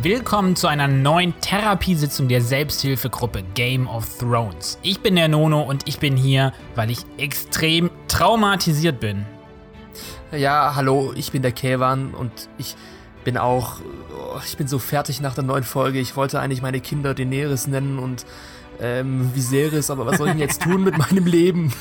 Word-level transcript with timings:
Willkommen 0.00 0.54
zu 0.54 0.68
einer 0.68 0.86
neuen 0.86 1.34
Therapiesitzung 1.40 2.28
der 2.28 2.40
Selbsthilfegruppe 2.40 3.42
Game 3.54 3.88
of 3.88 4.18
Thrones. 4.18 4.78
Ich 4.82 5.00
bin 5.00 5.16
der 5.16 5.26
Nono 5.26 5.62
und 5.62 5.88
ich 5.88 5.98
bin 5.98 6.16
hier, 6.16 6.52
weil 6.76 6.88
ich 6.90 6.98
extrem 7.16 7.90
traumatisiert 8.06 9.00
bin. 9.00 9.26
Ja, 10.30 10.74
hallo, 10.76 11.12
ich 11.16 11.32
bin 11.32 11.42
der 11.42 11.50
Kevan 11.50 12.14
und 12.14 12.30
ich 12.58 12.76
bin 13.24 13.36
auch. 13.36 13.80
oh, 14.16 14.38
Ich 14.46 14.56
bin 14.56 14.68
so 14.68 14.78
fertig 14.78 15.20
nach 15.20 15.34
der 15.34 15.42
neuen 15.42 15.64
Folge. 15.64 15.98
Ich 15.98 16.14
wollte 16.14 16.38
eigentlich 16.38 16.62
meine 16.62 16.80
Kinder 16.80 17.12
Daenerys 17.12 17.66
nennen 17.66 17.98
und 17.98 18.24
ähm, 18.80 19.30
Viserys, 19.34 19.90
aber 19.90 20.06
was 20.06 20.18
soll 20.18 20.28
ich 20.28 20.32
denn 20.32 20.40
jetzt 20.40 20.62
tun 20.62 20.84
mit 20.84 20.96
meinem 20.96 21.26
Leben? 21.26 21.72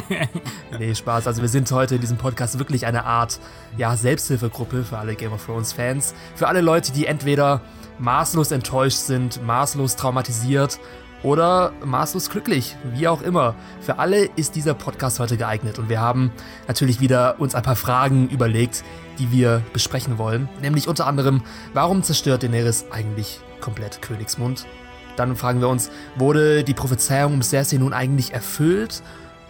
nee, 0.78 0.94
Spaß. 0.94 1.26
Also 1.26 1.42
wir 1.42 1.48
sind 1.48 1.70
heute 1.72 1.96
in 1.96 2.00
diesem 2.00 2.18
Podcast 2.18 2.58
wirklich 2.58 2.86
eine 2.86 3.04
Art, 3.04 3.40
ja, 3.76 3.96
Selbsthilfegruppe 3.96 4.84
für 4.84 4.98
alle 4.98 5.14
Game 5.14 5.32
of 5.32 5.44
Thrones 5.44 5.72
Fans. 5.72 6.14
Für 6.34 6.48
alle 6.48 6.60
Leute, 6.60 6.92
die 6.92 7.06
entweder 7.06 7.60
maßlos 7.98 8.52
enttäuscht 8.52 8.98
sind, 8.98 9.44
maßlos 9.44 9.96
traumatisiert 9.96 10.78
oder 11.22 11.72
maßlos 11.84 12.30
glücklich, 12.30 12.76
wie 12.94 13.06
auch 13.08 13.22
immer. 13.22 13.54
Für 13.80 13.98
alle 13.98 14.24
ist 14.36 14.56
dieser 14.56 14.74
Podcast 14.74 15.20
heute 15.20 15.36
geeignet 15.36 15.78
und 15.78 15.88
wir 15.88 16.00
haben 16.00 16.32
natürlich 16.66 17.00
wieder 17.00 17.40
uns 17.40 17.54
ein 17.54 17.62
paar 17.62 17.76
Fragen 17.76 18.28
überlegt, 18.28 18.82
die 19.18 19.30
wir 19.30 19.62
besprechen 19.72 20.18
wollen. 20.18 20.48
Nämlich 20.60 20.88
unter 20.88 21.06
anderem, 21.06 21.42
warum 21.74 22.02
zerstört 22.02 22.42
Daenerys 22.42 22.86
eigentlich 22.90 23.40
komplett 23.60 24.02
Königsmund? 24.02 24.66
Dann 25.16 25.36
fragen 25.36 25.60
wir 25.60 25.68
uns, 25.68 25.90
wurde 26.16 26.64
die 26.64 26.74
Prophezeiung 26.74 27.34
um 27.34 27.42
Cersei 27.42 27.76
nun 27.78 27.92
eigentlich 27.92 28.32
erfüllt? 28.32 29.02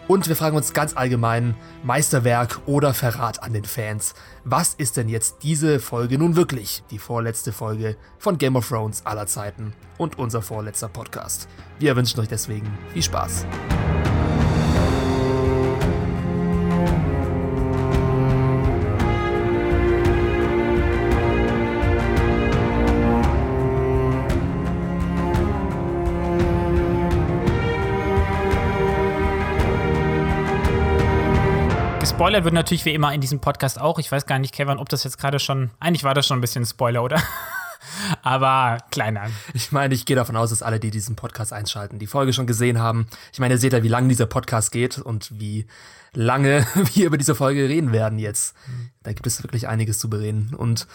Und 0.09 0.29
wir 0.29 0.37
fragen 0.37 0.57
uns 0.57 0.73
ganz 0.73 0.97
allgemein, 0.97 1.55
Meisterwerk 1.84 2.61
oder 2.66 2.93
Verrat 2.93 3.43
an 3.43 3.53
den 3.53 3.65
Fans. 3.65 4.15
Was 4.45 4.75
ist 4.75 4.97
denn 4.97 5.09
jetzt 5.09 5.39
diese 5.43 5.79
Folge 5.79 6.19
nun 6.19 6.34
wirklich? 6.34 6.83
Die 6.91 6.98
vorletzte 6.98 7.53
Folge 7.53 7.97
von 8.19 8.37
Game 8.37 8.56
of 8.56 8.69
Thrones 8.69 9.06
aller 9.06 9.27
Zeiten 9.27 9.73
und 9.98 10.19
unser 10.19 10.43
vorletzter 10.43 10.89
Podcast. 10.89 11.48
Wir 11.78 11.94
wünschen 11.97 12.20
euch 12.20 12.28
deswegen 12.28 12.67
viel 12.92 13.03
Spaß. 13.03 13.47
Gespoilert 32.13 32.45
wird 32.45 32.53
natürlich 32.53 32.85
wie 32.85 32.93
immer 32.93 33.15
in 33.15 33.23
diesem 33.23 33.41
Podcast 33.41 33.81
auch. 33.81 33.99
Ich 33.99 34.13
weiß 34.13 34.27
gar 34.27 34.39
nicht, 34.39 34.53
Kevin, 34.53 34.77
ob 34.77 34.91
das 34.91 35.03
jetzt 35.03 35.17
gerade 35.17 35.41
schon. 35.41 35.71
Eigentlich 35.81 36.05
war 36.05 36.13
das 36.13 36.27
schon 36.27 36.37
ein 36.37 36.43
bisschen 36.43 36.67
Spoiler, 36.67 37.03
oder? 37.03 37.23
Aber 38.23 38.77
kleiner. 38.91 39.31
Ich 39.55 39.73
meine, 39.73 39.95
ich 39.95 40.05
gehe 40.05 40.15
davon 40.15 40.37
aus, 40.37 40.51
dass 40.51 40.61
alle, 40.61 40.79
die 40.79 40.91
diesen 40.91 41.17
Podcast 41.17 41.55
einschalten, 41.55 41.99
die 41.99 42.07
Folge 42.07 42.35
schon 42.35 42.47
gesehen 42.47 42.79
haben. 42.79 43.07
Ich 43.33 43.39
meine, 43.39 43.55
ihr 43.55 43.59
seht 43.59 43.73
ja, 43.73 43.83
wie 43.83 43.89
lange 43.89 44.09
dieser 44.09 44.27
Podcast 44.27 44.73
geht 44.73 44.99
und 44.99 45.41
wie 45.41 45.67
lange 46.13 46.67
wir 46.93 47.07
über 47.07 47.17
diese 47.17 47.35
Folge 47.35 47.67
reden 47.67 47.93
werden 47.93 48.19
jetzt. 48.19 48.55
Da 49.03 49.15
gibt 49.15 49.27
es 49.27 49.43
wirklich 49.43 49.67
einiges 49.67 49.99
zu 49.99 50.11
bereden. 50.11 50.55
Und 50.55 50.87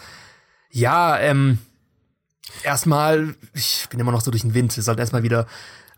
ja, 0.70 1.18
ähm, 1.18 1.58
erstmal, 2.62 3.34
ich 3.54 3.88
bin 3.90 3.98
immer 3.98 4.12
noch 4.12 4.20
so 4.20 4.30
durch 4.30 4.42
den 4.42 4.54
Wind. 4.54 4.76
Wir 4.76 4.84
sollten 4.84 5.00
erstmal 5.00 5.24
wieder 5.24 5.48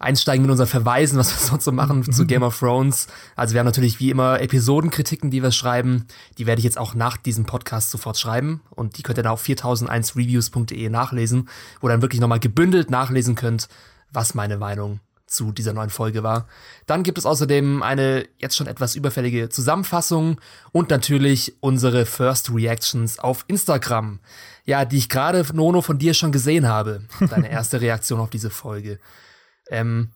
einsteigen 0.01 0.43
mit 0.43 0.51
unseren 0.51 0.67
Verweisen, 0.67 1.19
was 1.19 1.31
wir 1.31 1.39
sonst 1.48 1.65
so 1.65 1.73
machen 1.73 2.03
zu 2.12 2.27
Game 2.27 2.43
of 2.43 2.59
Thrones. 2.59 3.06
Also 3.37 3.55
wir 3.55 3.61
haben 3.61 3.67
natürlich 3.67 4.01
wie 4.01 4.11
immer 4.11 4.41
Episodenkritiken, 4.41 5.31
die 5.31 5.42
wir 5.42 5.53
schreiben. 5.53 6.07
Die 6.39 6.47
werde 6.47 6.59
ich 6.59 6.65
jetzt 6.65 6.79
auch 6.79 6.95
nach 6.95 7.17
diesem 7.17 7.45
Podcast 7.45 7.91
sofort 7.91 8.19
schreiben. 8.19 8.62
Und 8.70 8.98
die 8.98 9.03
könnt 9.03 9.19
ihr 9.19 9.23
dann 9.23 9.33
auf 9.33 9.45
4001reviews.de 9.45 10.89
nachlesen, 10.89 11.48
wo 11.81 11.87
ihr 11.87 11.92
dann 11.92 12.03
wirklich 12.03 12.20
nochmal 12.20 12.41
gebündelt 12.41 12.91
nachlesen 12.91 13.37
könnt, 13.37 13.69
was 14.11 14.34
meine 14.34 14.57
Meinung 14.57 15.01
zu 15.31 15.53
dieser 15.53 15.73
neuen 15.73 15.91
Folge 15.91 16.23
war. 16.25 16.48
Dann 16.87 17.05
gibt 17.05 17.17
es 17.17 17.25
außerdem 17.25 17.83
eine 17.83 18.27
jetzt 18.39 18.57
schon 18.57 18.67
etwas 18.67 18.97
überfällige 18.97 19.48
Zusammenfassung 19.48 20.41
und 20.73 20.91
natürlich 20.91 21.55
unsere 21.61 22.05
First 22.05 22.53
Reactions 22.53 23.20
auf 23.20 23.45
Instagram. 23.47 24.19
Ja, 24.64 24.85
die 24.85 24.98
ich 24.98 25.08
gerade, 25.08 25.47
Nono, 25.55 25.83
von 25.83 25.98
dir 25.98 26.14
schon 26.14 26.33
gesehen 26.33 26.67
habe. 26.67 27.03
Deine 27.30 27.48
erste 27.48 27.80
Reaktion 27.80 28.19
auf 28.19 28.30
diese 28.30 28.51
Folge. 28.51 28.98
Ähm, 29.70 30.11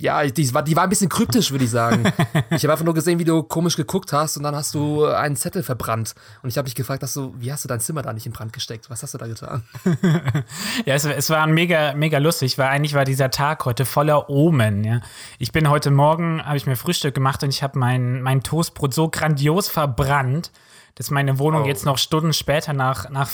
ja, 0.00 0.24
die 0.24 0.54
war, 0.54 0.62
die 0.62 0.76
war 0.76 0.84
ein 0.84 0.88
bisschen 0.88 1.08
kryptisch, 1.08 1.50
würde 1.50 1.64
ich 1.64 1.72
sagen. 1.72 2.04
ich 2.50 2.62
habe 2.62 2.72
einfach 2.72 2.84
nur 2.84 2.94
gesehen, 2.94 3.18
wie 3.18 3.24
du 3.24 3.42
komisch 3.42 3.76
geguckt 3.76 4.12
hast 4.12 4.36
und 4.36 4.44
dann 4.44 4.54
hast 4.54 4.72
du 4.74 5.04
einen 5.04 5.34
Zettel 5.34 5.64
verbrannt. 5.64 6.14
Und 6.40 6.50
ich 6.50 6.56
habe 6.56 6.66
mich 6.66 6.76
gefragt, 6.76 7.02
dass 7.02 7.14
du, 7.14 7.34
wie 7.36 7.52
hast 7.52 7.64
du 7.64 7.68
dein 7.68 7.80
Zimmer 7.80 8.02
da 8.02 8.12
nicht 8.12 8.24
in 8.24 8.32
Brand 8.32 8.52
gesteckt? 8.52 8.90
Was 8.90 9.02
hast 9.02 9.14
du 9.14 9.18
da 9.18 9.26
getan? 9.26 9.64
ja, 10.84 10.94
es, 10.94 11.04
es 11.04 11.30
war 11.30 11.44
mega, 11.48 11.94
mega 11.94 12.18
lustig, 12.18 12.58
weil 12.58 12.68
eigentlich 12.68 12.94
war 12.94 13.04
dieser 13.04 13.32
Tag 13.32 13.64
heute 13.64 13.84
voller 13.84 14.30
Omen. 14.30 14.84
Ja. 14.84 15.00
Ich 15.40 15.50
bin 15.50 15.68
heute 15.68 15.90
Morgen, 15.90 16.44
habe 16.46 16.56
ich 16.56 16.66
mir 16.66 16.76
Frühstück 16.76 17.16
gemacht 17.16 17.42
und 17.42 17.48
ich 17.48 17.64
habe 17.64 17.76
mein, 17.76 18.22
mein 18.22 18.44
Toastbrot 18.44 18.94
so 18.94 19.08
grandios 19.08 19.66
verbrannt, 19.68 20.52
dass 20.94 21.10
meine 21.10 21.40
Wohnung 21.40 21.64
Oh. 21.64 21.66
jetzt 21.66 21.84
noch 21.84 21.98
Stunden 21.98 22.32
später 22.32 22.72
nach, 22.72 23.10
nach, 23.10 23.30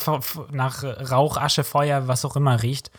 nach 0.51 0.83
Rauch, 1.11 1.37
Asche, 1.37 1.63
Feuer, 1.63 2.09
was 2.09 2.25
auch 2.25 2.37
immer 2.37 2.63
riecht. 2.63 2.91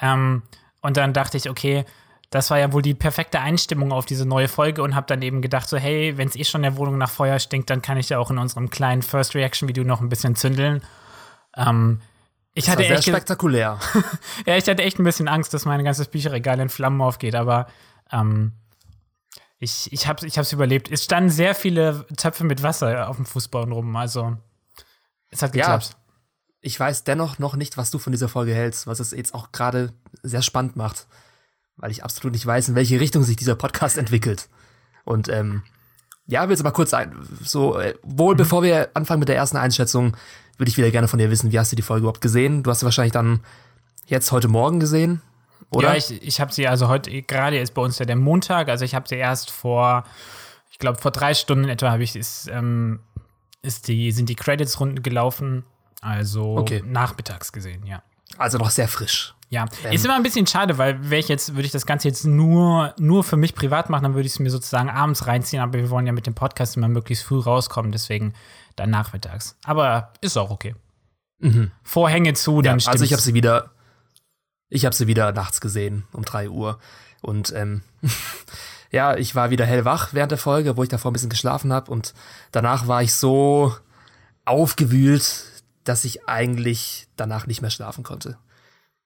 Ähm, 0.00 0.42
und 0.80 0.96
dann 0.96 1.12
dachte 1.12 1.36
ich, 1.36 1.50
okay, 1.50 1.84
das 2.32 2.50
war 2.50 2.58
ja 2.58 2.72
wohl 2.72 2.80
die 2.82 2.94
perfekte 2.94 3.40
Einstimmung 3.40 3.92
auf 3.92 4.06
diese 4.06 4.24
neue 4.24 4.48
Folge 4.48 4.82
und 4.82 4.94
habe 4.94 5.06
dann 5.06 5.20
eben 5.20 5.42
gedacht, 5.42 5.68
so, 5.68 5.76
hey, 5.76 6.16
wenn 6.16 6.28
es 6.28 6.34
eh 6.34 6.44
schon 6.44 6.60
in 6.64 6.72
der 6.72 6.76
Wohnung 6.78 6.96
nach 6.96 7.10
Feuer 7.10 7.38
stinkt, 7.38 7.68
dann 7.68 7.82
kann 7.82 7.98
ich 7.98 8.08
ja 8.08 8.18
auch 8.18 8.30
in 8.30 8.38
unserem 8.38 8.70
kleinen 8.70 9.02
First 9.02 9.34
Reaction 9.34 9.68
Video 9.68 9.84
noch 9.84 10.00
ein 10.00 10.08
bisschen 10.08 10.34
zündeln. 10.34 10.82
Ähm, 11.54 12.00
ich 12.54 12.64
Das 12.64 12.72
hatte 12.72 12.80
war 12.80 12.86
sehr 12.88 12.96
echt 12.96 13.08
spektakulär. 13.08 13.78
ja, 14.46 14.56
ich 14.56 14.66
hatte 14.66 14.82
echt 14.82 14.98
ein 14.98 15.04
bisschen 15.04 15.28
Angst, 15.28 15.52
dass 15.52 15.66
mein 15.66 15.84
ganzes 15.84 16.08
Bücherregal 16.08 16.58
in 16.58 16.70
Flammen 16.70 17.02
aufgeht, 17.02 17.34
aber 17.34 17.66
ähm, 18.10 18.52
ich, 19.58 19.92
ich 19.92 20.06
habe 20.08 20.18
es 20.26 20.32
ich 20.32 20.38
hab's 20.38 20.52
überlebt. 20.54 20.90
Es 20.90 21.04
standen 21.04 21.28
sehr 21.30 21.54
viele 21.54 22.06
Töpfe 22.16 22.44
mit 22.44 22.62
Wasser 22.62 23.08
auf 23.10 23.16
dem 23.16 23.26
Fußboden 23.26 23.72
rum, 23.72 23.94
also 23.94 24.36
es 25.28 25.42
hat 25.42 25.54
Ja. 25.54 25.64
geklappt. 25.66 25.96
Ich 26.62 26.78
weiß 26.80 27.04
dennoch 27.04 27.38
noch 27.38 27.56
nicht, 27.56 27.76
was 27.76 27.90
du 27.90 27.98
von 27.98 28.12
dieser 28.12 28.28
Folge 28.28 28.54
hältst, 28.54 28.86
was 28.86 29.00
es 29.00 29.10
jetzt 29.10 29.34
auch 29.34 29.52
gerade 29.52 29.92
sehr 30.22 30.42
spannend 30.42 30.76
macht. 30.76 31.06
Weil 31.82 31.90
ich 31.90 32.04
absolut 32.04 32.32
nicht 32.32 32.46
weiß, 32.46 32.68
in 32.68 32.74
welche 32.76 33.00
Richtung 33.00 33.24
sich 33.24 33.36
dieser 33.36 33.56
Podcast 33.56 33.98
entwickelt. 33.98 34.48
Und 35.04 35.28
ähm, 35.28 35.64
ja, 36.28 36.44
will 36.44 36.52
jetzt 36.54 36.62
mal 36.62 36.70
kurz 36.70 36.94
ein, 36.94 37.12
so, 37.42 37.76
äh, 37.76 37.94
wohl 38.04 38.36
bevor 38.36 38.62
wir 38.62 38.90
anfangen 38.94 39.18
mit 39.18 39.28
der 39.28 39.34
ersten 39.36 39.56
Einschätzung, 39.56 40.16
würde 40.58 40.70
ich 40.70 40.76
wieder 40.78 40.92
gerne 40.92 41.08
von 41.08 41.18
dir 41.18 41.28
wissen, 41.28 41.50
wie 41.50 41.58
hast 41.58 41.72
du 41.72 41.76
die 41.76 41.82
Folge 41.82 42.02
überhaupt 42.02 42.20
gesehen? 42.20 42.62
Du 42.62 42.70
hast 42.70 42.80
sie 42.80 42.84
wahrscheinlich 42.84 43.12
dann 43.12 43.40
jetzt 44.06 44.30
heute 44.30 44.46
Morgen 44.46 44.78
gesehen, 44.78 45.22
oder? 45.70 45.88
Ja, 45.88 45.96
ich, 45.96 46.22
ich 46.22 46.40
habe 46.40 46.52
sie 46.52 46.68
also 46.68 46.86
heute, 46.86 47.10
gerade 47.22 47.58
ist 47.58 47.74
bei 47.74 47.82
uns 47.82 47.98
ja 47.98 48.06
der 48.06 48.14
Montag, 48.14 48.68
also 48.68 48.84
ich 48.84 48.94
habe 48.94 49.08
sie 49.08 49.16
erst 49.16 49.50
vor, 49.50 50.04
ich 50.70 50.78
glaube, 50.78 51.00
vor 51.00 51.10
drei 51.10 51.34
Stunden 51.34 51.68
etwa 51.68 51.90
habe 51.90 52.04
ich, 52.04 52.14
ist, 52.14 52.48
ähm, 52.48 53.00
ist 53.62 53.88
die, 53.88 54.12
sind 54.12 54.28
die 54.28 54.36
Credits-Runden 54.36 55.02
gelaufen, 55.02 55.64
also 56.00 56.58
Okay. 56.58 56.82
nachmittags 56.86 57.50
gesehen, 57.50 57.84
ja. 57.86 58.02
also 58.38 58.58
noch 58.58 58.70
sehr 58.70 58.86
frisch. 58.86 59.34
Ja, 59.52 59.66
Ähm. 59.84 59.92
ist 59.92 60.02
immer 60.04 60.16
ein 60.16 60.22
bisschen 60.22 60.46
schade, 60.46 60.78
weil 60.78 61.10
wäre 61.10 61.20
ich 61.20 61.28
jetzt, 61.28 61.50
würde 61.54 61.66
ich 61.66 61.72
das 61.72 61.84
Ganze 61.84 62.08
jetzt 62.08 62.24
nur, 62.24 62.94
nur 62.98 63.22
für 63.22 63.36
mich 63.36 63.54
privat 63.54 63.90
machen, 63.90 64.02
dann 64.04 64.14
würde 64.14 64.26
ich 64.26 64.32
es 64.32 64.38
mir 64.38 64.48
sozusagen 64.50 64.88
abends 64.88 65.26
reinziehen, 65.26 65.62
aber 65.62 65.74
wir 65.78 65.90
wollen 65.90 66.06
ja 66.06 66.12
mit 66.12 66.26
dem 66.26 66.34
Podcast 66.34 66.76
immer 66.78 66.88
möglichst 66.88 67.24
früh 67.24 67.38
rauskommen, 67.38 67.92
deswegen 67.92 68.32
dann 68.76 68.88
nachmittags. 68.88 69.56
Aber 69.64 70.12
ist 70.22 70.38
auch 70.38 70.50
okay. 70.50 70.74
Vorhänge 71.82 72.32
zu, 72.34 72.62
dann 72.62 72.76
Ja, 72.76 72.80
stimmt. 72.80 72.92
also 72.92 73.04
ich 73.04 73.12
habe 73.12 73.20
sie 73.20 73.34
wieder, 73.34 73.70
ich 74.70 74.84
habe 74.86 74.94
sie 74.94 75.06
wieder 75.06 75.32
nachts 75.32 75.60
gesehen 75.60 76.04
um 76.12 76.24
3 76.24 76.48
Uhr 76.48 76.78
und 77.20 77.52
ähm, 77.54 77.82
ja, 78.90 79.16
ich 79.16 79.34
war 79.34 79.50
wieder 79.50 79.66
hellwach 79.66 80.10
während 80.12 80.30
der 80.30 80.38
Folge, 80.38 80.76
wo 80.76 80.82
ich 80.82 80.88
davor 80.88 81.10
ein 81.10 81.14
bisschen 81.14 81.30
geschlafen 81.30 81.72
habe 81.72 81.90
und 81.90 82.14
danach 82.52 82.86
war 82.88 83.02
ich 83.02 83.14
so 83.14 83.74
aufgewühlt, 84.44 85.44
dass 85.84 86.04
ich 86.04 86.26
eigentlich 86.28 87.08
danach 87.16 87.46
nicht 87.46 87.60
mehr 87.60 87.70
schlafen 87.70 88.04
konnte. 88.04 88.38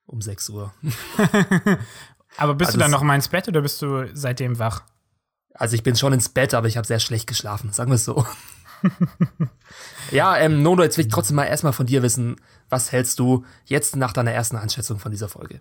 Um 0.07 0.21
6 0.21 0.49
Uhr. 0.49 0.73
aber 2.37 2.55
bist 2.55 2.69
also 2.69 2.77
du 2.77 2.79
dann 2.79 2.91
noch 2.91 3.03
mal 3.03 3.15
ins 3.15 3.27
Bett 3.27 3.47
oder 3.47 3.61
bist 3.61 3.81
du 3.81 4.09
seitdem 4.13 4.57
wach? 4.57 4.83
Also 5.53 5.75
ich 5.75 5.83
bin 5.83 5.95
schon 5.95 6.13
ins 6.13 6.29
Bett, 6.29 6.53
aber 6.53 6.67
ich 6.67 6.77
habe 6.77 6.87
sehr 6.87 6.99
schlecht 6.99 7.27
geschlafen, 7.27 7.71
sagen 7.73 7.91
wir 7.91 7.95
es 7.95 8.05
so. 8.05 8.25
ja, 10.11 10.37
ähm, 10.37 10.61
Nono, 10.61 10.83
jetzt 10.83 10.97
will 10.97 11.05
ich 11.05 11.11
trotzdem 11.11 11.35
mal 11.35 11.45
erstmal 11.45 11.73
von 11.73 11.87
dir 11.87 12.03
wissen, 12.03 12.37
was 12.69 12.91
hältst 12.91 13.19
du 13.19 13.45
jetzt 13.65 13.95
nach 13.95 14.13
deiner 14.13 14.31
ersten 14.31 14.55
Einschätzung 14.55 14.99
von 14.99 15.11
dieser 15.11 15.29
Folge? 15.29 15.59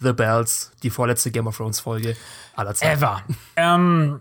The 0.00 0.12
Bells, 0.12 0.72
die 0.82 0.90
vorletzte 0.90 1.30
Game 1.30 1.46
of 1.46 1.56
Thrones 1.56 1.80
Folge 1.80 2.16
aller 2.54 2.74
Zeiten. 2.74 2.98
Ever. 2.98 3.22
ähm, 3.56 4.20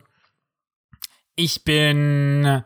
ich 1.35 1.63
bin. 1.63 2.63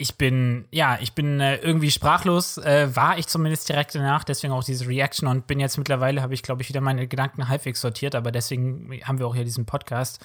Ich 0.00 0.16
bin, 0.16 0.66
ja, 0.70 0.96
ich 1.00 1.12
bin 1.12 1.40
äh, 1.40 1.56
irgendwie 1.56 1.90
sprachlos, 1.90 2.56
äh, 2.58 2.94
war 2.94 3.18
ich 3.18 3.26
zumindest 3.26 3.68
direkt 3.68 3.96
danach, 3.96 4.22
deswegen 4.22 4.52
auch 4.52 4.62
diese 4.62 4.86
Reaction 4.86 5.28
und 5.28 5.48
bin 5.48 5.58
jetzt 5.58 5.76
mittlerweile, 5.76 6.22
habe 6.22 6.34
ich, 6.34 6.42
glaube 6.44 6.62
ich, 6.62 6.68
wieder 6.68 6.80
meine 6.80 7.08
Gedanken 7.08 7.48
halbwegs 7.48 7.80
sortiert, 7.80 8.14
aber 8.14 8.30
deswegen 8.30 9.00
haben 9.02 9.18
wir 9.18 9.26
auch 9.26 9.34
hier 9.34 9.44
diesen 9.44 9.66
Podcast. 9.66 10.24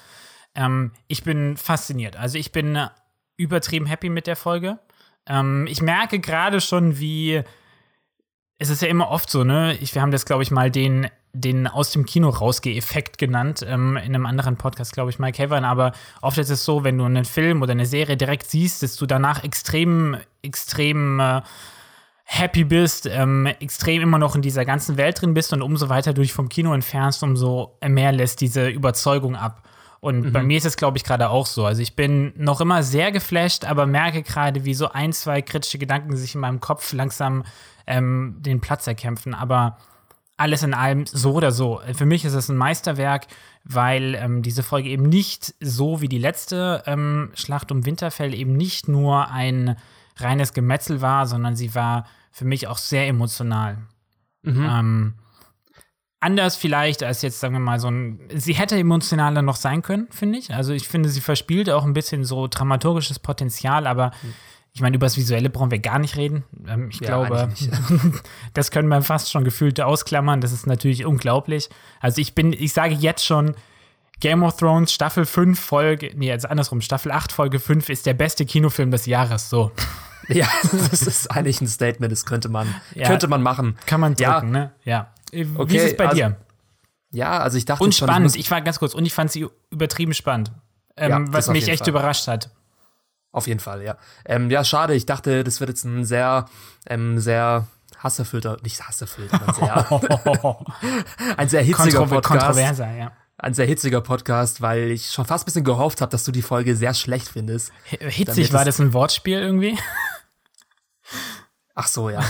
Ähm, 0.54 0.92
ich 1.08 1.24
bin 1.24 1.58
fasziniert. 1.58 2.16
Also 2.16 2.38
ich 2.38 2.52
bin 2.52 2.76
äh, 2.76 2.90
übertrieben 3.36 3.88
happy 3.88 4.10
mit 4.10 4.28
der 4.28 4.36
Folge. 4.36 4.78
Ähm, 5.28 5.66
ich 5.68 5.82
merke 5.82 6.20
gerade 6.20 6.62
schon, 6.62 7.00
wie 7.00 7.44
es 8.60 8.70
ist 8.70 8.82
ja 8.82 8.88
immer 8.88 9.10
oft 9.10 9.30
so, 9.30 9.44
ne? 9.44 9.76
Ich, 9.82 9.96
wir 9.96 10.02
haben 10.02 10.12
das, 10.12 10.26
glaube 10.26 10.44
ich, 10.44 10.52
mal 10.52 10.72
den, 10.72 11.10
den 11.34 11.66
aus 11.68 11.92
dem 11.92 12.06
Kino 12.06 12.30
rausgeh-Effekt 12.30 13.18
genannt, 13.18 13.66
ähm, 13.68 13.98
in 13.98 14.16
einem 14.16 14.28
anderen 14.28 14.56
Podcast, 14.56 14.94
glaube 14.94 15.10
ich, 15.10 15.18
Mike 15.18 15.42
Haven. 15.42 15.66
Aber 15.66 15.92
oft 16.22 16.38
ist 16.38 16.52
es 16.52 16.64
so, 16.64 16.84
wenn 16.84 16.98
du 16.98 17.06
einen 17.06 17.26
Film 17.26 17.62
oder 17.64 17.72
eine 17.72 17.88
Serie 17.88 18.16
direkt 18.16 18.50
siehst, 18.50 18.84
dass 18.84 18.96
du 18.96 19.08
danach 19.08 19.44
extrem, 19.44 20.18
extrem 20.44 21.20
äh, 21.20 21.42
happy 22.24 22.64
bist, 22.64 23.08
ähm, 23.08 23.48
extrem 23.60 24.04
immer 24.04 24.20
noch 24.20 24.36
in 24.36 24.44
dieser 24.44 24.64
ganzen 24.64 24.96
Welt 24.98 25.22
drin 25.22 25.34
bist 25.34 25.54
und 25.54 25.64
umso 25.64 25.90
weiter 25.90 26.14
du 26.14 26.22
dich 26.22 26.34
vom 26.34 26.50
Kino 26.50 26.74
entfernst, 26.74 27.24
umso 27.24 27.78
mehr 27.86 28.12
lässt 28.12 28.40
diese 28.40 28.70
Überzeugung 28.70 29.36
ab. 29.36 29.68
Und 30.00 30.26
mhm. 30.26 30.32
bei 30.34 30.44
mir 30.44 30.58
ist 30.58 30.66
es, 30.66 30.78
glaube 30.78 30.98
ich, 30.98 31.04
gerade 31.04 31.30
auch 31.30 31.46
so. 31.46 31.66
Also 31.66 31.82
ich 31.82 31.96
bin 31.96 32.34
noch 32.36 32.62
immer 32.62 32.84
sehr 32.84 33.12
geflasht, 33.12 33.66
aber 33.66 33.86
merke 33.86 34.22
gerade, 34.22 34.66
wie 34.66 34.74
so 34.74 34.90
ein, 34.90 35.14
zwei 35.14 35.42
kritische 35.42 35.78
Gedanken 35.78 36.16
sich 36.16 36.36
in 36.36 36.42
meinem 36.42 36.60
Kopf 36.60 36.94
langsam 36.94 37.44
ähm, 37.88 38.36
den 38.40 38.60
Platz 38.62 38.86
erkämpfen. 38.86 39.34
Aber 39.34 39.78
alles 40.44 40.62
in 40.62 40.74
allem 40.74 41.06
so 41.06 41.32
oder 41.32 41.54
so. 41.54 41.80
Für 41.94 42.06
mich 42.06 42.26
ist 42.26 42.34
es 42.34 42.50
ein 42.50 42.58
Meisterwerk, 42.58 43.28
weil 43.64 44.14
ähm, 44.16 44.42
diese 44.42 44.62
Folge 44.62 44.90
eben 44.90 45.08
nicht 45.08 45.56
so 45.62 46.02
wie 46.02 46.10
die 46.10 46.18
letzte 46.18 46.84
ähm, 46.86 47.32
Schlacht 47.34 47.72
um 47.72 47.86
Winterfell 47.86 48.34
eben 48.34 48.58
nicht 48.58 48.90
nur 48.90 49.32
ein 49.32 49.78
reines 50.18 50.52
Gemetzel 50.52 51.00
war, 51.00 51.28
sondern 51.28 51.56
sie 51.56 51.74
war 51.76 52.06
für 52.30 52.44
mich 52.44 52.68
auch 52.68 52.78
sehr 52.78 53.08
emotional. 53.08 53.78
Mhm. 54.42 54.70
Ähm, 54.70 55.14
anders 56.20 56.58
vielleicht 56.58 57.04
als 57.04 57.22
jetzt, 57.22 57.40
sagen 57.40 57.54
wir 57.54 57.62
mal, 57.62 57.80
so 57.80 57.88
ein. 57.88 58.20
Sie 58.34 58.54
hätte 58.54 58.78
emotionaler 58.78 59.42
noch 59.42 59.56
sein 59.56 59.82
können, 59.82 60.08
finde 60.12 60.40
ich. 60.40 60.54
Also 60.54 60.74
ich 60.74 60.90
finde, 60.90 61.08
sie 61.08 61.22
verspielt 61.22 61.70
auch 61.70 61.86
ein 61.86 61.94
bisschen 61.94 62.26
so 62.26 62.48
dramaturgisches 62.48 63.20
Potenzial, 63.20 63.88
aber 63.88 64.12
mhm. 64.22 64.34
Ich 64.76 64.82
meine, 64.82 64.96
über 64.96 65.06
das 65.06 65.18
Visuelle 65.18 65.50
brauchen 65.50 65.70
wir 65.70 65.80
gar 65.80 66.00
nicht 66.00 66.18
reden. 66.18 66.44
Ähm, 66.68 66.90
ich 66.90 67.00
ja, 67.00 67.08
glaube, 67.08 67.54
das 68.54 68.72
können 68.72 68.88
wir 68.88 69.02
fast 69.04 69.32
schon 69.32 69.44
gefühlt 69.44 69.80
ausklammern. 69.80 70.42
Das 70.42 70.52
ist 70.52 70.66
natürlich 70.66 71.06
unglaublich. 71.06 71.70
Also 72.00 72.20
ich 72.20 72.34
bin, 72.34 72.54
ich 72.54 72.74
sage 72.74 72.96
jetzt 72.96 73.24
schon, 73.24 73.56
Game 74.20 74.42
of 74.42 74.58
Thrones 74.58 74.92
Staffel 74.92 75.26
5 75.26 75.60
Folge, 75.60 76.12
nee, 76.16 76.32
also 76.32 76.48
andersrum, 76.48 76.82
Staffel 76.82 77.12
8 77.12 77.32
Folge 77.32 77.60
5 77.60 77.90
ist 77.90 78.06
der 78.06 78.14
beste 78.14 78.46
Kinofilm 78.46 78.90
des 78.90 79.06
Jahres, 79.06 79.50
so. 79.50 79.72
Ja, 80.30 80.48
das 80.72 81.02
ist 81.02 81.30
eigentlich 81.30 81.60
ein 81.60 81.68
Statement, 81.68 82.10
das 82.10 82.26
könnte 82.26 82.48
man, 82.48 82.74
ja, 82.96 83.10
könnte 83.10 83.28
man 83.28 83.42
machen. 83.42 83.78
Kann 83.86 84.00
man 84.00 84.16
drücken, 84.16 84.26
ja. 84.26 84.42
ne? 84.42 84.72
Ja. 84.86 85.14
Wie 85.34 85.46
okay, 85.58 85.76
ist 85.76 85.84
es 85.84 85.98
bei 85.98 86.06
also, 86.06 86.16
dir? 86.16 86.38
Ja, 87.12 87.40
also 87.40 87.58
ich 87.58 87.66
dachte 87.66 87.84
und 87.84 87.94
schon, 87.94 88.08
spannend, 88.08 88.34
ich, 88.34 88.40
ich, 88.40 88.50
war 88.50 88.62
ganz 88.62 88.80
kurz, 88.80 88.94
und 88.94 89.06
ich 89.06 89.14
fand 89.14 89.34
sie 89.34 89.48
übertrieben 89.70 90.14
spannend. 90.14 90.54
Ähm, 90.96 91.10
ja, 91.10 91.34
was 91.34 91.50
mich 91.50 91.68
echt 91.68 91.80
Fall. 91.80 91.90
überrascht 91.90 92.30
hat. 92.30 92.52
Auf 93.34 93.48
jeden 93.48 93.60
Fall, 93.60 93.84
ja. 93.84 93.98
Ähm, 94.24 94.50
ja, 94.50 94.64
schade, 94.64 94.94
ich 94.94 95.06
dachte, 95.06 95.44
das 95.44 95.60
wird 95.60 95.70
jetzt 95.70 95.84
ein 95.84 96.06
sehr, 96.06 96.46
ähm, 96.88 97.20
sehr 97.20 97.68
hasserfüllter, 97.98 98.58
nicht 98.64 98.82
hasserfüllter, 98.88 99.42
ein 99.46 99.54
sehr, 99.54 100.58
ein 101.38 101.50
sehr 101.50 101.64
hitziger 101.64 101.98
Kontro 101.98 102.16
Podcast. 102.16 102.46
Kontroverser, 102.46 102.96
ja 102.96 103.12
ein 103.44 103.54
sehr 103.54 103.66
hitziger 103.66 104.00
Podcast, 104.00 104.62
weil 104.62 104.92
ich 104.92 105.12
schon 105.12 105.26
fast 105.26 105.44
ein 105.44 105.46
bisschen 105.46 105.64
gehofft 105.66 106.02
habe, 106.02 106.10
dass 106.10 106.24
du 106.24 106.32
die 106.32 106.42
Folge 106.42 106.76
sehr 106.78 106.94
schlecht 106.94 107.28
findest. 107.28 107.74
Hitzig, 107.84 108.54
war 108.54 108.64
das 108.64 108.80
ein 108.80 108.94
Wortspiel 108.94 109.40
irgendwie? 109.40 109.78
Ach 111.76 111.88
so, 111.88 112.10
ja. 112.10 112.24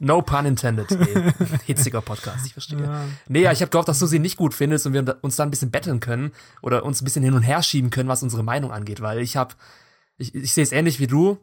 No 0.00 0.20
pun 0.22 0.44
intended. 0.44 0.90
Nee. 0.90 1.32
Hitziger 1.64 2.02
Podcast, 2.02 2.44
ich 2.46 2.52
verstehe. 2.52 2.82
Ja. 2.82 3.04
Nee, 3.28 3.42
ja, 3.42 3.52
ich 3.52 3.60
habe 3.60 3.70
gehofft, 3.70 3.88
dass 3.88 3.98
du 3.98 4.06
sie 4.06 4.18
nicht 4.18 4.36
gut 4.36 4.52
findest 4.52 4.86
und 4.86 4.92
wir 4.92 5.16
uns 5.22 5.36
da 5.36 5.44
ein 5.44 5.50
bisschen 5.50 5.70
betteln 5.70 6.00
können 6.00 6.32
oder 6.60 6.84
uns 6.84 7.00
ein 7.00 7.04
bisschen 7.04 7.22
hin 7.22 7.34
und 7.34 7.42
her 7.42 7.62
schieben 7.62 7.90
können, 7.90 8.08
was 8.08 8.22
unsere 8.22 8.42
Meinung 8.42 8.72
angeht, 8.72 9.00
weil 9.00 9.20
ich 9.20 9.36
habe, 9.36 9.54
ich, 10.18 10.34
ich 10.34 10.54
sehe 10.54 10.64
es 10.64 10.72
ähnlich 10.72 11.00
wie 11.00 11.06
du, 11.06 11.38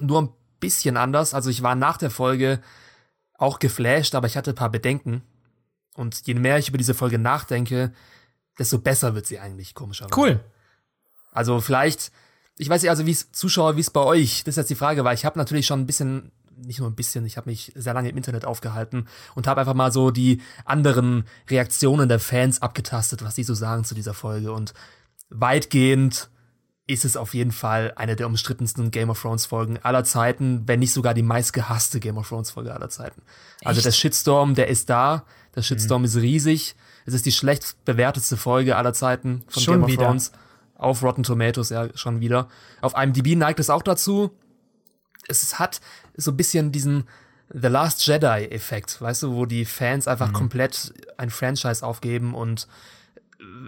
nur 0.00 0.22
ein 0.22 0.32
bisschen 0.60 0.96
anders. 0.96 1.34
Also 1.34 1.50
ich 1.50 1.62
war 1.62 1.74
nach 1.74 1.96
der 1.98 2.10
Folge 2.10 2.60
auch 3.34 3.58
geflasht, 3.58 4.14
aber 4.14 4.26
ich 4.26 4.36
hatte 4.36 4.52
ein 4.52 4.56
paar 4.56 4.70
Bedenken. 4.70 5.22
Und 5.94 6.26
je 6.26 6.34
mehr 6.34 6.58
ich 6.58 6.68
über 6.68 6.78
diese 6.78 6.94
Folge 6.94 7.18
nachdenke, 7.18 7.92
desto 8.58 8.78
besser 8.78 9.14
wird 9.14 9.26
sie 9.26 9.38
eigentlich, 9.38 9.74
komischerweise. 9.74 10.18
Cool. 10.18 10.40
Also 11.30 11.60
vielleicht, 11.60 12.12
ich 12.56 12.68
weiß 12.68 12.82
nicht, 12.82 12.90
also 12.90 13.06
wie 13.06 13.10
es 13.10 13.32
Zuschauer, 13.32 13.76
wie 13.76 13.80
es 13.80 13.90
bei 13.90 14.00
euch, 14.00 14.44
das 14.44 14.52
ist 14.52 14.56
jetzt 14.56 14.70
die 14.70 14.74
Frage, 14.74 15.04
weil 15.04 15.14
ich 15.14 15.24
habe 15.24 15.38
natürlich 15.38 15.66
schon 15.66 15.80
ein 15.80 15.86
bisschen, 15.86 16.30
nicht 16.56 16.78
nur 16.78 16.88
ein 16.88 16.94
bisschen, 16.94 17.26
ich 17.26 17.36
habe 17.36 17.50
mich 17.50 17.72
sehr 17.74 17.94
lange 17.94 18.10
im 18.10 18.16
Internet 18.16 18.44
aufgehalten 18.44 19.08
und 19.34 19.46
habe 19.46 19.60
einfach 19.60 19.74
mal 19.74 19.92
so 19.92 20.10
die 20.10 20.40
anderen 20.64 21.24
Reaktionen 21.48 22.08
der 22.08 22.20
Fans 22.20 22.62
abgetastet, 22.62 23.22
was 23.22 23.34
die 23.34 23.44
so 23.44 23.54
sagen 23.54 23.84
zu 23.84 23.94
dieser 23.94 24.14
Folge. 24.14 24.52
Und 24.52 24.72
weitgehend 25.30 26.30
ist 26.86 27.04
es 27.04 27.16
auf 27.16 27.34
jeden 27.34 27.52
Fall 27.52 27.92
eine 27.96 28.16
der 28.16 28.26
umstrittensten 28.26 28.90
Game 28.90 29.10
of 29.10 29.20
Thrones 29.20 29.46
Folgen 29.46 29.78
aller 29.82 30.04
Zeiten, 30.04 30.62
wenn 30.66 30.80
nicht 30.80 30.92
sogar 30.92 31.14
die 31.14 31.22
meistgehasste 31.22 32.00
Game 32.00 32.18
of 32.18 32.28
Thrones 32.28 32.50
Folge 32.50 32.74
aller 32.74 32.88
Zeiten. 32.88 33.22
Also 33.64 33.78
Echt? 33.78 33.86
der 33.86 33.92
Shitstorm, 33.92 34.54
der 34.54 34.68
ist 34.68 34.90
da, 34.90 35.24
der 35.54 35.62
Shitstorm 35.62 36.02
mhm. 36.02 36.06
ist 36.06 36.16
riesig. 36.16 36.74
Es 37.04 37.14
ist 37.14 37.26
die 37.26 37.32
schlecht 37.32 37.76
bewertetste 37.84 38.36
Folge 38.36 38.76
aller 38.76 38.92
Zeiten 38.92 39.44
von 39.48 39.62
schon 39.62 39.74
Game 39.74 39.84
of 39.84 39.90
wieder. 39.90 40.06
Thrones. 40.06 40.32
Auf 40.74 41.02
Rotten 41.04 41.22
Tomatoes, 41.22 41.70
ja, 41.70 41.88
schon 41.96 42.20
wieder. 42.20 42.48
Auf 42.80 42.94
IMDb 42.96 43.36
neigt 43.36 43.60
es 43.60 43.70
auch 43.70 43.82
dazu. 43.82 44.32
Es 45.28 45.60
hat 45.60 45.80
so 46.16 46.32
ein 46.32 46.36
bisschen 46.36 46.72
diesen 46.72 47.04
The 47.54 47.68
Last 47.68 48.04
Jedi-Effekt, 48.04 49.00
weißt 49.00 49.22
du, 49.22 49.34
wo 49.34 49.46
die 49.46 49.64
Fans 49.64 50.08
einfach 50.08 50.28
mhm. 50.28 50.32
komplett 50.32 50.92
ein 51.18 51.30
Franchise 51.30 51.86
aufgeben 51.86 52.34
und 52.34 52.66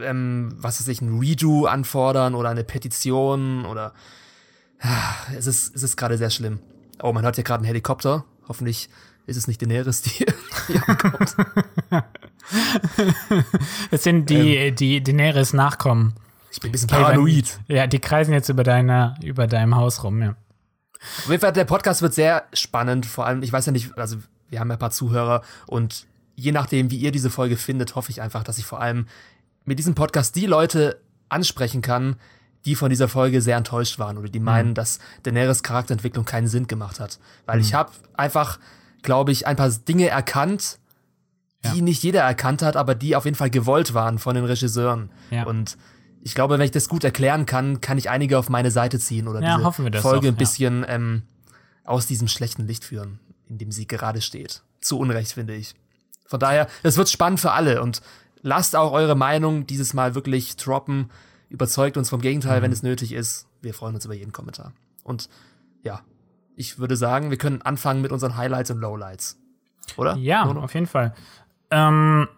ähm, 0.03 0.55
was 0.57 0.81
weiß 0.81 0.89
ich, 0.89 1.01
ein 1.01 1.19
Redo 1.19 1.67
anfordern 1.67 2.35
oder 2.35 2.51
eine 2.51 2.65
Petition 2.65 3.65
oder 3.65 3.93
ja, 4.83 5.17
es 5.37 5.47
ist, 5.47 5.75
es 5.75 5.83
ist 5.83 5.97
gerade 5.97 6.19
sehr 6.19 6.31
schlimm. 6.31 6.61
Oh, 7.03 7.13
man 7.13 7.25
hört 7.25 7.37
hier 7.37 7.45
gerade 7.45 7.61
einen 7.61 7.67
Helikopter. 7.67 8.25
Hoffentlich 8.49 8.89
ist 9.27 9.37
es 9.37 9.49
nicht 9.49 9.63
Daenerys, 9.63 10.03
die 10.03 10.11
hier 10.67 10.89
ankommt. 10.89 11.37
das 13.91 14.03
sind 14.03 14.29
die, 14.31 14.57
ähm, 14.57 14.75
die 14.75 15.03
Daenerys-Nachkommen. 15.03 16.15
Ich 16.51 16.61
bin 16.61 16.69
ein 16.69 16.73
bisschen 16.73 16.89
paranoid. 16.89 17.59
Ja, 17.69 17.87
die 17.87 17.99
kreisen 17.99 18.33
jetzt 18.33 18.49
über, 18.49 18.63
deine, 18.63 19.17
über 19.23 19.47
deinem 19.47 19.75
Haus 19.75 20.05
rum, 20.05 20.23
ja. 20.23 20.37
Auf 21.19 21.29
jeden 21.29 21.41
Fall, 21.41 21.53
der 21.53 21.65
Podcast 21.65 22.01
wird 22.01 22.15
sehr 22.15 22.45
spannend. 22.53 23.07
Vor 23.07 23.27
allem, 23.27 23.43
ich 23.43 23.53
weiß 23.53 23.67
ja 23.67 23.73
nicht, 23.73 23.99
also 23.99 24.19
wir 24.49 24.61
haben 24.61 24.69
ja 24.69 24.77
ein 24.77 24.79
paar 24.79 24.91
Zuhörer 24.91 25.43
und 25.67 26.07
je 26.37 26.53
nachdem, 26.53 26.91
wie 26.91 26.97
ihr 26.97 27.13
diese 27.13 27.31
Folge 27.31 27.57
findet, 27.57 27.95
hoffe 27.95 28.11
ich 28.11 28.23
einfach, 28.23 28.45
dass 28.45 28.59
ich 28.59 28.65
vor 28.65 28.81
allem 28.81 29.07
mit 29.65 29.79
diesem 29.79 29.95
Podcast 29.95 30.37
die 30.37 30.47
Leute 30.47 31.01
ansprechen 31.29 31.83
kann, 31.83 32.17
die 32.65 32.75
von 32.75 32.91
dieser 32.91 33.09
Folge 33.09 33.43
sehr 33.43 33.57
enttäuscht 33.57 33.99
waren 33.99 34.19
oder 34.19 34.29
die 34.29 34.39
mhm. 34.39 34.45
meinen, 34.47 34.75
dass 34.75 34.99
Daenerys 35.23 35.63
Charakterentwicklung 35.63 36.25
keinen 36.25 36.49
Sinn 36.49 36.67
gemacht 36.67 37.01
hat. 37.01 37.19
Weil 37.47 37.57
mhm. 37.57 37.63
ich 37.63 37.75
habe 37.75 37.93
einfach, 38.15 38.59
glaube 39.03 39.33
ich, 39.33 39.47
ein 39.47 39.57
paar 39.57 39.69
Dinge 39.69 40.09
erkannt, 40.09 40.79
die 41.65 41.79
ja. 41.79 41.85
nicht 41.85 42.03
jeder 42.03 42.23
erkannt 42.23 42.63
hat, 42.63 42.77
aber 42.77 42.95
die 42.95 43.17
auf 43.17 43.25
jeden 43.25 43.37
Fall 43.37 43.51
gewollt 43.51 43.95
waren 43.95 44.19
von 44.19 44.35
den 44.35 44.45
Regisseuren. 44.45 45.11
Ja. 45.31 45.45
Und 45.45 45.77
ich 46.23 46.35
glaube, 46.35 46.59
wenn 46.59 46.65
ich 46.65 46.71
das 46.71 46.89
gut 46.89 47.05
erklären 47.05 47.47
kann, 47.47 47.81
kann 47.81 47.99
ich 47.99 48.09
einige 48.11 48.39
auf 48.39 48.49
meine 48.49 48.71
Seite 48.71 48.99
ziehen 48.99 49.29
oder 49.29 49.43
ja, 49.43 49.57
diese 49.57 50.01
Folge 50.01 50.27
doch, 50.27 50.33
ein 50.33 50.37
bisschen 50.37 50.85
ähm, 50.89 51.23
aus 51.85 52.07
diesem 52.07 52.29
schlechten 52.29 52.67
Licht 52.67 52.85
führen, 52.85 53.21
in 53.49 53.59
dem 53.59 53.71
sie 53.71 53.87
gerade 53.87 54.23
steht. 54.23 54.63
Zu 54.81 54.99
Unrecht, 54.99 55.33
finde 55.33 55.55
ich. 55.55 55.75
Von 56.27 56.41
daher, 56.41 56.67
es 56.83 56.97
wird 56.97 57.11
spannend 57.11 57.41
für 57.41 57.53
alle 57.53 57.83
und 57.83 58.01
lasst 58.45 58.77
auch 58.77 58.93
eure 58.93 59.17
Meinung 59.17 59.67
dieses 59.67 59.95
Mal 59.95 60.15
wirklich 60.15 60.55
droppen. 60.57 61.11
Überzeugt 61.49 61.97
uns 61.97 62.11
vom 62.11 62.21
Gegenteil, 62.21 62.61
mhm. 62.61 62.65
wenn 62.65 62.73
es 62.73 62.83
nötig 62.83 63.13
ist. 63.13 63.49
Wir 63.63 63.75
freuen 63.75 63.95
uns 63.95 64.05
über 64.05 64.15
jeden 64.15 64.33
Kommentar. 64.33 64.73
Und 65.03 65.29
ja, 65.83 66.03
ich 66.55 66.79
würde 66.79 66.97
sagen, 66.97 67.31
wir 67.31 67.39
können 67.39 67.63
anfangen 67.63 68.03
mit 68.03 68.13
unseren 68.13 68.37
Highlights 68.37 68.71
und 68.71 68.79
Lowlights. 68.79 69.41
Oder? 69.97 70.17
Ja, 70.17 70.45
auf 70.45 70.75
jeden 70.75 70.87
Fall. 70.87 71.15
Ähm, 71.71 72.29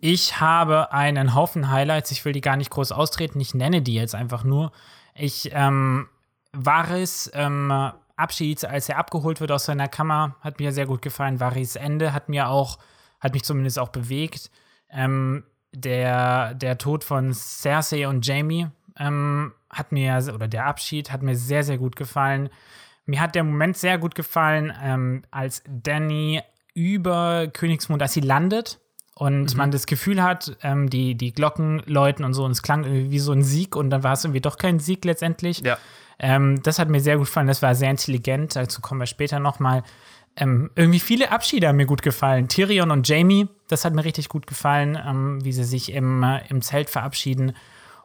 ich 0.00 0.40
habe 0.40 0.92
einen 0.92 1.34
Haufen 1.34 1.70
Highlights. 1.70 2.10
Ich 2.10 2.24
will 2.24 2.32
die 2.32 2.40
gar 2.40 2.56
nicht 2.56 2.70
groß 2.70 2.92
austreten. 2.92 3.40
Ich 3.40 3.54
nenne 3.54 3.82
die 3.82 3.94
jetzt 3.94 4.14
einfach 4.16 4.42
nur. 4.42 4.72
Ich 5.14 5.50
ähm, 5.52 6.08
Varis 6.52 7.30
ähm, 7.34 7.92
Abschied, 8.16 8.64
als 8.64 8.88
er 8.88 8.98
abgeholt 8.98 9.40
wird 9.40 9.52
aus 9.52 9.64
seiner 9.64 9.86
Kammer, 9.86 10.34
hat 10.40 10.58
mir 10.58 10.72
sehr 10.72 10.86
gut 10.86 11.02
gefallen. 11.02 11.38
Varis 11.38 11.76
Ende 11.76 12.12
hat 12.12 12.28
mir 12.28 12.48
auch, 12.48 12.78
hat 13.20 13.34
mich 13.34 13.44
zumindest 13.44 13.78
auch 13.78 13.90
bewegt. 13.90 14.50
Ähm, 14.90 15.44
der, 15.72 16.54
der 16.54 16.78
Tod 16.78 17.04
von 17.04 17.32
Cersei 17.34 18.08
und 18.08 18.26
Jamie 18.26 18.68
ähm, 18.98 19.52
hat 19.70 19.92
mir, 19.92 20.22
oder 20.34 20.48
der 20.48 20.66
Abschied 20.66 21.12
hat 21.12 21.22
mir 21.22 21.36
sehr, 21.36 21.62
sehr 21.62 21.78
gut 21.78 21.96
gefallen. 21.96 22.48
Mir 23.06 23.20
hat 23.20 23.34
der 23.34 23.44
Moment 23.44 23.76
sehr 23.76 23.98
gut 23.98 24.14
gefallen, 24.14 24.72
ähm, 24.82 25.22
als 25.30 25.62
Danny 25.68 26.42
über 26.74 27.48
Königsmund, 27.48 28.02
als 28.02 28.12
sie 28.12 28.20
landet 28.20 28.80
und 29.14 29.52
mhm. 29.52 29.56
man 29.56 29.70
das 29.70 29.86
Gefühl 29.86 30.22
hat, 30.22 30.56
ähm, 30.62 30.88
die, 30.88 31.14
die 31.16 31.32
Glocken 31.32 31.82
läuten 31.86 32.24
und 32.24 32.34
so, 32.34 32.44
und 32.44 32.52
es 32.52 32.62
klang 32.62 32.84
irgendwie 32.84 33.10
wie 33.10 33.18
so 33.18 33.32
ein 33.32 33.42
Sieg 33.42 33.76
und 33.76 33.90
dann 33.90 34.02
war 34.02 34.12
es 34.12 34.24
irgendwie 34.24 34.40
doch 34.40 34.58
kein 34.58 34.78
Sieg 34.78 35.04
letztendlich. 35.04 35.60
Ja. 35.60 35.76
Ähm, 36.18 36.62
das 36.62 36.78
hat 36.78 36.88
mir 36.88 37.00
sehr 37.00 37.16
gut 37.16 37.26
gefallen, 37.26 37.46
das 37.46 37.62
war 37.62 37.74
sehr 37.74 37.90
intelligent, 37.90 38.56
dazu 38.56 38.80
kommen 38.80 39.00
wir 39.00 39.06
später 39.06 39.40
nochmal. 39.40 39.82
Ähm, 40.40 40.70
irgendwie 40.76 41.00
viele 41.00 41.32
Abschiede 41.32 41.66
haben 41.66 41.76
mir 41.76 41.86
gut 41.86 42.02
gefallen. 42.02 42.48
Tyrion 42.48 42.92
und 42.92 43.08
Jamie, 43.08 43.48
das 43.66 43.84
hat 43.84 43.92
mir 43.92 44.04
richtig 44.04 44.28
gut 44.28 44.46
gefallen, 44.46 44.96
ähm, 45.04 45.44
wie 45.44 45.52
sie 45.52 45.64
sich 45.64 45.92
im, 45.92 46.22
äh, 46.22 46.46
im 46.48 46.62
Zelt 46.62 46.88
verabschieden. 46.88 47.54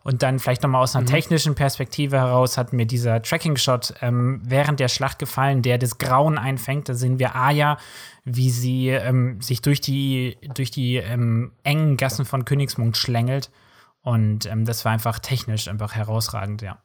Und 0.04 0.22
dann 0.22 0.40
vielleicht 0.40 0.64
nochmal 0.64 0.82
aus 0.82 0.96
einer 0.96 1.04
mhm. 1.04 1.12
technischen 1.12 1.56
Perspektive 1.56 2.18
heraus 2.18 2.58
hat 2.58 2.74
mir 2.74 2.86
dieser 2.86 3.22
Tracking-Shot 3.22 3.96
ähm, 4.02 4.42
während 4.44 4.80
der 4.80 4.90
Schlacht 4.90 5.20
gefallen, 5.20 5.62
der 5.62 5.78
das 5.78 5.98
Grauen 5.98 6.38
einfängt. 6.38 6.90
Da 6.90 6.94
sehen 6.94 7.20
wir 7.20 7.36
Aya, 7.36 7.78
wie 8.26 8.50
sie 8.50 8.90
ähm, 8.90 9.40
sich 9.40 9.62
durch 9.62 9.80
die, 9.80 10.38
durch 10.56 10.72
die 10.72 10.98
ähm, 10.98 11.54
engen 11.64 11.96
Gassen 11.96 12.26
von 12.26 12.46
Königsmund 12.46 12.98
schlängelt. 12.98 13.50
Und 14.02 14.46
ähm, 14.48 14.66
das 14.66 14.84
war 14.84 14.92
einfach 14.92 15.20
technisch 15.20 15.70
einfach 15.70 15.96
herausragend, 15.96 16.62
ja. 16.62 16.80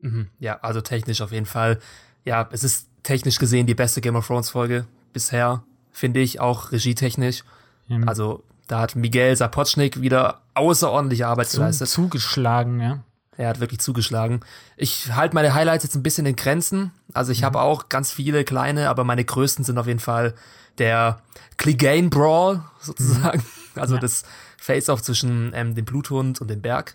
Mhm. 0.00 0.30
Ja, 0.38 0.58
also 0.60 0.80
technisch 0.80 1.20
auf 1.20 1.32
jeden 1.32 1.46
Fall. 1.46 1.78
Ja, 2.24 2.48
es 2.52 2.64
ist 2.64 2.88
technisch 3.02 3.38
gesehen 3.38 3.66
die 3.66 3.74
beste 3.74 4.00
Game 4.00 4.16
of 4.16 4.26
Thrones 4.26 4.50
Folge 4.50 4.86
bisher, 5.12 5.62
finde 5.90 6.20
ich, 6.20 6.40
auch 6.40 6.72
regietechnisch. 6.72 7.44
Ja. 7.88 8.00
Also 8.06 8.42
da 8.68 8.80
hat 8.80 8.96
Miguel 8.96 9.36
Sapochnik 9.36 10.00
wieder 10.00 10.42
außerordentliche 10.54 11.26
Arbeit 11.26 11.48
Zu, 11.48 11.58
geleistet. 11.58 11.88
Zugeschlagen, 11.88 12.80
ja. 12.80 13.04
Er 13.36 13.48
hat 13.48 13.60
wirklich 13.60 13.80
zugeschlagen. 13.80 14.40
Ich 14.76 15.12
halte 15.14 15.34
meine 15.34 15.54
Highlights 15.54 15.84
jetzt 15.84 15.94
ein 15.94 16.02
bisschen 16.02 16.26
in 16.26 16.36
Grenzen. 16.36 16.92
Also 17.14 17.32
ich 17.32 17.40
mhm. 17.40 17.46
habe 17.46 17.60
auch 17.62 17.88
ganz 17.88 18.12
viele 18.12 18.44
kleine, 18.44 18.90
aber 18.90 19.04
meine 19.04 19.24
größten 19.24 19.64
sind 19.64 19.78
auf 19.78 19.86
jeden 19.86 20.00
Fall 20.00 20.34
der 20.78 21.22
Clegane 21.56 22.08
Brawl 22.08 22.62
sozusagen. 22.80 23.38
Mhm. 23.38 23.80
Also 23.80 23.94
ja. 23.94 24.00
das 24.00 24.24
Face-Off 24.58 25.02
zwischen 25.02 25.52
ähm, 25.54 25.74
dem 25.74 25.84
Bluthund 25.84 26.40
und 26.40 26.48
dem 26.48 26.60
Berg. 26.60 26.94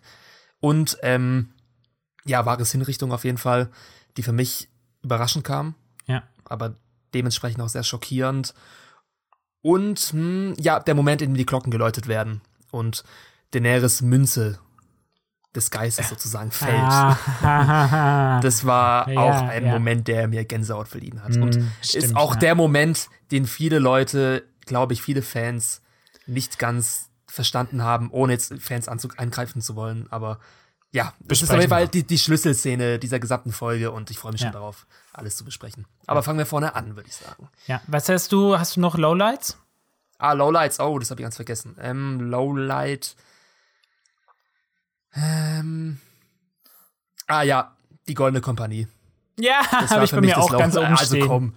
Und 0.60 0.98
ähm, 1.02 1.50
ja, 2.24 2.46
wahres 2.46 2.72
Hinrichtung 2.72 3.12
auf 3.12 3.24
jeden 3.24 3.38
Fall, 3.38 3.70
die 4.16 4.24
für 4.24 4.32
mich 4.32 4.70
überraschend 5.02 5.44
kam. 5.44 5.76
Aber 6.50 6.76
dementsprechend 7.14 7.62
auch 7.62 7.70
sehr 7.70 7.84
schockierend. 7.84 8.54
Und 9.62 10.00
hm, 10.00 10.54
ja, 10.58 10.80
der 10.80 10.96
Moment, 10.96 11.22
in 11.22 11.32
dem 11.32 11.38
die 11.38 11.46
Glocken 11.46 11.72
geläutet 11.72 12.08
werden 12.08 12.42
und 12.72 13.04
Daenerys 13.52 14.02
Münze 14.02 14.60
des 15.56 15.72
Geistes 15.72 16.10
sozusagen 16.10 16.52
fällt. 16.52 16.76
Ah. 16.80 18.40
das 18.44 18.66
war 18.66 19.10
ja, 19.10 19.20
auch 19.20 19.42
ein 19.42 19.66
ja. 19.66 19.72
Moment, 19.72 20.08
der 20.08 20.28
mir 20.28 20.46
Gänsehaut 20.46 20.88
verliehen 20.88 21.24
hat. 21.24 21.36
Mm, 21.36 21.42
und 21.42 21.54
stimmt, 21.82 22.04
ist 22.04 22.16
auch 22.16 22.36
ja. 22.36 22.40
der 22.40 22.56
Moment, 22.56 23.10
den 23.32 23.48
viele 23.48 23.80
Leute, 23.80 24.44
glaube 24.66 24.94
ich, 24.94 25.02
viele 25.02 25.22
Fans 25.22 25.82
nicht 26.28 26.60
ganz 26.60 27.10
verstanden 27.26 27.84
haben, 27.84 28.10
ohne 28.12 28.34
jetzt 28.34 28.54
Fans 28.60 28.88
angreifen 28.88 29.62
zu 29.62 29.76
wollen. 29.76 30.08
Aber 30.12 30.40
ja, 30.92 31.14
das 31.20 31.42
ist 31.42 31.50
auf 31.50 31.58
jeden 31.58 31.70
Fall 31.70 31.88
die, 31.88 32.04
die, 32.04 32.18
Schlüsselszene 32.18 33.00
dieser 33.00 33.20
gesamten 33.20 33.52
Folge 33.52 33.92
und 33.92 34.10
ich 34.12 34.20
freue 34.20 34.32
mich 34.32 34.42
schon 34.42 34.52
darauf, 34.52 34.86
alles 35.18 35.38
zu 35.38 35.46
besprechen. 35.46 35.86
Aber 36.06 36.24
fangen 36.24 36.38
wir 36.40 36.46
vorne 36.46 36.76
an, 36.76 36.96
würde 36.96 37.10
ich 37.10 37.16
sagen. 37.16 37.50
Ja, 37.66 37.82
was 37.88 38.10
hast 38.10 38.32
du? 38.32 38.58
Hast 38.58 38.76
du 38.76 38.80
noch 38.80 38.98
Lowlights? 38.98 39.58
Ah, 40.18 40.34
Lowlights, 40.34 40.80
oh, 40.80 40.98
das 41.00 41.12
habe 41.12 41.22
ich 41.22 41.26
ganz 41.26 41.36
vergessen. 41.36 41.76
Ähm, 41.80 42.20
Lowlight. 42.22 43.16
Ähm. 45.14 46.00
Ah 47.28 47.42
ja, 47.42 47.76
die 48.08 48.14
Goldene 48.14 48.42
Kompanie. 48.42 48.88
Ja, 49.40 49.62
habe 49.90 50.06
ich 50.06 50.12
bei 50.12 50.22
mir 50.22 50.38
auch 50.38 50.50
Low 50.52 50.58
ganz 50.58 50.76
oben 50.76 50.86
Also 50.86 51.20
komm. 51.20 51.54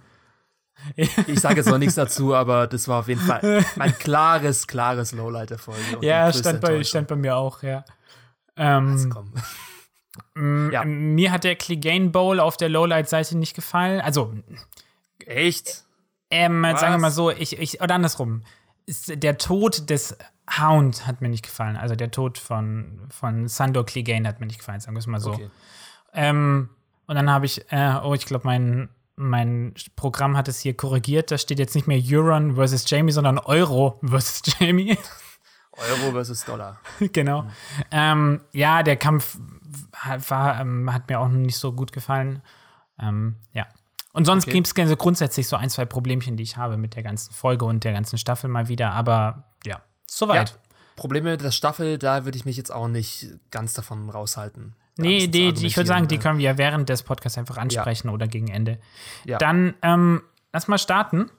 Ich 1.27 1.39
sage 1.39 1.57
jetzt 1.57 1.67
noch 1.67 1.77
nichts 1.77 1.95
dazu, 1.95 2.33
aber 2.33 2.65
das 2.65 2.87
war 2.87 2.99
auf 2.99 3.07
jeden 3.07 3.21
Fall 3.21 3.63
ein 3.77 3.97
klares, 3.99 4.65
klares 4.65 5.11
Lowlight 5.11 5.51
der 5.51 5.59
Folge. 5.59 5.81
Ja, 6.01 6.33
stand 6.33 6.59
bei, 6.61 6.83
stand 6.83 7.07
bei 7.07 7.15
mir 7.15 7.35
auch, 7.37 7.61
ja. 7.61 7.85
Ähm, 8.55 8.91
also 8.91 9.09
komm. 9.09 9.33
Ja. 10.35 10.83
Mir 10.83 11.31
hat 11.31 11.43
der 11.43 11.55
Clegane 11.55 12.09
Bowl 12.09 12.39
auf 12.39 12.57
der 12.57 12.69
Lowlight-Seite 12.69 13.37
nicht 13.37 13.55
gefallen. 13.55 14.01
Also. 14.01 14.33
Echt? 15.25 15.83
Ähm, 16.29 16.63
sagen 16.63 16.93
wir 16.93 16.97
mal 16.97 17.11
so, 17.11 17.29
ich, 17.29 17.59
ich, 17.59 17.81
oder 17.81 17.95
andersrum. 17.95 18.43
Ist 18.85 19.23
der 19.23 19.37
Tod 19.37 19.89
des 19.89 20.17
Hound 20.59 21.07
hat 21.07 21.21
mir 21.21 21.29
nicht 21.29 21.45
gefallen. 21.45 21.77
Also 21.77 21.95
der 21.95 22.11
Tod 22.11 22.37
von, 22.37 23.07
von 23.09 23.47
Sandor 23.47 23.85
Clegane 23.85 24.27
hat 24.27 24.39
mir 24.39 24.47
nicht 24.47 24.59
gefallen, 24.59 24.79
sagen 24.79 24.95
wir 24.95 24.99
es 24.99 25.07
mal 25.07 25.19
so. 25.19 25.33
Okay. 25.33 25.49
Ähm, 26.13 26.69
und 27.07 27.15
dann 27.15 27.29
habe 27.29 27.45
ich, 27.45 27.71
äh, 27.71 27.95
oh, 28.03 28.13
ich 28.13 28.25
glaube, 28.25 28.45
mein, 28.45 28.89
mein 29.15 29.73
Programm 29.95 30.35
hat 30.35 30.47
es 30.47 30.59
hier 30.59 30.75
korrigiert. 30.75 31.31
Da 31.31 31.37
steht 31.37 31.59
jetzt 31.59 31.75
nicht 31.75 31.87
mehr 31.87 32.01
Euron 32.01 32.55
versus 32.55 32.89
Jamie, 32.89 33.11
sondern 33.11 33.37
Euro 33.39 33.99
versus 34.03 34.41
Jamie. 34.59 34.97
Euro 35.73 36.11
versus 36.11 36.43
Dollar. 36.43 36.79
genau. 37.13 37.43
Mhm. 37.43 37.49
Ähm, 37.91 38.41
ja, 38.51 38.83
der 38.83 38.97
Kampf 38.97 39.37
war, 40.27 40.59
ähm, 40.59 40.93
hat 40.93 41.09
mir 41.09 41.19
auch 41.19 41.27
nicht 41.27 41.57
so 41.57 41.73
gut 41.73 41.91
gefallen. 41.91 42.41
Ähm, 42.99 43.37
ja. 43.53 43.67
Und 44.13 44.25
sonst 44.25 44.45
okay. 44.45 44.53
gibt 44.53 44.77
es 44.77 44.89
so 44.89 44.95
grundsätzlich 44.95 45.47
so 45.47 45.55
ein, 45.55 45.69
zwei 45.69 45.85
Problemchen, 45.85 46.35
die 46.35 46.43
ich 46.43 46.57
habe 46.57 46.77
mit 46.77 46.95
der 46.95 47.03
ganzen 47.03 47.33
Folge 47.33 47.65
und 47.65 47.83
der 47.83 47.93
ganzen 47.93 48.17
Staffel 48.17 48.49
mal 48.49 48.67
wieder. 48.67 48.91
Aber 48.91 49.45
ja, 49.65 49.81
soweit. 50.07 50.49
Ja, 50.49 50.55
Probleme 50.95 51.37
der 51.37 51.51
Staffel, 51.51 51.97
da 51.97 52.25
würde 52.25 52.37
ich 52.37 52.45
mich 52.45 52.57
jetzt 52.57 52.71
auch 52.71 52.87
nicht 52.87 53.27
ganz 53.49 53.73
davon 53.73 54.09
raushalten. 54.09 54.75
Nee, 54.97 55.27
die, 55.27 55.49
ich 55.65 55.77
würde 55.77 55.87
sagen, 55.87 56.07
die 56.07 56.17
ne? 56.17 56.21
können 56.21 56.37
wir 56.37 56.45
ja 56.45 56.57
während 56.57 56.89
des 56.89 57.03
Podcasts 57.03 57.37
einfach 57.37 57.57
ansprechen 57.57 58.09
ja. 58.09 58.13
oder 58.13 58.27
gegen 58.27 58.49
Ende. 58.49 58.77
Ja. 59.25 59.37
Dann 59.37 59.73
ähm, 59.81 60.21
lass 60.51 60.67
mal 60.67 60.77
starten. 60.77 61.31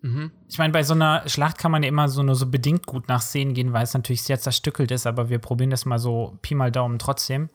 Mhm. 0.00 0.30
Ich 0.48 0.58
meine, 0.58 0.72
bei 0.72 0.82
so 0.82 0.94
einer 0.94 1.28
Schlacht 1.28 1.58
kann 1.58 1.72
man 1.72 1.82
ja 1.82 1.88
immer 1.88 2.08
so 2.08 2.22
nur 2.22 2.36
so 2.36 2.46
bedingt 2.46 2.86
gut 2.86 3.08
nach 3.08 3.20
Szenen 3.20 3.54
gehen, 3.54 3.72
weil 3.72 3.82
es 3.84 3.94
natürlich 3.94 4.22
sehr 4.22 4.38
zerstückelt 4.38 4.90
ist, 4.90 5.06
aber 5.06 5.28
wir 5.28 5.38
probieren 5.38 5.70
das 5.70 5.86
mal 5.86 5.98
so 5.98 6.38
Pi 6.42 6.54
mal 6.54 6.70
Daumen 6.70 6.98
trotzdem. 6.98 7.50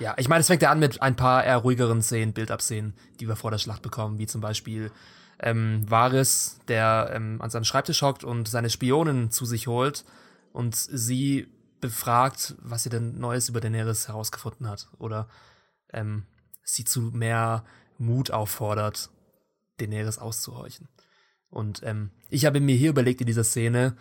Ja, 0.00 0.14
ich 0.16 0.28
meine, 0.28 0.40
es 0.40 0.48
fängt 0.48 0.62
ja 0.62 0.70
an 0.70 0.80
mit 0.80 1.02
ein 1.02 1.14
paar 1.14 1.44
eher 1.44 1.58
ruhigeren 1.58 2.02
Szenen, 2.02 2.32
Bildabszenen, 2.32 2.94
die 3.20 3.28
wir 3.28 3.36
vor 3.36 3.52
der 3.52 3.58
Schlacht 3.58 3.82
bekommen, 3.82 4.18
wie 4.18 4.26
zum 4.26 4.40
Beispiel 4.40 4.90
ähm, 5.38 5.88
Varys, 5.88 6.58
der 6.66 7.10
ähm, 7.14 7.40
an 7.40 7.50
seinem 7.50 7.64
Schreibtisch 7.64 8.02
hockt 8.02 8.24
und 8.24 8.48
seine 8.48 8.70
Spionin 8.70 9.30
zu 9.30 9.44
sich 9.44 9.68
holt 9.68 10.04
und 10.52 10.74
sie 10.74 11.46
befragt, 11.80 12.54
was 12.60 12.82
sie 12.82 12.90
denn 12.90 13.18
Neues 13.18 13.48
über 13.48 13.60
Daenerys 13.60 14.08
herausgefunden 14.08 14.68
hat 14.68 14.88
oder 14.98 15.28
ähm, 15.92 16.24
sie 16.64 16.84
zu 16.84 17.00
mehr 17.12 17.64
Mut 17.98 18.30
auffordert, 18.30 19.10
Daenerys 19.78 20.18
auszuhorchen. 20.18 20.88
Und 21.54 21.82
ähm, 21.84 22.10
ich 22.30 22.44
habe 22.44 22.60
mir 22.60 22.74
hier 22.74 22.90
überlegt 22.90 23.20
in 23.20 23.26
dieser 23.26 23.44
Szene, 23.44 23.96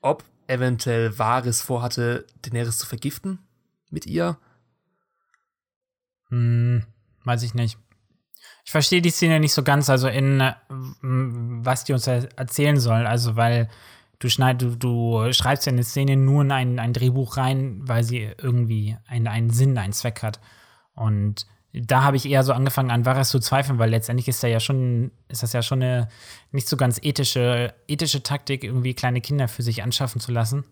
ob 0.00 0.22
eventuell 0.46 1.18
Varys 1.18 1.60
vorhatte, 1.60 2.26
Daenerys 2.42 2.78
zu 2.78 2.86
vergiften 2.86 3.40
mit 3.90 4.06
ihr. 4.06 4.38
Hm, 6.28 6.84
weiß 7.24 7.42
ich 7.42 7.54
nicht. 7.54 7.78
Ich 8.64 8.70
verstehe 8.70 9.02
die 9.02 9.10
Szene 9.10 9.40
nicht 9.40 9.52
so 9.52 9.62
ganz, 9.62 9.90
also 9.90 10.08
in 10.08 10.40
äh, 10.40 10.54
was 10.68 11.84
die 11.84 11.92
uns 11.92 12.06
erzählen 12.06 12.78
soll. 12.78 13.06
Also, 13.06 13.36
weil 13.36 13.68
du, 14.20 14.28
schneid, 14.30 14.62
du, 14.62 14.76
du 14.76 15.32
schreibst 15.32 15.66
ja 15.66 15.72
eine 15.72 15.84
Szene 15.84 16.16
nur 16.16 16.42
in 16.42 16.52
ein, 16.52 16.78
ein 16.78 16.92
Drehbuch 16.92 17.36
rein, 17.36 17.80
weil 17.82 18.04
sie 18.04 18.30
irgendwie 18.40 18.96
einen, 19.06 19.26
einen 19.26 19.50
Sinn, 19.50 19.76
einen 19.78 19.92
Zweck 19.92 20.22
hat. 20.22 20.40
Und 20.94 21.46
da 21.74 22.04
habe 22.04 22.16
ich 22.16 22.26
eher 22.26 22.44
so 22.44 22.52
angefangen 22.52 22.90
an 22.90 23.04
Varys 23.04 23.28
zu 23.28 23.40
zweifeln, 23.40 23.78
weil 23.78 23.90
letztendlich 23.90 24.28
ist 24.28 24.42
da 24.42 24.46
ja 24.46 24.60
schon, 24.60 25.10
ist 25.28 25.42
das 25.42 25.52
ja 25.52 25.60
schon 25.60 25.82
eine 25.82 26.08
nicht 26.52 26.68
so 26.68 26.76
ganz 26.76 27.00
ethische, 27.02 27.74
ethische 27.88 28.22
Taktik, 28.22 28.62
irgendwie 28.62 28.94
kleine 28.94 29.20
Kinder 29.20 29.48
für 29.48 29.62
sich 29.62 29.82
anschaffen 29.82 30.20
zu 30.20 30.30
lassen. 30.30 30.64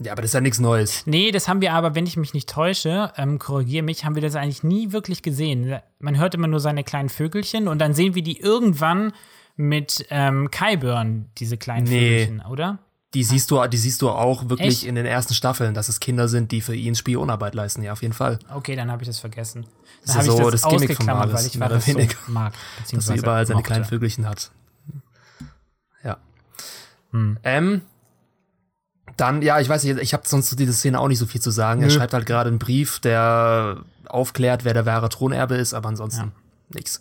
Ja, 0.00 0.12
aber 0.12 0.22
das 0.22 0.30
ist 0.30 0.34
ja 0.34 0.40
nichts 0.40 0.60
Neues. 0.60 1.04
Nee, 1.06 1.32
das 1.32 1.48
haben 1.48 1.60
wir 1.60 1.72
aber, 1.72 1.96
wenn 1.96 2.06
ich 2.06 2.16
mich 2.16 2.34
nicht 2.34 2.48
täusche, 2.48 3.12
ähm, 3.16 3.40
korrigiere 3.40 3.82
mich, 3.82 4.04
haben 4.04 4.14
wir 4.14 4.22
das 4.22 4.36
eigentlich 4.36 4.62
nie 4.62 4.92
wirklich 4.92 5.22
gesehen. 5.22 5.80
Man 5.98 6.18
hört 6.18 6.36
immer 6.36 6.46
nur 6.46 6.60
seine 6.60 6.84
kleinen 6.84 7.08
Vögelchen 7.08 7.66
und 7.66 7.80
dann 7.80 7.94
sehen 7.94 8.14
wir 8.14 8.22
die 8.22 8.38
irgendwann 8.38 9.12
mit 9.56 10.06
ähm, 10.10 10.52
Kyburn, 10.52 11.30
diese 11.38 11.56
kleinen 11.56 11.88
nee. 11.88 12.20
Vögelchen, 12.20 12.46
oder? 12.48 12.78
Die 13.14 13.24
siehst 13.24 13.50
du, 13.50 13.66
die 13.66 13.76
siehst 13.78 14.02
du 14.02 14.10
auch 14.10 14.50
wirklich 14.50 14.80
Echt? 14.80 14.84
in 14.84 14.94
den 14.94 15.06
ersten 15.06 15.32
Staffeln, 15.32 15.72
dass 15.72 15.88
es 15.88 15.98
Kinder 15.98 16.28
sind, 16.28 16.52
die 16.52 16.60
für 16.60 16.74
ihn 16.74 16.94
Spionarbeit 16.94 17.54
leisten, 17.54 17.82
ja, 17.82 17.92
auf 17.92 18.02
jeden 18.02 18.12
Fall. 18.12 18.38
Okay, 18.54 18.76
dann 18.76 18.90
habe 18.90 19.02
ich 19.02 19.08
das 19.08 19.18
vergessen. 19.18 19.64
Dann 20.06 20.16
das 20.16 20.26
ist 20.26 20.36
so 20.36 20.50
das, 20.50 20.60
das 20.60 20.70
Gimmick 20.70 20.94
von 20.94 21.06
Maris, 21.06 21.32
weil 21.32 21.46
ich 21.46 21.58
Varys 21.58 21.86
so 21.86 22.30
mag, 22.30 22.52
dass 22.92 23.08
er 23.08 23.16
überall 23.16 23.46
seine 23.46 23.56
mochte. 23.56 23.66
kleinen 23.66 23.84
Vögelchen 23.86 24.26
hat. 24.26 24.50
Ja. 26.04 26.18
Hm. 27.12 27.38
Ähm, 27.44 27.82
dann, 29.16 29.40
ja, 29.40 29.58
ich 29.58 29.70
weiß 29.70 29.84
nicht, 29.84 29.98
ich 29.98 30.12
habe 30.12 30.28
sonst 30.28 30.50
zu 30.50 30.56
dieser 30.56 30.74
Szene 30.74 31.00
auch 31.00 31.08
nicht 31.08 31.18
so 31.18 31.26
viel 31.26 31.40
zu 31.40 31.50
sagen. 31.50 31.80
Nö. 31.80 31.86
Er 31.86 31.90
schreibt 31.90 32.12
halt 32.12 32.26
gerade 32.26 32.48
einen 32.48 32.58
Brief, 32.58 33.00
der 33.00 33.84
aufklärt, 34.06 34.64
wer 34.64 34.74
der 34.74 34.84
wahre 34.84 35.08
Thronerbe 35.08 35.56
ist, 35.56 35.72
aber 35.72 35.88
ansonsten 35.88 36.26
ja. 36.26 36.32
nichts. 36.74 37.00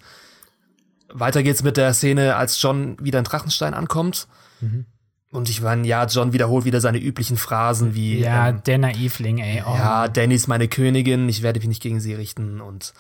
Weiter 1.09 1.43
geht's 1.43 1.63
mit 1.63 1.75
der 1.75 1.93
Szene, 1.93 2.37
als 2.37 2.61
John 2.61 2.97
wieder 3.01 3.19
in 3.19 3.25
Drachenstein 3.25 3.73
ankommt. 3.73 4.27
Mhm. 4.61 4.85
Und 5.29 5.49
ich 5.49 5.61
meine, 5.61 5.85
ja, 5.85 6.05
John 6.05 6.31
wiederholt 6.31 6.65
wieder 6.65 6.79
seine 6.79 6.99
üblichen 6.99 7.37
Phrasen 7.37 7.93
wie 7.93 8.19
Ja, 8.19 8.49
ähm, 8.49 8.63
der 8.65 8.77
Naivling, 8.77 9.39
ey. 9.39 9.61
Oh. 9.65 9.75
Ja, 9.75 10.07
Danny 10.07 10.35
ist 10.35 10.47
meine 10.47 10.67
Königin, 10.67 11.27
ich 11.27 11.43
werde 11.43 11.59
mich 11.59 11.67
nicht 11.67 11.83
gegen 11.83 11.99
sie 11.99 12.13
richten. 12.13 12.61
Und 12.61 12.93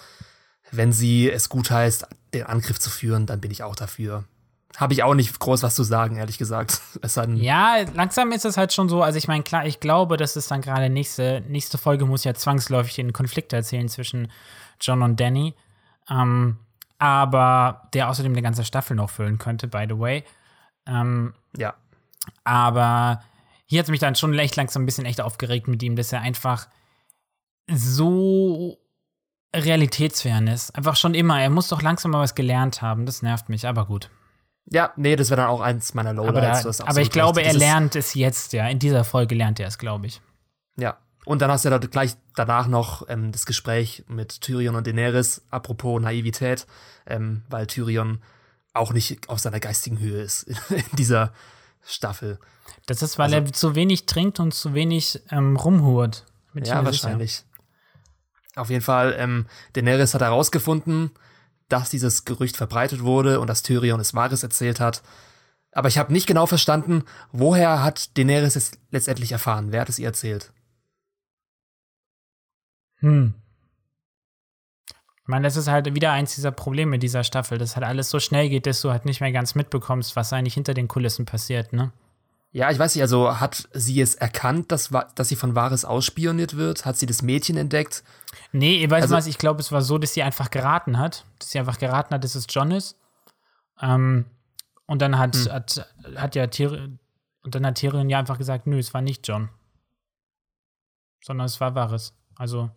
wenn 0.71 0.91
sie 0.91 1.31
es 1.31 1.47
gut 1.47 1.71
heißt, 1.71 2.07
den 2.33 2.43
Angriff 2.43 2.79
zu 2.79 2.89
führen, 2.89 3.25
dann 3.25 3.39
bin 3.39 3.51
ich 3.51 3.63
auch 3.63 3.75
dafür. 3.75 4.25
Habe 4.75 4.93
ich 4.93 5.03
auch 5.03 5.15
nicht 5.15 5.39
groß 5.39 5.63
was 5.63 5.73
zu 5.73 5.83
sagen, 5.83 6.17
ehrlich 6.17 6.37
gesagt. 6.37 6.81
ja, 7.35 7.77
langsam 7.93 8.31
ist 8.31 8.45
es 8.45 8.57
halt 8.57 8.73
schon 8.73 8.89
so. 8.89 9.01
Also 9.01 9.17
ich 9.17 9.27
meine, 9.29 9.43
klar, 9.43 9.65
ich 9.65 9.79
glaube, 9.79 10.17
dass 10.17 10.35
es 10.35 10.47
dann 10.47 10.61
gerade 10.61 10.89
nächste, 10.89 11.41
nächste 11.47 11.77
Folge 11.77 12.05
muss 12.05 12.25
ja 12.25 12.33
zwangsläufig 12.33 12.95
den 12.95 13.13
Konflikt 13.13 13.53
erzählen 13.53 13.87
zwischen 13.87 14.29
John 14.81 15.01
und 15.01 15.19
Danny. 15.19 15.55
Ähm, 16.09 16.57
aber 16.99 17.89
der 17.93 18.09
außerdem 18.09 18.33
eine 18.33 18.41
ganze 18.41 18.65
Staffel 18.65 18.95
noch 18.95 19.09
füllen 19.09 19.37
könnte, 19.37 19.67
by 19.67 19.85
the 19.87 19.97
way. 19.97 20.23
Ähm, 20.85 21.33
ja. 21.55 21.73
Aber 22.43 23.21
hier 23.65 23.79
hat 23.79 23.85
es 23.85 23.91
mich 23.91 23.99
dann 23.99 24.15
schon 24.15 24.37
echt 24.37 24.55
langsam 24.55 24.83
ein 24.83 24.85
bisschen 24.85 25.05
echt 25.05 25.21
aufgeregt 25.21 25.67
mit 25.67 25.83
ihm, 25.83 25.95
dass 25.95 26.13
er 26.13 26.21
einfach 26.21 26.67
so 27.69 28.77
realitätsfern 29.55 30.47
ist. 30.47 30.75
Einfach 30.75 30.95
schon 30.95 31.13
immer. 31.13 31.41
Er 31.41 31.49
muss 31.49 31.67
doch 31.67 31.81
langsam 31.81 32.11
mal 32.11 32.21
was 32.21 32.35
gelernt 32.35 32.81
haben. 32.81 33.05
Das 33.05 33.21
nervt 33.21 33.49
mich, 33.49 33.67
aber 33.67 33.85
gut. 33.85 34.09
Ja, 34.69 34.91
nee, 34.97 35.15
das 35.15 35.29
wäre 35.29 35.41
dann 35.41 35.49
auch 35.49 35.61
eins 35.61 35.93
meiner 35.93 36.13
Lowlights. 36.13 36.65
Aber, 36.65 36.73
da, 36.73 36.91
aber 36.91 37.01
ich 37.01 37.09
glaube, 37.09 37.41
er 37.41 37.53
lernt 37.53 37.95
es 37.95 38.13
jetzt, 38.13 38.53
ja. 38.53 38.67
In 38.67 38.79
dieser 38.79 39.03
Folge 39.03 39.35
lernt 39.35 39.59
er 39.59 39.67
es, 39.67 39.77
glaube 39.77 40.07
ich. 40.07 40.21
Ja. 40.77 40.97
Und 41.25 41.41
dann 41.41 41.51
hast 41.51 41.65
du 41.65 41.69
ja 41.69 41.77
gleich 41.77 42.15
danach 42.35 42.67
noch 42.67 43.07
ähm, 43.09 43.31
das 43.31 43.45
Gespräch 43.45 44.03
mit 44.07 44.41
Tyrion 44.41 44.75
und 44.75 44.87
Daenerys, 44.87 45.41
apropos 45.49 46.01
Naivität, 46.01 46.67
ähm, 47.05 47.43
weil 47.49 47.67
Tyrion 47.67 48.21
auch 48.73 48.93
nicht 48.93 49.27
auf 49.27 49.39
seiner 49.39 49.59
geistigen 49.59 49.99
Höhe 49.99 50.21
ist 50.21 50.43
in 50.69 50.85
dieser 50.93 51.33
Staffel. 51.87 52.39
Das 52.85 53.01
ist, 53.01 53.17
weil 53.17 53.33
also, 53.33 53.47
er 53.47 53.53
zu 53.53 53.75
wenig 53.75 54.05
trinkt 54.05 54.39
und 54.39 54.53
zu 54.53 54.73
wenig 54.73 55.21
ähm, 55.31 55.55
rumhurt. 55.55 56.25
ja, 56.53 56.83
wahrscheinlich. 56.83 57.37
Sicher. 57.37 57.47
Auf 58.55 58.69
jeden 58.69 58.83
Fall, 58.83 59.15
ähm, 59.17 59.45
Daenerys 59.73 60.13
hat 60.13 60.21
herausgefunden, 60.21 61.11
dass 61.69 61.89
dieses 61.89 62.25
Gerücht 62.25 62.57
verbreitet 62.57 63.03
wurde 63.03 63.39
und 63.39 63.47
dass 63.47 63.63
Tyrion 63.63 63.99
es 63.99 64.13
Wahres 64.13 64.43
erzählt 64.43 64.79
hat. 64.79 65.03
Aber 65.71 65.87
ich 65.89 65.97
habe 65.97 66.13
nicht 66.13 66.27
genau 66.27 66.45
verstanden, 66.45 67.03
woher 67.31 67.83
hat 67.83 68.17
Daenerys 68.17 68.55
es 68.55 68.71
letztendlich 68.89 69.31
erfahren? 69.31 69.71
Wer 69.71 69.81
hat 69.81 69.89
es 69.89 69.99
ihr 69.99 70.07
erzählt? 70.07 70.51
Hm. 72.95 73.35
Ich 75.27 75.29
meine, 75.29 75.43
das 75.43 75.57
ist 75.57 75.67
halt 75.67 75.93
wieder 75.93 76.13
eins 76.13 76.35
dieser 76.35 76.51
Probleme 76.51 76.99
dieser 76.99 77.25
Staffel, 77.25 77.57
dass 77.57 77.75
halt 77.75 77.85
alles 77.85 78.09
so 78.09 78.17
schnell 78.17 78.47
geht, 78.47 78.65
dass 78.65 78.79
du 78.79 78.91
halt 78.91 79.03
nicht 79.03 79.19
mehr 79.19 79.33
ganz 79.33 79.55
mitbekommst, 79.55 80.15
was 80.15 80.31
eigentlich 80.31 80.53
hinter 80.53 80.73
den 80.73 80.87
Kulissen 80.87 81.25
passiert, 81.25 81.73
ne? 81.73 81.91
Ja, 82.53 82.71
ich 82.71 82.79
weiß 82.79 82.95
nicht, 82.95 83.01
also 83.01 83.37
hat 83.37 83.67
sie 83.73 83.99
es 83.99 84.15
erkannt, 84.15 84.71
dass, 84.71 84.89
dass 85.15 85.27
sie 85.27 85.35
von 85.35 85.53
Wahres 85.53 85.83
ausspioniert 85.83 86.55
wird? 86.55 86.85
Hat 86.85 86.95
sie 86.95 87.07
das 87.07 87.23
Mädchen 87.23 87.57
entdeckt? 87.57 88.05
Nee, 88.53 88.77
ihr 88.77 88.89
weißt 88.89 89.01
also, 89.01 89.15
was, 89.15 89.27
ich 89.27 89.37
glaube, 89.37 89.59
es 89.59 89.69
war 89.73 89.81
so, 89.81 89.97
dass 89.97 90.13
sie 90.13 90.23
einfach 90.23 90.49
geraten 90.49 90.97
hat. 90.97 91.25
Dass 91.39 91.51
sie 91.51 91.59
einfach 91.59 91.77
geraten 91.77 92.15
hat, 92.15 92.23
dass 92.23 92.35
es 92.35 92.45
John 92.49 92.71
ist. 92.71 92.97
Ähm, 93.81 94.27
und 94.85 95.01
dann 95.01 95.17
hat, 95.17 95.35
hm. 95.35 95.51
hat, 95.51 95.89
hat 96.15 96.35
ja 96.35 96.47
Tyrion, 96.47 96.99
und 97.43 97.53
dann 97.53 97.65
hat 97.65 97.75
Tyrion 97.75 98.09
ja 98.09 98.17
einfach 98.17 98.37
gesagt, 98.37 98.65
nö, 98.65 98.79
es 98.79 98.93
war 98.93 99.01
nicht 99.01 99.27
John. 99.27 99.49
Sondern 101.21 101.47
es 101.47 101.59
war 101.59 101.75
Wahres. 101.75 102.13
Also, 102.37 102.71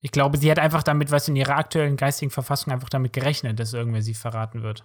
ich 0.00 0.12
glaube, 0.12 0.38
sie 0.38 0.50
hat 0.50 0.58
einfach 0.58 0.82
damit, 0.82 1.10
was 1.10 1.28
in 1.28 1.36
ihrer 1.36 1.56
aktuellen 1.56 1.96
geistigen 1.96 2.30
Verfassung 2.30 2.72
einfach 2.72 2.88
damit 2.88 3.12
gerechnet, 3.12 3.58
dass 3.60 3.72
irgendwer 3.72 4.02
sie 4.02 4.14
verraten 4.14 4.62
wird. 4.62 4.84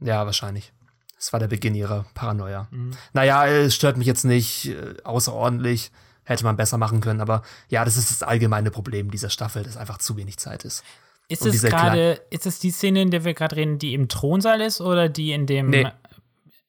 Ja, 0.00 0.24
wahrscheinlich. 0.24 0.72
Das 1.16 1.32
war 1.32 1.40
der 1.40 1.48
Beginn 1.48 1.74
ihrer 1.74 2.06
Paranoia. 2.14 2.68
Mhm. 2.70 2.92
Naja, 3.12 3.46
es 3.46 3.74
stört 3.74 3.96
mich 3.96 4.06
jetzt 4.06 4.24
nicht 4.24 4.66
äh, 4.66 4.94
außerordentlich. 5.04 5.90
Hätte 6.24 6.44
man 6.44 6.56
besser 6.56 6.76
machen 6.76 7.00
können, 7.00 7.20
aber 7.20 7.42
ja, 7.68 7.84
das 7.84 7.96
ist 7.96 8.10
das 8.10 8.24
allgemeine 8.24 8.72
Problem 8.72 9.12
dieser 9.12 9.30
Staffel, 9.30 9.62
dass 9.62 9.76
einfach 9.76 9.98
zu 9.98 10.16
wenig 10.16 10.38
Zeit 10.38 10.64
ist. 10.64 10.82
Ist 11.28 11.46
es 11.46 11.62
gerade, 11.62 12.20
ist 12.30 12.46
es 12.46 12.58
die 12.58 12.70
Szene, 12.70 13.02
in 13.02 13.10
der 13.10 13.24
wir 13.24 13.34
gerade 13.34 13.56
reden, 13.56 13.78
die 13.78 13.94
im 13.94 14.08
Thronsaal 14.08 14.60
ist 14.60 14.80
oder 14.80 15.08
die 15.08 15.32
in 15.32 15.46
dem. 15.46 15.70
Nee. 15.70 15.86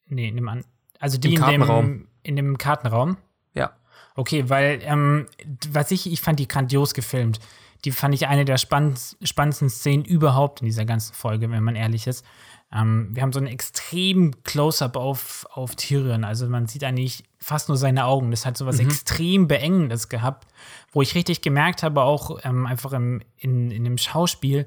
Nee, 0.10 0.29
in 0.29 0.36
dem, 0.36 0.63
also 1.00 1.17
die 1.17 1.34
Im 1.34 1.44
in 1.44 1.62
dem, 1.62 2.08
in 2.24 2.36
dem 2.36 2.58
Kartenraum? 2.58 3.17
Ja. 3.53 3.72
Okay, 4.15 4.50
weil, 4.50 4.79
ähm, 4.84 5.27
was 5.70 5.91
ich, 5.91 6.12
ich 6.12 6.22
fand 6.22 6.39
die 6.39 6.48
grandios 6.48 6.94
gefilmt. 6.94 7.39
Die 7.86 7.91
fand 7.91 8.13
ich 8.13 8.27
eine 8.27 8.46
der 8.46 8.57
spannendsten 8.57 9.69
Szenen 9.69 10.05
überhaupt 10.05 10.62
in 10.62 10.65
dieser 10.65 10.86
ganzen 10.86 11.13
Folge, 11.13 11.50
wenn 11.51 11.63
man 11.63 11.75
ehrlich 11.75 12.07
ist. 12.07 12.25
Ähm, 12.74 13.10
wir 13.13 13.22
haben 13.22 13.31
so 13.31 13.39
ein 13.39 13.48
extrem 13.48 14.43
Close-up 14.43 14.98
auf, 14.98 15.46
auf 15.51 15.75
Tyrion. 15.75 16.24
Also 16.24 16.48
man 16.48 16.67
sieht 16.67 16.84
eigentlich 16.84 17.24
fast 17.39 17.69
nur 17.69 17.77
seine 17.77 18.05
Augen. 18.05 18.31
Das 18.31 18.46
hat 18.46 18.57
so 18.57 18.65
was 18.65 18.77
mhm. 18.81 18.88
extrem 18.88 19.48
Beengendes 19.48 20.10
gehabt, 20.10 20.48
wo 20.91 21.01
ich 21.01 21.15
richtig 21.15 21.41
gemerkt 21.41 21.84
habe, 21.84 22.01
auch 22.01 22.39
ähm, 22.43 22.65
einfach 22.65 22.93
im, 22.93 23.22
in, 23.38 23.72
in 23.72 23.84
dem 23.84 23.98
Schauspiel, 23.98 24.65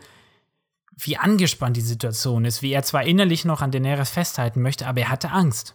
wie 0.97 1.17
angespannt 1.17 1.77
die 1.77 1.83
Situation 1.83 2.45
ist, 2.45 2.63
wie 2.63 2.73
er 2.73 2.83
zwar 2.83 3.05
innerlich 3.05 3.45
noch 3.45 3.63
an 3.63 3.71
Daenerys 3.71 4.11
festhalten 4.11 4.63
möchte, 4.63 4.87
aber 4.87 5.01
er 5.01 5.09
hatte 5.09 5.31
Angst. 5.31 5.75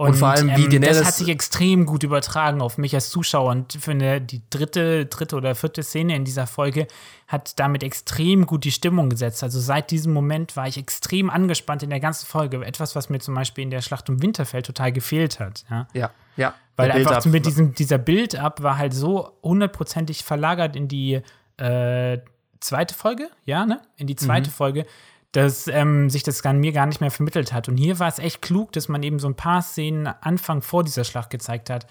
Und, 0.00 0.12
und, 0.12 0.14
vor 0.14 0.28
allem, 0.28 0.48
wie 0.56 0.74
ähm, 0.74 0.80
Das 0.80 1.04
hat 1.04 1.12
sich 1.12 1.28
extrem 1.28 1.84
gut 1.84 2.04
übertragen 2.04 2.62
auf 2.62 2.78
mich 2.78 2.94
als 2.94 3.10
Zuschauer. 3.10 3.50
Und 3.50 3.74
für 3.74 3.90
eine, 3.90 4.18
die 4.18 4.40
dritte, 4.48 5.04
dritte 5.04 5.36
oder 5.36 5.54
vierte 5.54 5.82
Szene 5.82 6.16
in 6.16 6.24
dieser 6.24 6.46
Folge 6.46 6.86
hat 7.28 7.58
damit 7.60 7.82
extrem 7.82 8.46
gut 8.46 8.64
die 8.64 8.70
Stimmung 8.70 9.10
gesetzt. 9.10 9.42
Also 9.42 9.60
seit 9.60 9.90
diesem 9.90 10.14
Moment 10.14 10.56
war 10.56 10.66
ich 10.66 10.78
extrem 10.78 11.28
angespannt 11.28 11.82
in 11.82 11.90
der 11.90 12.00
ganzen 12.00 12.24
Folge. 12.24 12.64
Etwas, 12.64 12.96
was 12.96 13.10
mir 13.10 13.18
zum 13.18 13.34
Beispiel 13.34 13.62
in 13.62 13.70
der 13.70 13.82
Schlacht 13.82 14.08
um 14.08 14.22
Winterfell 14.22 14.62
total 14.62 14.90
gefehlt 14.90 15.38
hat. 15.38 15.66
Ja, 15.70 15.86
ja. 15.92 16.10
ja. 16.34 16.54
Weil 16.76 16.92
einfach 16.92 17.22
mit 17.26 17.44
diesem, 17.44 17.74
dieser 17.74 17.98
Build-up 17.98 18.62
war 18.62 18.78
halt 18.78 18.94
so 18.94 19.32
hundertprozentig 19.42 20.24
verlagert 20.24 20.76
in 20.76 20.88
die 20.88 21.20
äh, 21.58 22.18
zweite 22.60 22.94
Folge, 22.94 23.28
ja, 23.44 23.66
ne? 23.66 23.82
In 23.96 24.06
die 24.06 24.16
zweite 24.16 24.48
mhm. 24.48 24.54
Folge, 24.54 24.86
dass 25.32 25.68
ähm, 25.68 26.10
sich 26.10 26.22
das 26.22 26.42
dann 26.42 26.58
mir 26.58 26.72
gar 26.72 26.86
nicht 26.86 27.00
mehr 27.00 27.10
vermittelt 27.10 27.52
hat. 27.52 27.68
Und 27.68 27.76
hier 27.76 27.98
war 27.98 28.08
es 28.08 28.18
echt 28.18 28.42
klug, 28.42 28.72
dass 28.72 28.88
man 28.88 29.02
eben 29.02 29.18
so 29.18 29.28
ein 29.28 29.36
paar 29.36 29.62
Szenen 29.62 30.06
Anfang 30.06 30.62
vor 30.62 30.82
dieser 30.84 31.04
Schlacht 31.04 31.30
gezeigt 31.30 31.70
hat. 31.70 31.86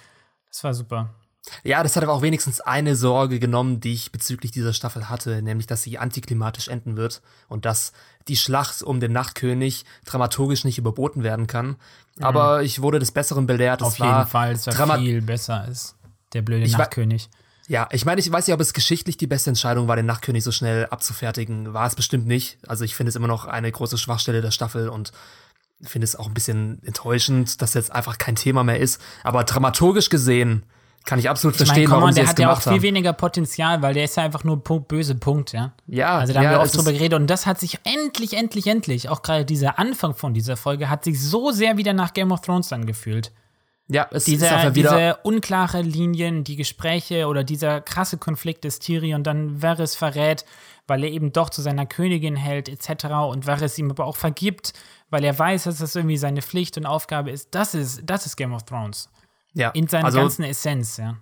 Das 0.50 0.64
war 0.64 0.74
super. 0.74 1.14
Ja, 1.64 1.82
das 1.84 1.96
hat 1.96 2.04
aber 2.04 2.14
auch 2.14 2.22
wenigstens 2.22 2.60
eine 2.62 2.96
Sorge 2.96 3.40
genommen, 3.40 3.80
die 3.80 3.94
ich 3.94 4.12
bezüglich 4.12 4.52
dieser 4.52 4.74
Staffel 4.74 5.10
hatte, 5.10 5.42
nämlich, 5.42 5.68
dass 5.68 5.84
sie 5.84 5.98
antiklimatisch 5.98 6.68
enden 6.68 6.98
wird 6.98 7.22
und 7.48 7.66
dass 7.66 7.94
die 8.28 8.36
Schlacht 8.36 8.84
um 8.84 9.00
den 9.00 9.14
Nachtkönig 9.14 9.86
dramaturgisch 10.06 10.66
nicht 10.66 10.78
überboten 10.78 11.24
werden 11.24 11.48
kann. 11.48 11.78
Mhm. 12.18 12.24
Aber 12.24 12.62
ich 12.64 12.82
wurde 12.82 13.00
des 13.00 13.12
Besseren 13.12 13.48
belehrt. 13.48 13.82
Auf 13.82 13.98
jeden 13.98 14.28
Fall, 14.28 14.54
dass 14.54 14.68
er 14.68 15.00
viel 15.00 15.22
besser 15.22 15.68
ist, 15.68 15.96
der 16.34 16.42
blöde 16.42 16.66
ich 16.66 16.78
Nachtkönig. 16.78 17.30
Ja, 17.70 17.88
ich 17.92 18.04
meine, 18.04 18.20
ich 18.20 18.32
weiß 18.32 18.48
nicht, 18.48 18.54
ob 18.56 18.60
es 18.62 18.74
geschichtlich 18.74 19.16
die 19.18 19.28
beste 19.28 19.52
Entscheidung 19.52 19.88
war, 19.88 19.96
den 19.96 20.08
Nachtkönig 20.08 20.44
so 20.44 20.52
schnell 20.52 20.88
abzufertigen. 20.88 21.72
War 21.72 21.86
es 21.86 21.94
bestimmt 21.94 22.26
nicht. 22.26 22.58
Also 22.68 22.84
ich 22.84 22.96
finde 22.96 23.10
es 23.10 23.16
immer 23.16 23.28
noch 23.28 23.46
eine 23.46 23.72
große 23.72 24.00
Schwachstelle 24.00 24.42
der 24.42 24.50
Staffel 24.50 24.90
und 24.90 25.12
finde 25.84 26.06
es 26.06 26.16
auch 26.16 26.26
ein 26.26 26.34
bisschen 26.34 26.82
enttäuschend, 26.84 27.62
dass 27.62 27.76
jetzt 27.76 27.92
einfach 27.92 28.18
kein 28.18 28.36
Thema 28.36 28.64
mehr 28.64 28.80
ist. 28.80 29.00
Aber 29.24 29.44
dramaturgisch 29.44 30.10
gesehen 30.10 30.64
kann 31.06 31.20
ich 31.20 31.30
absolut 31.30 31.54
ich 31.54 31.58
verstehen, 31.60 31.84
mein, 31.84 31.92
warum 31.92 32.04
on, 32.06 32.14
sie 32.14 32.22
es 32.22 32.34
gemacht 32.34 32.40
haben. 32.40 32.42
Der 32.42 32.56
hat 32.56 32.66
ja 32.66 32.72
auch 32.72 32.74
viel 32.74 32.82
weniger 32.82 33.14
Potenzial, 33.14 33.84
weil 33.84 33.94
der 33.94 34.06
ist 34.06 34.18
ja 34.18 34.24
einfach 34.24 34.44
nur 34.44 34.58
böse 34.64 35.14
Punkt, 35.14 35.54
ja. 35.54 35.74
Ja. 35.86 36.18
Also 36.18 36.34
da 36.34 36.42
ja, 36.42 36.50
haben 36.50 36.56
wir 36.56 36.62
oft 36.64 36.76
drüber 36.76 36.92
geredet 36.92 37.20
und 37.20 37.28
das 37.28 37.46
hat 37.46 37.60
sich 37.60 37.78
endlich, 37.84 38.34
endlich, 38.34 38.66
endlich, 38.66 39.10
auch 39.10 39.22
gerade 39.22 39.46
dieser 39.46 39.78
Anfang 39.78 40.16
von 40.16 40.34
dieser 40.34 40.58
Folge, 40.58 40.90
hat 40.90 41.04
sich 41.04 41.22
so 41.22 41.52
sehr 41.52 41.78
wieder 41.78 41.94
nach 41.94 42.14
Game 42.16 42.32
of 42.32 42.42
Thrones 42.42 42.74
angefühlt. 42.74 43.32
Ja, 43.92 44.08
es 44.12 44.26
diese, 44.26 44.46
ist 44.46 44.52
einfach 44.52 44.76
wieder 44.76 44.92
diese 44.92 45.18
unklare 45.24 45.82
Linien, 45.82 46.44
die 46.44 46.56
Gespräche 46.56 47.28
oder 47.28 47.44
dieser 47.44 47.82
krasse 47.82 48.18
Konflikt 48.18 48.64
des 48.64 48.78
Tyrion 48.78 49.24
dann 49.24 49.64
Varys 49.64 49.96
verrät, 49.96 50.46
weil 50.86 51.04
er 51.04 51.10
eben 51.10 51.34
doch 51.34 51.50
zu 51.50 51.64
seiner 51.64 51.88
Königin 51.88 52.36
hält 52.36 52.70
etc. 52.70 53.06
und 53.30 53.48
Varys 53.48 53.80
ihm 53.80 53.90
aber 53.90 54.06
auch 54.06 54.16
vergibt, 54.16 54.74
weil 55.10 55.24
er 55.24 55.38
weiß, 55.38 55.64
dass 55.64 55.80
das 55.80 55.96
irgendwie 55.96 56.18
seine 56.18 56.44
Pflicht 56.44 56.78
und 56.78 56.86
Aufgabe 56.86 57.32
ist. 57.32 57.50
Das 57.56 57.74
ist, 57.74 58.02
das 58.06 58.28
ist 58.28 58.36
Game 58.36 58.54
of 58.54 58.64
Thrones. 58.64 59.10
Ja. 59.54 59.70
In 59.72 59.88
seiner 59.88 60.06
also, 60.06 60.20
ganzen 60.20 60.44
Essenz, 60.44 60.98
ja. 60.98 61.18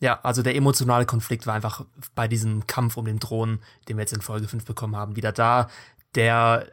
Ja, 0.00 0.20
also 0.22 0.42
der 0.42 0.54
emotionale 0.54 1.06
Konflikt 1.06 1.46
war 1.46 1.54
einfach 1.54 1.84
bei 2.14 2.28
diesem 2.28 2.66
Kampf 2.66 2.96
um 2.96 3.06
den 3.06 3.18
Thron, 3.18 3.60
den 3.88 3.96
wir 3.96 4.02
jetzt 4.02 4.12
in 4.12 4.20
Folge 4.20 4.46
5 4.46 4.64
bekommen 4.64 4.94
haben, 4.96 5.16
wieder 5.16 5.32
da, 5.32 5.68
der 6.14 6.66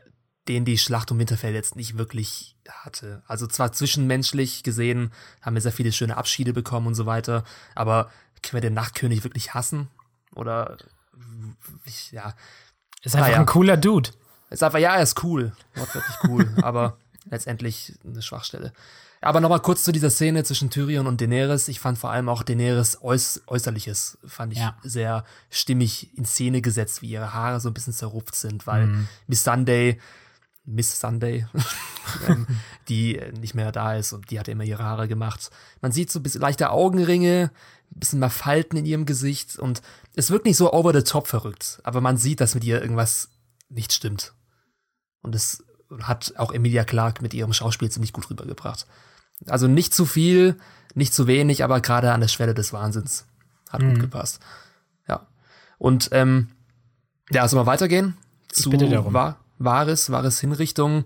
den 0.48 0.66
die 0.66 0.78
Schlacht 0.78 1.12
um 1.12 1.20
Winterfell 1.20 1.54
jetzt 1.54 1.76
nicht 1.76 1.98
wirklich 1.98 2.56
hatte. 2.70 3.22
Also 3.28 3.48
zwar 3.48 3.74
zwischenmenschlich 3.74 4.64
gesehen 4.64 5.12
haben 5.42 5.56
wir 5.56 5.62
sehr 5.62 5.72
viele 5.72 5.92
schöne 5.92 6.18
Abschiede 6.18 6.54
bekommen 6.54 6.88
und 6.88 6.96
so 6.96 7.06
weiter, 7.06 7.44
aber 7.76 8.10
können 8.42 8.62
wir 8.62 8.70
den 8.70 8.74
Nachtkönig 8.74 9.24
wirklich 9.24 9.54
hassen? 9.54 9.90
Oder 10.34 10.78
ja. 12.12 12.34
Ist 13.04 13.16
einfach 13.16 13.30
naja. 13.30 13.40
ein 13.40 13.46
cooler 13.46 13.78
Dude. 13.78 14.10
Ist 14.50 14.64
einfach, 14.64 14.80
ja, 14.80 14.96
er 14.96 15.04
ist 15.04 15.24
cool. 15.24 15.54
Wortwörtlich 15.76 16.18
cool, 16.26 16.54
aber 16.62 16.98
letztendlich 17.30 17.94
eine 18.04 18.22
Schwachstelle. 18.22 18.74
Aber 19.24 19.40
nochmal 19.40 19.60
kurz 19.60 19.84
zu 19.84 19.92
dieser 19.92 20.10
Szene 20.10 20.44
zwischen 20.44 20.72
Tyrion 20.72 21.06
und 21.06 21.22
Daenerys. 21.22 21.68
Ich 21.68 21.80
fand 21.80 22.00
vor 22.00 22.10
allem 22.10 22.28
auch 22.28 22.42
Daenerys 22.42 22.98
Äuß 23.02 23.44
Äußerliches, 23.46 24.18
fand 24.26 24.54
ich 24.54 24.60
ja. 24.60 24.76
sehr 24.82 25.26
stimmig 25.52 26.10
in 26.18 26.26
Szene 26.26 26.62
gesetzt, 26.62 27.04
wie 27.04 27.12
ihre 27.12 27.34
Haare 27.34 27.60
so 27.60 27.70
ein 27.70 27.74
bisschen 27.76 27.94
zerrupft 27.94 28.34
sind, 28.34 28.66
weil 28.66 28.88
mhm. 28.88 29.08
Miss 29.28 29.44
Sunday 29.44 30.00
Miss 30.66 31.00
Sunday, 31.00 31.46
ähm, 32.28 32.48
die 32.88 33.20
nicht 33.40 33.56
mehr 33.56 33.72
da 33.72 33.96
ist 33.96 34.14
und 34.14 34.30
die 34.30 34.40
hat 34.40 34.48
immer 34.48 34.64
ihre 34.64 34.84
Haare 34.84 35.08
gemacht. 35.08 35.50
Man 35.82 35.92
sieht 35.92 36.12
so 36.12 36.20
ein 36.20 36.24
bisschen 36.24 36.42
leichte 36.42 36.70
Augenringe, 36.70 37.52
ein 37.92 38.00
bisschen 38.00 38.20
mal 38.20 38.30
Falten 38.30 38.78
in 38.78 38.86
ihrem 38.86 39.06
Gesicht 39.06 39.58
und 39.58 39.82
es 40.16 40.30
wirkt 40.30 40.46
nicht 40.46 40.58
so 40.58 40.72
over 40.72 40.94
the 40.94 41.04
top 41.04 41.28
verrückt, 41.28 41.80
aber 41.84 42.02
man 42.02 42.18
sieht, 42.18 42.42
dass 42.42 42.56
mit 42.56 42.64
ihr 42.64 42.82
irgendwas 42.82 43.30
nicht 43.70 43.94
stimmt. 43.94 44.34
Und 45.22 45.36
es 45.36 45.64
hat 46.02 46.34
auch 46.38 46.54
Emilia 46.54 46.84
Clark 46.84 47.22
mit 47.22 47.34
ihrem 47.34 47.54
Schauspiel 47.54 47.90
ziemlich 47.90 48.14
gut 48.14 48.30
rübergebracht. 48.30 48.86
Also 49.48 49.68
nicht 49.68 49.94
zu 49.94 50.06
viel, 50.06 50.58
nicht 50.94 51.14
zu 51.14 51.28
wenig, 51.28 51.64
aber 51.64 51.82
gerade 51.82 52.12
an 52.12 52.22
der 52.22 52.28
Schwelle 52.28 52.54
des 52.54 52.74
Wahnsinns. 52.74 53.26
Hat 53.70 53.82
mhm. 53.82 53.94
gut 53.94 54.02
gepasst. 54.02 54.40
Ja. 55.08 55.28
Und 55.78 56.10
ähm, 56.12 56.50
ja, 57.30 57.48
soll 57.48 57.60
mal 57.60 57.66
weitergehen? 57.66 58.18
Zu 58.50 58.70
ich 58.70 58.78
bitte 58.78 58.90
darum. 58.90 59.14
War 59.14 59.41
Wahres, 59.64 60.12
Wahres 60.12 60.40
Hinrichtung. 60.40 61.06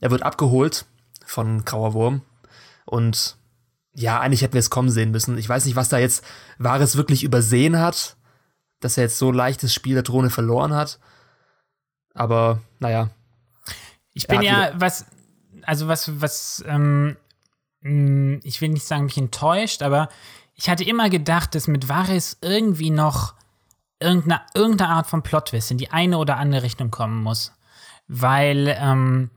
Er 0.00 0.10
wird 0.10 0.22
abgeholt 0.22 0.86
von 1.24 1.64
Grauer 1.64 1.94
Wurm 1.94 2.22
und 2.84 3.36
ja, 3.94 4.20
eigentlich 4.20 4.42
hätten 4.42 4.54
wir 4.54 4.60
es 4.60 4.70
kommen 4.70 4.90
sehen 4.90 5.10
müssen. 5.10 5.36
Ich 5.38 5.48
weiß 5.48 5.64
nicht, 5.66 5.76
was 5.76 5.88
da 5.88 5.98
jetzt 5.98 6.24
Varys 6.58 6.96
wirklich 6.96 7.24
übersehen 7.24 7.78
hat, 7.78 8.16
dass 8.80 8.96
er 8.96 9.04
jetzt 9.04 9.18
so 9.18 9.30
leichtes 9.30 9.74
Spiel 9.74 9.94
der 9.94 10.02
Drohne 10.02 10.30
verloren 10.30 10.74
hat. 10.74 10.98
Aber 12.14 12.60
naja. 12.78 13.10
Ich 14.14 14.26
bin 14.26 14.42
ja, 14.42 14.72
was, 14.74 15.06
also 15.62 15.88
was, 15.88 16.20
was, 16.20 16.64
ähm, 16.66 17.16
mm, 17.80 18.40
ich 18.42 18.60
will 18.60 18.70
nicht 18.70 18.86
sagen, 18.86 19.04
mich 19.04 19.16
enttäuscht, 19.16 19.82
aber 19.82 20.08
ich 20.54 20.68
hatte 20.68 20.84
immer 20.84 21.08
gedacht, 21.08 21.54
dass 21.54 21.66
mit 21.66 21.88
Varys 21.88 22.38
irgendwie 22.42 22.90
noch 22.90 23.34
irgendeine, 24.00 24.42
irgendeine 24.54 24.90
Art 24.90 25.06
von 25.06 25.22
Plotwist 25.22 25.70
in 25.70 25.78
die 25.78 25.90
eine 25.90 26.18
oder 26.18 26.36
andere 26.36 26.62
Richtung 26.62 26.90
kommen 26.90 27.22
muss. 27.22 27.52
Weil, 28.08 28.76
ähm, 28.78 29.30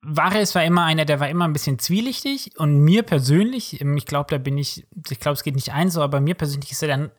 Varys 0.00 0.54
war 0.54 0.64
immer 0.64 0.84
einer, 0.84 1.04
der 1.04 1.20
war 1.20 1.28
immer 1.28 1.44
ein 1.44 1.52
bisschen 1.52 1.78
zwielichtig 1.78 2.52
und 2.56 2.80
mir 2.80 3.02
persönlich, 3.02 3.80
ähm, 3.80 3.96
ich 3.96 4.06
glaube, 4.06 4.30
da 4.30 4.38
bin 4.38 4.56
ich, 4.56 4.86
ich 5.10 5.20
glaube, 5.20 5.34
es 5.34 5.42
geht 5.42 5.54
nicht 5.54 5.72
ein 5.72 5.90
so, 5.90 6.02
aber 6.02 6.20
mir 6.20 6.34
persönlich 6.34 6.72
ist 6.72 6.82
er 6.82 6.88
dann, 6.88 7.10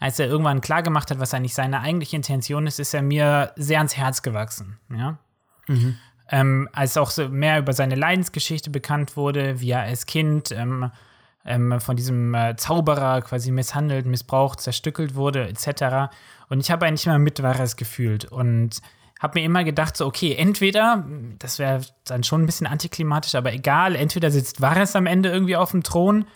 als 0.00 0.18
er 0.18 0.26
irgendwann 0.26 0.60
klar 0.60 0.82
gemacht 0.82 1.10
hat, 1.10 1.20
was 1.20 1.32
eigentlich 1.32 1.54
seine 1.54 1.80
eigentliche 1.80 2.16
Intention 2.16 2.66
ist, 2.66 2.80
ist 2.80 2.92
er 2.92 3.02
mir 3.02 3.52
sehr 3.56 3.78
ans 3.78 3.96
Herz 3.96 4.22
gewachsen, 4.22 4.78
ja. 4.90 5.18
Mhm. 5.68 5.96
Ähm, 6.30 6.68
als 6.72 6.96
auch 6.96 7.10
so 7.10 7.28
mehr 7.28 7.58
über 7.58 7.72
seine 7.74 7.94
Leidensgeschichte 7.94 8.70
bekannt 8.70 9.16
wurde, 9.16 9.60
wie 9.60 9.70
er 9.70 9.82
als 9.82 10.06
Kind 10.06 10.52
ähm, 10.52 10.90
ähm, 11.44 11.80
von 11.80 11.96
diesem 11.96 12.34
äh, 12.34 12.56
Zauberer 12.56 13.20
quasi 13.22 13.50
misshandelt, 13.50 14.06
missbraucht, 14.06 14.60
zerstückelt 14.60 15.14
wurde, 15.14 15.46
etc. 15.48 16.10
Und 16.48 16.60
ich 16.60 16.70
habe 16.70 16.86
eigentlich 16.86 17.06
immer 17.06 17.18
mit 17.18 17.42
Varys 17.42 17.76
gefühlt 17.76 18.24
und 18.24 18.80
habe 19.24 19.40
mir 19.40 19.44
immer 19.44 19.64
gedacht, 19.64 19.96
so, 19.96 20.06
okay, 20.06 20.34
entweder, 20.34 21.04
das 21.38 21.58
wäre 21.58 21.80
dann 22.04 22.22
schon 22.22 22.42
ein 22.42 22.46
bisschen 22.46 22.66
antiklimatisch, 22.66 23.34
aber 23.34 23.52
egal, 23.52 23.96
entweder 23.96 24.30
sitzt 24.30 24.60
Varys 24.60 24.94
am 24.94 25.06
Ende 25.06 25.30
irgendwie 25.30 25.56
auf 25.56 25.70
dem 25.70 25.82
Thron 25.82 26.26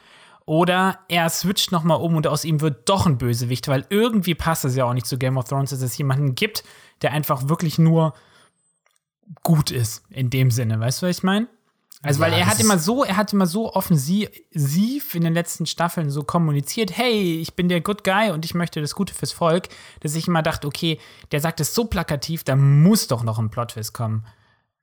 oder 0.46 1.01
er 1.09 1.29
switcht 1.29 1.70
nochmal 1.70 2.01
um 2.01 2.16
und 2.16 2.27
aus 2.27 2.44
ihm 2.44 2.62
wird 2.62 2.88
doch 2.88 3.07
ein 3.07 3.18
Bösewicht, 3.18 3.68
weil 3.68 3.85
irgendwie 3.90 4.35
passt 4.35 4.64
es 4.64 4.74
ja 4.74 4.87
auch 4.87 4.94
nicht 4.94 5.07
zu 5.07 5.18
Game 5.18 5.37
of 5.37 5.44
Thrones, 5.44 5.70
dass 5.70 5.83
es 5.83 5.98
jemanden 5.98 6.35
gibt, 6.35 6.64
der 7.03 7.12
einfach 7.12 7.48
wirklich 7.48 7.79
nur 7.79 8.14
gut 9.42 9.70
ist, 9.70 10.05
in 10.09 10.31
dem 10.31 10.51
Sinne. 10.51 10.81
Weißt 10.81 11.03
du, 11.03 11.07
was 11.07 11.18
ich 11.18 11.22
meine? 11.22 11.48
Also, 12.02 12.20
weil 12.20 12.32
ja, 12.32 12.38
er 12.38 12.46
hat 12.46 12.61
immer 12.61 12.78
so, 12.78 13.02
er 13.02 13.16
hat 13.16 13.32
immer 13.32 13.46
so 13.46 13.72
offensiv 13.72 15.14
in 15.14 15.24
den 15.24 15.34
letzten 15.34 15.66
Staffeln 15.66 16.11
so 16.11 16.22
kommuniziert, 16.22 16.96
hey, 16.96 17.40
ich 17.40 17.54
bin 17.54 17.68
der 17.68 17.80
Good 17.80 18.04
Guy 18.04 18.30
und 18.30 18.44
ich 18.44 18.54
möchte 18.54 18.80
das 18.80 18.94
Gute 18.94 19.12
fürs 19.12 19.32
Volk, 19.32 19.68
dass 20.00 20.14
ich 20.14 20.28
immer 20.28 20.42
dachte, 20.42 20.68
okay, 20.68 21.00
der 21.32 21.40
sagt 21.40 21.61
es 21.61 21.74
so 21.74 21.87
plakativ, 21.87 22.44
da 22.44 22.54
muss 22.54 23.08
doch 23.08 23.24
noch 23.24 23.40
ein 23.40 23.50
Plotwist 23.50 23.94
kommen. 23.94 24.24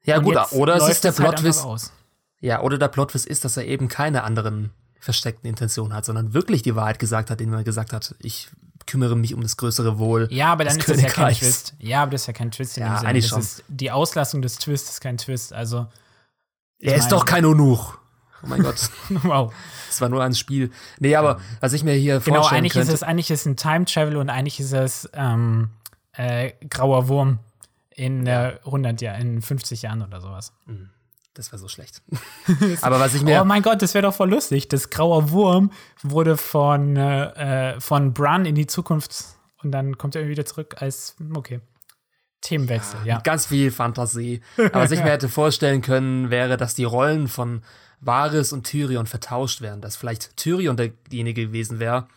Ja, 0.03 0.17
und 0.17 0.25
gut, 0.25 0.37
oder 0.51 0.75
es 0.75 0.89
ist 0.89 1.03
der 1.05 1.11
halt 1.11 1.37
Plotwist. 1.37 1.93
ja, 2.41 2.61
oder 2.61 2.77
der 2.77 2.89
Plotwist 2.89 3.25
ist, 3.25 3.45
dass 3.45 3.55
er 3.55 3.65
eben 3.65 3.87
keine 3.87 4.23
anderen 4.23 4.71
versteckten 4.99 5.49
Intentionen 5.49 5.93
hat, 5.93 6.03
sondern 6.03 6.33
wirklich 6.33 6.63
die 6.63 6.75
Wahrheit 6.75 6.99
gesagt 6.99 7.29
hat, 7.29 7.39
indem 7.39 7.59
er 7.59 7.63
gesagt 7.63 7.93
hat, 7.93 8.13
ich 8.19 8.49
kümmere 8.87 9.15
mich 9.15 9.33
um 9.33 9.41
das 9.41 9.55
größere 9.55 9.99
Wohl. 9.99 10.27
Ja, 10.31 10.51
aber 10.51 10.65
dann 10.65 10.77
ist 10.77 10.89
das 10.89 11.01
ja 11.01 11.09
kein 11.09 11.33
Twist. 11.33 11.75
Ja, 11.79 12.03
aber 12.03 12.11
das 12.11 12.21
ist 12.21 12.27
ja 12.27 12.33
kein 12.33 12.51
Twist 12.51 12.77
in 12.77 12.83
ja. 12.83 12.97
Eigentlich 12.97 13.27
schon. 13.27 13.39
Ist, 13.39 13.63
die 13.67 13.89
Auslassung 13.89 14.41
des 14.41 14.57
Twists 14.57 14.89
ist 14.89 15.01
kein 15.01 15.17
Twist, 15.17 15.53
also 15.53 15.87
er 16.79 16.95
ist 16.95 17.09
doch 17.09 17.25
kein 17.25 17.45
Onuch. 17.45 17.97
Oh 18.43 18.47
mein 18.47 18.61
Gott. 18.61 18.89
wow. 19.23 19.53
Das 19.87 20.01
war 20.01 20.09
nur 20.09 20.23
ein 20.23 20.35
Spiel. 20.35 20.71
Nee, 20.99 21.15
aber 21.15 21.39
was 21.61 21.73
ich 21.73 21.83
mir 21.83 21.93
hier 21.93 22.19
genau, 22.19 22.37
vorstellen 22.37 22.59
eigentlich 22.59 22.73
könnte. 22.73 22.89
Ist 22.89 22.93
es, 22.93 23.03
eigentlich 23.03 23.31
ist 23.31 23.41
es 23.41 23.45
ein 23.45 23.55
Time 23.55 23.85
Travel 23.85 24.17
und 24.17 24.29
eigentlich 24.29 24.59
ist 24.59 24.73
es 24.73 25.09
ähm, 25.13 25.69
äh, 26.13 26.51
grauer 26.69 27.07
Wurm 27.07 27.39
in 27.89 28.27
äh, 28.27 28.57
100 28.65 29.01
Jahren, 29.01 29.21
in 29.21 29.41
50 29.41 29.81
Jahren 29.83 30.01
oder 30.01 30.21
sowas. 30.21 30.53
Mhm. 30.65 30.89
Das 31.33 31.51
war 31.51 31.59
so 31.59 31.67
schlecht. 31.67 32.01
aber 32.81 32.99
was 32.99 33.13
ich 33.13 33.21
mir. 33.21 33.41
Oh 33.41 33.45
mein 33.45 33.61
Gott, 33.61 33.81
das 33.81 33.93
wäre 33.93 34.03
doch 34.03 34.13
voll 34.13 34.29
lustig. 34.29 34.69
Das 34.69 34.89
grauer 34.89 35.31
Wurm 35.31 35.71
wurde 36.01 36.37
von, 36.37 36.95
äh, 36.95 37.73
äh 37.73 37.79
von 37.81 38.13
Bran 38.13 38.45
in 38.45 38.55
die 38.55 38.67
Zukunft 38.67 39.13
und 39.61 39.71
dann 39.71 39.97
kommt 39.97 40.15
er 40.15 40.27
wieder 40.27 40.45
zurück 40.45 40.81
als. 40.81 41.15
Okay. 41.33 41.59
Themenwechsel, 42.45 42.99
ja. 43.03 43.15
ja. 43.15 43.19
Ganz 43.21 43.47
viel 43.47 43.71
Fantasie. 43.71 44.41
Aber 44.57 44.81
was 44.81 44.91
ich 44.91 45.03
mir 45.03 45.09
hätte 45.11 45.29
vorstellen 45.29 45.81
können, 45.81 46.29
wäre, 46.29 46.57
dass 46.57 46.75
die 46.75 46.83
Rollen 46.83 47.27
von 47.27 47.61
Varys 48.01 48.53
und 48.53 48.65
Tyrion 48.65 49.07
vertauscht 49.07 49.61
werden. 49.61 49.81
Dass 49.81 49.95
vielleicht 49.95 50.37
Tyrion 50.37 50.77
derjenige 50.77 51.47
gewesen 51.47 51.79
wäre, 51.79 52.07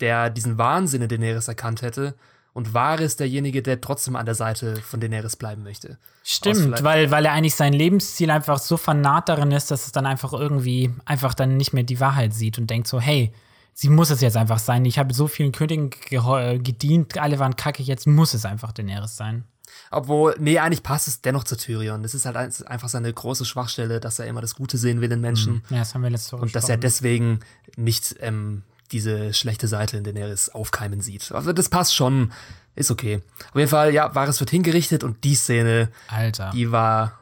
der 0.00 0.30
diesen 0.30 0.58
Wahnsinn 0.58 1.02
in 1.02 1.08
Daenerys 1.08 1.48
erkannt 1.48 1.82
hätte 1.82 2.14
und 2.52 2.74
Varys 2.74 3.16
derjenige, 3.16 3.62
der 3.62 3.80
trotzdem 3.80 4.16
an 4.16 4.26
der 4.26 4.34
Seite 4.34 4.76
von 4.76 5.00
Daenerys 5.00 5.36
bleiben 5.36 5.62
möchte. 5.62 5.98
Stimmt, 6.24 6.82
weil, 6.82 7.10
weil 7.10 7.24
er 7.24 7.32
eigentlich 7.32 7.54
sein 7.54 7.72
Lebensziel 7.72 8.30
einfach 8.30 8.58
so 8.58 8.76
vernarrt 8.76 9.28
darin 9.28 9.52
ist, 9.52 9.70
dass 9.70 9.86
es 9.86 9.92
dann 9.92 10.06
einfach 10.06 10.32
irgendwie 10.32 10.92
einfach 11.04 11.34
dann 11.34 11.56
nicht 11.56 11.72
mehr 11.72 11.84
die 11.84 12.00
Wahrheit 12.00 12.34
sieht 12.34 12.58
und 12.58 12.68
denkt 12.68 12.88
so, 12.88 13.00
hey, 13.00 13.32
sie 13.74 13.88
muss 13.88 14.10
es 14.10 14.20
jetzt 14.20 14.36
einfach 14.36 14.58
sein. 14.58 14.84
Ich 14.86 14.98
habe 14.98 15.14
so 15.14 15.28
vielen 15.28 15.52
Königen 15.52 15.90
gedient, 15.90 17.16
alle 17.16 17.38
waren 17.38 17.54
kacke, 17.54 17.82
jetzt 17.82 18.08
muss 18.08 18.34
es 18.34 18.44
einfach 18.44 18.72
Daenerys 18.72 19.16
sein. 19.16 19.44
Obwohl, 19.90 20.34
nee, 20.38 20.58
eigentlich 20.58 20.82
passt 20.82 21.08
es 21.08 21.20
dennoch 21.20 21.44
zu 21.44 21.56
Tyrion. 21.56 22.02
Das 22.02 22.14
ist 22.14 22.26
halt 22.26 22.36
einfach 22.36 22.88
seine 22.88 23.12
große 23.12 23.44
Schwachstelle, 23.44 24.00
dass 24.00 24.18
er 24.18 24.26
immer 24.26 24.40
das 24.40 24.54
Gute 24.54 24.76
sehen 24.78 25.00
will 25.00 25.10
in 25.10 25.20
Menschen. 25.20 25.54
Mhm. 25.54 25.62
Ja, 25.70 25.78
das 25.78 25.94
haben 25.94 26.02
wir 26.02 26.10
letzte 26.10 26.32
Woche 26.32 26.42
Und 26.42 26.54
dass 26.54 26.68
er 26.68 26.76
deswegen 26.76 27.40
nicht 27.76 28.16
ähm, 28.20 28.62
diese 28.92 29.32
schlechte 29.34 29.68
Seite 29.68 29.96
in 29.96 30.04
Daenerys 30.04 30.50
aufkeimen 30.50 31.00
sieht. 31.00 31.32
Also 31.32 31.52
das 31.52 31.68
passt 31.68 31.94
schon, 31.94 32.32
ist 32.74 32.90
okay. 32.90 33.22
Auf 33.50 33.56
jeden 33.56 33.68
Fall, 33.68 33.92
ja, 33.92 34.14
Varys 34.14 34.40
wird 34.40 34.50
hingerichtet 34.50 35.04
und 35.04 35.24
die 35.24 35.34
Szene, 35.34 35.90
Alter. 36.08 36.50
die 36.50 36.70
war 36.70 37.18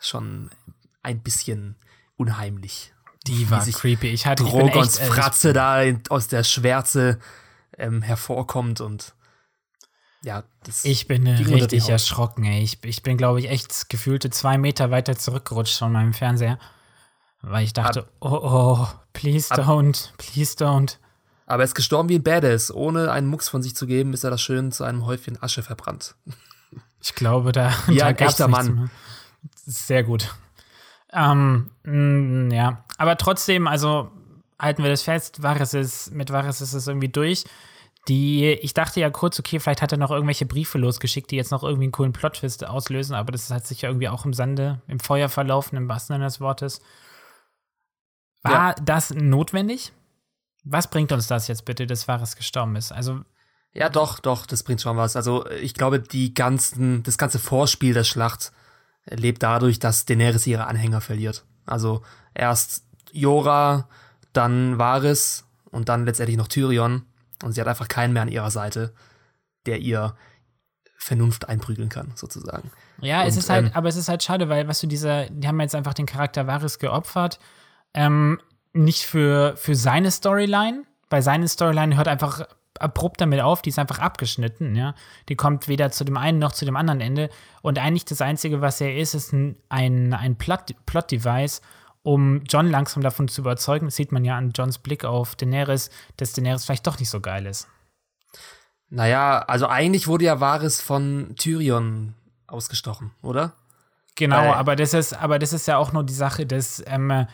schon 0.00 0.50
ein 1.02 1.20
bisschen 1.20 1.76
unheimlich. 2.16 2.92
Die 3.26 3.50
war 3.50 3.64
creepy. 3.64 4.08
Ich 4.08 4.26
hatte 4.26 4.44
Drogons 4.44 4.98
Fratze 4.98 5.52
da 5.52 5.82
aus 6.08 6.28
der 6.28 6.44
Schwärze 6.44 7.18
ähm, 7.76 8.02
hervorkommt 8.02 8.80
und 8.80 9.14
ja, 10.22 10.44
das 10.64 10.84
Ich 10.84 11.06
bin 11.06 11.26
richtig 11.26 11.88
erschrocken, 11.88 12.44
ey. 12.44 12.62
Ich, 12.62 12.82
ich 12.84 13.02
bin, 13.02 13.16
glaube 13.16 13.40
ich, 13.40 13.48
echt 13.48 13.88
gefühlte 13.88 14.30
zwei 14.30 14.58
Meter 14.58 14.90
weiter 14.90 15.16
zurückgerutscht 15.16 15.78
von 15.78 15.92
meinem 15.92 16.12
Fernseher. 16.12 16.58
Weil 17.40 17.64
ich 17.64 17.72
dachte, 17.72 18.00
Ab 18.00 18.12
oh, 18.20 18.40
oh, 18.42 18.88
please 19.12 19.54
Ab 19.54 19.60
don't, 19.60 20.10
please 20.18 20.56
don't. 20.56 20.96
Aber 21.46 21.62
er 21.62 21.66
ist 21.66 21.74
gestorben 21.74 22.08
wie 22.08 22.16
ein 22.16 22.22
Badass. 22.22 22.74
Ohne 22.74 23.12
einen 23.12 23.28
Mucks 23.28 23.48
von 23.48 23.62
sich 23.62 23.76
zu 23.76 23.86
geben, 23.86 24.12
ist 24.12 24.24
er 24.24 24.30
das 24.30 24.42
schön 24.42 24.72
zu 24.72 24.84
einem 24.84 25.06
Häufchen 25.06 25.42
Asche 25.42 25.62
verbrannt. 25.62 26.14
Ich 27.00 27.14
glaube, 27.14 27.52
da, 27.52 27.72
ja, 27.86 27.98
da 27.98 28.06
ein 28.06 28.16
echter 28.16 28.48
Mann. 28.48 28.90
Sehr 29.54 30.02
gut. 30.02 30.34
Ähm, 31.12 31.70
mh, 31.84 32.52
ja, 32.52 32.84
aber 32.98 33.16
trotzdem, 33.16 33.68
also 33.68 34.10
halten 34.58 34.82
wir 34.82 34.90
das 34.90 35.02
fest, 35.02 35.40
Varys 35.40 35.74
ist, 35.74 36.12
mit 36.12 36.30
Varys 36.30 36.60
ist 36.60 36.74
es 36.74 36.88
irgendwie 36.88 37.08
durch. 37.08 37.44
Die, 38.08 38.46
ich 38.46 38.72
dachte 38.72 39.00
ja 39.00 39.10
kurz, 39.10 39.38
okay, 39.38 39.60
vielleicht 39.60 39.82
hat 39.82 39.92
er 39.92 39.98
noch 39.98 40.10
irgendwelche 40.10 40.46
Briefe 40.46 40.78
losgeschickt, 40.78 41.30
die 41.30 41.36
jetzt 41.36 41.50
noch 41.50 41.62
irgendwie 41.62 41.84
einen 41.84 41.92
coolen 41.92 42.12
Plot-Twist 42.12 42.66
auslösen, 42.66 43.14
aber 43.14 43.32
das 43.32 43.50
hat 43.50 43.66
sich 43.66 43.82
ja 43.82 43.90
irgendwie 43.90 44.08
auch 44.08 44.24
im 44.24 44.32
Sande, 44.32 44.80
im 44.86 44.98
Feuer 44.98 45.28
verlaufen, 45.28 45.76
im 45.76 45.88
wahrsten 45.88 46.14
Sinne 46.14 46.24
des 46.24 46.40
Wortes. 46.40 46.80
War 48.42 48.70
ja. 48.70 48.74
das 48.82 49.10
notwendig? 49.10 49.92
Was 50.64 50.88
bringt 50.88 51.12
uns 51.12 51.26
das 51.26 51.48
jetzt 51.48 51.64
bitte, 51.64 51.86
dass 51.86 52.08
Varys 52.08 52.36
gestorben 52.36 52.76
ist? 52.76 52.92
Also. 52.92 53.20
Ja, 53.72 53.88
doch, 53.88 54.18
doch, 54.18 54.46
das 54.46 54.62
bringt 54.62 54.80
schon 54.80 54.96
was. 54.96 55.16
Also, 55.16 55.48
ich 55.50 55.74
glaube, 55.74 56.00
die 56.00 56.34
ganzen, 56.34 57.02
das 57.02 57.18
ganze 57.18 57.38
Vorspiel 57.38 57.94
der 57.94 58.04
Schlacht 58.04 58.52
lebt 59.06 59.42
dadurch, 59.42 59.78
dass 59.78 60.06
Daenerys 60.06 60.46
ihre 60.46 60.66
Anhänger 60.66 61.00
verliert. 61.00 61.44
Also, 61.66 62.02
erst 62.34 62.84
Jora, 63.12 63.88
dann 64.32 64.78
Varys 64.78 65.44
und 65.70 65.88
dann 65.88 66.06
letztendlich 66.06 66.38
noch 66.38 66.48
Tyrion. 66.48 67.04
Und 67.42 67.52
sie 67.52 67.60
hat 67.60 67.68
einfach 67.68 67.88
keinen 67.88 68.12
mehr 68.12 68.22
an 68.22 68.28
ihrer 68.28 68.50
Seite, 68.50 68.92
der 69.66 69.78
ihr 69.78 70.14
Vernunft 70.96 71.48
einprügeln 71.48 71.88
kann, 71.88 72.12
sozusagen. 72.16 72.70
Ja, 73.00 73.22
und, 73.22 73.28
es 73.28 73.36
ist 73.36 73.50
halt, 73.50 73.66
ähm, 73.66 73.70
aber 73.74 73.88
es 73.88 73.96
ist 73.96 74.08
halt 74.08 74.22
schade, 74.22 74.48
weil, 74.48 74.66
was 74.66 74.80
du 74.80 74.86
dieser, 74.86 75.26
die 75.30 75.46
haben 75.46 75.60
jetzt 75.60 75.74
einfach 75.74 75.94
den 75.94 76.06
Charakter 76.06 76.46
Varys 76.46 76.78
geopfert. 76.78 77.38
Ähm, 77.94 78.40
nicht 78.72 79.04
für, 79.04 79.56
für 79.56 79.74
seine 79.74 80.10
Storyline, 80.10 80.82
weil 81.08 81.22
seine 81.22 81.48
Storyline 81.48 81.96
hört 81.96 82.08
einfach 82.08 82.46
abrupt 82.80 83.20
damit 83.20 83.40
auf, 83.40 83.62
die 83.62 83.70
ist 83.70 83.78
einfach 83.78 83.98
abgeschnitten, 83.98 84.76
ja. 84.76 84.94
Die 85.28 85.36
kommt 85.36 85.68
weder 85.68 85.90
zu 85.90 86.04
dem 86.04 86.16
einen 86.16 86.38
noch 86.38 86.52
zu 86.52 86.64
dem 86.64 86.76
anderen 86.76 87.00
Ende. 87.00 87.30
Und 87.62 87.78
eigentlich 87.78 88.04
das 88.04 88.20
Einzige, 88.20 88.60
was 88.60 88.80
er 88.80 88.96
ist, 88.96 89.14
ist 89.14 89.32
ein, 89.32 89.56
ein, 89.68 90.14
ein 90.14 90.36
Plot-Device, 90.36 91.60
um 92.02 92.42
John 92.44 92.70
langsam 92.70 93.02
davon 93.02 93.28
zu 93.28 93.40
überzeugen, 93.40 93.86
das 93.86 93.96
sieht 93.96 94.12
man 94.12 94.24
ja 94.24 94.36
an 94.36 94.52
Johns 94.54 94.78
Blick 94.78 95.04
auf 95.04 95.36
Daenerys, 95.36 95.90
dass 96.16 96.32
Daenerys 96.32 96.64
vielleicht 96.64 96.86
doch 96.86 96.98
nicht 96.98 97.10
so 97.10 97.20
geil 97.20 97.46
ist. 97.46 97.68
Naja, 98.90 99.40
also 99.40 99.66
eigentlich 99.66 100.08
wurde 100.08 100.24
ja 100.24 100.40
Varys 100.40 100.80
von 100.80 101.34
Tyrion 101.36 102.14
ausgestochen, 102.46 103.10
oder? 103.22 103.52
Genau, 104.14 104.36
Weil, 104.36 104.54
aber 104.54 104.76
das 104.76 104.94
ist, 104.94 105.12
aber 105.12 105.38
das 105.38 105.52
ist 105.52 105.68
ja 105.68 105.76
auch 105.76 105.92
nur 105.92 106.04
die 106.04 106.14
Sache, 106.14 106.46
dass 106.46 106.82
ähm, 106.86 107.26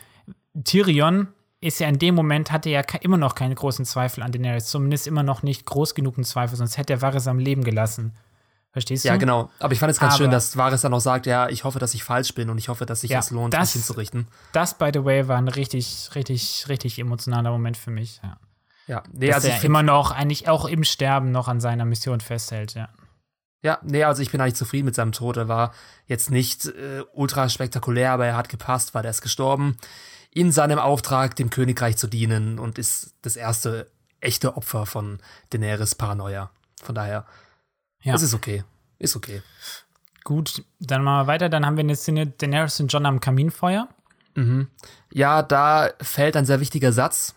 Tyrion 0.65 1.29
ist 1.61 1.81
ja 1.81 1.89
in 1.89 1.99
dem 1.99 2.15
Moment, 2.15 2.53
hatte 2.53 2.69
ja 2.69 2.83
immer 3.01 3.17
noch 3.17 3.35
keine 3.35 3.55
großen 3.55 3.85
Zweifel 3.85 4.23
an 4.23 4.33
Daenerys, 4.33 4.67
zumindest 4.67 5.07
immer 5.07 5.23
noch 5.23 5.43
nicht 5.43 5.65
groß 5.65 5.95
genug 5.95 6.23
Zweifel, 6.25 6.57
sonst 6.57 6.77
hätte 6.77 6.93
er 6.95 7.03
Varys 7.03 7.27
am 7.27 7.39
Leben 7.39 7.65
gelassen. 7.65 8.15
Verstehst 8.75 9.05
du? 9.05 9.09
Ja, 9.09 9.17
genau. 9.17 9.51
Aber 9.61 9.73
ich 9.73 9.79
fand 9.79 9.91
es 9.93 9.99
ganz 10.01 10.15
Aber- 10.15 10.25
schön, 10.25 10.31
dass 10.33 10.57
Varys 10.57 10.81
dann 10.83 10.93
auch 10.93 11.01
sagt, 11.01 11.27
ja, 11.27 11.49
ich 11.49 11.63
hoffe, 11.65 11.79
dass 11.79 11.95
ich 11.95 12.05
falsch 12.05 12.35
bin 12.35 12.51
und 12.51 12.59
ich 12.59 12.69
hoffe, 12.69 12.85
dass 12.87 13.01
sich 13.03 13.11
Ja, 13.13 13.19
das 13.19 13.31
lohnt, 13.31 13.55
das- 13.55 13.61
mich 13.75 13.85
hinzurichten. 13.85 14.27
Das, 14.53 14.77
by 14.77 14.91
the 14.93 15.05
way, 15.05 15.29
war 15.29 15.39
ein 15.39 15.49
richtig, 15.49 16.11
richtig, 16.17 16.67
richtig 16.69 16.99
emotionaler 16.99 17.51
Moment 17.53 17.77
für 17.77 17.91
mich. 17.93 18.21
Ja. 18.23 18.37
Ja, 18.87 19.03
nee, 19.13 19.29
Dass 19.29 19.37
also 19.37 19.49
er 19.49 19.65
immer 19.65 19.83
noch, 19.83 20.11
eigentlich 20.11 20.49
auch 20.49 20.67
im 20.67 20.85
Sterben 20.85 21.31
noch 21.31 21.49
an 21.49 21.59
seiner 21.61 21.85
Mission 21.87 22.21
festhält, 22.21 22.75
ja. 22.75 22.89
ja, 23.63 23.79
nee, 23.83 24.05
also 24.05 24.21
ich 24.21 24.31
bin 24.31 24.41
eigentlich 24.43 24.57
zufrieden 24.57 24.85
mit 24.85 24.95
seinem 24.95 25.13
Tod. 25.13 25.37
Er 25.39 25.49
war 25.49 25.73
jetzt 26.07 26.31
nicht 26.31 26.67
äh, 26.67 27.03
ultra 27.15 27.49
spektakulär, 27.49 28.13
aber 28.13 28.27
er 28.27 28.37
hat 28.37 28.51
gepasst, 28.51 28.93
weil 28.95 29.05
er 29.05 29.11
ist 29.11 29.23
gestorben 29.23 29.77
in 30.33 30.51
seinem 30.53 30.79
Auftrag, 30.81 31.37
dem 31.37 31.49
Königreich 31.49 31.97
zu 31.97 32.09
dienen 32.09 32.59
und 32.59 32.77
ist 32.77 33.15
das 33.23 33.37
erste 33.37 33.89
echte 34.21 34.57
Opfer 34.57 34.85
von 34.85 35.21
Daenerys 35.51 35.95
Paranoia. 35.95 36.51
Von 36.83 36.95
daher, 36.97 37.25
Ja. 38.05 38.15
es 38.15 38.23
ist 38.23 38.35
okay. 38.35 38.63
Ist 38.99 39.17
okay. 39.17 39.43
Gut, 40.23 40.65
dann 40.79 41.03
machen 41.03 41.27
wir 41.27 41.33
weiter. 41.33 41.49
Dann 41.49 41.67
haben 41.67 41.77
wir 41.77 41.83
eine 41.85 41.97
Szene 41.97 42.27
Daenerys 42.29 42.79
und 42.81 42.93
John 42.93 43.05
am 43.07 43.21
Kaminfeuer. 43.21 43.89
Ja, 45.13 45.43
da 45.43 45.91
fällt 46.01 46.37
ein 46.37 46.45
sehr 46.47 46.61
wichtiger 46.61 46.93
Satz. 46.93 47.35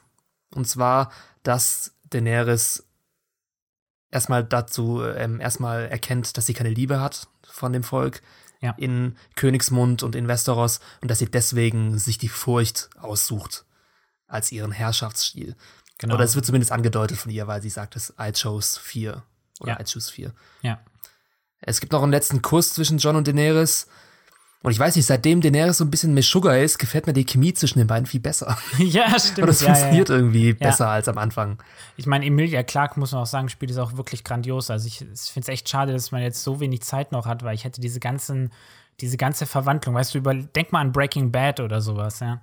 Und 0.53 0.67
zwar, 0.67 1.11
dass 1.43 1.93
Daenerys 2.09 2.83
erstmal 4.09 4.43
dazu, 4.43 5.03
ähm, 5.03 5.39
erstmal 5.39 5.85
erkennt, 5.87 6.37
dass 6.37 6.45
sie 6.45 6.53
keine 6.53 6.69
Liebe 6.69 6.99
hat 6.99 7.27
von 7.43 7.73
dem 7.73 7.83
Volk 7.83 8.21
Ja. 8.61 8.73
in 8.77 9.15
Königsmund 9.35 10.01
und 10.01 10.15
in 10.15 10.27
Westeros 10.27 10.79
und 11.01 11.09
dass 11.11 11.19
sie 11.19 11.29
deswegen 11.29 11.97
sich 11.99 12.17
die 12.17 12.29
Furcht 12.29 12.89
aussucht 12.97 13.65
als 14.27 14.51
ihren 14.51 14.71
Herrschaftsstil. 14.71 15.55
Genau. 15.99 16.15
Oder 16.15 16.23
es 16.23 16.35
wird 16.35 16.45
zumindest 16.45 16.71
angedeutet 16.71 17.17
von 17.17 17.31
ihr, 17.31 17.47
weil 17.47 17.61
sie 17.61 17.69
sagt 17.69 17.95
es, 17.95 18.13
I 18.19 18.31
chose 18.31 18.79
fear. 18.79 19.23
Oder 19.59 19.73
Ja. 19.73 19.79
I 19.79 19.83
choose 19.83 20.11
fear. 20.11 20.31
Ja. 20.61 20.79
Es 21.61 21.79
gibt 21.79 21.91
noch 21.91 22.03
einen 22.03 22.11
letzten 22.11 22.41
Kuss 22.41 22.73
zwischen 22.73 22.97
John 22.97 23.15
und 23.15 23.27
Daenerys. 23.27 23.87
Und 24.63 24.71
ich 24.71 24.79
weiß 24.79 24.95
nicht, 24.95 25.05
seitdem 25.05 25.39
Daenerys 25.39 25.77
so 25.77 25.85
ein 25.85 25.91
bisschen 25.91 26.13
Meshuggah 26.13 26.57
ist, 26.57 26.77
gefällt 26.77 27.07
mir 27.07 27.13
die 27.13 27.25
Chemie 27.25 27.53
zwischen 27.53 27.77
den 27.77 27.87
beiden 27.87 28.05
viel 28.05 28.19
besser. 28.19 28.57
ja, 28.79 29.17
stimmt. 29.19 29.39
Und 29.39 29.49
es 29.49 29.61
ja, 29.61 29.67
ja, 29.67 29.73
funktioniert 29.75 30.09
ja. 30.09 30.15
irgendwie 30.15 30.53
besser 30.53 30.89
als 30.89 31.07
am 31.07 31.17
Anfang. 31.17 31.61
Ich 31.95 32.05
meine, 32.05 32.25
Emilia 32.25 32.63
Clark, 32.63 32.97
muss 32.97 33.11
man 33.11 33.21
auch 33.21 33.27
sagen, 33.27 33.49
spielt 33.49 33.71
es 33.71 33.77
auch 33.77 33.97
wirklich 33.97 34.23
grandios. 34.23 34.71
Also 34.71 34.87
ich, 34.87 35.01
ich 35.01 35.21
finde 35.31 35.45
es 35.45 35.47
echt 35.49 35.69
schade, 35.69 35.93
dass 35.93 36.11
man 36.11 36.21
jetzt 36.21 36.43
so 36.43 36.59
wenig 36.59 36.81
Zeit 36.81 37.11
noch 37.11 37.27
hat, 37.27 37.43
weil 37.43 37.55
ich 37.55 37.65
hätte 37.65 37.81
diese 37.81 37.99
ganzen, 37.99 38.51
diese 38.99 39.17
ganze 39.17 39.45
Verwandlung, 39.45 39.95
weißt 39.95 40.15
du, 40.15 40.17
über, 40.17 40.33
denk 40.33 40.71
mal 40.71 40.81
an 40.81 40.91
Breaking 40.91 41.31
Bad 41.31 41.59
oder 41.59 41.81
sowas, 41.81 42.19
ja. 42.19 42.41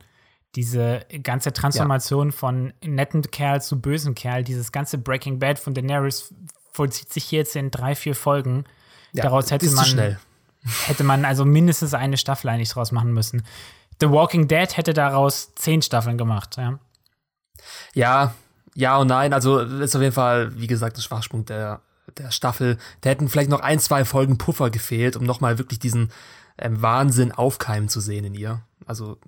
Diese 0.55 1.05
ganze 1.25 1.53
Transformation 1.53 2.31
von 2.31 2.73
netten 2.81 3.23
Kerl 3.23 3.61
zu 3.61 3.81
bösen 3.81 4.15
Kerl, 4.15 4.45
dieses 4.45 4.71
ganze 4.71 4.99
Breaking 4.99 5.41
Bad 5.41 5.59
von 5.59 5.75
Daenerys 5.75 6.33
vollzieht 6.75 7.13
sich 7.13 7.25
hier 7.25 7.39
jetzt 7.39 7.57
in 7.57 7.71
drei, 7.71 7.95
vier 7.95 8.15
Folgen. 8.15 8.65
Ja, 9.13 9.23
Daraus 9.23 9.51
hätte 9.51 9.71
man, 9.71 9.85
schnell. 9.85 10.19
hätte 10.87 11.05
man 11.05 11.25
also 11.25 11.45
mindestens 11.45 11.95
eine 11.95 12.19
Staffel 12.19 12.49
eigentlich 12.51 12.71
draus 12.71 12.93
machen 12.93 13.13
müssen. 13.13 13.45
The 14.01 14.11
Walking 14.11 14.49
Dead 14.49 14.77
hätte 14.77 14.93
daraus 14.93 15.55
zehn 15.55 15.81
Staffeln 15.81 16.19
gemacht, 16.19 16.57
ja. 16.57 16.79
Ja, 17.95 18.35
ja 18.75 18.97
und 18.97 19.07
nein. 19.07 19.33
Also 19.33 19.61
ist 19.61 19.95
auf 19.95 20.03
jeden 20.03 20.13
Fall, 20.15 20.59
wie 20.61 20.67
gesagt, 20.67 20.99
ein 20.99 21.03
Schwachpunkt 21.03 21.49
der, 21.49 21.81
der 22.19 22.33
Staffel. 22.33 22.77
Da 23.03 23.11
hätten 23.11 23.29
vielleicht 23.29 23.51
noch 23.51 23.61
ein, 23.61 23.79
zwei 23.79 24.05
Folgen 24.05 24.37
Puffer 24.37 24.71
gefehlt, 24.71 25.15
um 25.17 25.25
nochmal 25.25 25.59
wirklich 25.59 25.79
diesen 25.79 26.11
ähm, 26.59 26.83
Wahnsinn 26.83 27.31
aufkeimen 27.31 27.89
zu 27.89 28.01
sehen 28.01 28.25
in 28.25 28.35
ihr. 28.35 28.63
Also 28.85 29.19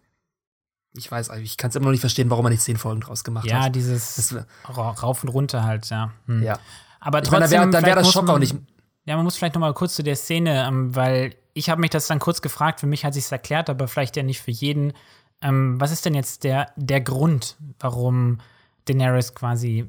ich 0.94 1.10
weiß, 1.10 1.30
ich 1.42 1.56
kann 1.56 1.70
es 1.70 1.76
immer 1.76 1.86
noch 1.86 1.92
nicht 1.92 2.00
verstehen, 2.00 2.30
warum 2.30 2.42
man 2.42 2.52
nicht 2.52 2.62
zehn 2.62 2.76
Folgen 2.76 3.02
draus 3.02 3.22
gemacht 3.22 3.44
Ja, 3.46 3.64
hat. 3.64 3.74
dieses 3.76 4.16
Das 4.16 4.34
rauf 4.68 5.22
und 5.22 5.28
runter 5.28 5.62
halt, 5.62 5.88
ja. 5.90 6.10
Hm. 6.26 6.42
Ja. 6.42 6.58
Aber 7.06 7.22
Ich 7.22 7.28
trotzdem, 7.28 7.60
meine, 7.60 7.70
dann 7.70 7.84
wäre 7.84 7.94
wär 7.94 8.02
das 8.02 8.12
Schock 8.12 8.28
auch 8.28 8.40
nicht. 8.40 8.56
Ja, 9.04 9.14
man 9.14 9.24
muss 9.24 9.36
vielleicht 9.36 9.54
noch 9.54 9.60
mal 9.60 9.72
kurz 9.74 9.94
zu 9.94 10.02
der 10.02 10.16
Szene, 10.16 10.66
ähm, 10.66 10.92
weil 10.96 11.36
ich 11.54 11.70
habe 11.70 11.80
mich 11.80 11.90
das 11.90 12.08
dann 12.08 12.18
kurz 12.18 12.42
gefragt, 12.42 12.80
für 12.80 12.88
mich 12.88 13.04
hat 13.04 13.14
sich 13.14 13.30
erklärt, 13.30 13.70
aber 13.70 13.86
vielleicht 13.86 14.16
ja 14.16 14.24
nicht 14.24 14.40
für 14.40 14.50
jeden. 14.50 14.92
Ähm, 15.40 15.80
was 15.80 15.92
ist 15.92 16.04
denn 16.04 16.14
jetzt 16.14 16.42
der, 16.42 16.72
der 16.74 17.00
Grund, 17.00 17.58
warum 17.78 18.40
Daenerys 18.86 19.36
quasi 19.36 19.88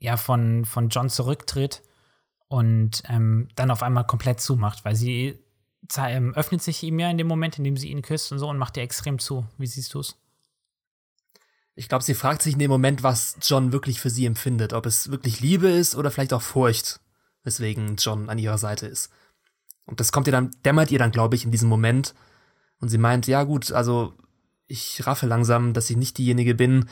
ja 0.00 0.18
von, 0.18 0.66
von 0.66 0.90
John 0.90 1.08
zurücktritt 1.08 1.82
und 2.48 3.02
ähm, 3.08 3.48
dann 3.54 3.70
auf 3.70 3.82
einmal 3.82 4.04
komplett 4.04 4.38
zumacht? 4.38 4.84
Weil 4.84 4.96
sie 4.96 5.38
ähm, 5.96 6.34
öffnet 6.34 6.62
sich 6.62 6.82
ihm 6.82 6.98
ja 6.98 7.08
in 7.08 7.16
dem 7.16 7.26
Moment, 7.26 7.56
in 7.56 7.64
dem 7.64 7.78
sie 7.78 7.88
ihn 7.88 8.02
küsst 8.02 8.32
und 8.32 8.38
so 8.38 8.50
und 8.50 8.58
macht 8.58 8.76
ihr 8.76 8.82
extrem 8.82 9.18
zu. 9.18 9.46
Wie 9.56 9.66
siehst 9.66 9.94
du 9.94 10.00
es? 10.00 10.18
Ich 11.76 11.88
glaube, 11.88 12.04
sie 12.04 12.14
fragt 12.14 12.42
sich 12.42 12.52
in 12.54 12.58
dem 12.60 12.70
Moment, 12.70 13.02
was 13.02 13.36
John 13.42 13.72
wirklich 13.72 14.00
für 14.00 14.10
sie 14.10 14.26
empfindet. 14.26 14.72
Ob 14.72 14.86
es 14.86 15.10
wirklich 15.10 15.40
Liebe 15.40 15.68
ist 15.68 15.96
oder 15.96 16.10
vielleicht 16.10 16.32
auch 16.32 16.42
Furcht, 16.42 17.00
weswegen 17.42 17.96
John 17.96 18.28
an 18.30 18.38
ihrer 18.38 18.58
Seite 18.58 18.86
ist. 18.86 19.10
Und 19.86 20.00
das 20.00 20.12
kommt 20.12 20.26
ihr 20.28 20.32
dann, 20.32 20.50
dämmert 20.64 20.90
ihr 20.90 20.98
dann, 20.98 21.10
glaube 21.10 21.34
ich, 21.34 21.44
in 21.44 21.50
diesem 21.50 21.68
Moment. 21.68 22.14
Und 22.80 22.88
sie 22.88 22.98
meint, 22.98 23.26
ja 23.26 23.42
gut, 23.42 23.72
also 23.72 24.14
ich 24.66 25.06
raffe 25.06 25.26
langsam, 25.26 25.72
dass 25.72 25.90
ich 25.90 25.96
nicht 25.96 26.16
diejenige 26.18 26.54
bin, 26.54 26.88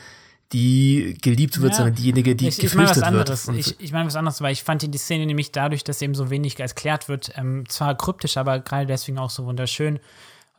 die 0.51 1.17
geliebt 1.21 1.61
wird, 1.61 1.71
Ja, 1.71 1.77
sondern 1.77 1.95
diejenige, 1.95 2.35
die 2.35 2.47
ich, 2.47 2.57
ich 2.57 2.63
gefürchtet 2.63 2.97
wird. 2.97 3.05
anderes. 3.07 3.47
Und- 3.47 3.57
Ich, 3.57 3.79
ich 3.79 3.91
meine 3.91 4.05
was 4.05 4.15
anderes, 4.15 4.41
weil 4.41 4.53
ich 4.53 4.63
fand 4.63 4.81
die 4.93 4.97
Szene 4.99 5.25
nämlich 5.25 5.51
dadurch, 5.51 5.83
dass 5.83 6.01
eben 6.01 6.13
so 6.13 6.29
wenig 6.29 6.59
erklärt 6.59 7.07
wird, 7.09 7.31
ähm, 7.35 7.63
zwar 7.69 7.95
kryptisch, 7.97 8.37
aber 8.37 8.59
gerade 8.59 8.85
deswegen 8.85 9.17
auch 9.17 9.31
so 9.31 9.45
wunderschön 9.45 9.99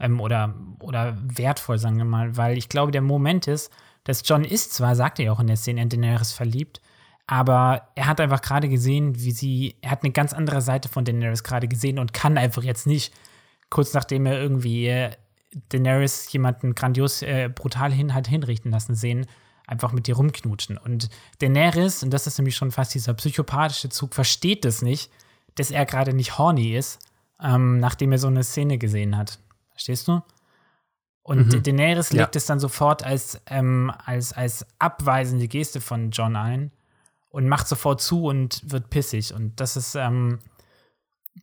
ähm, 0.00 0.20
oder, 0.20 0.54
oder 0.80 1.16
wertvoll, 1.22 1.78
sagen 1.78 1.98
wir 1.98 2.04
mal, 2.04 2.36
weil 2.36 2.58
ich 2.58 2.68
glaube, 2.68 2.90
der 2.90 3.02
Moment 3.02 3.46
ist, 3.46 3.70
dass 4.04 4.22
John 4.24 4.44
ist 4.44 4.72
zwar, 4.74 4.94
sagt 4.94 5.18
er 5.18 5.26
ja 5.26 5.32
auch 5.32 5.40
in 5.40 5.46
der 5.46 5.56
Szene, 5.56 5.82
in 5.82 5.88
Daenerys 5.88 6.32
verliebt, 6.32 6.80
aber 7.26 7.88
er 7.94 8.06
hat 8.06 8.20
einfach 8.20 8.42
gerade 8.42 8.68
gesehen, 8.68 9.18
wie 9.18 9.30
sie, 9.30 9.76
er 9.80 9.90
hat 9.90 10.02
eine 10.02 10.12
ganz 10.12 10.32
andere 10.32 10.60
Seite 10.60 10.88
von 10.88 11.04
Daenerys 11.04 11.42
gerade 11.42 11.68
gesehen 11.68 11.98
und 11.98 12.12
kann 12.12 12.36
einfach 12.36 12.62
jetzt 12.62 12.86
nicht, 12.86 13.14
kurz 13.70 13.94
nachdem 13.94 14.26
er 14.26 14.38
irgendwie 14.40 14.86
äh, 14.86 15.10
Daenerys 15.70 16.30
jemanden 16.32 16.74
grandios, 16.74 17.22
äh, 17.22 17.48
brutal 17.48 17.92
hin 17.92 18.12
hat 18.12 18.28
hinrichten 18.28 18.70
lassen 18.70 18.94
sehen, 18.94 19.26
einfach 19.66 19.92
mit 19.92 20.06
ihr 20.06 20.16
rumknutschen. 20.16 20.76
Und 20.76 21.08
Daenerys, 21.38 22.02
und 22.02 22.10
das 22.10 22.26
ist 22.26 22.38
nämlich 22.38 22.56
schon 22.56 22.72
fast 22.72 22.92
dieser 22.94 23.14
psychopathische 23.14 23.88
Zug, 23.88 24.14
versteht 24.14 24.64
es 24.66 24.82
nicht, 24.82 25.10
dass 25.54 25.70
er 25.70 25.86
gerade 25.86 26.12
nicht 26.12 26.36
horny 26.36 26.76
ist, 26.76 26.98
ähm, 27.42 27.78
nachdem 27.78 28.12
er 28.12 28.18
so 28.18 28.26
eine 28.26 28.42
Szene 28.42 28.76
gesehen 28.76 29.16
hat. 29.16 29.38
Verstehst 29.70 30.08
du? 30.08 30.20
Und 31.24 31.52
Mhm. 31.54 31.62
Daenerys 31.62 32.10
Ja. 32.12 32.22
legt 32.22 32.36
es 32.36 32.44
dann 32.46 32.60
sofort 32.60 33.02
als, 33.02 33.40
ähm, 33.46 33.90
als, 34.04 34.32
als 34.34 34.66
abweisende 34.78 35.48
Geste 35.48 35.80
von 35.80 36.10
John 36.10 36.36
ein 36.36 36.70
und 37.30 37.48
macht 37.48 37.66
sofort 37.66 38.00
zu 38.02 38.26
und 38.26 38.60
wird 38.70 38.90
pissig. 38.90 39.32
Und 39.34 39.58
das 39.58 39.76
ist, 39.76 39.94
ähm, 39.94 40.38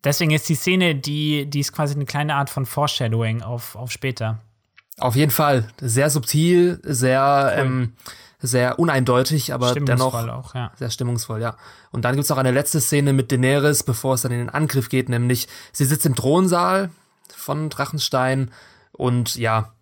deswegen 0.04 0.32
ist 0.32 0.48
die 0.50 0.56
Szene, 0.56 0.94
die, 0.96 1.48
die 1.50 1.60
ist 1.60 1.74
quasi 1.74 1.96
eine 1.96 2.06
kleine 2.06 2.36
Art 2.36 2.52
von 2.52 2.66
Foreshadowing 2.68 3.42
auf, 3.42 3.76
auf 3.76 3.92
später. 3.92 4.38
Auf 5.00 5.16
jeden 5.16 5.32
Fall. 5.32 5.68
Sehr 5.82 6.12
subtil, 6.12 6.80
sehr, 6.84 7.54
ähm, 7.58 7.94
sehr 8.40 8.78
uneindeutig, 8.78 9.52
aber 9.52 9.74
dennoch 9.74 10.10
Stimmungsvoll 10.10 10.30
auch, 10.30 10.54
ja. 10.54 10.72
sehr 10.76 10.92
stimmungsvoll, 10.92 11.42
ja. 11.42 11.58
Und 11.92 12.06
dann 12.06 12.14
gibt's 12.16 12.30
noch 12.30 12.38
eine 12.38 12.52
letzte 12.52 12.82
Szene 12.82 13.14
mit 13.14 13.32
Daenerys, 13.32 13.82
bevor 13.82 14.14
es 14.14 14.22
dann 14.22 14.32
in 14.32 14.40
den 14.40 14.50
Angriff 14.50 14.90
geht, 14.90 15.10
nämlich 15.10 15.48
sie 15.72 15.86
sitzt 15.86 16.06
im 16.06 16.16
Thronsaal 16.16 16.92
von 17.36 17.70
Drachenstein 17.72 18.52
und 18.92 19.36
ja, 19.36 19.74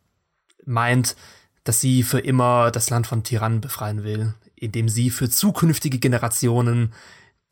meint, 0.65 1.15
dass 1.63 1.81
sie 1.81 2.03
für 2.03 2.19
immer 2.19 2.71
das 2.71 2.89
Land 2.89 3.07
von 3.07 3.23
Tyrannen 3.23 3.61
befreien 3.61 4.03
will, 4.03 4.33
indem 4.55 4.89
sie 4.89 5.09
für 5.09 5.29
zukünftige 5.29 5.99
Generationen 5.99 6.93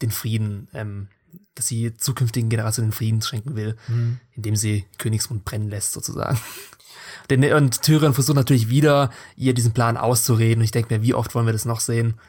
den 0.01 0.11
Frieden, 0.11 0.67
ähm, 0.73 1.07
dass 1.55 1.67
sie 1.67 1.95
zukünftigen 1.95 2.49
Generationen 2.49 2.89
den 2.89 2.95
Frieden 2.95 3.21
schenken 3.21 3.55
will, 3.55 3.75
indem 4.33 4.55
sie 4.55 4.85
Königsmund 4.97 5.43
brennen 5.43 5.69
lässt, 5.69 5.93
sozusagen. 5.93 6.39
Denn, 7.29 7.43
und 7.53 7.81
Tyrion 7.81 8.13
versucht 8.13 8.35
natürlich 8.35 8.69
wieder, 8.69 9.11
ihr 9.35 9.53
diesen 9.53 9.73
Plan 9.73 9.97
auszureden. 9.97 10.59
Und 10.59 10.65
ich 10.65 10.71
denke 10.71 10.93
mir, 10.93 11.01
wie 11.01 11.13
oft 11.13 11.35
wollen 11.35 11.45
wir 11.45 11.53
das 11.53 11.65
noch 11.65 11.79
sehen? 11.79 12.19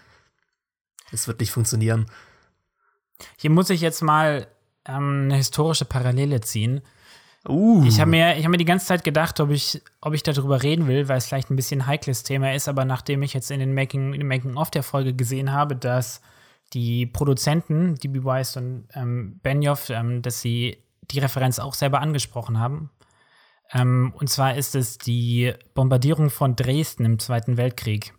Es 1.12 1.28
wird 1.28 1.40
nicht 1.40 1.52
funktionieren. 1.52 2.06
Hier 3.36 3.50
muss 3.50 3.70
ich 3.70 3.80
jetzt 3.80 4.02
mal 4.02 4.48
ähm, 4.84 5.24
eine 5.24 5.36
historische 5.36 5.84
Parallele 5.84 6.40
ziehen. 6.40 6.80
Uh. 7.46 7.84
Ich 7.86 8.00
habe 8.00 8.10
mir, 8.10 8.34
hab 8.34 8.50
mir 8.50 8.56
die 8.56 8.64
ganze 8.64 8.86
Zeit 8.86 9.04
gedacht, 9.04 9.38
ob 9.40 9.50
ich, 9.50 9.80
ob 10.00 10.14
ich 10.14 10.22
darüber 10.22 10.62
reden 10.62 10.86
will, 10.86 11.08
weil 11.08 11.18
es 11.18 11.26
vielleicht 11.26 11.50
ein 11.50 11.56
bisschen 11.56 11.82
ein 11.82 11.86
heikles 11.86 12.22
Thema 12.22 12.52
ist, 12.52 12.68
aber 12.68 12.84
nachdem 12.84 13.22
ich 13.22 13.34
jetzt 13.34 13.50
in 13.50 13.60
den 13.60 13.74
Making, 13.74 14.12
in 14.12 14.20
dem 14.20 14.28
Making-of 14.28 14.70
der 14.70 14.82
Folge 14.82 15.14
gesehen 15.14 15.52
habe, 15.52 15.76
dass 15.76 16.20
die 16.72 17.06
Produzenten, 17.06 17.94
DB 17.94 18.24
Weiss 18.24 18.56
und 18.56 18.88
ähm, 18.94 19.40
Benioff, 19.42 19.88
ähm, 19.90 20.22
dass 20.22 20.40
sie 20.40 20.78
die 21.10 21.20
Referenz 21.20 21.58
auch 21.58 21.74
selber 21.74 22.00
angesprochen 22.00 22.58
haben. 22.58 22.90
Ähm, 23.72 24.12
und 24.16 24.28
zwar 24.28 24.56
ist 24.56 24.74
es 24.74 24.98
die 24.98 25.52
Bombardierung 25.74 26.30
von 26.30 26.56
Dresden 26.56 27.04
im 27.04 27.18
Zweiten 27.18 27.56
Weltkrieg. 27.56 28.14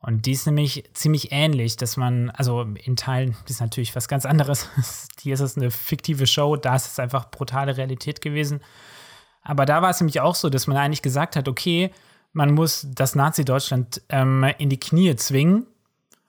Und 0.00 0.26
die 0.26 0.32
ist 0.32 0.46
nämlich 0.46 0.84
ziemlich 0.92 1.32
ähnlich, 1.32 1.76
dass 1.76 1.96
man, 1.96 2.30
also 2.30 2.62
in 2.62 2.96
Teilen 2.96 3.36
ist 3.48 3.60
natürlich 3.60 3.96
was 3.96 4.08
ganz 4.08 4.24
anderes. 4.24 4.68
Hier 5.20 5.34
ist 5.34 5.40
es 5.40 5.56
eine 5.56 5.70
fiktive 5.70 6.26
Show, 6.26 6.56
da 6.56 6.76
ist 6.76 6.86
es 6.86 6.98
einfach 6.98 7.30
brutale 7.30 7.76
Realität 7.76 8.20
gewesen. 8.20 8.60
Aber 9.42 9.64
da 9.64 9.82
war 9.82 9.90
es 9.90 10.00
nämlich 10.00 10.20
auch 10.20 10.34
so, 10.34 10.50
dass 10.50 10.66
man 10.66 10.76
eigentlich 10.76 11.02
gesagt 11.02 11.36
hat, 11.36 11.48
okay, 11.48 11.90
man 12.32 12.52
muss 12.52 12.86
das 12.90 13.14
Nazi-Deutschland 13.14 14.02
ähm, 14.08 14.44
in 14.58 14.68
die 14.68 14.78
Knie 14.78 15.16
zwingen 15.16 15.66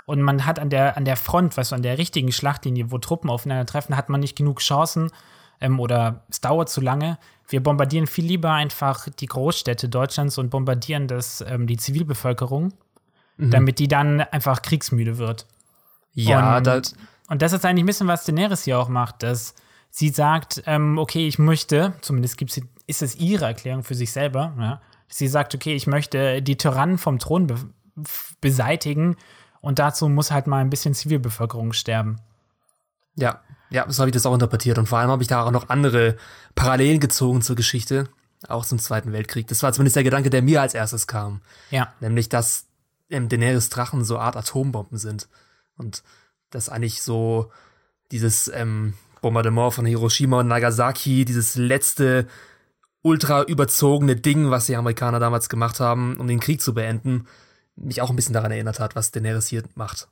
und 0.06 0.22
man 0.22 0.46
hat 0.46 0.58
an 0.58 0.70
der, 0.70 0.96
an 0.96 1.04
der 1.04 1.18
Front, 1.18 1.58
weißt 1.58 1.72
du, 1.72 1.76
an 1.76 1.82
der 1.82 1.98
richtigen 1.98 2.32
Schlachtlinie, 2.32 2.92
wo 2.92 2.98
Truppen 2.98 3.30
aufeinandertreffen, 3.30 3.98
hat 3.98 4.08
man 4.08 4.22
nicht 4.22 4.38
genug 4.38 4.62
Chancen 4.62 5.12
ähm, 5.60 5.80
oder 5.80 6.24
es 6.30 6.40
dauert 6.40 6.70
zu 6.70 6.80
lange. 6.80 7.18
Wir 7.50 7.62
bombardieren 7.62 8.08
viel 8.08 8.26
lieber 8.26 8.54
einfach 8.54 9.10
die 9.10 9.26
Großstädte 9.26 9.90
Deutschlands 9.90 10.38
und 10.38 10.50
bombardieren 10.50 11.08
das, 11.08 11.44
ähm, 11.46 11.68
die 11.68 11.78
Zivilbevölkerung, 11.78 12.74
mhm. 13.38 13.52
damit 13.52 13.80
die 13.80 13.88
dann 13.88 14.21
einfach 14.21 14.62
kriegsmüde 14.62 15.17
wird. 15.17 15.47
Ja, 16.13 16.58
und, 16.58 16.67
das 16.67 16.95
und 17.30 17.41
das 17.41 17.54
ist 17.54 17.65
eigentlich 17.65 17.84
ein 17.84 17.88
bisschen, 17.88 18.08
was 18.08 18.26
Daenerys 18.26 18.63
hier 18.63 18.80
auch 18.80 18.89
macht, 18.89 19.23
dass 19.23 19.54
sie 19.89 20.10
sagt, 20.10 20.63
ähm, 20.65 20.97
okay, 20.97 21.28
ich 21.28 21.39
möchte, 21.39 21.93
zumindest 22.02 22.38
gibt's, 22.38 22.60
ist 22.88 23.02
es 23.02 23.15
ihre 23.15 23.45
Erklärung 23.45 23.84
für 23.84 23.95
sich 23.95 24.12
selber, 24.12 24.54
ja, 24.60 24.82
sie 25.08 25.28
sagt, 25.28 25.56
okay, 25.56 25.76
ich 25.76 25.88
möchte 25.88 26.41
die 26.41 26.58
Tyrannen 26.58 26.97
vom 26.97 27.19
Thron 27.19 27.47
be 27.47 27.56
beseitigen 28.41 29.15
und 29.60 29.80
dazu 29.80 30.08
muss 30.08 30.30
halt 30.30 30.45
mal 30.45 30.60
ein 30.60 30.69
bisschen 30.69 30.93
Zivilbevölkerung 30.93 31.73
sterben. 31.73 32.21
Ja, 33.15 33.41
ja, 33.69 33.86
so 33.89 34.02
habe 34.02 34.10
ich 34.10 34.13
das 34.13 34.26
auch 34.26 34.34
interpretiert. 34.34 34.78
Und 34.78 34.88
vor 34.88 35.00
allem 35.00 35.10
habe 35.10 35.23
ich 35.23 35.28
da 35.28 35.43
auch 35.43 35.52
noch 35.52 35.69
andere 35.69 36.15
Parallelen 36.54 37.00
gezogen 37.00 37.41
zur 37.41 37.56
Geschichte, 37.56 38.08
auch 38.47 38.65
zum 38.65 38.80
Zweiten 38.80 39.12
Weltkrieg. 39.12 39.47
Das 39.47 39.63
war 39.63 39.73
zumindest 39.73 39.95
der 39.95 40.04
Gedanke, 40.04 40.30
der 40.30 40.41
mir 40.41 40.62
als 40.62 40.73
erstes 40.73 41.08
kam. 41.08 41.41
Ja. 41.71 41.91
Nämlich, 42.00 42.30
dass 42.30 42.67
ähm, 43.10 43.30
Daenerys 43.30 43.70
Drachen 43.70 44.04
so 44.04 44.17
Art 44.17 44.36
Atombomben 44.36 44.98
sind. 44.98 45.28
Und 45.78 46.04
dass 46.50 46.70
eigentlich 46.70 47.02
so 47.02 47.52
dieses 48.12 48.48
ähm, 48.54 48.93
Bombardement 49.22 49.74
von 49.74 49.86
Hiroshima 49.86 50.39
und 50.39 50.48
Nagasaki, 50.48 51.26
dieses 51.26 51.56
letzte 51.56 52.28
ultra 53.02 53.43
überzogene 53.43 54.15
Ding, 54.15 54.50
was 54.52 54.65
die 54.65 54.76
Amerikaner 54.76 55.20
damals 55.20 55.50
gemacht 55.50 55.80
haben, 55.80 56.17
um 56.17 56.28
den 56.28 56.39
Krieg 56.39 56.62
zu 56.62 56.74
beenden, 56.74 57.28
mich 57.76 58.02
auch 58.02 58.10
ein 58.10 58.15
bisschen 58.15 58.34
daran 58.34 58.52
erinnert 58.52 58.80
hat, 58.80 58.96
was 58.96 59.12
Daenerys 59.12 59.48
hier 59.48 59.63
macht. 59.76 60.08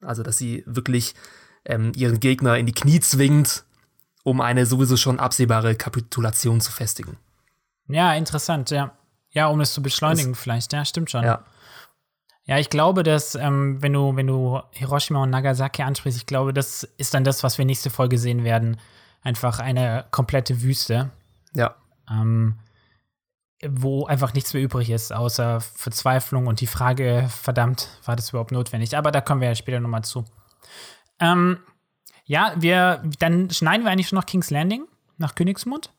Also, 0.00 0.22
dass 0.22 0.38
sie 0.38 0.62
wirklich 0.66 1.14
ähm, 1.64 1.92
ihren 1.96 2.20
Gegner 2.20 2.56
in 2.56 2.66
die 2.66 2.72
Knie 2.72 3.00
zwingt, 3.00 3.64
um 4.22 4.40
eine 4.40 4.66
sowieso 4.66 4.96
schon 4.96 5.18
absehbare 5.18 5.74
Kapitulation 5.74 6.60
zu 6.60 6.70
festigen. 6.70 7.16
Ja, 7.88 8.14
interessant, 8.14 8.70
ja. 8.70 8.92
Ja, 9.30 9.48
um 9.48 9.60
es 9.60 9.72
zu 9.72 9.82
beschleunigen 9.82 10.32
das, 10.32 10.40
vielleicht, 10.40 10.72
ja, 10.72 10.84
stimmt 10.84 11.10
schon. 11.10 11.24
Ja. 11.24 11.44
Ja, 12.48 12.58
ich 12.58 12.70
glaube, 12.70 13.02
dass, 13.02 13.34
ähm, 13.34 13.80
wenn 13.82 13.92
du, 13.92 14.16
wenn 14.16 14.26
du 14.26 14.60
Hiroshima 14.72 15.22
und 15.22 15.30
Nagasaki 15.30 15.82
ansprichst, 15.82 16.18
ich 16.18 16.26
glaube, 16.26 16.54
das 16.54 16.82
ist 16.96 17.12
dann 17.12 17.22
das, 17.22 17.44
was 17.44 17.58
wir 17.58 17.66
nächste 17.66 17.90
Folge 17.90 18.16
sehen 18.16 18.42
werden. 18.42 18.78
Einfach 19.22 19.58
eine 19.58 20.06
komplette 20.10 20.62
Wüste. 20.62 21.10
Ja. 21.52 21.76
Ähm, 22.10 22.58
wo 23.68 24.06
einfach 24.06 24.32
nichts 24.32 24.54
mehr 24.54 24.62
übrig 24.62 24.88
ist, 24.88 25.12
außer 25.12 25.60
Verzweiflung 25.60 26.46
und 26.46 26.62
die 26.62 26.66
Frage, 26.66 27.28
verdammt, 27.28 27.90
war 28.06 28.16
das 28.16 28.30
überhaupt 28.30 28.52
notwendig? 28.52 28.96
Aber 28.96 29.10
da 29.10 29.20
kommen 29.20 29.42
wir 29.42 29.48
ja 29.48 29.54
später 29.54 29.80
nochmal 29.80 30.04
zu. 30.04 30.24
Ähm, 31.20 31.58
ja, 32.24 32.54
wir, 32.56 33.02
dann 33.18 33.50
schneiden 33.50 33.84
wir 33.84 33.90
eigentlich 33.90 34.08
schon 34.08 34.18
nach 34.18 34.26
King's 34.26 34.50
Landing, 34.50 34.86
nach 35.18 35.34
Königsmund 35.34 35.92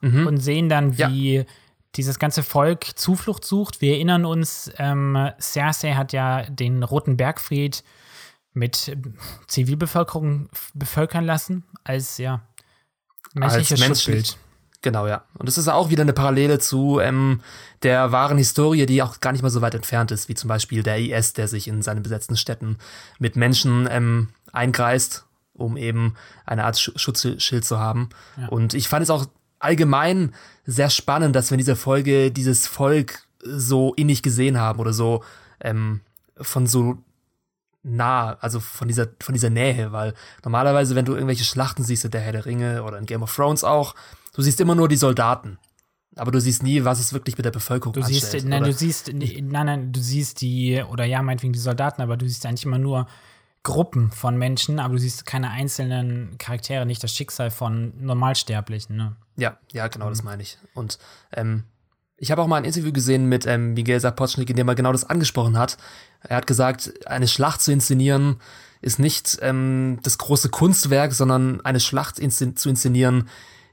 mhm. 0.00 0.26
und 0.26 0.38
sehen 0.38 0.70
dann, 0.70 0.96
wie 0.96 1.38
ja. 1.38 1.44
Dieses 1.96 2.18
ganze 2.18 2.42
Volk 2.42 2.98
Zuflucht 2.98 3.44
sucht. 3.44 3.80
Wir 3.80 3.94
erinnern 3.94 4.24
uns, 4.24 4.70
ähm, 4.78 5.30
Cersei 5.40 5.94
hat 5.94 6.12
ja 6.12 6.42
den 6.44 6.82
Roten 6.82 7.16
Bergfried 7.16 7.82
mit 8.52 8.96
Zivilbevölkerung 9.46 10.48
bevölkern 10.74 11.24
lassen, 11.24 11.64
als 11.84 12.18
ja 12.18 12.42
menschliches 13.34 13.80
als 13.80 13.86
Schutzbild. 13.86 14.38
Genau, 14.82 15.06
ja. 15.06 15.24
Und 15.34 15.46
das 15.46 15.58
ist 15.58 15.68
auch 15.68 15.90
wieder 15.90 16.02
eine 16.02 16.14
Parallele 16.14 16.58
zu 16.58 17.00
ähm, 17.00 17.42
der 17.82 18.12
wahren 18.12 18.38
Historie, 18.38 18.86
die 18.86 19.02
auch 19.02 19.20
gar 19.20 19.32
nicht 19.32 19.42
mal 19.42 19.50
so 19.50 19.60
weit 19.60 19.74
entfernt 19.74 20.10
ist, 20.10 20.28
wie 20.28 20.34
zum 20.34 20.48
Beispiel 20.48 20.82
der 20.82 20.98
IS, 20.98 21.34
der 21.34 21.48
sich 21.48 21.68
in 21.68 21.82
seinen 21.82 22.02
besetzten 22.02 22.36
Städten 22.36 22.78
mit 23.18 23.36
Menschen 23.36 23.86
ähm, 23.90 24.30
einkreist, 24.52 25.26
um 25.52 25.76
eben 25.76 26.14
eine 26.46 26.64
Art 26.64 26.78
Sch 26.78 26.92
Schutzschild 26.96 27.64
zu 27.64 27.78
haben. 27.78 28.08
Ja. 28.38 28.48
Und 28.48 28.72
ich 28.72 28.88
fand 28.88 29.02
es 29.02 29.10
auch 29.10 29.26
allgemein 29.60 30.34
sehr 30.66 30.90
spannend, 30.90 31.36
dass 31.36 31.50
wir 31.50 31.54
in 31.54 31.60
dieser 31.60 31.76
Folge 31.76 32.30
dieses 32.32 32.66
Volk 32.66 33.26
so 33.42 33.94
innig 33.94 34.22
gesehen 34.22 34.58
haben 34.58 34.80
oder 34.80 34.92
so 34.92 35.22
ähm, 35.60 36.00
von 36.36 36.66
so 36.66 36.98
nah, 37.82 38.36
also 38.40 38.60
von 38.60 38.88
dieser, 38.88 39.08
von 39.20 39.32
dieser 39.32 39.48
Nähe, 39.48 39.92
weil 39.92 40.12
normalerweise, 40.44 40.94
wenn 40.94 41.06
du 41.06 41.14
irgendwelche 41.14 41.44
Schlachten 41.44 41.82
siehst, 41.82 42.12
der 42.12 42.20
Herr 42.20 42.32
der 42.32 42.44
Ringe 42.44 42.82
oder 42.82 42.98
in 42.98 43.06
Game 43.06 43.22
of 43.22 43.34
Thrones 43.34 43.64
auch, 43.64 43.94
Du 44.32 44.42
siehst 44.42 44.60
immer 44.60 44.74
nur 44.74 44.88
die 44.88 44.96
Soldaten. 44.96 45.58
Aber 46.16 46.30
du 46.32 46.40
siehst 46.40 46.62
nie, 46.62 46.84
was 46.84 46.98
es 46.98 47.12
wirklich 47.12 47.36
mit 47.36 47.44
der 47.44 47.50
Bevölkerung 47.50 47.92
du 47.92 48.02
siehst, 48.02 48.24
anstellt, 48.24 48.44
Nein, 48.44 48.62
oder? 48.62 48.72
du 48.72 48.76
siehst, 48.76 49.12
nein, 49.12 49.50
nein, 49.50 49.92
du 49.92 50.00
siehst 50.00 50.40
die, 50.40 50.82
oder 50.90 51.04
ja, 51.04 51.22
meinetwegen 51.22 51.52
die 51.52 51.58
Soldaten, 51.58 52.02
aber 52.02 52.16
du 52.16 52.26
siehst 52.26 52.44
eigentlich 52.46 52.64
immer 52.64 52.78
nur 52.78 53.06
Gruppen 53.62 54.10
von 54.10 54.36
Menschen, 54.36 54.78
aber 54.78 54.94
du 54.94 55.00
siehst 55.00 55.26
keine 55.26 55.50
einzelnen 55.50 56.38
Charaktere, 56.38 56.86
nicht 56.86 57.02
das 57.02 57.14
Schicksal 57.14 57.50
von 57.50 57.92
Normalsterblichen. 58.00 58.96
Ne? 58.96 59.16
Ja, 59.36 59.58
ja, 59.72 59.88
genau, 59.88 60.06
mhm. 60.06 60.10
das 60.10 60.22
meine 60.22 60.42
ich. 60.42 60.58
Und 60.74 60.98
ähm, 61.32 61.64
ich 62.16 62.30
habe 62.30 62.42
auch 62.42 62.46
mal 62.46 62.56
ein 62.56 62.64
Interview 62.64 62.92
gesehen 62.92 63.26
mit 63.26 63.46
ähm, 63.46 63.74
Miguel 63.74 64.00
Sapochnik, 64.00 64.48
in 64.50 64.56
dem 64.56 64.68
er 64.68 64.74
genau 64.74 64.92
das 64.92 65.04
angesprochen 65.04 65.58
hat. 65.58 65.76
Er 66.22 66.36
hat 66.36 66.46
gesagt, 66.46 67.06
eine 67.06 67.28
Schlacht 67.28 67.60
zu 67.60 67.72
inszenieren 67.72 68.40
ist 68.82 68.98
nicht 68.98 69.38
ähm, 69.42 69.98
das 70.02 70.16
große 70.16 70.48
Kunstwerk, 70.48 71.12
sondern 71.12 71.60
eine 71.62 71.80
Schlacht 71.80 72.18
inszen 72.18 72.56
zu 72.56 72.70
inszenieren 72.70 73.28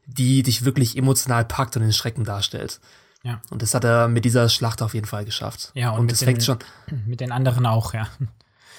die 0.08 0.42
dich 0.42 0.66
wirklich 0.66 0.98
emotional 0.98 1.46
packt 1.46 1.76
und 1.76 1.84
den 1.84 1.94
Schrecken 1.94 2.24
darstellt. 2.24 2.80
Ja. 3.24 3.42
Und 3.50 3.62
das 3.62 3.74
hat 3.74 3.84
er 3.84 4.08
mit 4.08 4.26
dieser 4.26 4.48
Schlacht 4.48 4.82
auf 4.82 4.94
jeden 4.94 5.06
Fall 5.06 5.26
geschafft. 5.26 5.72
Ja, 5.74 5.92
und, 5.92 6.02
und 6.02 6.12
das 6.12 6.24
fängt 6.24 6.44
schon. 6.44 6.60
Mit 7.06 7.20
den 7.20 7.32
anderen 7.32 7.66
auch, 7.66 7.94
ja. 7.94 8.08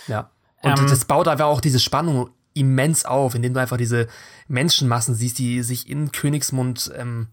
Ja. 0.07 0.31
Und 0.62 0.79
ähm, 0.79 0.87
das 0.87 1.05
baut 1.05 1.29
einfach 1.29 1.47
auch 1.47 1.61
diese 1.61 1.81
Spannung 1.81 2.31
immens 2.55 3.05
auf, 3.05 3.35
indem 3.35 3.55
du 3.55 3.61
einfach 3.61 3.77
diese 3.77 4.09
Menschenmassen 4.49 5.14
siehst, 5.14 5.38
die 5.38 5.62
sich 5.62 5.88
in 5.88 6.12
Königsmund 6.12 6.92
ähm, 6.97 7.29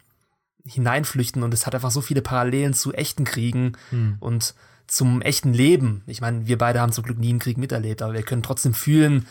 hineinflüchten. 0.65 1.43
Und 1.43 1.53
es 1.53 1.65
hat 1.65 1.73
einfach 1.73 1.91
so 1.91 2.01
viele 2.01 2.21
Parallelen 2.21 2.73
zu 2.73 2.93
echten 2.93 3.23
Kriegen 3.23 3.73
hm. 3.89 4.17
und 4.19 4.53
zum 4.87 5.21
echten 5.21 5.53
Leben. 5.53 6.03
Ich 6.05 6.21
meine, 6.21 6.47
wir 6.47 6.57
beide 6.57 6.79
haben 6.79 6.91
zum 6.91 7.03
Glück 7.03 7.17
nie 7.17 7.29
einen 7.29 7.39
Krieg 7.39 7.57
miterlebt, 7.57 8.01
aber 8.01 8.13
wir 8.13 8.23
können 8.23 8.43
trotzdem 8.43 8.75
fühlen, 8.75 9.25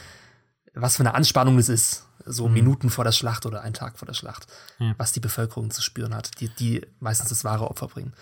was 0.75 0.97
für 0.97 1.03
eine 1.03 1.15
Anspannung 1.15 1.59
es 1.59 1.69
ist 1.69 2.07
so 2.27 2.49
mhm. 2.49 2.55
Minuten 2.55 2.91
vor 2.91 3.05
der 3.05 3.13
Schlacht 3.13 3.47
oder 3.47 3.63
einen 3.63 3.75
Tag 3.75 3.99
vor 3.99 4.07
der 4.07 4.15
Schlacht, 4.15 4.47
ja. 4.79 4.95
was 4.97 5.13
die 5.13 5.21
Bevölkerung 5.21 5.71
zu 5.71 5.83
spüren 5.83 6.15
hat, 6.15 6.41
die, 6.41 6.49
die 6.49 6.83
meistens 7.01 7.29
das 7.29 7.45
wahre 7.45 7.69
Opfer 7.71 7.89
bringen. 7.89 8.13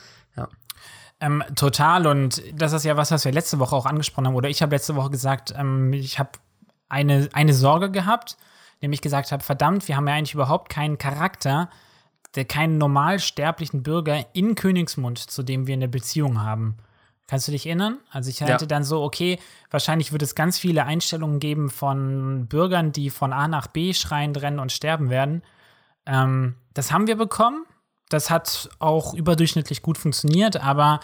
Ähm, 1.23 1.45
total, 1.55 2.09
und 2.09 2.43
das 2.53 2.73
ist 2.73 2.85
ja 2.85 2.97
was, 2.97 3.13
was 3.13 3.25
wir 3.25 3.31
letzte 3.31 3.61
Woche 3.61 3.77
auch 3.77 3.87
angesprochen 3.87 4.27
haben, 4.27 4.35
oder 4.35 4.49
ich 4.49 4.61
habe 4.61 4.75
letzte 4.75 4.97
Woche 4.97 5.11
gesagt, 5.11 5.55
ähm, 5.57 5.93
ich 5.93 6.19
habe 6.19 6.31
eine, 6.89 7.29
eine 7.33 7.55
Sorge 7.55 7.93
gehabt, 7.93 8.37
nämlich 8.81 9.01
gesagt 9.01 9.31
habe, 9.31 9.41
verdammt, 9.41 9.87
wir 9.87 9.97
haben 9.97 10.09
ja 10.09 10.15
eigentlich 10.15 10.35
überhaupt 10.35 10.69
keinen 10.69 10.99
Charakter, 10.99 11.71
der 12.35 12.45
keinen 12.45 12.77
normalsterblichen 12.77 13.85
Bürger 13.85 14.27
in 14.33 14.57
Königsmund, 14.57 15.19
zu 15.19 15.45
dem 15.45 15.69
wir 15.69 15.75
eine 15.75 15.87
Beziehung 15.87 16.43
haben. 16.43 16.77
Kannst 17.29 17.47
du 17.47 17.53
dich 17.53 17.67
erinnern? 17.67 17.99
Also 18.11 18.29
ich 18.29 18.43
hatte 18.43 18.65
ja. 18.65 18.67
dann 18.67 18.83
so, 18.83 19.01
okay, 19.01 19.39
wahrscheinlich 19.71 20.11
wird 20.11 20.23
es 20.23 20.35
ganz 20.35 20.59
viele 20.59 20.87
Einstellungen 20.87 21.39
geben 21.39 21.71
von 21.71 22.49
Bürgern, 22.49 22.91
die 22.91 23.11
von 23.11 23.33
A 23.33 23.47
nach 23.47 23.69
B 23.69 23.95
schreiend 23.95 24.43
rennen 24.43 24.59
und 24.59 24.73
sterben 24.73 25.09
werden. 25.09 25.43
Ähm, 26.05 26.57
das 26.75 26.91
haben 26.91 27.07
wir 27.07 27.17
bekommen. 27.17 27.65
Das 28.13 28.31
hat 28.31 28.69
auch 28.79 29.15
überdurchschnittlich 29.15 29.83
gut 29.83 29.99
funktioniert, 29.99 30.57
aber 30.57 31.01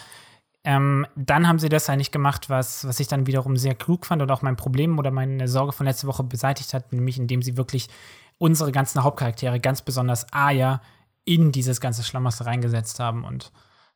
ähm, 0.64 1.06
dann 1.16 1.48
haben 1.48 1.58
sie 1.58 1.68
das 1.68 1.88
eigentlich 1.88 2.10
gemacht, 2.10 2.50
was, 2.50 2.86
was 2.86 3.00
ich 3.00 3.08
dann 3.08 3.26
wiederum 3.26 3.56
sehr 3.56 3.74
klug 3.74 4.04
fand 4.04 4.20
und 4.20 4.30
auch 4.30 4.42
mein 4.42 4.56
Problem 4.56 4.98
oder 4.98 5.10
meine 5.10 5.48
Sorge 5.48 5.72
von 5.72 5.86
letzter 5.86 6.08
Woche 6.08 6.24
beseitigt 6.24 6.74
hat, 6.74 6.92
nämlich 6.92 7.18
indem 7.18 7.40
sie 7.40 7.56
wirklich 7.56 7.88
unsere 8.36 8.72
ganzen 8.72 9.02
Hauptcharaktere, 9.02 9.60
ganz 9.60 9.80
besonders 9.82 10.30
Aya, 10.32 10.82
in 11.24 11.52
dieses 11.52 11.80
ganze 11.80 12.02
Schlamassel 12.02 12.44
reingesetzt 12.44 13.00
haben 13.00 13.24
und 13.24 13.52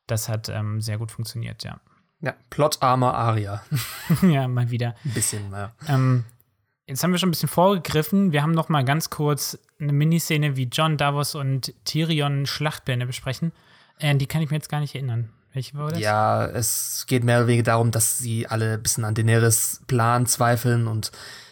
das 0.07 0.29
hat 0.29 0.49
ähm, 0.49 0.81
sehr 0.81 0.97
gut 0.97 1.11
funktioniert, 1.11 1.63
ja. 1.63 1.79
Ja, 2.21 2.33
plotarmer 2.49 3.13
Aria. 3.13 3.63
ja, 4.21 4.47
mal 4.47 4.71
wieder. 4.71 4.95
Ein 5.03 5.13
bisschen, 5.13 5.51
ja. 5.51 5.71
Ähm, 5.87 6.25
jetzt 6.87 7.03
haben 7.03 7.11
wir 7.11 7.17
schon 7.17 7.29
ein 7.29 7.31
bisschen 7.31 7.49
vorgegriffen. 7.49 8.31
Wir 8.31 8.41
haben 8.41 8.53
noch 8.53 8.69
mal 8.69 8.85
ganz 8.85 9.09
kurz 9.09 9.59
eine 9.83 9.93
Miniszene, 9.93 10.55
wie 10.55 10.69
John 10.71 10.97
Davos 10.97 11.35
und 11.35 11.73
Tyrion 11.85 12.45
Schlachtpläne 12.45 13.05
besprechen. 13.05 13.51
Äh, 13.99 14.15
die 14.15 14.25
kann 14.25 14.41
ich 14.41 14.49
mir 14.49 14.57
jetzt 14.57 14.69
gar 14.69 14.79
nicht 14.79 14.95
erinnern. 14.95 15.29
Welche 15.53 15.77
war 15.77 15.91
das? 15.91 15.99
Ja, 15.99 16.45
es 16.45 17.05
geht 17.07 17.23
mehr 17.23 17.37
oder 17.37 17.47
weniger 17.47 17.63
darum, 17.63 17.91
dass 17.91 18.17
sie 18.17 18.47
alle 18.47 18.73
ein 18.73 18.81
bisschen 18.81 19.05
an 19.05 19.13
Daenerys 19.13 19.81
Plan 19.87 20.25
zweifeln 20.25 20.87
und 20.87 21.11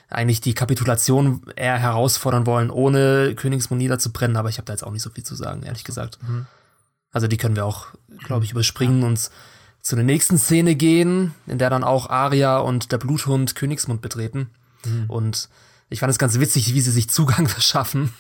eigentlich 0.10 0.42
die 0.42 0.54
Kapitulation 0.54 1.44
eher 1.56 1.78
herausfordern 1.78 2.46
wollen, 2.46 2.70
ohne 2.70 3.36
Königsmund 3.36 3.82
niederzubrennen. 3.82 4.38
Aber 4.38 4.50
ich 4.50 4.58
habe 4.58 4.66
da 4.66 4.74
jetzt 4.74 4.84
auch 4.84 4.92
nicht 4.92 5.04
so 5.04 5.10
viel 5.10 5.24
zu 5.24 5.36
sagen, 5.36 5.64
ehrlich 5.64 5.84
gesagt. 5.84 6.18
Mhm. 6.24 6.48
Also 7.12 7.28
die 7.28 7.38
können 7.38 7.56
wir 7.56 7.66
auch, 7.66 7.88
glaube 8.26 8.44
ich, 8.44 8.52
überspringen 8.52 9.02
ja. 9.02 9.08
und 9.08 9.30
zu 9.82 9.96
der 9.96 10.06
nächsten 10.06 10.38
Szene 10.38 10.76
gehen, 10.76 11.34
in 11.48 11.58
der 11.58 11.70
dann 11.70 11.84
auch 11.84 12.10
Arya 12.10 12.60
und 12.60 12.92
der 12.92 12.98
Bluthund 12.98 13.56
Königsmund 13.56 14.02
betreten. 14.02 14.50
Mhm. 14.86 15.06
Und 15.08 15.50
ich 15.92 16.00
fand 16.00 16.10
es 16.10 16.18
ganz 16.18 16.40
witzig, 16.40 16.74
wie 16.74 16.82
sie 16.82 16.90
sich 16.92 17.10
Zugang 17.10 17.48
verschaffen, 17.48 18.14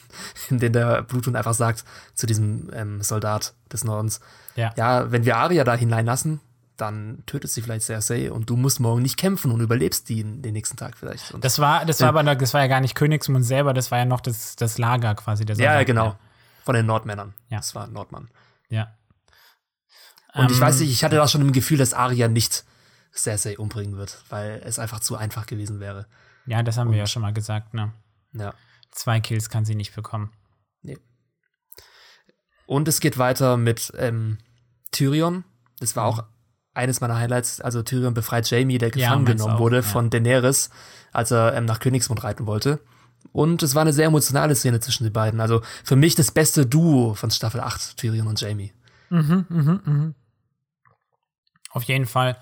indem 0.49 0.73
der 0.73 1.01
Bluthund 1.01 1.35
einfach 1.35 1.53
sagt 1.55 1.83
zu 2.13 2.27
diesem 2.27 2.69
ähm, 2.73 3.01
Soldat 3.01 3.53
des 3.71 3.83
Nordens, 3.83 4.19
ja. 4.55 4.73
ja, 4.77 5.11
wenn 5.11 5.25
wir 5.25 5.37
Arya 5.37 5.63
da 5.63 5.73
hineinlassen, 5.73 6.41
dann 6.77 7.23
tötet 7.27 7.51
sie 7.51 7.61
vielleicht 7.61 7.85
Cersei 7.85 8.31
und 8.31 8.49
du 8.49 8.57
musst 8.57 8.79
morgen 8.79 9.01
nicht 9.01 9.15
kämpfen 9.17 9.51
und 9.51 9.61
überlebst 9.61 10.09
die 10.09 10.23
den 10.23 10.53
nächsten 10.53 10.77
Tag 10.77 10.97
vielleicht. 10.97 11.31
Und 11.31 11.45
Das 11.45 11.59
war, 11.59 11.85
das 11.85 12.01
war 12.01 12.09
aber, 12.09 12.23
das 12.35 12.53
war 12.53 12.61
ja 12.61 12.67
gar 12.67 12.81
nicht 12.81 12.95
Königsmund 12.95 13.45
selber, 13.45 13.73
das 13.73 13.91
war 13.91 13.99
ja 13.99 14.05
noch 14.05 14.19
das, 14.19 14.55
das 14.55 14.77
Lager 14.77 15.15
quasi. 15.15 15.45
Der 15.45 15.55
ja, 15.55 15.69
Soldaten. 15.71 15.85
genau. 15.85 16.15
Von 16.65 16.75
den 16.75 16.85
Nordmännern. 16.85 17.33
Ja. 17.49 17.57
Das 17.57 17.73
war 17.75 17.85
ein 17.85 17.93
Nordmann. 17.93 18.29
Ja. 18.69 18.95
Und 20.33 20.49
ich 20.51 20.57
Ähm, 20.57 20.61
weiß 20.63 20.79
nicht, 20.79 20.91
ich 20.91 21.03
hatte 21.03 21.15
da 21.15 21.27
schon 21.27 21.41
im 21.41 21.51
Gefühl, 21.51 21.77
dass 21.77 21.93
Arya 21.93 22.27
nicht 22.27 22.63
Cersei 23.13 23.57
umbringen 23.57 23.97
wird, 23.97 24.23
weil 24.29 24.61
es 24.65 24.79
einfach 24.79 24.99
zu 25.01 25.15
einfach 25.15 25.45
gewesen 25.45 25.79
wäre. 25.79 26.07
Ja, 26.45 26.63
das 26.63 26.77
haben 26.77 26.91
wir 26.91 26.97
ja 26.97 27.07
schon 27.07 27.21
mal 27.21 27.33
gesagt, 27.33 27.73
ne? 27.73 27.93
Ja. 28.33 28.53
Zwei 28.91 29.19
Kills 29.19 29.49
kann 29.49 29.65
sie 29.65 29.75
nicht 29.75 29.95
bekommen. 29.95 30.31
Und 32.71 32.87
es 32.87 33.01
geht 33.01 33.17
weiter 33.17 33.57
mit 33.57 33.91
ähm, 33.97 34.37
Tyrion. 34.91 35.43
Das 35.81 35.97
war 35.97 36.05
auch 36.05 36.23
eines 36.73 37.01
meiner 37.01 37.17
Highlights. 37.17 37.59
Also 37.59 37.83
Tyrion 37.83 38.13
befreit 38.13 38.49
Jamie, 38.49 38.77
der 38.77 38.87
Ja, 38.89 38.93
gefangen 39.09 39.25
meins 39.25 39.41
genommen 39.41 39.55
auch, 39.55 39.59
wurde 39.59 39.75
ja. 39.77 39.81
von 39.81 40.09
Daenerys, 40.09 40.69
als 41.11 41.31
er 41.31 41.53
ähm, 41.53 41.65
nach 41.65 41.81
Königsmund 41.81 42.23
reiten 42.23 42.45
wollte. 42.47 42.79
Und 43.33 43.61
es 43.61 43.75
war 43.75 43.81
eine 43.81 43.91
sehr 43.91 44.05
emotionale 44.05 44.55
Szene 44.55 44.79
zwischen 44.79 45.03
den 45.03 45.11
beiden. 45.11 45.41
Also 45.41 45.61
für 45.83 45.97
mich 45.97 46.15
das 46.15 46.31
beste 46.31 46.65
Duo 46.65 47.13
von 47.13 47.29
Staffel 47.29 47.59
8, 47.59 47.97
Tyrion 47.97 48.27
und 48.27 48.39
Jamie. 48.39 48.71
Auf 51.71 51.83
jeden 51.83 52.05
Fall. 52.05 52.37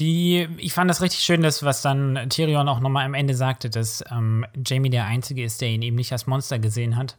Die, 0.00 0.48
ich 0.58 0.72
fand 0.72 0.90
das 0.90 1.00
richtig 1.00 1.20
schön, 1.20 1.42
dass 1.42 1.62
was 1.62 1.82
dann 1.82 2.28
Tyrion 2.28 2.68
auch 2.68 2.80
nochmal 2.80 3.06
am 3.06 3.14
Ende 3.14 3.34
sagte, 3.34 3.70
dass 3.70 4.02
ähm, 4.10 4.44
Jamie 4.66 4.90
der 4.90 5.04
Einzige 5.06 5.44
ist, 5.44 5.60
der 5.60 5.68
ihn 5.68 5.82
eben 5.82 5.96
nicht 5.96 6.10
als 6.12 6.26
Monster 6.26 6.58
gesehen 6.58 6.96
hat. 6.96 7.16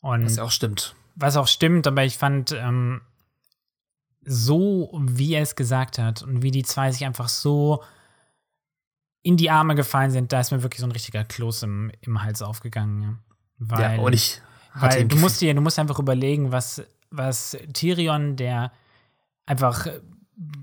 Und 0.00 0.24
Was 0.24 0.38
auch 0.38 0.50
stimmt. 0.50 0.94
was 1.16 1.36
auch 1.36 1.48
stimmt, 1.48 1.86
aber 1.86 2.04
ich 2.04 2.18
fand 2.18 2.52
ähm, 2.52 3.00
so, 4.22 4.90
wie 5.00 5.34
er 5.34 5.42
es 5.42 5.56
gesagt 5.56 5.98
hat 5.98 6.22
und 6.22 6.42
wie 6.42 6.50
die 6.50 6.62
zwei 6.62 6.92
sich 6.92 7.04
einfach 7.04 7.28
so 7.28 7.82
in 9.22 9.36
die 9.36 9.50
Arme 9.50 9.74
gefallen 9.74 10.10
sind, 10.10 10.32
da 10.32 10.40
ist 10.40 10.52
mir 10.52 10.62
wirklich 10.62 10.80
so 10.80 10.86
ein 10.86 10.92
richtiger 10.92 11.24
Kloß 11.24 11.64
im, 11.64 11.90
im 12.02 12.22
Hals 12.22 12.42
aufgegangen. 12.42 13.02
Ja. 13.02 13.18
Weil, 13.58 13.96
ja, 13.96 14.02
und 14.02 14.12
ich 14.12 14.40
weil 14.74 15.06
du 15.06 15.16
musst 15.16 15.40
dir, 15.40 15.54
du 15.54 15.60
musst 15.60 15.78
einfach 15.78 15.98
überlegen, 15.98 16.52
was, 16.52 16.82
was 17.10 17.56
Tyrion, 17.72 18.36
der 18.36 18.72
einfach 19.46 19.86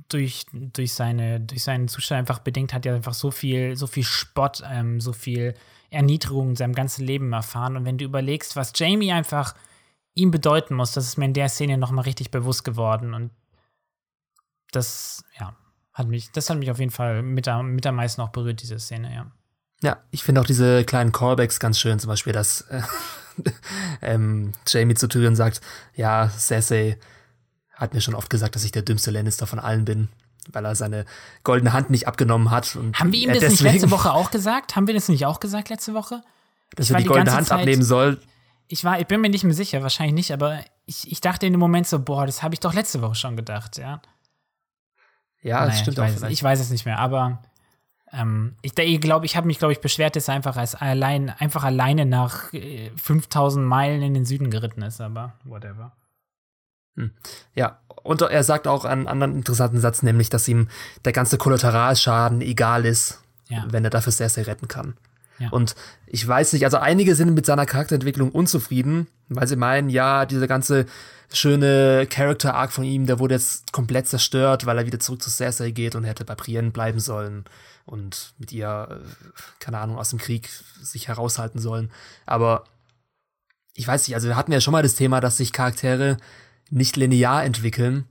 durch, 0.10 0.46
durch, 0.52 0.94
seine, 0.94 1.42
durch 1.42 1.64
seinen 1.64 1.88
Zustand 1.88 2.20
einfach 2.20 2.40
bedingt 2.40 2.74
hat, 2.74 2.86
ja 2.86 2.96
einfach 2.96 3.14
so 3.14 3.30
viel, 3.32 3.76
so 3.76 3.88
viel 3.88 4.04
Spott, 4.04 4.64
ähm, 4.70 5.02
so 5.02 5.12
viel 5.14 5.54
Erniedrigung 5.90 6.50
in 6.50 6.56
seinem 6.56 6.74
ganzen 6.74 7.06
Leben 7.06 7.34
erfahren. 7.34 7.76
Und 7.76 7.86
wenn 7.86 7.98
du 7.98 8.06
überlegst, 8.06 8.56
was 8.56 8.72
Jamie 8.76 9.12
einfach 9.12 9.54
ihm 10.14 10.32
bedeuten 10.32 10.76
muss, 10.76 10.94
das 10.94 11.06
ist 11.08 11.18
mir 11.18 11.26
in 11.26 11.34
der 11.34 11.50
Szene 11.50 11.78
nochmal 11.78 12.06
richtig 12.06 12.32
bewusst 12.32 12.64
geworden. 12.64 13.14
Und 13.14 13.32
das, 14.72 15.24
ja, 15.40 15.56
hat 15.94 16.08
mich, 16.08 16.32
das 16.32 16.50
hat 16.50 16.58
mich 16.58 16.72
auf 16.72 16.80
jeden 16.80 16.92
Fall 16.92 17.22
mit, 17.22 17.48
am- 17.48 17.72
mit 17.72 17.86
am 17.86 17.96
meisten 17.96 18.22
auch 18.22 18.30
berührt, 18.30 18.62
diese 18.62 18.80
Szene, 18.80 19.14
ja. 19.14 19.32
Ja, 19.84 19.98
ich 20.10 20.24
finde 20.24 20.40
auch 20.42 20.46
diese 20.46 20.86
kleinen 20.86 21.12
Callbacks 21.12 21.60
ganz 21.60 21.80
schön. 21.80 22.00
Zum 22.00 22.08
Beispiel, 22.08 22.34
dass 22.34 22.62
äh, 22.62 22.82
ähm, 24.02 24.54
Jamie 24.68 24.96
zu 24.96 25.08
Tyrion 25.08 25.36
sagt, 25.36 25.60
ja, 25.96 26.30
Cersei 26.30 26.98
hat 27.76 27.94
mir 27.94 28.02
schon 28.02 28.16
oft 28.16 28.30
gesagt, 28.30 28.56
dass 28.56 28.64
ich 28.64 28.72
der 28.72 28.82
dümmste 28.82 29.12
Lannister 29.12 29.48
von 29.48 29.60
allen 29.60 29.86
bin, 29.86 30.10
weil 30.52 30.66
er 30.66 30.76
seine 30.76 31.06
goldene 31.44 31.74
Hand 31.74 31.90
nicht 31.90 32.08
abgenommen 32.08 32.52
hat. 32.52 32.76
Haben 32.94 33.12
wir 33.12 33.20
ihm 33.20 33.34
das 33.34 33.50
nicht 33.50 33.62
letzte 33.62 33.92
Woche 33.92 34.12
auch 34.14 34.32
gesagt? 34.32 34.76
Haben 34.76 34.88
wir 34.88 34.94
das 34.94 35.10
nicht 35.10 35.26
auch 35.26 35.40
gesagt 35.40 35.70
letzte 35.70 35.94
Woche? 35.94 36.22
dass 36.76 36.88
Ich 36.88 36.92
er 36.92 36.98
die 36.98 37.04
die 37.04 37.10
goldene 37.10 37.34
Hand 37.34 37.48
Zeit- 37.48 37.60
abnehmen 37.60 37.84
soll? 37.84 38.20
Ich 38.68 38.84
war, 38.84 39.00
ich 39.00 39.06
bin 39.08 39.22
mir 39.22 39.30
nicht 39.30 39.44
mehr 39.44 39.54
sicher, 39.54 39.84
wahrscheinlich 39.84 40.16
nicht, 40.16 40.32
aber 40.32 40.60
ich, 40.88 41.12
ich 41.12 41.22
dachte 41.22 41.46
in 41.46 41.54
dem 41.54 41.60
Moment 41.60 41.86
so, 41.88 42.00
boah, 42.00 42.26
das 42.26 42.42
habe 42.42 42.56
ich 42.56 42.60
doch 42.60 42.74
letzte 42.74 43.02
Woche 43.02 43.14
schon 43.16 43.36
gedacht, 43.36 43.78
ja. 43.78 44.02
Ja, 45.42 45.60
das 45.66 45.76
Naja, 45.76 45.82
stimmt 45.82 45.98
ich 45.98 46.00
auch 46.00 46.06
weiß, 46.08 46.16
vielleicht. 46.16 46.34
Ich 46.34 46.44
weiß 46.44 46.60
es 46.60 46.70
nicht 46.72 46.86
mehr, 46.86 46.98
aber 46.98 47.44
ähm, 48.12 48.56
ich 48.64 48.74
glaube, 48.74 49.26
ich 49.28 49.38
habe 49.38 49.46
mich, 49.46 49.60
glaube 49.60 49.74
ich, 49.74 49.82
beschwert, 49.82 50.16
dass 50.16 50.28
er 50.28 50.34
einfach 50.34 50.58
als 50.58 50.74
allein, 50.74 51.30
einfach 51.30 51.64
alleine 51.64 52.06
nach 52.08 52.52
äh, 52.54 52.90
5000 52.96 53.64
Meilen 53.66 54.02
in 54.02 54.14
den 54.16 54.26
Süden 54.26 54.50
geritten 54.50 54.82
ist, 54.82 55.00
aber 55.00 55.34
whatever. 55.44 55.92
Ja, 57.56 57.80
und 58.04 58.22
er 58.22 58.44
sagt 58.44 58.68
auch 58.68 58.86
einen 58.86 59.08
anderen 59.08 59.36
interessanten 59.36 59.80
Satz, 59.80 60.04
nämlich, 60.04 60.30
dass 60.30 60.48
ihm 60.48 60.70
der 61.04 61.12
ganze 61.14 61.38
Kollateralschaden 61.38 62.42
egal 62.42 62.86
ist, 62.86 63.20
Ja. 63.50 63.66
wenn 63.70 63.84
er 63.84 63.90
dafür 63.90 64.14
Cersei 64.14 64.44
retten 64.44 64.68
kann. 64.68 64.96
Ja. 65.40 65.50
Und 65.50 65.76
ich 66.08 66.26
weiß 66.26 66.54
nicht, 66.54 66.64
also 66.64 66.78
einige 66.78 67.16
sind 67.16 67.34
mit 67.34 67.46
seiner 67.46 67.66
Charakterentwicklung 67.66 68.32
unzufrieden, 68.32 69.08
weil 69.28 69.48
sie 69.48 69.58
meinen, 69.58 69.90
ja, 69.90 70.26
dieser 70.26 70.48
ganze 70.48 70.86
schöne 71.34 72.08
Character-Arc 72.10 72.72
von 72.72 72.86
ihm, 72.86 73.06
der 73.06 73.20
wurde 73.20 73.34
jetzt 73.36 73.74
komplett 73.74 74.08
zerstört, 74.08 74.66
weil 74.66 74.78
er 74.78 74.86
wieder 74.86 75.00
zurück 75.00 75.22
zu 75.22 75.30
Cersei 75.30 75.72
geht 75.72 75.96
und 75.96 76.06
hätte 76.06 76.24
bei 76.24 76.36
Brienne 76.36 76.72
bleiben 76.72 77.00
sollen 77.00 77.44
und 77.86 78.34
mit 78.38 78.52
ihr, 78.54 78.88
äh, 78.90 79.08
keine 79.60 79.80
Ahnung, 79.80 79.98
aus 79.98 80.12
dem 80.12 80.20
Krieg 80.20 80.50
sich 80.82 81.08
heraushalten 81.10 81.60
sollen. 81.60 81.92
Aber 82.26 82.64
ich 83.74 83.88
weiß 83.88 84.08
nicht, 84.08 84.16
also 84.16 84.28
wir 84.28 84.38
hatten 84.38 84.52
ja 84.54 84.62
schon 84.62 84.72
mal 84.72 84.84
das 84.84 84.96
Thema, 84.96 85.20
dass 85.20 85.38
sich 85.38 85.52
Charaktere 85.52 86.18
nicht 86.70 86.96
linear 86.96 87.44
entwickeln 87.44 88.06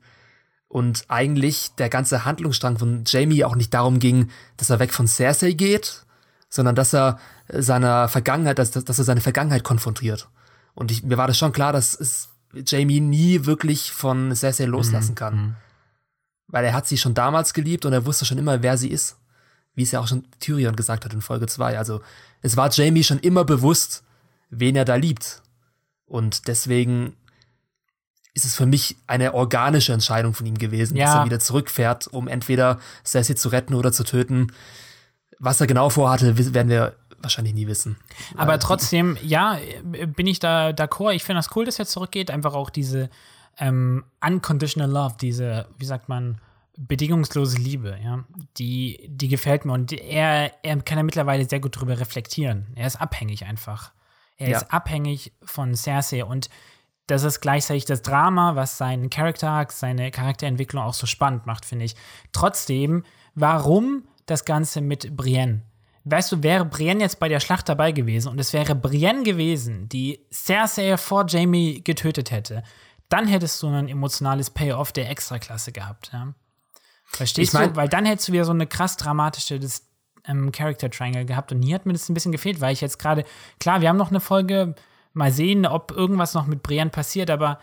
und 0.69 1.05
eigentlich 1.09 1.71
der 1.79 1.89
ganze 1.89 2.25
Handlungsstrang 2.25 2.79
von 2.79 3.05
Jamie 3.07 3.45
auch 3.45 3.55
nicht 3.55 3.73
darum 3.73 3.99
ging, 3.99 4.31
dass 4.57 4.71
er 4.71 4.81
weg 4.81 4.93
von 4.93 5.07
Cersei 5.07 5.53
geht, 5.53 6.05
sondern 6.49 6.75
dass 6.75 6.93
er 6.93 7.19
seiner 7.49 8.09
Vergangenheit, 8.09 8.59
dass, 8.59 8.73
dass 8.73 8.99
er 8.99 9.05
seine 9.05 9.21
Vergangenheit 9.21 9.65
konfrontiert. 9.65 10.29
Und 10.75 10.91
ich, 10.91 11.03
mir 11.05 11.17
war 11.17 11.27
das 11.27 11.39
schon 11.39 11.53
klar, 11.53 11.73
dass 11.73 11.99
es 11.99 12.29
Jamie 12.67 13.01
nie 13.01 13.47
wirklich 13.47 13.93
von 13.93 14.35
Cersei 14.35 14.65
loslassen 14.65 15.15
kann. 15.15 15.57
Weil 16.47 16.65
er 16.65 16.73
hat 16.73 16.87
sie 16.87 16.99
schon 16.99 17.15
damals 17.15 17.55
geliebt 17.55 17.85
und 17.85 17.93
er 17.93 18.07
wusste 18.07 18.25
schon 18.25 18.39
immer, 18.39 18.63
wer 18.63 18.77
sie 18.77 18.91
ist. 18.91 19.17
Wie 19.75 19.83
es 19.83 19.91
ja 19.91 20.01
auch 20.01 20.09
schon 20.09 20.27
Tyrion 20.41 20.77
gesagt 20.77 21.05
hat 21.05 21.13
in 21.13 21.23
Folge 21.23 21.47
2. 21.47 21.79
Also 21.79 22.01
es 22.43 22.57
war 22.57 22.71
Jamie 22.71 23.03
schon 23.03 23.19
immer 23.19 23.45
bewusst, 23.45 24.05
wen 24.51 24.77
er 24.77 24.85
da 24.85 24.95
liebt. 24.97 25.43
Und 26.07 26.47
deswegen 26.47 27.17
ist 28.35 28.45
es 28.45 28.57
für 28.57 28.67
mich 28.67 28.97
eine 29.07 29.33
organische 29.35 29.93
Entscheidung 29.93 30.35
von 30.35 30.45
ihm 30.47 30.59
gewesen, 30.59 30.97
dass 30.97 31.15
Ja. 31.15 31.21
er 31.21 31.25
wieder 31.25 31.39
zurückfährt, 31.41 32.09
um 32.09 32.27
entweder 32.29 32.79
Cersei 33.05 33.35
zu 33.35 33.49
retten 33.49 33.75
oder 33.75 33.93
zu 33.93 34.03
töten. 34.05 34.53
Was 35.39 35.61
er 35.61 35.67
genau 35.67 35.89
vorhatte, 35.89 36.37
werden 36.55 36.69
wir 36.69 36.97
wahrscheinlich 37.21 37.55
nie 37.55 37.67
wissen. 37.67 37.97
Aber 38.37 38.59
trotzdem, 38.59 39.17
ja, 39.23 39.59
äh, 39.93 40.07
bin 40.07 40.27
ich 40.27 40.39
da 40.41 40.69
d'accord. 40.71 41.13
Ich 41.15 41.25
finde 41.25 41.39
das 41.39 41.55
cool, 41.57 41.65
dass 41.65 41.79
er 41.79 41.87
zurückgeht. 41.87 42.31
Einfach 42.31 42.55
auch 42.55 42.71
diese 42.71 43.09
ähm, 43.59 44.05
unconditional 44.25 44.91
love, 44.91 45.15
diese, 45.21 45.67
wie 45.79 45.85
sagt 45.87 46.09
man, 46.09 46.41
bedingungslose 46.77 47.57
Liebe, 47.57 47.97
ja, 48.03 48.25
die, 48.59 49.07
die 49.09 49.29
gefällt 49.29 49.65
mir. 49.65 49.73
Und 49.73 49.93
er, 49.93 50.53
er 50.65 50.77
kann 50.83 50.99
ja 50.99 51.05
mittlerweile 51.05 51.49
sehr 51.49 51.61
gut 51.61 51.79
drüber 51.81 51.99
reflektieren. 52.01 52.67
Er 52.75 52.87
ist 52.89 52.97
abhängig 53.01 53.45
einfach. 53.45 53.93
Er 54.37 54.51
Ja. 54.51 54.57
ist 54.59 54.73
abhängig 54.73 55.33
von 55.45 55.75
Cersei 55.77 56.25
und 56.25 56.51
das 57.07 57.23
ist 57.23 57.41
gleichzeitig 57.41 57.85
das 57.85 58.03
Drama, 58.03 58.57
was 58.57 58.79
seinen 58.79 59.11
Charakter 59.11 59.67
seine 59.71 60.11
Charakterentwicklung 60.11 60.83
auch 60.83 60.95
so 60.95 61.07
spannend 61.07 61.47
macht, 61.47 61.65
finde 61.65 61.85
ich. 61.85 61.95
Trotzdem, 62.33 63.05
warum 63.35 64.05
das 64.27 64.45
Ganze 64.45 64.81
mit 64.81 65.17
Brienne? 65.17 65.63
Weißt 66.05 66.33
du, 66.33 66.43
wäre 66.43 66.65
Brienne 66.67 67.01
jetzt 67.01 67.19
bei 67.19 67.29
der 67.29 67.41
Schlacht 67.41 67.69
dabei 67.69 67.93
gewesen 67.93 68.29
und 68.29 68.39
es 68.39 68.53
wäre 68.53 68.75
Brienne 68.75 69.23
gewesen, 69.23 69.89
die 69.89 70.21
Cersei 70.31 70.97
vor 70.99 71.25
Jamie 71.27 71.83
getötet 71.83 72.31
hätte, 72.31 72.63
dann 73.09 73.27
hättest 73.27 73.63
du 73.63 73.69
ein 73.69 73.89
emotionales 73.89 74.51
Payoff 74.51 74.93
der 74.93 75.09
Extraklasse 75.11 75.73
gehabt. 75.73 76.11
Ja? 76.13 76.35
Verstehst 77.07 77.49
Ich 77.49 77.59
mein- 77.59 77.71
du? 77.71 77.77
Weil 77.77 77.89
dann 77.89 78.05
hättest 78.07 78.29
du 78.29 78.33
wieder 78.33 78.45
so 78.45 78.53
eine 78.53 78.67
krass 78.67 78.97
dramatische 78.97 79.59
das, 79.59 79.87
ähm, 80.27 80.53
Character 80.53 80.91
Triangle 80.91 81.25
gehabt 81.27 81.53
und 81.53 81.63
hier 81.63 81.75
hat 81.75 81.87
mir 81.87 81.93
das 81.93 82.09
ein 82.09 82.15
bisschen 82.15 82.33
gefehlt, 82.33 82.61
weil 82.61 82.73
ich 82.73 82.81
jetzt 82.81 82.99
gerade, 82.99 83.25
klar, 83.61 83.81
wir 83.81 83.89
haben 83.89 83.97
noch 83.99 84.11
eine 84.11 84.21
Folge, 84.21 84.75
mal 85.15 85.33
sehen, 85.33 85.65
ob 85.65 85.93
irgendwas 85.93 86.35
noch 86.35 86.47
mit 86.47 86.63
Brienne 86.63 86.91
passiert, 86.91 87.31
aber 87.31 87.59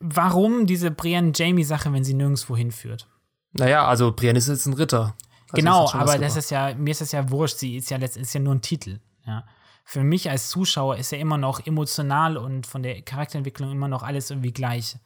warum 0.00 0.66
diese 0.66 0.90
Brienne-Jamie-Sache, 0.90 1.92
wenn 1.92 2.04
sie 2.04 2.14
nirgendwo 2.14 2.56
hinführt? 2.56 3.06
Naja, 3.52 3.86
also 3.86 4.12
Brienne 4.12 4.38
ist 4.38 4.48
jetzt 4.48 4.66
ein 4.66 4.74
Ritter. 4.74 5.14
Also 5.52 5.54
genau, 5.54 5.84
das 5.84 5.94
aber 5.94 6.18
das 6.18 6.36
ist 6.36 6.50
ja, 6.50 6.74
mir 6.74 6.90
ist 6.90 7.00
das 7.00 7.12
ja 7.12 7.30
wurscht, 7.30 7.58
sie 7.58 7.76
ist 7.76 7.90
ja 7.90 7.96
letztendlich 7.96 8.34
ja 8.34 8.40
nur 8.40 8.54
ein 8.54 8.62
Titel. 8.62 8.98
Ja. 9.26 9.44
Für 9.84 10.02
mich 10.02 10.30
als 10.30 10.48
Zuschauer 10.50 10.96
ist 10.96 11.10
ja 11.12 11.18
immer 11.18 11.38
noch 11.38 11.66
emotional 11.66 12.36
und 12.36 12.66
von 12.66 12.82
der 12.82 13.02
Charakterentwicklung 13.02 13.72
immer 13.72 13.88
noch 13.88 14.02
alles 14.02 14.30
irgendwie 14.30 14.52
gleich. 14.52 14.96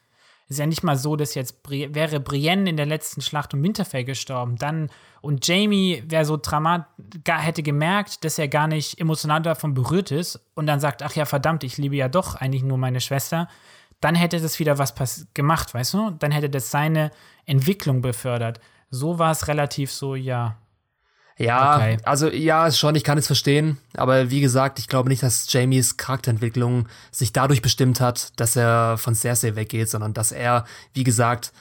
Ist 0.48 0.58
ja 0.58 0.66
nicht 0.66 0.82
mal 0.82 0.96
so, 0.96 1.16
dass 1.16 1.34
jetzt 1.34 1.62
Bri 1.62 1.94
wäre 1.94 2.20
Brienne 2.20 2.68
in 2.68 2.76
der 2.76 2.86
letzten 2.86 3.20
Schlacht 3.20 3.54
um 3.54 3.62
Winterfell 3.62 4.04
gestorben, 4.04 4.56
dann 4.56 4.90
und 5.20 5.46
Jamie 5.46 6.02
wäre 6.06 6.26
so 6.26 6.36
dramat, 6.36 6.86
hätte 7.26 7.62
gemerkt, 7.62 8.24
dass 8.24 8.38
er 8.38 8.48
gar 8.48 8.66
nicht 8.66 9.00
emotional 9.00 9.40
davon 9.40 9.72
berührt 9.72 10.10
ist 10.10 10.40
und 10.54 10.66
dann 10.66 10.80
sagt, 10.80 11.02
ach 11.02 11.14
ja, 11.14 11.24
verdammt, 11.24 11.64
ich 11.64 11.78
liebe 11.78 11.96
ja 11.96 12.08
doch 12.08 12.34
eigentlich 12.34 12.62
nur 12.62 12.76
meine 12.76 13.00
Schwester, 13.00 13.48
dann 14.00 14.14
hätte 14.14 14.38
das 14.38 14.58
wieder 14.58 14.76
was 14.78 14.94
gemacht, 15.32 15.72
weißt 15.72 15.94
du? 15.94 16.10
Dann 16.10 16.30
hätte 16.30 16.50
das 16.50 16.70
seine 16.70 17.10
Entwicklung 17.46 18.02
befördert. 18.02 18.60
So 18.90 19.18
war 19.18 19.30
es 19.30 19.48
relativ 19.48 19.90
so, 19.90 20.14
ja. 20.14 20.58
Ja, 21.36 21.76
Okay. 21.76 21.96
also 22.04 22.28
ja, 22.30 22.70
schon, 22.70 22.94
ich 22.94 23.02
kann 23.04 23.18
es 23.18 23.26
verstehen. 23.26 23.78
Aber 23.96 24.30
wie 24.30 24.40
gesagt, 24.40 24.78
ich 24.78 24.86
glaube 24.88 25.08
nicht, 25.08 25.22
dass 25.22 25.52
Jamies 25.52 25.96
Charakterentwicklung 25.96 26.86
sich 27.10 27.32
dadurch 27.32 27.60
bestimmt 27.62 28.00
hat, 28.00 28.32
dass 28.38 28.54
er 28.56 28.98
von 28.98 29.14
Cersei 29.16 29.56
weggeht, 29.56 29.90
sondern 29.90 30.14
dass 30.14 30.30
er, 30.32 30.64
wie 30.92 31.02
gesagt, 31.04 31.52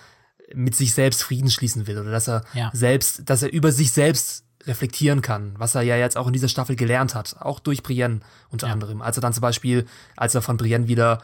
mit 0.54 0.76
sich 0.76 0.94
selbst 0.94 1.24
Frieden 1.24 1.50
schließen 1.50 1.88
will 1.88 1.98
oder 1.98 2.12
dass 2.12 2.28
er 2.30 2.44
Ja. 2.54 2.70
selbst, 2.74 3.24
dass 3.30 3.42
er 3.42 3.52
über 3.52 3.72
sich 3.72 3.92
selbst 3.92 4.44
reflektieren 4.66 5.22
kann, 5.22 5.56
was 5.58 5.74
er 5.76 5.82
ja 5.82 5.98
jetzt 5.98 6.16
auch 6.18 6.28
in 6.28 6.34
dieser 6.34 6.48
Staffel 6.48 6.76
gelernt 6.76 7.16
hat, 7.16 7.36
auch 7.40 7.60
durch 7.60 7.82
Brienne 7.84 8.20
unter 8.50 8.68
Ja. 8.68 8.74
anderem. 8.74 9.02
Als 9.02 9.18
er 9.18 9.22
dann 9.22 9.34
zum 9.34 9.42
Beispiel, 9.42 9.86
als 10.16 10.36
er 10.36 10.42
von 10.44 10.58
Brienne 10.58 10.88
wieder 10.88 11.22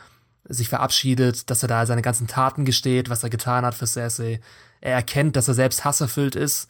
sich 0.47 0.70
verabschiedet, 0.70 1.50
dass 1.52 1.62
er 1.62 1.70
da 1.70 1.86
seine 1.86 2.02
ganzen 2.02 2.26
Taten 2.26 2.66
gesteht, 2.66 3.10
was 3.10 3.22
er 3.24 3.30
getan 3.30 3.64
hat 3.66 3.76
für 3.76 3.86
Cersei. 3.86 4.41
Er 4.82 4.93
erkennt, 4.95 5.36
dass 5.36 5.47
er 5.47 5.54
selbst 5.54 5.86
hasserfüllt 5.86 6.36
ist 6.36 6.68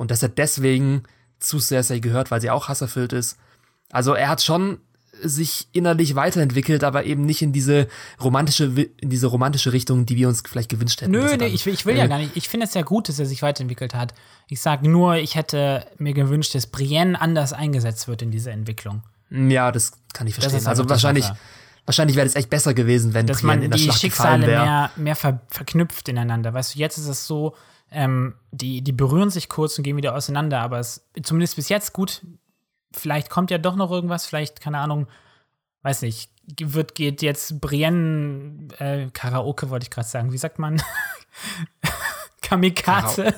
und 0.00 0.10
dass 0.10 0.22
er 0.22 0.30
deswegen 0.30 1.02
zu 1.38 1.58
Cersei 1.58 1.98
gehört, 1.98 2.30
weil 2.30 2.40
sie 2.40 2.48
auch 2.50 2.68
hasserfüllt 2.68 3.12
ist. 3.12 3.36
Also 3.90 4.14
er 4.14 4.28
hat 4.28 4.42
schon 4.42 4.78
sich 5.22 5.68
innerlich 5.72 6.14
weiterentwickelt, 6.14 6.82
aber 6.84 7.04
eben 7.04 7.26
nicht 7.26 7.42
in 7.42 7.52
diese 7.52 7.88
romantische, 8.22 8.64
in 8.96 9.10
diese 9.10 9.26
romantische 9.26 9.72
Richtung, 9.74 10.06
die 10.06 10.16
wir 10.16 10.28
uns 10.28 10.42
vielleicht 10.48 10.70
gewünscht 10.70 11.02
hätten. 11.02 11.10
Nö, 11.12 11.24
nee, 11.24 11.36
dann- 11.36 11.52
ich, 11.52 11.66
will- 11.66 11.74
ich 11.74 11.84
will 11.84 11.96
ja 11.96 12.06
gar 12.06 12.16
nicht. 12.18 12.34
Ich 12.36 12.48
finde 12.48 12.64
es 12.66 12.72
ja 12.72 12.80
gut, 12.82 13.08
dass 13.10 13.18
er 13.18 13.26
sich 13.26 13.42
weiterentwickelt 13.42 13.94
hat. 13.94 14.14
Ich 14.48 14.62
sage 14.62 14.88
nur, 14.88 15.16
ich 15.16 15.34
hätte 15.34 15.86
mir 15.98 16.14
gewünscht, 16.14 16.54
dass 16.54 16.66
Brienne 16.68 17.20
anders 17.20 17.52
eingesetzt 17.52 18.08
wird 18.08 18.22
in 18.22 18.30
dieser 18.30 18.52
Entwicklung. 18.52 19.02
Ja, 19.30 19.70
das 19.70 19.92
kann 20.14 20.26
ich 20.26 20.34
verstehen. 20.34 20.66
also 20.66 20.88
wahrscheinlich, 20.88 21.24
Sache. 21.26 21.36
wahrscheinlich 21.84 22.16
wäre 22.16 22.26
es 22.26 22.34
echt 22.34 22.48
besser 22.48 22.72
gewesen, 22.72 23.12
wenn 23.12 23.26
Dass 23.26 23.42
Brienne 23.42 23.56
man 23.56 23.62
in 23.64 23.70
der 23.72 23.76
die 23.78 23.84
Schlacht 23.84 24.00
Schicksale 24.00 24.46
mehr, 24.46 24.90
mehr 24.96 25.16
ver 25.16 25.40
verknüpft 25.48 26.08
ineinander. 26.08 26.54
Weißt 26.54 26.74
du, 26.74 26.78
jetzt 26.78 26.96
ist 26.96 27.06
es 27.08 27.26
so, 27.26 27.54
ähm, 27.90 28.34
die, 28.52 28.82
die 28.82 28.92
berühren 28.92 29.30
sich 29.30 29.48
kurz 29.48 29.76
und 29.78 29.84
gehen 29.84 29.96
wieder 29.96 30.14
auseinander, 30.14 30.60
aber 30.60 30.78
es 30.78 31.06
zumindest 31.22 31.56
bis 31.56 31.68
jetzt 31.68 31.92
gut. 31.92 32.22
Vielleicht 32.92 33.30
kommt 33.30 33.50
ja 33.50 33.58
doch 33.58 33.76
noch 33.76 33.90
irgendwas, 33.90 34.26
vielleicht, 34.26 34.60
keine 34.60 34.78
Ahnung, 34.78 35.06
weiß 35.82 36.02
nicht, 36.02 36.30
wird, 36.60 36.94
geht 36.94 37.22
jetzt 37.22 37.60
Brienne, 37.60 38.68
äh, 38.78 39.06
Karaoke 39.12 39.70
wollte 39.70 39.84
ich 39.84 39.90
gerade 39.90 40.08
sagen, 40.08 40.32
wie 40.32 40.38
sagt 40.38 40.58
man? 40.58 40.82
Kamikaze. 42.42 43.34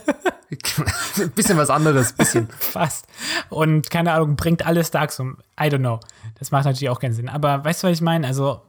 Ein 1.19 1.31
bisschen 1.35 1.57
was 1.59 1.71
anderes, 1.71 2.13
bisschen. 2.13 2.49
Fast. 2.59 3.07
Und 3.51 3.91
keine 3.91 4.13
Ahnung, 4.13 4.37
bringt 4.37 4.65
alle 4.65 4.85
Starks 4.85 5.19
um. 5.21 5.39
I 5.61 5.65
don't 5.65 5.79
know. 5.79 6.01
Das 6.39 6.51
macht 6.51 6.65
natürlich 6.65 6.89
auch 6.89 7.01
keinen 7.01 7.13
Sinn. 7.13 7.29
Aber 7.29 7.65
weißt 7.65 7.83
du, 7.83 7.89
was 7.89 7.95
ich 7.97 8.01
meine? 8.03 8.27
Also, 8.27 8.63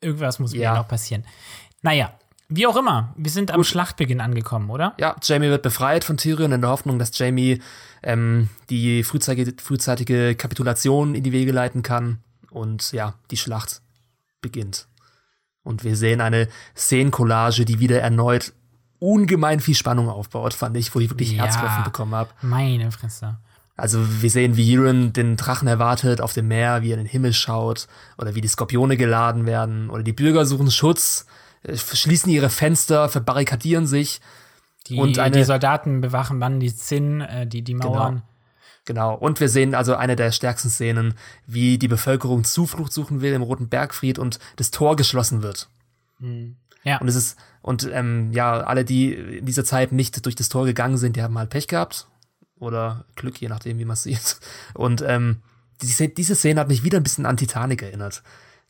irgendwas 0.00 0.38
muss 0.38 0.52
Ja. 0.54 0.76
noch 0.76 0.88
passieren. 0.88 1.24
Naja, 1.82 2.12
wie 2.48 2.66
auch 2.66 2.76
immer. 2.76 3.14
Wir 3.16 3.30
sind 3.30 3.50
am 3.50 3.64
Schlachtbeginn 3.64 4.20
angekommen, 4.20 4.70
oder? 4.70 4.94
Ja, 4.98 5.16
Jamie 5.22 5.50
wird 5.50 5.62
befreit 5.62 6.04
von 6.04 6.16
Tyrion 6.16 6.52
in 6.52 6.60
der 6.60 6.70
Hoffnung, 6.70 6.98
dass 6.98 7.16
Jamie 7.18 7.60
ähm, 8.02 8.48
die 8.70 9.04
frühzeitige, 9.04 9.54
frühzeitige 9.62 10.34
Kapitulation 10.34 11.14
in 11.14 11.22
die 11.22 11.32
Wege 11.32 11.52
leiten 11.52 11.82
kann. 11.82 12.18
Und 12.50 12.92
ja, 12.92 13.14
die 13.30 13.36
Schlacht 13.36 13.82
beginnt. 14.40 14.88
Und 15.62 15.84
wir 15.84 15.96
sehen 15.96 16.20
eine 16.20 16.48
Szenencollage, 16.76 17.64
die 17.64 17.78
wieder 17.78 18.00
erneut 18.00 18.52
ungemein 19.00 19.60
viel 19.60 19.74
Spannung 19.74 20.08
aufbaut, 20.08 20.54
fand 20.54 20.76
ich, 20.76 20.94
wo 20.94 21.00
ich 21.00 21.10
wirklich 21.10 21.32
Ja. 21.32 21.44
Herzklopfen 21.44 21.84
bekommen 21.84 22.14
habe. 22.14 22.30
Meine 22.42 22.90
Fresse. 22.90 23.36
Also 23.76 24.00
wir 24.22 24.30
sehen, 24.30 24.56
wie 24.56 24.76
Euron 24.76 25.12
den 25.12 25.36
Drachen 25.36 25.68
erwartet 25.68 26.20
auf 26.20 26.32
dem 26.32 26.48
Meer, 26.48 26.82
wie 26.82 26.90
er 26.90 26.94
in 26.98 27.04
den 27.04 27.06
Himmel 27.06 27.32
schaut 27.32 27.86
oder 28.16 28.34
wie 28.34 28.40
die 28.40 28.48
Skorpione 28.48 28.96
geladen 28.96 29.46
werden 29.46 29.88
oder 29.88 30.02
die 30.02 30.12
Bürger 30.12 30.46
suchen 30.46 30.70
Schutz, 30.72 31.26
schließen 31.76 32.30
ihre 32.30 32.50
Fenster, 32.50 33.08
verbarrikadieren 33.08 33.86
sich. 33.86 34.20
Die, 34.86 34.98
Und 34.98 35.18
eine- 35.18 35.36
die 35.36 35.44
Soldaten 35.44 36.00
bewachen 36.00 36.40
dann 36.40 36.60
die 36.60 36.74
Zinn, 36.74 37.20
äh, 37.20 37.46
die, 37.46 37.62
die 37.62 37.74
Mauern. 37.74 38.22
Genau. 38.86 39.14
Und 39.14 39.38
wir 39.40 39.50
sehen 39.50 39.74
also 39.74 39.96
eine 39.96 40.16
der 40.16 40.32
stärksten 40.32 40.70
Szenen, 40.70 41.14
wie 41.46 41.76
die 41.76 41.88
Bevölkerung 41.88 42.44
Zuflucht 42.44 42.90
suchen 42.92 43.20
will 43.20 43.34
im 43.34 43.42
Roten 43.42 43.68
Bergfried 43.68 44.18
und 44.18 44.38
das 44.56 44.70
Tor 44.70 44.96
geschlossen 44.96 45.42
wird. 45.42 45.68
Ja. 46.84 46.98
Und 46.98 47.08
es 47.08 47.14
ist, 47.14 47.38
und 47.60 47.88
ähm, 47.92 48.32
ja, 48.32 48.60
alle, 48.60 48.84
die 48.84 49.12
in 49.12 49.44
dieser 49.46 49.64
Zeit 49.64 49.92
nicht 49.92 50.24
durch 50.24 50.36
das 50.36 50.48
Tor 50.48 50.64
gegangen 50.64 50.96
sind, 50.96 51.16
die 51.16 51.22
haben 51.22 51.36
halt 51.36 51.50
Pech 51.50 51.68
gehabt. 51.68 52.06
Oder 52.58 53.04
Glück, 53.14 53.40
je 53.40 53.48
nachdem, 53.48 53.78
wie 53.78 53.84
man 53.84 53.92
es 53.94 54.02
sieht. 54.04 54.40
Und 54.74 55.02
ähm, 55.06 55.42
diese, 55.82 56.08
diese 56.08 56.34
Szene 56.34 56.58
hat 56.60 56.68
mich 56.68 56.82
wieder 56.82 56.96
ein 56.98 57.04
bisschen 57.04 57.26
an 57.26 57.36
Titanic 57.36 57.82
erinnert. 57.82 58.22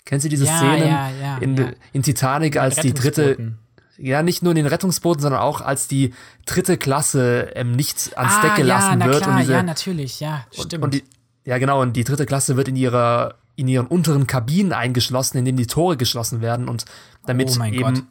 Kennst 0.08 0.24
du 0.24 0.30
diese 0.30 0.46
Ja, 0.46 0.56
Szenen 0.56 0.88
ja, 0.88 1.10
ja, 1.10 1.36
in, 1.36 1.74
in 1.92 2.02
Titanic, 2.02 2.56
als 2.56 2.76
die 2.76 2.94
dritte, 2.94 3.52
ja, 3.98 4.22
nicht 4.22 4.42
nur 4.42 4.52
in 4.52 4.56
den 4.56 4.64
Rettungsbooten, 4.64 5.20
sondern 5.20 5.42
auch 5.42 5.60
als 5.60 5.86
die 5.86 6.14
dritte 6.46 6.78
Klasse 6.78 7.50
ähm, 7.54 7.72
nicht 7.72 8.16
ans 8.16 8.40
Deck 8.40 8.52
ah, 8.52 8.56
gelassen 8.56 8.90
ja, 8.92 8.96
na 8.96 9.06
wird 9.06 9.22
klar, 9.22 9.34
und 9.34 9.40
diese, 9.42 9.52
ja, 9.52 9.62
natürlich, 9.62 10.20
ja, 10.20 10.46
stimmt. 10.50 10.82
und 10.82 10.94
die, 10.94 11.04
ja, 11.44 11.58
genau, 11.58 11.82
und 11.82 11.94
die 11.94 12.04
dritte 12.04 12.24
Klasse 12.24 12.56
wird 12.56 12.68
in 12.68 12.76
ihrer 12.76 13.34
in 13.54 13.68
ihren 13.68 13.86
unteren 13.86 14.26
Kabinen 14.26 14.72
eingeschlossen, 14.72 15.36
in 15.36 15.44
denen 15.44 15.58
die 15.58 15.66
Tore 15.66 15.98
geschlossen 15.98 16.40
werden 16.40 16.70
und 16.70 16.86
damit 17.26 17.54
Oh 17.60 17.64
eben 17.64 17.82
Gott. 17.82 18.04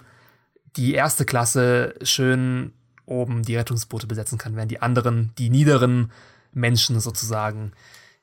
die 0.75 0.93
erste 0.93 1.25
Klasse 1.25 1.95
schön 2.03 2.73
oben 3.07 3.41
die 3.41 3.55
Rettungsboote 3.55 4.05
besetzen 4.05 4.37
kann, 4.37 4.55
während 4.55 4.69
die 4.69 4.83
anderen, 4.83 5.31
die 5.39 5.49
niederen 5.49 6.11
Menschen 6.53 6.99
sozusagen 6.99 7.71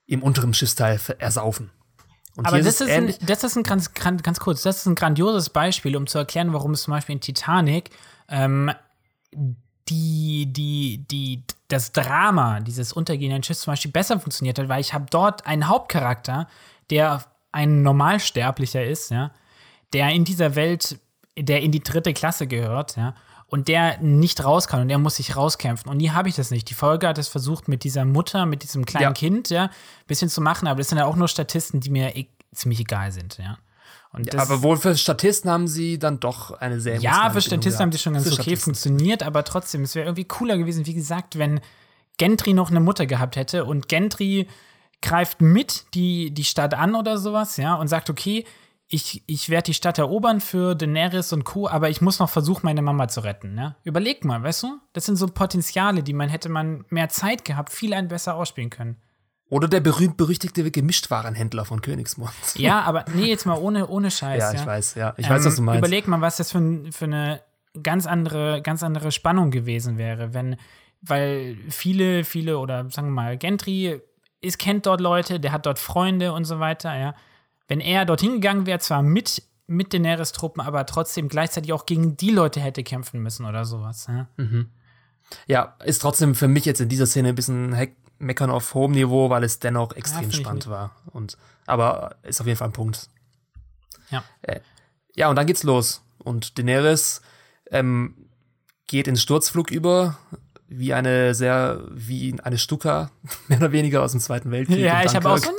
im 0.06 0.22
unteren 0.22 0.54
Schiffsteil 0.54 1.00
ersaufen. 1.18 1.70
Und 2.36 2.46
Aber 2.46 2.60
das 2.60 2.80
ist, 2.80 2.90
ein, 2.90 3.14
das 3.20 3.44
ist 3.44 3.56
ein 3.56 3.62
ganz, 3.62 3.94
ganz, 3.94 4.22
ganz 4.22 4.40
kurz, 4.40 4.62
das 4.62 4.78
ist 4.78 4.86
ein 4.86 4.96
grandioses 4.96 5.50
Beispiel, 5.50 5.96
um 5.96 6.06
zu 6.06 6.18
erklären, 6.18 6.52
warum 6.52 6.72
es 6.72 6.82
zum 6.82 6.92
Beispiel 6.92 7.14
in 7.14 7.20
Titanic 7.20 7.90
ähm, 8.28 8.72
die, 9.88 10.46
die, 10.46 11.04
die, 11.10 11.44
das 11.68 11.92
Drama 11.92 12.60
dieses 12.60 12.92
untergehenden 12.92 13.42
Schiffs 13.42 13.60
zum 13.60 13.72
Beispiel 13.72 13.92
besser 13.92 14.18
funktioniert 14.18 14.58
hat, 14.58 14.68
weil 14.68 14.80
ich 14.80 14.94
habe 14.94 15.06
dort 15.10 15.46
einen 15.46 15.68
Hauptcharakter, 15.68 16.48
der 16.90 17.24
ein 17.52 17.82
Normalsterblicher 17.82 18.84
ist, 18.84 19.10
ja, 19.10 19.30
der 19.92 20.10
in 20.10 20.24
dieser 20.24 20.56
Welt, 20.56 20.98
der 21.38 21.62
in 21.62 21.70
die 21.70 21.82
dritte 21.82 22.12
Klasse 22.12 22.46
gehört, 22.46 22.96
ja, 22.96 23.14
und 23.48 23.68
der 23.68 23.98
nicht 23.98 24.44
raus 24.44 24.66
kann 24.68 24.80
und 24.80 24.88
der 24.88 24.98
muss 24.98 25.16
sich 25.16 25.36
rauskämpfen. 25.36 25.90
Und 25.90 26.00
hier 26.00 26.14
habe 26.14 26.28
ich 26.28 26.34
das 26.34 26.50
nicht. 26.50 26.70
Die 26.70 26.74
Folge 26.74 27.06
hat 27.08 27.18
es 27.18 27.28
versucht, 27.28 27.68
mit 27.68 27.84
dieser 27.84 28.04
Mutter, 28.04 28.46
mit 28.46 28.62
diesem 28.62 28.84
kleinen 28.84 29.02
Ja. 29.04 29.12
Kind, 29.12 29.50
ja, 29.50 29.64
ein 29.64 29.70
bisschen 30.06 30.28
zu 30.28 30.40
machen, 30.40 30.66
aber 30.66 30.78
das 30.78 30.88
sind 30.88 30.98
ja 30.98 31.06
auch 31.06 31.16
nur 31.16 31.28
Statisten, 31.28 31.80
die 31.80 31.90
mir 31.90 32.16
e 32.16 32.26
ziemlich 32.52 32.80
egal 32.80 33.12
sind, 33.12 33.38
ja. 33.38 33.58
Das, 34.16 34.48
Aber 34.48 34.62
wohl 34.62 34.76
für 34.76 34.96
Statisten 34.96 35.50
haben 35.50 35.66
sie 35.66 35.98
dann 35.98 36.20
doch 36.20 36.52
eine 36.52 36.80
sehr 36.80 36.98
ja, 37.00 37.30
für 37.30 37.40
Statisten 37.40 37.80
haben 37.82 37.90
die 37.90 37.96
gehabt. 37.96 38.02
schon 38.04 38.12
ganz 38.14 38.26
okay 38.26 38.34
Statisten. 38.34 38.74
funktioniert, 38.74 39.24
aber 39.24 39.42
trotzdem, 39.42 39.82
es 39.82 39.96
wäre 39.96 40.06
irgendwie 40.06 40.24
cooler 40.24 40.56
gewesen, 40.56 40.86
wie 40.86 40.94
gesagt, 40.94 41.36
wenn 41.36 41.60
Gentry 42.16 42.52
noch 42.52 42.70
eine 42.70 42.78
Mutter 42.78 43.06
gehabt 43.06 43.34
hätte 43.34 43.64
und 43.64 43.88
Gentry 43.88 44.46
greift 45.02 45.40
mit 45.40 45.86
die, 45.94 46.30
die 46.30 46.44
Stadt 46.44 46.74
an 46.74 46.94
oder 46.94 47.18
sowas, 47.18 47.56
ja, 47.56 47.74
und 47.74 47.88
sagt, 47.88 48.08
okay, 48.08 48.44
ich, 48.94 49.24
ich 49.26 49.48
werde 49.50 49.66
die 49.66 49.74
Stadt 49.74 49.98
erobern 49.98 50.40
für 50.40 50.76
Daenerys 50.76 51.32
und 51.32 51.44
Co., 51.44 51.68
aber 51.68 51.90
ich 51.90 52.00
muss 52.00 52.20
noch 52.20 52.30
versuchen, 52.30 52.60
meine 52.62 52.80
Mama 52.80 53.08
zu 53.08 53.20
retten, 53.20 53.58
ja. 53.58 53.74
Überleg 53.82 54.24
mal, 54.24 54.42
weißt 54.42 54.62
du? 54.62 54.78
Das 54.92 55.04
sind 55.04 55.16
so 55.16 55.26
Potenziale, 55.26 56.04
die 56.04 56.12
man 56.12 56.28
hätte 56.28 56.48
man 56.48 56.84
mehr 56.90 57.08
Zeit 57.08 57.44
gehabt, 57.44 57.70
viel 57.72 57.92
ein 57.92 58.06
besser 58.06 58.36
ausspielen 58.36 58.70
können. 58.70 58.96
Oder 59.50 59.66
der 59.66 59.80
berühmt-berüchtigte 59.80 60.70
Gemischtwarenhändler 60.70 61.64
von 61.64 61.80
Königsmund. 61.80 62.30
Ja, 62.54 62.80
aber 62.86 63.04
nee, 63.14 63.26
jetzt 63.26 63.46
mal 63.46 63.58
ohne, 63.58 63.88
ohne 63.88 64.10
Scheiß. 64.12 64.38
Ja, 64.40 64.52
ja, 64.52 64.60
ich 64.60 64.66
weiß, 64.66 64.94
ja. 64.94 65.14
Ich 65.16 65.28
weiß, 65.28 65.44
was 65.44 65.56
du 65.56 65.62
Ähm, 65.62 65.66
meinst. 65.66 65.78
Überleg 65.80 66.06
mal, 66.06 66.20
was 66.20 66.36
das 66.36 66.52
für, 66.52 66.84
für 66.92 67.04
eine 67.04 67.40
ganz 67.82 68.06
andere, 68.06 68.62
ganz 68.62 68.84
andere 68.84 69.10
Spannung 69.10 69.50
gewesen 69.50 69.98
wäre, 69.98 70.32
wenn, 70.34 70.56
weil 71.02 71.56
viele, 71.68 72.22
viele 72.22 72.58
oder 72.58 72.88
sagen 72.90 73.08
wir 73.08 73.22
mal, 73.22 73.36
Gentry 73.38 74.00
ist, 74.40 74.58
kennt 74.58 74.86
dort 74.86 75.00
Leute, 75.00 75.40
der 75.40 75.50
hat 75.50 75.66
dort 75.66 75.80
Freunde 75.80 76.32
und 76.32 76.44
so 76.44 76.60
weiter, 76.60 76.96
ja. 76.96 77.14
Wenn 77.68 77.80
er 77.80 78.04
dorthin 78.04 78.34
gegangen 78.34 78.66
wäre, 78.66 78.78
zwar 78.78 79.02
mit, 79.02 79.42
mit 79.66 79.92
Daenerys-Truppen, 79.92 80.62
aber 80.62 80.86
trotzdem 80.86 81.28
gleichzeitig 81.28 81.72
auch 81.72 81.86
gegen 81.86 82.16
die 82.16 82.30
Leute 82.30 82.60
hätte 82.60 82.82
kämpfen 82.82 83.22
müssen 83.22 83.46
oder 83.46 83.64
sowas, 83.64 84.06
ja. 84.08 84.28
Ja, 85.46 85.76
ist 85.84 86.02
trotzdem 86.02 86.34
für 86.34 86.48
mich 86.48 86.64
jetzt 86.64 86.80
in 86.80 86.88
dieser 86.88 87.06
Szene 87.06 87.30
ein 87.30 87.34
bisschen 87.34 87.72
Heck 87.72 87.96
Meckern 88.18 88.50
auf 88.50 88.74
hohem 88.74 88.92
Niveau, 88.92 89.30
weil 89.30 89.44
es 89.44 89.58
dennoch 89.58 89.92
extrem 89.92 90.28
ich 90.28 90.36
spannend 90.36 90.68
war. 90.68 90.94
Und, 91.12 91.36
aber 91.66 92.16
ist 92.22 92.40
auf 92.40 92.46
jeden 92.46 92.58
Fall 92.58 92.68
ein 92.68 92.72
Punkt. 92.72 93.08
Ja. 94.10 94.22
Ja, 95.16 95.28
und 95.28 95.36
dann 95.36 95.46
geht's 95.46 95.62
los. 95.62 96.02
Und 96.18 96.58
Daenerys 96.58 97.22
ähm, 97.70 98.28
geht 98.86 99.08
ins 99.08 99.22
Sturzflug 99.22 99.70
über, 99.70 100.16
wie 100.68 100.94
eine 100.94 101.34
sehr, 101.34 101.82
wie 101.90 102.36
eine 102.42 102.58
Stuka, 102.58 103.10
mehr 103.48 103.58
oder 103.58 103.72
weniger 103.72 104.02
aus 104.02 104.12
dem 104.12 104.20
Zweiten 104.20 104.50
Weltkrieg. 104.50 104.78
Ja, 104.78 105.04
ich 105.04 105.14
habe 105.14 105.28
auch 105.28 105.38
so. 105.38 105.50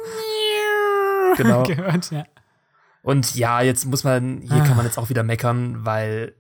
Genau. 1.43 1.63
gehört, 1.63 2.11
ja. 2.11 2.25
Und 3.01 3.35
ja, 3.35 3.61
jetzt 3.61 3.85
muss 3.85 4.03
man, 4.03 4.41
hier 4.41 4.63
kann 4.63 4.75
man 4.75 4.85
jetzt 4.85 4.97
auch 4.97 5.09
wieder 5.09 5.23
meckern, 5.23 5.85
weil 5.85 6.33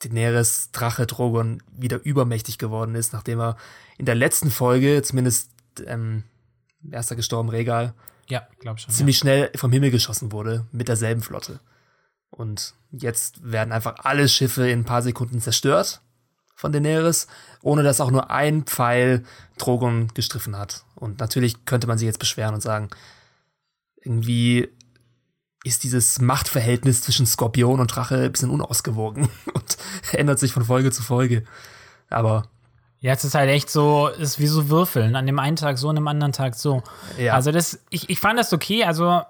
Daenerys 0.00 0.70
Drache 0.72 1.06
Drogon 1.06 1.62
wieder 1.70 2.00
übermächtig 2.04 2.58
geworden 2.58 2.94
ist, 2.94 3.12
nachdem 3.12 3.40
er 3.40 3.56
in 3.96 4.06
der 4.06 4.14
letzten 4.14 4.50
Folge, 4.50 5.02
zumindest 5.02 5.50
ähm, 5.86 6.24
erster 6.90 7.16
gestorben 7.16 7.48
Regal, 7.48 7.94
Ja, 8.28 8.46
glaub 8.60 8.78
schon. 8.80 8.92
ziemlich 8.92 9.18
schnell 9.18 9.50
vom 9.54 9.72
Himmel 9.72 9.90
geschossen 9.90 10.32
wurde 10.32 10.66
mit 10.72 10.88
derselben 10.88 11.22
Flotte. 11.22 11.60
Und 12.30 12.74
jetzt 12.90 13.40
werden 13.50 13.72
einfach 13.72 14.04
alle 14.04 14.28
Schiffe 14.28 14.68
in 14.68 14.80
ein 14.80 14.84
paar 14.84 15.02
Sekunden 15.02 15.40
zerstört 15.40 16.00
von 16.54 16.72
Daenerys, 16.72 17.26
ohne 17.62 17.82
dass 17.82 18.00
auch 18.00 18.10
nur 18.10 18.30
ein 18.30 18.64
Pfeil 18.64 19.24
Drogon 19.58 20.08
gestriffen 20.14 20.56
hat. 20.56 20.84
Und 20.96 21.20
natürlich 21.20 21.64
könnte 21.64 21.86
man 21.86 21.98
sich 21.98 22.06
jetzt 22.06 22.18
beschweren 22.18 22.54
und 22.54 22.60
sagen, 22.60 22.88
irgendwie, 24.08 24.68
ist 25.64 25.84
dieses 25.84 26.20
Machtverhältnis 26.20 27.02
zwischen 27.02 27.26
Skorpion 27.26 27.80
und 27.80 27.94
Drache 27.94 28.16
ein 28.16 28.32
bisschen 28.32 28.50
unausgewogen 28.50 29.28
und 29.54 29.78
ändert 30.12 30.38
sich 30.38 30.52
von 30.52 30.64
Folge 30.64 30.90
zu 30.90 31.02
Folge. 31.02 31.44
Aber 32.08 32.48
ja, 33.00 33.12
es 33.12 33.22
ist 33.22 33.34
halt 33.34 33.50
echt 33.50 33.70
so, 33.70 34.08
es 34.08 34.30
ist 34.30 34.38
wie 34.40 34.46
so 34.46 34.70
Würfeln. 34.70 35.14
An 35.14 35.26
dem 35.26 35.38
einen 35.38 35.56
Tag 35.56 35.78
so, 35.78 35.90
an 35.90 35.96
dem 35.96 36.08
anderen 36.08 36.32
Tag 36.32 36.54
so. 36.54 36.82
Ja. 37.18 37.34
Also 37.34 37.52
das, 37.52 37.80
ich, 37.90 38.10
ich 38.10 38.18
fand 38.18 38.38
das 38.38 38.52
okay. 38.52 38.84
Also 38.84 39.22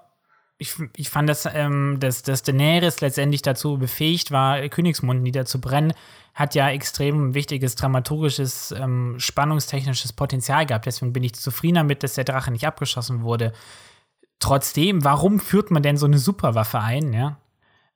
ich, 0.57 0.75
ich 0.95 1.09
fand, 1.09 1.29
dass, 1.29 1.47
ähm, 1.51 1.97
dass, 1.99 2.23
dass 2.23 2.41
Daenerys 2.43 3.01
letztendlich 3.01 3.41
dazu 3.41 3.77
befähigt 3.77 4.31
war, 4.31 4.67
Königsmund 4.69 5.21
niederzubrennen, 5.21 5.93
hat 6.33 6.55
ja 6.55 6.69
extrem 6.69 7.33
wichtiges 7.33 7.75
dramaturgisches, 7.75 8.73
ähm, 8.77 9.15
spannungstechnisches 9.19 10.13
Potenzial 10.13 10.65
gehabt. 10.65 10.85
Deswegen 10.85 11.13
bin 11.13 11.23
ich 11.23 11.35
zufrieden 11.35 11.75
damit, 11.75 12.01
dass 12.01 12.13
der 12.13 12.23
Drache 12.23 12.51
nicht 12.51 12.65
abgeschossen 12.65 13.23
wurde. 13.23 13.53
Trotzdem, 14.39 15.03
warum 15.03 15.39
führt 15.39 15.69
man 15.69 15.83
denn 15.83 15.97
so 15.97 16.05
eine 16.05 16.17
Superwaffe 16.17 16.79
ein, 16.79 17.13
ja? 17.13 17.37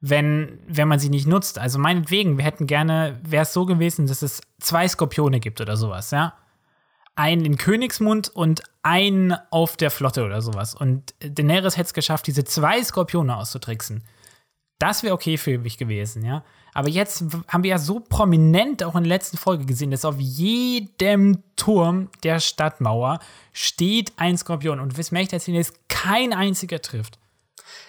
Wenn, 0.02 0.60
wenn 0.68 0.89
man 0.89 1.00
sie 1.00 1.10
nicht 1.10 1.28
nutzt. 1.28 1.58
Also 1.58 1.80
meinetwegen, 1.80 2.38
wir 2.38 2.44
hätten 2.44 2.68
gerne, 2.68 3.20
wäre 3.24 3.44
es 3.44 3.54
so 3.54 3.66
gewesen, 3.66 4.06
dass 4.08 4.22
es 4.22 4.41
zwei 4.60 4.86
Skorpione 4.86 5.39
gibt 5.39 5.62
oder 5.62 5.78
sowas, 5.78 6.12
ja? 6.12 6.34
Einen 7.16 7.46
in 7.46 7.58
Königsmund 7.58 8.30
und 8.30 8.64
einen 8.82 9.34
auf 9.52 9.78
der 9.78 9.91
Flotte 9.91 10.26
oder 10.26 10.41
sowas. 10.41 10.76
Und 10.76 11.14
Daenerys 11.20 11.78
hätte 11.78 11.88
es 11.88 11.94
geschafft, 11.94 12.28
diese 12.28 12.44
zwei 12.44 12.84
Skorpione 12.84 13.38
auszutricksen. 13.38 14.04
Das 14.80 15.04
wäre 15.04 15.14
okay 15.14 15.38
für 15.38 15.58
mich 15.60 15.78
gewesen, 15.78 16.26
ja. 16.26 16.44
Aber 16.74 16.90
jetzt 16.90 17.24
haben 17.48 17.64
wir 17.64 17.70
ja 17.70 17.78
so 17.78 18.00
prominent 18.00 18.84
auch 18.84 18.96
in 18.96 19.04
der 19.04 19.10
letzten 19.10 19.38
Folge 19.38 19.66
gesehen, 19.66 19.92
dass 19.92 20.06
auf 20.06 20.20
jedem 20.20 21.44
Turm 21.56 22.10
der 22.24 22.40
Stadtmauer 22.40 23.20
steht 23.52 24.14
ein 24.18 24.38
Skorpion. 24.38 24.80
Und 24.80 24.98
wisst 24.98 25.12
mir 25.12 25.22
erzählen, 25.22 25.58
dass 25.58 25.74
kein 25.88 26.34
einziger 26.34 26.82
trifft. 26.82 27.20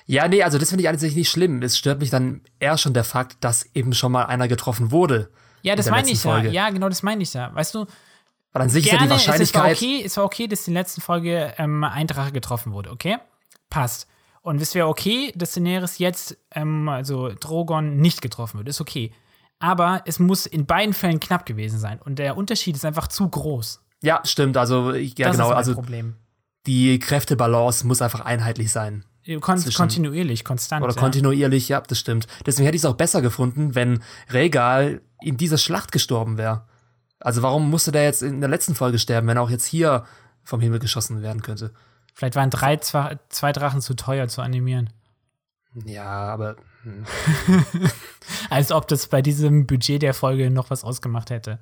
Ja, 0.06 0.28
nee, 0.28 0.42
also 0.42 0.58
das 0.58 0.68
finde 0.68 0.82
ich 0.82 0.88
eigentlich 0.88 1.16
nicht 1.16 1.30
schlimm. 1.30 1.62
Es 1.62 1.78
stört 1.78 2.00
mich 2.00 2.10
dann 2.10 2.42
eher 2.58 2.76
schon 2.76 2.92
der 2.92 3.04
Fakt, 3.04 3.42
dass 3.42 3.66
eben 3.74 3.94
schon 3.94 4.12
mal 4.12 4.24
einer 4.26 4.48
getroffen 4.48 4.90
wurde. 4.90 5.30
Ja, 5.62 5.76
das 5.76 5.88
meine 5.88 6.10
ich 6.10 6.22
ja. 6.22 6.42
Ja, 6.42 6.70
genau, 6.70 6.90
das 6.90 7.02
meine 7.02 7.22
ich 7.22 7.32
ja. 7.32 7.54
Weißt 7.54 7.74
du, 7.74 7.86
weil 8.52 8.62
an 8.62 8.68
sich 8.68 8.84
Gerne, 8.84 8.96
ist 8.96 9.00
ja 9.00 9.06
die 9.06 9.10
Wahrscheinlichkeit. 9.10 9.72
Es, 9.72 9.82
war 9.82 9.88
okay, 9.88 10.02
es 10.04 10.16
war 10.16 10.24
okay, 10.24 10.46
dass 10.46 10.68
in 10.68 10.74
der 10.74 10.82
letzten 10.82 11.00
Folge 11.00 11.54
ähm, 11.58 11.82
ein 11.82 12.06
Drache 12.06 12.32
getroffen 12.32 12.72
wurde, 12.72 12.90
okay? 12.90 13.16
Passt. 13.68 14.06
Und 14.44 14.60
es 14.60 14.74
wäre 14.74 14.88
okay, 14.88 15.32
dass 15.34 15.52
Daenerys 15.52 15.96
jetzt, 15.96 16.36
ähm, 16.50 16.86
also 16.90 17.30
Drogon, 17.40 17.96
nicht 17.96 18.20
getroffen 18.20 18.58
wird. 18.58 18.68
Ist 18.68 18.82
okay. 18.82 19.10
Aber 19.58 20.02
es 20.04 20.18
muss 20.18 20.44
in 20.44 20.66
beiden 20.66 20.92
Fällen 20.92 21.18
knapp 21.18 21.46
gewesen 21.46 21.78
sein. 21.78 21.98
Und 21.98 22.18
der 22.18 22.36
Unterschied 22.36 22.76
ist 22.76 22.84
einfach 22.84 23.08
zu 23.08 23.26
groß. 23.26 23.82
Ja, 24.02 24.20
stimmt. 24.24 24.58
Also, 24.58 24.92
ja, 24.92 25.00
das 25.00 25.14
genau. 25.14 25.30
Ist 25.30 25.38
mein 25.38 25.56
also, 25.56 25.74
Problem. 25.74 26.16
die 26.66 26.98
Kräftebalance 26.98 27.86
muss 27.86 28.02
einfach 28.02 28.20
einheitlich 28.20 28.70
sein. 28.70 29.06
Kon 29.40 29.56
zwischen, 29.56 29.78
kontinuierlich, 29.78 30.44
konstant. 30.44 30.84
Oder 30.84 30.94
ja. 30.94 31.00
kontinuierlich, 31.00 31.70
ja, 31.70 31.80
das 31.80 31.98
stimmt. 31.98 32.26
Deswegen 32.44 32.66
hätte 32.66 32.76
ich 32.76 32.82
es 32.82 32.86
auch 32.86 32.96
besser 32.96 33.22
gefunden, 33.22 33.74
wenn 33.74 34.02
Regal 34.30 35.00
in 35.22 35.38
dieser 35.38 35.56
Schlacht 35.56 35.90
gestorben 35.90 36.36
wäre. 36.36 36.66
Also, 37.18 37.40
warum 37.40 37.70
musste 37.70 37.92
der 37.92 38.04
jetzt 38.04 38.22
in 38.22 38.40
der 38.40 38.50
letzten 38.50 38.74
Folge 38.74 38.98
sterben, 38.98 39.26
wenn 39.26 39.38
er 39.38 39.42
auch 39.42 39.48
jetzt 39.48 39.64
hier 39.64 40.04
vom 40.42 40.60
Himmel 40.60 40.80
geschossen 40.80 41.22
werden 41.22 41.40
könnte? 41.40 41.72
Vielleicht 42.14 42.36
waren 42.36 42.50
drei, 42.50 42.76
zwei, 42.76 43.18
zwei 43.28 43.52
Drachen 43.52 43.80
zu 43.80 43.94
teuer 43.94 44.28
zu 44.28 44.40
animieren. 44.40 44.90
Ja, 45.84 46.04
aber. 46.04 46.56
Hm. 46.82 47.04
Als 48.50 48.70
ob 48.70 48.86
das 48.86 49.08
bei 49.08 49.20
diesem 49.20 49.66
Budget 49.66 50.02
der 50.02 50.14
Folge 50.14 50.50
noch 50.50 50.70
was 50.70 50.84
ausgemacht 50.84 51.30
hätte. 51.30 51.58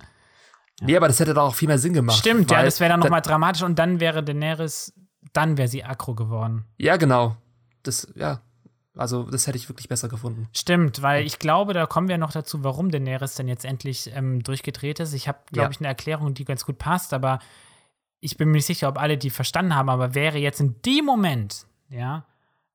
Ja. 0.80 0.86
Nee, 0.86 0.96
aber 0.96 1.08
das 1.08 1.20
hätte 1.20 1.32
doch 1.32 1.44
auch 1.44 1.54
viel 1.54 1.68
mehr 1.68 1.78
Sinn 1.78 1.94
gemacht. 1.94 2.18
Stimmt, 2.18 2.50
ja, 2.50 2.62
das 2.62 2.80
wäre 2.80 2.90
dann 2.90 3.00
nochmal 3.00 3.22
dramatisch 3.22 3.62
und 3.62 3.78
dann 3.78 4.00
wäre 4.00 4.22
Daenerys, 4.22 4.92
dann 5.32 5.56
wäre 5.56 5.68
sie 5.68 5.84
aggro 5.84 6.14
geworden. 6.14 6.66
Ja, 6.76 6.96
genau. 6.96 7.36
Das, 7.82 8.12
ja. 8.14 8.42
Also, 8.94 9.22
das 9.22 9.46
hätte 9.46 9.56
ich 9.56 9.70
wirklich 9.70 9.88
besser 9.88 10.08
gefunden. 10.08 10.48
Stimmt, 10.52 11.00
weil 11.00 11.24
ich 11.24 11.38
glaube, 11.38 11.72
da 11.72 11.86
kommen 11.86 12.08
wir 12.08 12.18
noch 12.18 12.32
dazu, 12.32 12.62
warum 12.62 12.90
Daenerys 12.90 13.36
denn 13.36 13.48
jetzt 13.48 13.64
endlich 13.64 14.10
ähm, 14.14 14.42
durchgedreht 14.42 15.00
ist. 15.00 15.14
Ich 15.14 15.28
habe, 15.28 15.38
glaube 15.50 15.68
ja. 15.68 15.70
ich, 15.70 15.80
eine 15.80 15.88
Erklärung, 15.88 16.34
die 16.34 16.44
ganz 16.44 16.66
gut 16.66 16.76
passt, 16.76 17.14
aber 17.14 17.38
ich 18.22 18.36
bin 18.36 18.48
mir 18.48 18.58
nicht 18.58 18.66
sicher, 18.66 18.88
ob 18.88 18.98
alle 18.98 19.18
die 19.18 19.30
verstanden 19.30 19.74
haben, 19.74 19.90
aber 19.90 20.14
wäre 20.14 20.38
jetzt 20.38 20.60
in 20.60 20.76
dem 20.86 21.04
Moment, 21.04 21.66
ja, 21.90 22.24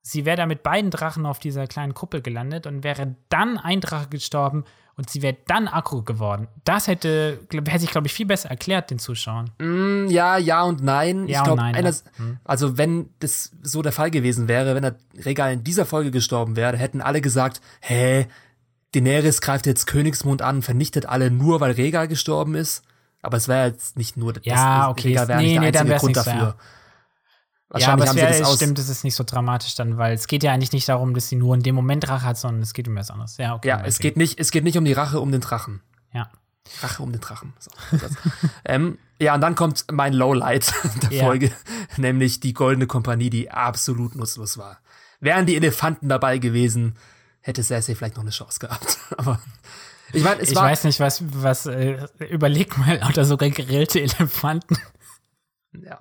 sie 0.02 0.24
wäre 0.26 0.36
da 0.36 0.46
mit 0.46 0.62
beiden 0.62 0.90
Drachen 0.90 1.26
auf 1.26 1.38
dieser 1.38 1.66
kleinen 1.66 1.94
Kuppel 1.94 2.20
gelandet 2.20 2.66
und 2.66 2.84
wäre 2.84 3.16
dann 3.30 3.56
ein 3.56 3.80
Drache 3.80 4.08
gestorben 4.08 4.64
und 4.96 5.08
sie 5.08 5.22
wäre 5.22 5.38
dann 5.46 5.66
Akku 5.66 6.02
geworden. 6.02 6.48
Das 6.64 6.86
hätte, 6.86 7.40
hätte 7.50 7.78
sich, 7.78 7.90
glaube 7.90 8.08
ich, 8.08 8.12
viel 8.12 8.26
besser 8.26 8.50
erklärt 8.50 8.90
den 8.90 8.98
Zuschauern. 8.98 9.50
Mm, 9.58 10.08
ja, 10.10 10.36
ja 10.36 10.62
und 10.64 10.82
nein. 10.82 11.26
Ja 11.28 11.38
ich 11.38 11.44
glaube, 11.44 11.62
nein, 11.62 11.82
ja. 11.82 11.92
hm. 12.16 12.38
also 12.44 12.76
wenn 12.76 13.08
das 13.20 13.52
so 13.62 13.80
der 13.80 13.92
Fall 13.92 14.10
gewesen 14.10 14.48
wäre, 14.48 14.74
wenn 14.74 14.82
der 14.82 14.96
Regal 15.24 15.54
in 15.54 15.64
dieser 15.64 15.86
Folge 15.86 16.10
gestorben 16.10 16.56
wäre, 16.56 16.76
hätten 16.76 17.00
alle 17.00 17.22
gesagt, 17.22 17.62
hä, 17.80 18.26
Daenerys 18.92 19.40
greift 19.40 19.66
jetzt 19.66 19.86
Königsmund 19.86 20.42
an, 20.42 20.60
vernichtet 20.60 21.06
alle 21.06 21.30
nur, 21.30 21.60
weil 21.60 21.72
Regal 21.72 22.06
gestorben 22.06 22.54
ist. 22.54 22.84
Aber 23.22 23.36
es 23.36 23.48
wäre 23.48 23.68
jetzt 23.68 23.96
nicht 23.96 24.16
nur 24.16 24.32
das 24.32 24.44
ja, 24.44 24.88
okay. 24.88 25.08
Regal 25.08 25.28
wäre 25.28 25.40
nee, 25.40 25.58
nicht 25.58 25.74
der 25.74 25.84
nee, 25.84 25.92
einzige 25.92 25.98
Grund 25.98 26.16
dafür. 26.16 26.56
Ja, 27.76 27.92
aber 27.92 28.04
es 28.04 28.14
wär, 28.14 28.38
das 28.38 28.54
stimmt, 28.54 28.78
es 28.78 28.88
ist 28.88 29.04
nicht 29.04 29.14
so 29.14 29.24
dramatisch 29.24 29.74
dann, 29.74 29.98
weil 29.98 30.14
es 30.14 30.26
geht 30.26 30.42
ja 30.42 30.52
eigentlich 30.52 30.72
nicht 30.72 30.88
darum, 30.88 31.12
dass 31.12 31.28
sie 31.28 31.36
nur 31.36 31.54
in 31.54 31.62
dem 31.62 31.74
Moment 31.74 32.08
Rache 32.08 32.24
hat, 32.24 32.38
sondern 32.38 32.62
es 32.62 32.72
geht 32.72 32.88
um 32.88 32.96
was 32.96 33.10
anderes. 33.10 33.36
Ja, 33.36 33.54
okay. 33.54 33.68
Ja, 33.68 33.82
es 33.84 33.98
geht, 33.98 34.16
nicht, 34.16 34.40
es 34.40 34.50
geht 34.50 34.64
nicht 34.64 34.78
um 34.78 34.86
die 34.86 34.94
Rache 34.94 35.20
um 35.20 35.30
den 35.30 35.42
Drachen. 35.42 35.82
Ja. 36.14 36.30
Rache 36.80 37.02
um 37.02 37.12
den 37.12 37.20
Drachen. 37.20 37.52
So, 37.58 37.70
ähm, 38.64 38.98
ja, 39.20 39.34
und 39.34 39.42
dann 39.42 39.54
kommt 39.54 39.84
mein 39.90 40.14
Lowlight 40.14 40.72
der 41.02 41.12
ja. 41.12 41.24
Folge, 41.24 41.52
nämlich 41.98 42.40
die 42.40 42.54
Goldene 42.54 42.86
Kompanie, 42.86 43.28
die 43.28 43.50
absolut 43.50 44.14
nutzlos 44.14 44.56
war. 44.56 44.78
Wären 45.20 45.44
die 45.44 45.56
Elefanten 45.56 46.08
dabei 46.08 46.38
gewesen, 46.38 46.96
hätte 47.40 47.62
Cersei 47.62 47.94
vielleicht 47.94 48.16
noch 48.16 48.22
eine 48.22 48.30
Chance 48.30 48.60
gehabt. 48.60 48.98
Aber 49.18 49.40
ich 50.12 50.24
meine, 50.24 50.40
es 50.40 50.50
ich 50.50 50.56
weiß 50.56 50.84
nicht, 50.84 51.00
was, 51.00 51.22
was, 51.42 51.66
äh, 51.66 52.06
überleg 52.30 52.76
mal, 52.78 53.00
oder 53.08 53.24
sogar 53.24 53.50
gegrillte 53.50 54.00
Elefanten. 54.00 54.76
Ja. 55.72 55.98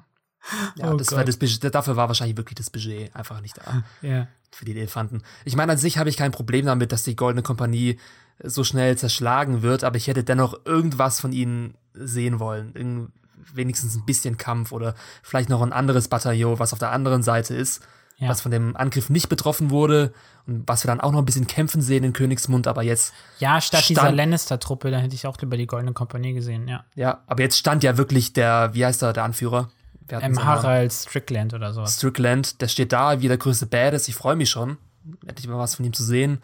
Ja, 0.76 0.94
oh 0.94 0.98
das 0.98 1.12
war 1.12 1.26
das 1.26 1.38
Budget, 1.38 1.76
dafür 1.76 1.98
war 1.98 2.08
wahrscheinlich 2.08 2.38
wirklich 2.38 2.56
das 2.56 2.70
Budget 2.70 3.14
einfach 3.16 3.42
nicht 3.42 3.58
da. 3.58 3.84
Ja. 4.02 4.28
Für 4.52 4.64
die 4.64 4.72
Elefanten. 4.72 5.24
Ich 5.44 5.58
meine, 5.58 5.74
an 5.74 5.78
sich 5.78 5.98
habe 5.98 6.10
ich 6.10 6.16
kein 6.16 6.32
Problem 6.32 6.66
damit, 6.66 6.94
dass 6.94 7.04
die 7.04 7.18
Goldene 7.18 7.44
Kompanie 7.44 8.00
so 8.42 8.64
schnell 8.64 8.98
zerschlagen 8.98 9.62
wird, 9.62 9.84
aber 9.84 9.98
ich 9.98 10.08
hätte 10.08 10.24
dennoch 10.24 10.66
irgendwas 10.66 11.20
von 11.20 11.34
ihnen 11.34 11.76
sehen 11.94 12.40
wollen. 12.40 12.72
Irgend, 12.76 13.12
wenigstens 13.54 13.96
ein 13.96 14.06
bisschen 14.06 14.38
Kampf 14.38 14.72
oder 14.72 14.96
vielleicht 15.24 15.50
noch 15.50 15.62
ein 15.62 15.74
anderes 15.74 16.08
Bataillon, 16.08 16.60
was 16.60 16.74
auf 16.74 16.80
der 16.80 16.92
anderen 16.92 17.24
Seite 17.24 17.56
ist, 17.56 17.82
ja. 18.18 18.30
was 18.30 18.42
von 18.42 18.52
dem 18.52 18.76
Angriff 18.76 19.10
nicht 19.10 19.30
betroffen 19.30 19.70
wurde 19.70 20.14
und 20.48 20.68
was 20.68 20.84
wir 20.84 20.90
dann 20.90 21.02
auch 21.02 21.12
noch 21.12 21.20
ein 21.20 21.26
bisschen 21.26 21.48
kämpfen 21.48 21.82
sehen 21.82 22.04
in 22.04 22.14
Königsmund, 22.14 22.68
aber 22.68 22.84
jetzt. 22.84 23.14
Ja, 23.40 23.62
statt 23.62 23.88
dieser 23.88 24.12
Lannister-Truppe, 24.12 24.92
da 24.92 24.98
hätte 24.98 25.16
ich 25.16 25.28
auch 25.28 25.38
lieber 25.40 25.58
die 25.58 25.68
Goldene 25.68 25.94
Kompanie 25.94 26.34
gesehen, 26.34 26.68
ja. 26.68 26.84
Ja, 26.96 27.24
aber 27.28 27.44
jetzt 27.44 27.58
stand 27.58 27.84
ja 27.84 27.98
wirklich 27.98 28.34
der, 28.34 28.74
wie 28.74 28.86
heißt 28.86 29.04
er, 29.04 29.14
der 29.14 29.24
Anführer? 29.24 29.70
Ähm, 30.10 30.44
Harald 30.44 30.94
Strickland 30.94 31.54
oder 31.54 31.74
so. 31.74 31.86
Strickland, 31.86 32.62
der 32.62 32.70
steht 32.70 32.94
da 32.94 33.22
wie 33.22 33.28
der 33.28 33.38
größte 33.38 33.66
Badass. 33.66 34.08
Ich 34.08 34.16
freue 34.16 34.38
mich 34.38 34.50
schon, 34.50 34.78
endlich 35.26 35.48
mal 35.48 35.58
was 35.58 35.76
von 35.76 35.86
ihm 35.86 35.94
zu 35.94 36.04
sehen. 36.04 36.42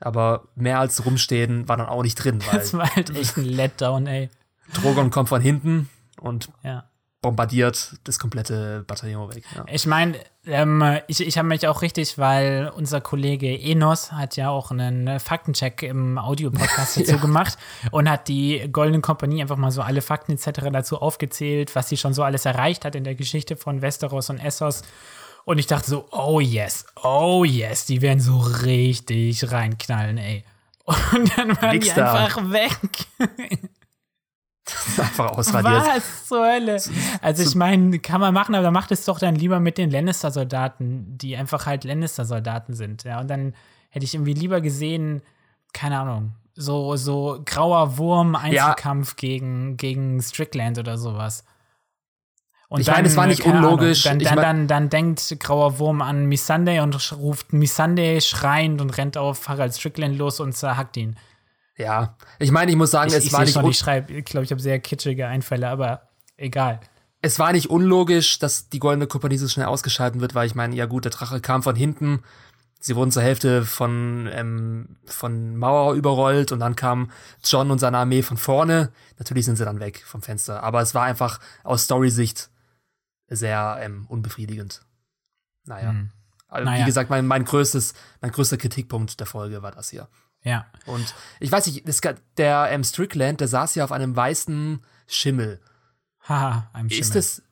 Aber 0.00 0.48
mehr 0.54 0.78
als 0.78 1.06
rumstehen 1.06 1.66
war 1.66 1.78
dann 1.78 1.86
auch 1.86 2.02
nicht 2.02 2.16
drin. 2.16 2.42
das 2.52 2.74
war 2.74 2.94
halt 2.94 3.16
echt 3.16 3.38
ein 3.38 3.44
Letdown, 3.44 4.06
ey. 4.06 4.28
Drogon 4.74 5.10
kommt 5.10 5.30
von 5.30 5.40
hinten 5.40 5.88
und 6.20 6.50
ja 6.62 6.84
bombardiert 7.22 7.96
das 8.04 8.18
komplette 8.18 8.84
Bataillon 8.86 9.34
weg. 9.34 9.44
Ja. 9.54 9.64
Ich 9.68 9.86
meine, 9.86 10.18
ähm, 10.46 11.00
ich, 11.08 11.20
ich 11.20 11.38
habe 11.38 11.48
mich 11.48 11.66
auch 11.66 11.82
richtig, 11.82 12.18
weil 12.18 12.70
unser 12.74 13.00
Kollege 13.00 13.58
Enos 13.58 14.12
hat 14.12 14.36
ja 14.36 14.50
auch 14.50 14.70
einen 14.70 15.18
Faktencheck 15.18 15.82
im 15.82 16.18
Audio-Podcast 16.18 16.96
dazu 17.00 17.12
ja. 17.12 17.16
gemacht 17.16 17.58
und 17.90 18.08
hat 18.08 18.28
die 18.28 18.68
Goldene 18.70 19.00
Kompanie 19.00 19.42
einfach 19.42 19.56
mal 19.56 19.70
so 19.70 19.82
alle 19.82 20.02
Fakten 20.02 20.32
etc. 20.32 20.68
dazu 20.72 21.00
aufgezählt, 21.00 21.74
was 21.74 21.88
sie 21.88 21.96
schon 21.96 22.14
so 22.14 22.22
alles 22.22 22.44
erreicht 22.44 22.84
hat 22.84 22.94
in 22.94 23.04
der 23.04 23.14
Geschichte 23.14 23.56
von 23.56 23.82
Westeros 23.82 24.30
und 24.30 24.38
Essos. 24.38 24.82
Und 25.44 25.58
ich 25.58 25.66
dachte 25.66 25.88
so, 25.88 26.06
oh 26.10 26.40
yes, 26.40 26.86
oh 27.02 27.44
yes, 27.44 27.86
die 27.86 28.02
werden 28.02 28.20
so 28.20 28.38
richtig 28.38 29.50
reinknallen, 29.50 30.18
ey. 30.18 30.44
Und 30.84 31.36
dann 31.36 31.60
waren 31.60 31.70
Nix 31.70 31.92
die 31.92 32.00
einfach 32.00 32.50
weg. 32.50 32.78
Einfach 34.98 35.30
ausradiert. 35.32 35.86
Was 35.86 36.26
zur 36.26 36.44
Hölle? 36.44 36.80
Also 37.22 37.42
ich 37.42 37.54
meine, 37.54 37.98
kann 38.00 38.20
man 38.20 38.34
machen, 38.34 38.54
aber 38.54 38.64
dann 38.64 38.74
macht 38.74 38.90
es 38.90 39.04
doch 39.04 39.18
dann 39.18 39.36
lieber 39.36 39.60
mit 39.60 39.78
den 39.78 39.90
Lannister-Soldaten, 39.90 41.16
die 41.18 41.36
einfach 41.36 41.66
halt 41.66 41.84
Lannister-Soldaten 41.84 42.74
sind. 42.74 43.04
Ja, 43.04 43.20
und 43.20 43.28
dann 43.28 43.54
hätte 43.90 44.04
ich 44.04 44.14
irgendwie 44.14 44.34
lieber 44.34 44.60
gesehen, 44.60 45.22
keine 45.72 46.00
Ahnung, 46.00 46.32
so, 46.54 46.96
so 46.96 47.42
grauer 47.44 47.98
Wurm-Einzelkampf 47.98 49.10
ja. 49.10 49.14
gegen, 49.16 49.76
gegen 49.76 50.20
Strickland 50.20 50.78
oder 50.78 50.98
sowas. 50.98 51.44
Und 52.68 52.80
ich 52.80 52.88
meine, 52.88 53.06
es 53.06 53.16
war 53.16 53.26
nicht 53.26 53.44
unlogisch. 53.44 54.06
Ahnung, 54.06 54.18
dann, 54.20 54.36
dann, 54.36 54.42
dann, 54.42 54.68
dann, 54.68 54.88
denkt 54.88 55.36
Grauer 55.38 55.78
Wurm 55.78 56.02
an 56.02 56.26
Missandei 56.26 56.82
und 56.82 57.12
ruft 57.12 57.52
Missandei 57.52 58.18
schreiend 58.20 58.80
und 58.80 58.98
rennt 58.98 59.16
auf 59.16 59.48
Harald 59.48 59.74
Strickland 59.74 60.18
los 60.18 60.40
und 60.40 60.52
zerhackt 60.52 60.96
ihn. 60.96 61.16
Ja, 61.76 62.16
ich 62.38 62.50
meine, 62.50 62.70
ich 62.70 62.76
muss 62.76 62.90
sagen, 62.90 63.10
ich, 63.10 63.16
es 63.16 63.24
ich 63.26 63.32
war 63.32 63.40
nicht. 63.40 63.52
Schon, 63.52 63.66
ich 63.66 63.78
schreibe, 63.78 64.12
ich 64.12 64.24
glaube, 64.24 64.44
ich 64.44 64.50
habe 64.50 64.60
sehr 64.60 64.78
kitschige 64.80 65.26
Einfälle, 65.26 65.68
aber 65.68 66.08
egal. 66.36 66.80
Es 67.20 67.38
war 67.38 67.52
nicht 67.52 67.70
unlogisch, 67.70 68.38
dass 68.38 68.68
die 68.68 68.78
Goldene 68.78 69.06
Kompanie 69.06 69.36
so 69.36 69.48
schnell 69.48 69.66
ausgeschalten 69.66 70.20
wird, 70.20 70.34
weil 70.34 70.46
ich 70.46 70.54
meine, 70.54 70.74
ja 70.74 70.86
gut, 70.86 71.04
der 71.04 71.12
Drache 71.12 71.40
kam 71.40 71.62
von 71.62 71.76
hinten. 71.76 72.22
Sie 72.78 72.94
wurden 72.94 73.10
zur 73.10 73.22
Hälfte 73.22 73.64
von, 73.64 74.28
ähm, 74.32 74.96
von 75.06 75.56
Mauer 75.56 75.94
überrollt 75.94 76.52
und 76.52 76.60
dann 76.60 76.76
kam 76.76 77.10
John 77.42 77.70
und 77.70 77.78
seine 77.78 77.98
Armee 77.98 78.22
von 78.22 78.36
vorne. 78.36 78.92
Natürlich 79.18 79.44
sind 79.44 79.56
sie 79.56 79.64
dann 79.64 79.80
weg 79.80 80.04
vom 80.06 80.22
Fenster. 80.22 80.62
Aber 80.62 80.82
es 80.82 80.94
war 80.94 81.04
einfach 81.04 81.40
aus 81.64 81.84
Story-Sicht 81.84 82.50
sehr 83.28 83.78
ähm, 83.80 84.06
unbefriedigend. 84.08 84.82
Naja. 85.64 85.90
Hm. 85.90 86.10
Also, 86.48 86.64
Naja. 86.64 86.82
Wie 86.82 86.86
gesagt, 86.86 87.10
mein, 87.10 87.26
mein, 87.26 87.44
größtes, 87.44 87.94
mein 88.20 88.30
größter 88.30 88.56
Kritikpunkt 88.56 89.18
der 89.18 89.26
Folge 89.26 89.62
war 89.62 89.72
das 89.72 89.90
hier. 89.90 90.08
Ja. 90.46 90.66
Und 90.86 91.12
ich 91.40 91.50
weiß 91.50 91.66
nicht, 91.66 91.86
das, 91.88 92.00
der 92.36 92.68
ähm, 92.70 92.84
Strickland, 92.84 93.40
der 93.40 93.48
saß 93.48 93.74
ja 93.74 93.84
auf 93.84 93.90
einem 93.92 94.14
weißen 94.14 94.82
Schimmel. 95.08 95.60
Haha, 96.28 96.70
einem 96.72 96.88
Schimmel. 96.88 97.00
Ist 97.02 97.14
das, 97.16 97.42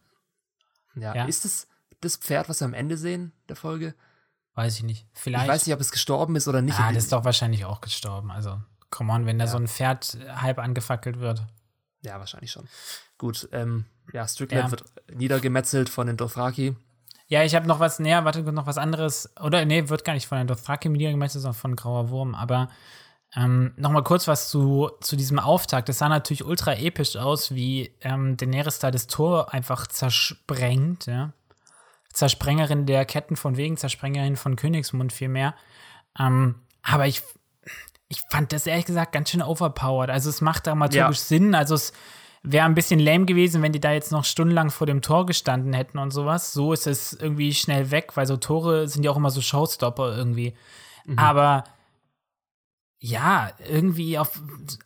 ja, 0.95 1.15
Ja. 1.15 1.25
ist 1.25 1.45
das 1.45 1.67
das 2.01 2.17
Pferd, 2.17 2.49
was 2.49 2.61
wir 2.61 2.67
am 2.67 2.75
Ende 2.75 2.97
sehen 2.97 3.33
der 3.49 3.57
Folge? 3.57 3.95
Weiß 4.55 4.77
ich 4.77 4.83
nicht. 4.85 5.07
Vielleicht. 5.15 5.45
Ich 5.47 5.51
weiß 5.51 5.67
nicht, 5.67 5.75
ob 5.75 5.81
es 5.81 5.91
gestorben 5.91 6.37
ist 6.37 6.47
oder 6.47 6.63
nicht. 6.63 6.79
ah, 6.79 6.93
das 6.93 7.05
ist 7.05 7.13
doch 7.13 7.25
wahrscheinlich 7.25 7.65
auch 7.65 7.81
gestorben. 7.81 8.31
Also, 8.31 8.61
come 8.91 9.13
on, 9.13 9.27
wenn 9.27 9.39
da 9.39 9.47
Ja. 9.47 9.51
so 9.51 9.57
ein 9.57 9.67
Pferd 9.67 10.17
halb 10.29 10.59
angefackelt 10.59 11.19
wird. 11.19 11.45
Ja, 12.03 12.19
wahrscheinlich 12.21 12.53
schon. 12.53 12.69
Gut, 13.19 13.49
ähm, 13.53 13.87
ja, 14.13 14.29
Strickland 14.29 14.67
Ja. 14.67 14.71
wird 14.71 14.85
niedergemetzelt 15.13 15.89
von 15.89 16.07
den 16.07 16.17
Dothraki. 16.17 16.77
Ja, 17.35 17.43
ich 17.43 17.57
habe 17.57 17.67
noch 17.67 17.81
was, 17.81 17.99
näher, 17.99 18.25
warte, 18.25 18.45
noch 18.53 18.69
was 18.69 18.79
anderes. 18.79 19.29
Oder, 19.43 19.65
nee, 19.65 19.89
wird 19.89 20.05
gar 20.05 20.13
nicht 20.13 20.29
von 20.29 20.39
der 20.39 20.45
Dothraki 20.45 20.89
niedergemetzelt, 20.89 21.43
sondern 21.43 21.59
von 21.59 21.75
Grauer 21.75 22.09
Wurm. 22.11 22.37
Aber 22.37 22.69
ähm, 23.35 23.73
noch 23.77 23.91
mal 23.91 24.05
kurz 24.05 24.29
was 24.29 24.49
zu, 24.49 24.93
zu 25.01 25.17
diesem 25.17 25.41
Auftakt. 25.41 25.89
Das 25.89 25.99
sah 25.99 26.09
natürlich 26.09 26.45
ultra 26.45 26.75
episch 26.75 27.17
aus, 27.17 27.53
wie 27.53 27.93
ähm, 28.03 28.37
Daenerys 28.37 28.79
da 28.79 28.93
das 28.93 29.09
Tor 29.09 29.53
einfach 29.53 29.89
zersprengt, 29.89 31.07
ja. 31.07 31.33
Zersprengerin 32.13 32.87
der 32.87 33.05
Ketten 33.05 33.35
von 33.35 33.57
Wegen, 33.57 33.77
Zersprengerin 33.77 34.37
von 34.37 34.55
Königsmund 34.55 35.13
vielmehr. 35.13 35.57
Ähm, 36.17 36.55
aber 36.83 37.09
ich, 37.09 37.21
ich 38.07 38.21
fand 38.31 38.53
das 38.53 38.69
ehrlich 38.69 38.85
gesagt 38.85 39.11
ganz 39.11 39.31
schön 39.31 39.43
overpowered. 39.43 40.11
Also 40.11 40.31
es 40.31 40.41
macht 40.41 40.69
dramaturgisch 40.69 41.19
Ja. 41.19 41.25
Sinn. 41.25 41.57
Also 41.57 41.75
es 41.75 41.93
wäre 42.45 42.67
ein 42.67 42.75
bisschen 42.75 43.01
lame 43.01 43.25
gewesen, 43.25 43.63
wenn 43.63 43.73
die 43.73 43.81
da 43.81 43.93
jetzt 43.93 44.13
noch 44.13 44.25
stundenlang 44.25 44.71
vor 44.71 44.87
dem 44.87 45.03
Tor 45.03 45.27
gestanden 45.27 45.73
hätten 45.73 45.99
und 45.99 46.13
sowas. 46.13 46.53
So 46.53 46.73
ist 46.73 46.87
es 46.87 47.15
irgendwie 47.15 47.55
schnell 47.55 47.91
weg, 47.91 48.17
weil 48.17 48.27
so 48.27 48.37
Tore 48.37 48.87
sind 48.87 49.03
ja 49.03 49.11
auch 49.11 49.17
immer 49.17 49.31
so 49.31 49.41
Showstopper 49.41 50.17
irgendwie. 50.17 50.55
Aber 51.17 51.65
ja, 52.99 53.51
irgendwie 53.69 54.19
auf, 54.19 54.41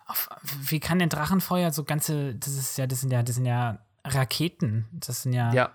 auf 0.06 0.28
wie 0.61 0.80
kann 0.80 0.98
denn 0.98 1.09
Drachenfeuer 1.09 1.72
so 1.72 1.84
ganze, 1.84 2.34
das 2.34 2.54
ist 2.54 2.78
ja, 2.78 2.86
das 2.86 3.00
sind 3.00 3.12
ja, 3.12 3.22
das 3.22 3.34
sind 3.34 3.46
ja 3.46 3.78
Raketen. 4.04 4.86
Das 4.92 5.22
sind 5.22 5.32
ja, 5.32 5.52
Ja, 5.52 5.72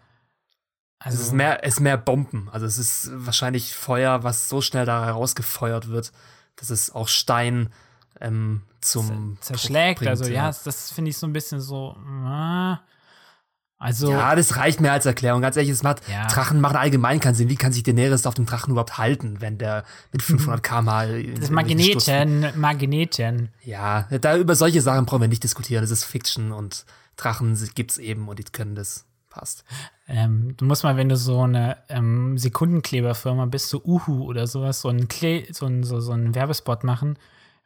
also 1.00 1.18
es 1.18 1.28
ist 1.28 1.34
mehr, 1.34 1.66
es 1.66 1.76
ist 1.76 1.80
mehr 1.82 1.98
Bomben. 1.98 2.50
Also 2.52 2.66
es 2.66 2.78
ist 2.78 3.12
wahrscheinlich 3.14 3.76
Feuer, 3.76 4.24
was 4.24 4.48
so 4.48 4.62
schnell 4.62 4.86
da 4.86 5.04
herausgefeuert 5.06 5.90
wird, 5.90 6.14
dass 6.56 6.70
es 6.70 6.96
auch 6.96 7.10
Stein 7.10 7.74
ähm, 8.22 8.62
zum 8.82 9.38
zerschlägt. 9.42 10.00
Bringt, 10.00 10.10
also 10.10 10.26
ja, 10.26 10.52
das 10.64 10.92
finde 10.92 11.10
ich 11.12 11.18
so 11.18 11.28
ein 11.28 11.34
bisschen 11.34 11.60
so. 11.62 11.96
äh, 12.26 12.76
Also 13.78 14.12
Ja, 14.12 14.34
das 14.36 14.56
reicht 14.56 14.80
mir 14.80 14.92
als 14.94 15.06
Erklärung. 15.06 15.42
Ganz 15.42 15.58
ehrlich, 15.58 15.72
es 15.72 15.84
macht, 15.84 16.08
Ja. 16.10 16.28
Drachen 16.28 16.62
machen 16.62 16.78
allgemein 16.78 17.20
keinen 17.20 17.36
Sinn. 17.36 17.50
Wie 17.50 17.56
kann 17.58 17.74
sich 17.74 17.84
Daenerys 17.84 18.26
auf 18.26 18.34
dem 18.34 18.46
Drachen 18.46 18.72
überhaupt 18.72 18.98
halten, 18.98 19.42
wenn 19.42 19.58
der 19.58 19.84
mit 20.14 20.22
500 20.22 20.64
km/h 20.64 21.04
in- 21.06 21.36
das 21.40 21.50
in 21.50 21.58
irgendwelchen 21.58 21.80
Stutzen- 22.00 22.40
Magneten, 22.42 22.62
Magneten. 22.62 23.50
Ja, 23.64 24.04
da 24.22 24.38
über 24.38 24.56
solche 24.56 24.82
Sachen 24.82 25.06
brauchen 25.06 25.22
wir 25.22 25.28
nicht 25.28 25.44
diskutieren. 25.44 25.82
Das 25.84 25.92
ist 25.92 26.06
Fiction 26.06 26.52
und 26.54 26.86
Drachen 27.18 27.58
gibt's 27.76 27.98
eben 27.98 28.28
und 28.30 28.40
die 28.40 28.44
können 28.44 28.76
das. 28.76 29.06
Passt. 29.30 29.64
Ähm, 30.08 30.54
du 30.58 30.66
musst 30.66 30.84
mal, 30.84 30.96
wenn 30.96 31.10
du 31.10 31.18
so 31.18 31.42
eine 31.42 31.78
ähm, 31.90 32.38
Sekundenkleberfirma 32.38 33.48
bist, 33.48 33.68
so 33.70 33.82
Uhu 33.84 34.26
oder 34.26 34.46
sowas, 34.46 34.82
so 34.82 34.90
einen, 34.90 35.08
Kle 35.08 35.48
so 35.52 35.66
einen, 35.66 35.84
so, 35.84 36.00
so 36.02 36.12
einen 36.12 36.36
Werbespot 36.36 36.84
machen, 36.84 37.18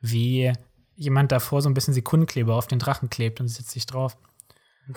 wie 0.09 0.53
jemand 0.95 1.31
davor 1.31 1.61
so 1.61 1.69
ein 1.69 1.73
bisschen 1.73 1.93
Sekundenkleber 1.93 2.55
auf 2.55 2.67
den 2.67 2.79
Drachen 2.79 3.09
klebt 3.09 3.39
und 3.39 3.47
setzt 3.47 3.71
sich 3.71 3.85
drauf. 3.85 4.17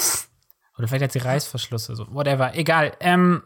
Oder 0.78 0.88
vielleicht 0.88 1.04
hat 1.04 1.12
sie 1.12 1.18
Reißverschlüsse, 1.18 1.94
so 1.94 2.06
whatever. 2.14 2.54
Egal. 2.54 2.92
Ähm, 3.00 3.42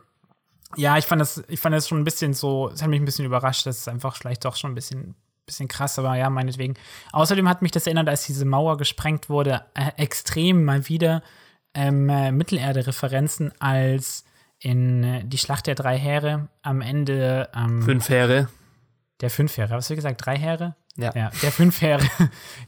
ja, 0.77 0.97
ich 0.99 1.05
fand 1.07 1.21
das, 1.21 1.43
ich 1.49 1.59
fand 1.61 1.75
das 1.75 1.89
schon 1.89 1.99
ein 1.99 2.05
bisschen 2.05 2.33
so, 2.35 2.69
es 2.71 2.83
hat 2.83 2.89
mich 2.89 3.01
ein 3.01 3.05
bisschen 3.05 3.25
überrascht, 3.25 3.67
das 3.67 3.79
ist 3.79 3.89
einfach 3.89 4.17
vielleicht 4.17 4.45
doch 4.45 4.57
schon 4.57 4.73
ein 4.73 4.75
bisschen, 4.75 5.15
bisschen 5.47 5.69
krass, 5.69 5.99
aber 5.99 6.15
ja, 6.17 6.31
meinetwegen. 6.31 6.75
Außerdem 7.13 7.49
hat 7.49 7.63
mich 7.63 7.73
das 7.73 7.87
erinnert, 7.87 8.09
als 8.09 8.27
diese 8.27 8.45
Mauer 8.45 8.77
gesprengt 8.77 9.29
wurde, 9.29 9.65
äh, 9.75 9.91
extrem 9.97 10.65
mal 10.65 10.89
wieder 10.89 11.23
ähm, 11.75 12.09
äh, 12.09 12.31
Mittelerde-Referenzen 12.31 13.53
als 13.61 14.25
in 14.61 15.03
äh, 15.03 15.25
die 15.25 15.39
Schlacht 15.39 15.67
der 15.67 15.75
drei 15.75 15.99
Heere 15.99 16.49
am 16.63 16.81
Ende 16.81 17.51
ähm, 17.55 17.83
Fünf 17.83 18.09
Heere. 18.09 18.49
der 19.21 19.31
fünf 19.31 19.57
Heere. 19.57 19.71
Was 19.71 19.85
hast 19.85 19.91
du 19.91 19.97
gesagt? 19.97 20.25
Drei 20.25 20.39
Heere? 20.39 20.77
Ja. 20.97 21.13
Ja, 21.15 21.31
der 21.43 21.51
fünf 21.51 21.81
Heere, 21.81 22.05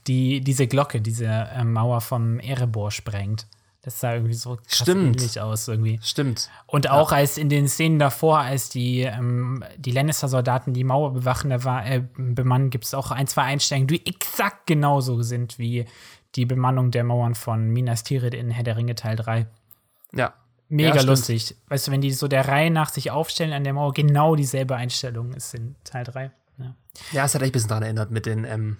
die 0.06 0.40
diese 0.40 0.66
Glocke, 0.66 1.00
diese 1.00 1.26
äh, 1.26 1.64
Mauer 1.64 2.00
vom 2.00 2.40
Erebor 2.40 2.90
sprengt. 2.90 3.46
Das 3.82 4.00
sah 4.00 4.14
irgendwie 4.14 4.34
so 4.34 4.56
krass 4.56 4.80
Stimmt. 4.80 5.16
ähnlich 5.16 5.40
aus 5.40 5.68
irgendwie. 5.68 6.00
Stimmt. 6.02 6.50
Und 6.66 6.90
auch 6.90 7.12
als 7.12 7.38
in 7.38 7.48
den 7.48 7.68
Szenen 7.68 8.00
davor, 8.00 8.40
als 8.40 8.68
die, 8.68 9.02
ähm, 9.02 9.62
die 9.76 9.92
Lannister-Soldaten 9.92 10.74
die 10.74 10.82
Mauer 10.82 11.12
bewachen, 11.12 11.50
da 11.50 11.62
war, 11.62 11.86
äh, 11.86 12.02
bemannen, 12.16 12.70
gibt 12.70 12.84
es 12.84 12.94
auch 12.94 13.12
ein, 13.12 13.28
zwei 13.28 13.42
Einstellungen, 13.42 13.86
die 13.86 14.04
exakt 14.04 14.66
genauso 14.66 15.22
sind 15.22 15.60
wie 15.60 15.84
die 16.34 16.46
Bemannung 16.46 16.90
der 16.90 17.04
Mauern 17.04 17.36
von 17.36 17.68
Minas 17.68 18.02
Tirith 18.02 18.34
in 18.34 18.50
Herr 18.50 18.64
der 18.64 18.76
Ringe 18.76 18.96
Teil 18.96 19.14
3. 19.14 19.46
Ja. 20.12 20.34
Mega 20.68 20.96
Ja, 20.96 21.02
lustig. 21.02 21.54
Weißt 21.68 21.86
du, 21.86 21.92
wenn 21.92 22.00
die 22.00 22.10
so 22.10 22.26
der 22.26 22.48
Reihe 22.48 22.72
nach 22.72 22.88
sich 22.88 23.12
aufstellen 23.12 23.52
an 23.52 23.62
der 23.62 23.72
Mauer, 23.72 23.94
genau 23.94 24.34
dieselbe 24.34 24.74
Einstellung 24.74 25.32
ist 25.32 25.54
in 25.54 25.76
Teil 25.84 26.02
3. 26.02 26.32
Ja. 26.58 26.74
Ja, 27.12 27.24
es 27.24 27.34
hat 27.34 27.42
echt 27.42 27.50
ein 27.50 27.52
bisschen 27.52 27.68
daran 27.68 27.82
erinnert 27.84 28.10
mit 28.10 28.26
den 28.26 28.44
ähm, 28.44 28.78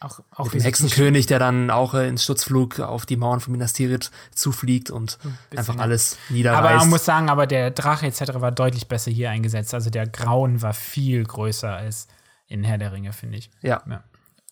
Auch, 0.00 0.20
auch 0.30 0.46
mit 0.46 0.54
dem 0.54 0.60
Hexenkönig, 0.62 1.26
der 1.26 1.38
dann 1.38 1.70
auch 1.70 1.94
äh, 1.94 2.08
ins 2.08 2.24
Sturzflug 2.24 2.80
auf 2.80 3.06
die 3.06 3.16
Mauern 3.16 3.40
von 3.40 3.52
Minas 3.52 3.72
Tirith 3.74 4.10
zufliegt 4.34 4.90
und 4.90 5.18
einfach 5.56 5.74
ja. 5.76 5.80
alles 5.80 6.14
Aber 6.28 6.34
niederreißt. 6.34 6.78
man 6.80 6.88
muss 6.90 7.04
sagen, 7.04 7.28
aber 7.28 7.46
der 7.46 7.70
Drache 7.70 8.06
etc. 8.06 8.20
war 8.34 8.52
deutlich 8.52 8.88
besser 8.88 9.10
hier 9.10 9.30
eingesetzt. 9.30 9.74
Also 9.74 9.90
der 9.90 10.06
Grauen 10.06 10.62
war 10.62 10.72
viel 10.74 11.24
größer 11.24 11.74
als 11.74 12.08
in 12.46 12.64
Herr 12.64 12.78
der 12.78 12.92
Ringe, 12.92 13.12
finde 13.12 13.38
ich. 13.38 13.50
ja, 13.62 13.82
Ja. 13.88 14.02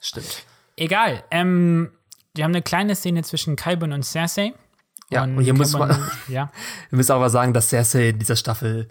stimmt. 0.01 0.45
Egal. 0.77 1.25
Ähm, 1.31 1.91
wir 2.35 2.45
haben 2.45 2.53
eine 2.53 2.63
kleine 2.63 2.95
Szene 2.95 3.23
zwischen 3.25 3.57
Qyburn 3.57 3.93
und 3.93 4.05
Cersei. 4.05 4.55
Ja, 5.11 5.25
und 5.25 5.41
hier 5.41 5.55
muss 5.55 5.73
man- 5.73 5.91
ja, 6.29 6.53
Wir 6.91 6.97
müssen 6.99 7.13
aber 7.13 7.31
sagen, 7.31 7.53
dass 7.55 7.69
Cersei 7.71 8.11
in 8.11 8.19
dieser 8.19 8.37
Staffel 8.37 8.89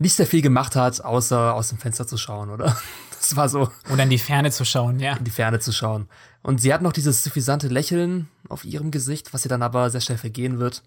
nicht 0.00 0.14
sehr 0.14 0.26
viel 0.26 0.42
gemacht 0.42 0.74
hat, 0.74 1.04
außer 1.04 1.54
aus 1.54 1.68
dem 1.68 1.78
Fenster 1.78 2.06
zu 2.06 2.16
schauen, 2.16 2.50
oder? 2.50 2.76
Das 3.20 3.36
war 3.36 3.50
so, 3.50 3.70
oder 3.92 4.04
in 4.04 4.08
die 4.08 4.16
Ferne 4.16 4.50
zu 4.50 4.64
schauen, 4.64 4.98
ja. 4.98 5.14
in 5.14 5.24
die 5.24 5.30
Ferne 5.30 5.60
zu 5.60 5.72
schauen. 5.72 6.08
Und 6.42 6.62
sie 6.62 6.72
hat 6.72 6.80
noch 6.80 6.94
dieses 6.94 7.22
suffisante 7.22 7.68
Lächeln 7.68 8.28
auf 8.48 8.64
ihrem 8.64 8.90
Gesicht, 8.90 9.34
was 9.34 9.44
ihr 9.44 9.50
dann 9.50 9.62
aber 9.62 9.90
sehr 9.90 10.00
schnell 10.00 10.16
vergehen 10.16 10.58
wird. 10.58 10.82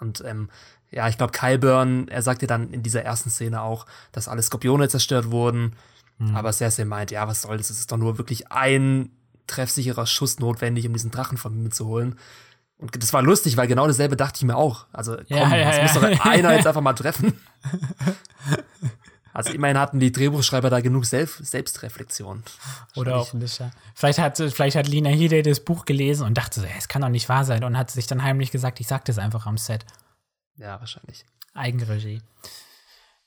Und 0.00 0.24
ähm, 0.24 0.48
ja, 0.90 1.06
ich 1.06 1.18
glaube, 1.18 1.32
Kyburn, 1.32 2.08
er 2.08 2.22
sagt 2.22 2.40
ja 2.40 2.48
dann 2.48 2.72
in 2.72 2.82
dieser 2.82 3.02
ersten 3.02 3.28
Szene 3.28 3.60
auch, 3.60 3.84
dass 4.10 4.26
alle 4.26 4.42
Skorpione 4.42 4.88
zerstört 4.88 5.30
wurden. 5.30 5.74
Aber 6.34 6.52
Cersei 6.52 6.84
meint, 6.84 7.10
ja, 7.10 7.28
was 7.28 7.42
soll 7.42 7.58
das? 7.58 7.70
Es 7.70 7.78
ist 7.78 7.92
doch 7.92 7.96
nur 7.98 8.18
wirklich 8.18 8.50
ein 8.50 9.10
treffsicherer 9.46 10.06
Schuss 10.06 10.38
notwendig, 10.38 10.86
um 10.86 10.92
diesen 10.92 11.10
Drachen 11.10 11.38
von 11.38 11.62
mir 11.62 11.70
zu 11.70 11.86
holen. 11.86 12.18
Und 12.78 13.02
das 13.02 13.12
war 13.12 13.22
lustig, 13.22 13.56
weil 13.56 13.66
genau 13.66 13.86
dasselbe 13.88 14.16
dachte 14.16 14.36
ich 14.38 14.44
mir 14.44 14.56
auch. 14.56 14.86
Also, 14.92 15.16
komm, 15.16 15.24
Ja, 15.28 15.56
ja, 15.56 15.64
das 15.66 15.76
ja. 15.76 15.82
muss 15.82 15.92
doch 16.18 16.24
einer 16.26 16.52
jetzt 16.54 16.66
einfach 16.66 16.80
mal 16.80 16.92
treffen. 16.94 17.38
Also 19.34 19.52
immerhin 19.52 19.78
hatten 19.78 20.00
die 20.00 20.10
Drehbuchschreiber 20.10 20.68
da 20.70 20.80
genug 20.80 21.04
Self 21.04 21.38
Selbstreflexion. 21.42 22.42
Oder 22.96 23.16
auch 23.18 23.32
nicht, 23.34 23.58
ja. 23.60 23.70
Vielleicht 23.94 24.18
hat, 24.18 24.38
vielleicht 24.38 24.76
hat 24.76 24.88
Lina 24.88 25.10
Headey 25.10 25.42
das 25.42 25.60
Buch 25.60 25.84
gelesen 25.84 26.26
und 26.26 26.34
dachte 26.34 26.60
so, 26.60 26.66
"Ey, 26.66 26.72
es 26.76 26.88
kann 26.88 27.02
doch 27.02 27.08
nicht 27.08 27.28
wahr 27.28 27.44
sein 27.44 27.62
und 27.62 27.76
hat 27.78 27.90
sich 27.90 28.06
dann 28.06 28.22
heimlich 28.22 28.50
gesagt, 28.50 28.80
ich 28.80 28.88
sag 28.88 29.04
das 29.04 29.18
einfach 29.18 29.46
am 29.46 29.56
Set. 29.58 29.84
Ja, 30.56 30.80
wahrscheinlich. 30.80 31.24
Eigenregie. 31.54 32.20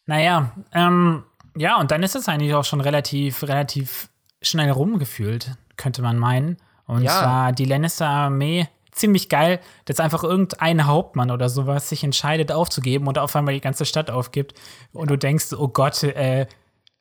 Naja, 0.05 0.51
ähm, 0.73 1.23
ja, 1.55 1.77
und 1.77 1.91
dann 1.91 2.03
ist 2.03 2.15
es 2.15 2.27
eigentlich 2.27 2.53
auch 2.55 2.65
schon 2.65 2.81
relativ, 2.81 3.43
relativ 3.43 4.09
schnell 4.41 4.71
rumgefühlt, 4.71 5.55
könnte 5.77 6.01
man 6.01 6.17
meinen. 6.17 6.57
Und 6.87 7.03
Ja. 7.03 7.19
zwar 7.19 7.51
die 7.53 7.65
Lannister-Armee 7.65 8.67
ziemlich 8.91 9.29
geil, 9.29 9.59
dass 9.85 9.99
einfach 9.99 10.23
irgendein 10.23 10.85
Hauptmann 10.85 11.31
oder 11.31 11.49
sowas 11.49 11.89
sich 11.89 12.03
entscheidet 12.03 12.51
aufzugeben 12.51 13.07
und 13.07 13.17
auf 13.17 13.35
einmal 13.35 13.53
die 13.53 13.61
ganze 13.61 13.85
Stadt 13.85 14.11
aufgibt. 14.11 14.53
Und 14.93 15.09
du 15.09 15.17
denkst, 15.17 15.53
oh 15.53 15.67
Gott, 15.67 16.03
äh, 16.03 16.47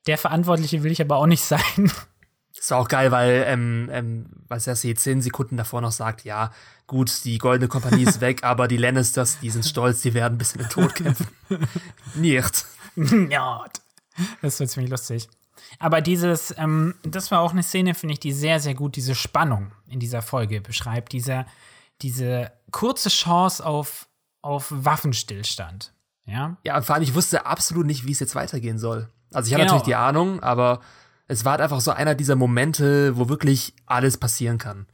der 0.06 0.18
Verantwortliche 0.18 0.82
will 0.82 0.92
ich 0.92 1.00
aber 1.00 1.16
auch 1.16 1.26
nicht 1.26 1.44
sein. 1.44 1.92
Das 2.56 2.70
war 2.70 2.78
auch 2.78 2.88
geil, 2.88 3.10
weil, 3.10 3.44
ähm, 3.46 3.88
ähm, 3.92 4.26
weil 4.48 4.60
Cersei 4.60 4.92
zehn 4.94 5.22
Sekunden 5.22 5.56
davor 5.56 5.80
noch 5.80 5.92
sagt, 5.92 6.24
ja, 6.24 6.52
gut, 6.86 7.24
die 7.24 7.38
Goldene 7.38 7.68
Kompanie 7.68 8.02
ist 8.02 8.20
weg, 8.20 8.40
aber 8.44 8.68
die 8.68 8.76
Lannisters, 8.76 9.38
die 9.40 9.50
sind 9.50 9.64
stolz, 9.64 10.02
die 10.02 10.14
werden 10.14 10.36
bis 10.36 10.52
in 10.52 10.62
den 10.62 10.68
Tod 10.68 10.94
kämpfen. 10.94 11.28
Nicht. 12.14 12.66
ja, 13.30 13.64
das 14.42 14.60
wird 14.60 14.70
ziemlich 14.70 14.90
lustig. 14.90 15.28
Aber 15.78 16.00
dieses, 16.00 16.54
ähm, 16.58 16.94
das 17.02 17.30
war 17.30 17.40
auch 17.40 17.52
eine 17.52 17.62
Szene, 17.62 17.94
finde 17.94 18.14
ich, 18.14 18.20
die 18.20 18.32
sehr, 18.32 18.60
sehr 18.60 18.74
gut 18.74 18.96
diese 18.96 19.14
Spannung 19.14 19.72
in 19.88 20.00
dieser 20.00 20.20
Folge 20.20 20.60
beschreibt. 20.60 21.12
Diese, 21.12 21.46
diese 22.02 22.52
kurze 22.70 23.08
Chance 23.08 23.64
auf, 23.64 24.08
auf 24.42 24.66
Waffenstillstand. 24.70 25.92
Ja. 26.26 26.56
Ja, 26.64 26.76
und 26.76 26.84
vor 26.84 26.94
allem, 26.94 27.02
ich 27.02 27.14
wusste 27.14 27.46
absolut 27.46 27.86
nicht, 27.86 28.06
wie 28.06 28.12
es 28.12 28.20
jetzt 28.20 28.34
weitergehen 28.34 28.78
soll. 28.78 29.08
Also 29.32 29.48
ich 29.48 29.54
habe 29.54 29.62
Genau. 29.62 29.74
natürlich 29.74 29.86
die 29.86 29.94
Ahnung, 29.96 30.42
aber 30.42 30.80
es 31.28 31.44
war 31.44 31.52
halt 31.52 31.60
einfach 31.62 31.80
so 31.80 31.90
einer 31.90 32.14
dieser 32.14 32.36
Momente, 32.36 33.16
wo 33.16 33.28
wirklich 33.28 33.74
alles 33.86 34.16
passieren 34.18 34.58
kann. 34.58 34.86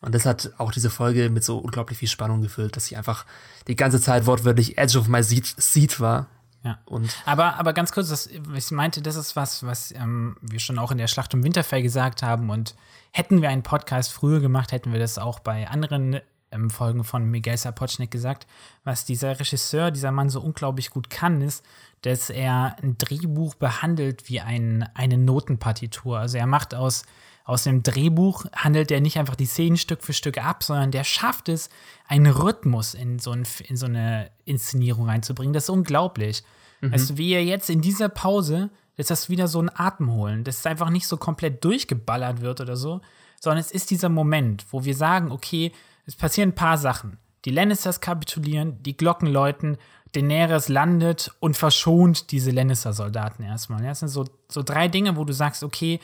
Und 0.00 0.14
das 0.14 0.26
hat 0.26 0.52
auch 0.58 0.72
diese 0.72 0.90
Folge 0.90 1.30
mit 1.30 1.44
so 1.44 1.58
unglaublich 1.58 1.98
viel 1.98 2.08
Spannung 2.08 2.42
gefüllt, 2.42 2.76
dass 2.76 2.90
ich 2.90 2.96
einfach 2.96 3.24
die 3.68 3.76
ganze 3.76 4.00
Zeit 4.00 4.26
wortwörtlich 4.26 4.76
edge 4.76 4.98
of 4.98 5.08
my 5.08 5.22
seat, 5.22 5.46
seat 5.56 6.00
war. 6.00 6.26
Ja. 6.64 6.78
Und 6.86 7.14
Aber, 7.24 7.56
aber 7.58 7.72
ganz 7.72 7.92
kurz, 7.92 8.08
das, 8.08 8.26
ich 8.26 8.70
meinte, 8.70 9.00
das 9.02 9.16
ist 9.16 9.36
was, 9.36 9.64
was 9.64 9.92
ähm, 9.92 10.36
wir 10.40 10.58
schon 10.60 10.78
auch 10.78 10.90
in 10.90 10.98
der 10.98 11.06
Schlacht 11.08 11.34
um 11.34 11.42
Winterfell 11.44 11.82
gesagt 11.82 12.22
haben. 12.22 12.50
Und 12.50 12.74
hätten 13.12 13.42
wir 13.42 13.48
einen 13.48 13.62
Podcast 13.62 14.12
früher 14.12 14.40
gemacht, 14.40 14.72
hätten 14.72 14.92
wir 14.92 15.00
das 15.00 15.18
auch 15.18 15.38
bei 15.38 15.68
anderen 15.68 16.20
ähm, 16.52 16.70
Folgen 16.70 17.04
von 17.04 17.24
Miguel 17.24 17.56
Sapochnik 17.56 18.10
gesagt. 18.10 18.46
Was 18.84 19.04
dieser 19.04 19.38
Regisseur, 19.38 19.90
dieser 19.90 20.12
Mann 20.12 20.30
so 20.30 20.40
unglaublich 20.40 20.90
gut 20.90 21.10
kann, 21.10 21.40
ist, 21.40 21.64
dass 22.02 22.30
er 22.30 22.76
ein 22.82 22.96
Drehbuch 22.98 23.54
behandelt 23.54 24.28
wie 24.28 24.40
ein, 24.40 24.88
eine 24.94 25.18
Notenpartitur. 25.18 26.18
Also 26.18 26.38
er 26.38 26.46
macht 26.46 26.74
aus, 26.74 27.04
aus 27.44 27.64
dem 27.64 27.82
Drehbuch, 27.82 28.46
handelt 28.54 28.90
er 28.90 29.00
nicht 29.00 29.18
einfach 29.18 29.36
die 29.36 29.46
Szenen 29.46 29.76
Stück 29.76 30.02
für 30.02 30.12
Stück 30.12 30.38
ab, 30.44 30.62
sondern 30.62 30.90
der 30.90 31.04
schafft 31.04 31.48
es, 31.48 31.70
einen 32.06 32.32
Rhythmus 32.32 32.94
in 32.94 33.18
so, 33.18 33.32
ein, 33.32 33.46
in 33.68 33.76
so 33.76 33.86
eine 33.86 34.30
Inszenierung 34.44 35.08
reinzubringen. 35.08 35.52
Das 35.52 35.64
ist 35.64 35.70
unglaublich. 35.70 36.42
Weißt 36.82 37.10
du, 37.10 37.16
wie 37.16 37.32
er 37.32 37.44
jetzt 37.44 37.70
in 37.70 37.80
dieser 37.80 38.08
Pause, 38.08 38.68
dass 38.96 39.06
das 39.06 39.28
wieder 39.28 39.46
so 39.46 39.62
ein 39.62 39.70
Atemholen, 39.72 40.42
dass 40.42 40.58
es 40.58 40.66
einfach 40.66 40.90
nicht 40.90 41.06
so 41.06 41.16
komplett 41.16 41.64
durchgeballert 41.64 42.40
wird 42.40 42.60
oder 42.60 42.76
so, 42.76 43.00
sondern 43.40 43.60
es 43.60 43.70
ist 43.70 43.90
dieser 43.90 44.08
Moment, 44.08 44.66
wo 44.70 44.84
wir 44.84 44.94
sagen, 44.94 45.30
okay, 45.30 45.72
es 46.06 46.16
passieren 46.16 46.50
ein 46.50 46.54
paar 46.54 46.78
Sachen. 46.78 47.18
Die 47.44 47.50
Lannisters 47.50 48.00
kapitulieren, 48.00 48.82
die 48.82 48.96
Glocken 48.96 49.28
läuten, 49.28 49.78
Daenerys 50.12 50.68
landet 50.68 51.34
und 51.40 51.56
verschont 51.56 52.30
diese 52.30 52.50
Lannister-Soldaten 52.50 53.42
erstmal. 53.42 53.82
Das 53.82 54.00
sind 54.00 54.08
so, 54.08 54.26
so 54.48 54.62
drei 54.62 54.88
Dinge, 54.88 55.16
wo 55.16 55.24
du 55.24 55.32
sagst, 55.32 55.64
okay, 55.64 56.00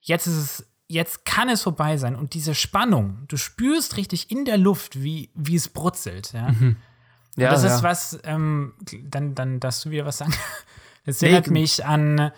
jetzt 0.00 0.26
ist 0.26 0.36
es, 0.36 0.66
jetzt 0.88 1.24
kann 1.24 1.48
es 1.48 1.62
vorbei 1.62 1.96
sein. 1.96 2.14
Und 2.14 2.34
diese 2.34 2.54
Spannung, 2.54 3.24
du 3.28 3.36
spürst 3.36 3.96
richtig 3.96 4.30
in 4.30 4.44
der 4.44 4.58
Luft, 4.58 5.02
wie, 5.02 5.30
wie 5.34 5.56
es 5.56 5.68
brutzelt. 5.68 6.32
Ja? 6.32 6.54
ja, 7.36 7.50
das 7.50 7.64
ja. 7.64 7.74
ist 7.74 7.82
was, 7.82 8.18
ähm, 8.24 8.74
dann, 9.04 9.34
dann 9.34 9.58
darfst 9.58 9.84
du 9.84 9.90
wieder 9.90 10.06
was 10.06 10.18
sagen. 10.18 10.34
Das 11.08 11.22
erinnert 11.22 11.52
mich 11.52 11.84
an, 11.86 12.32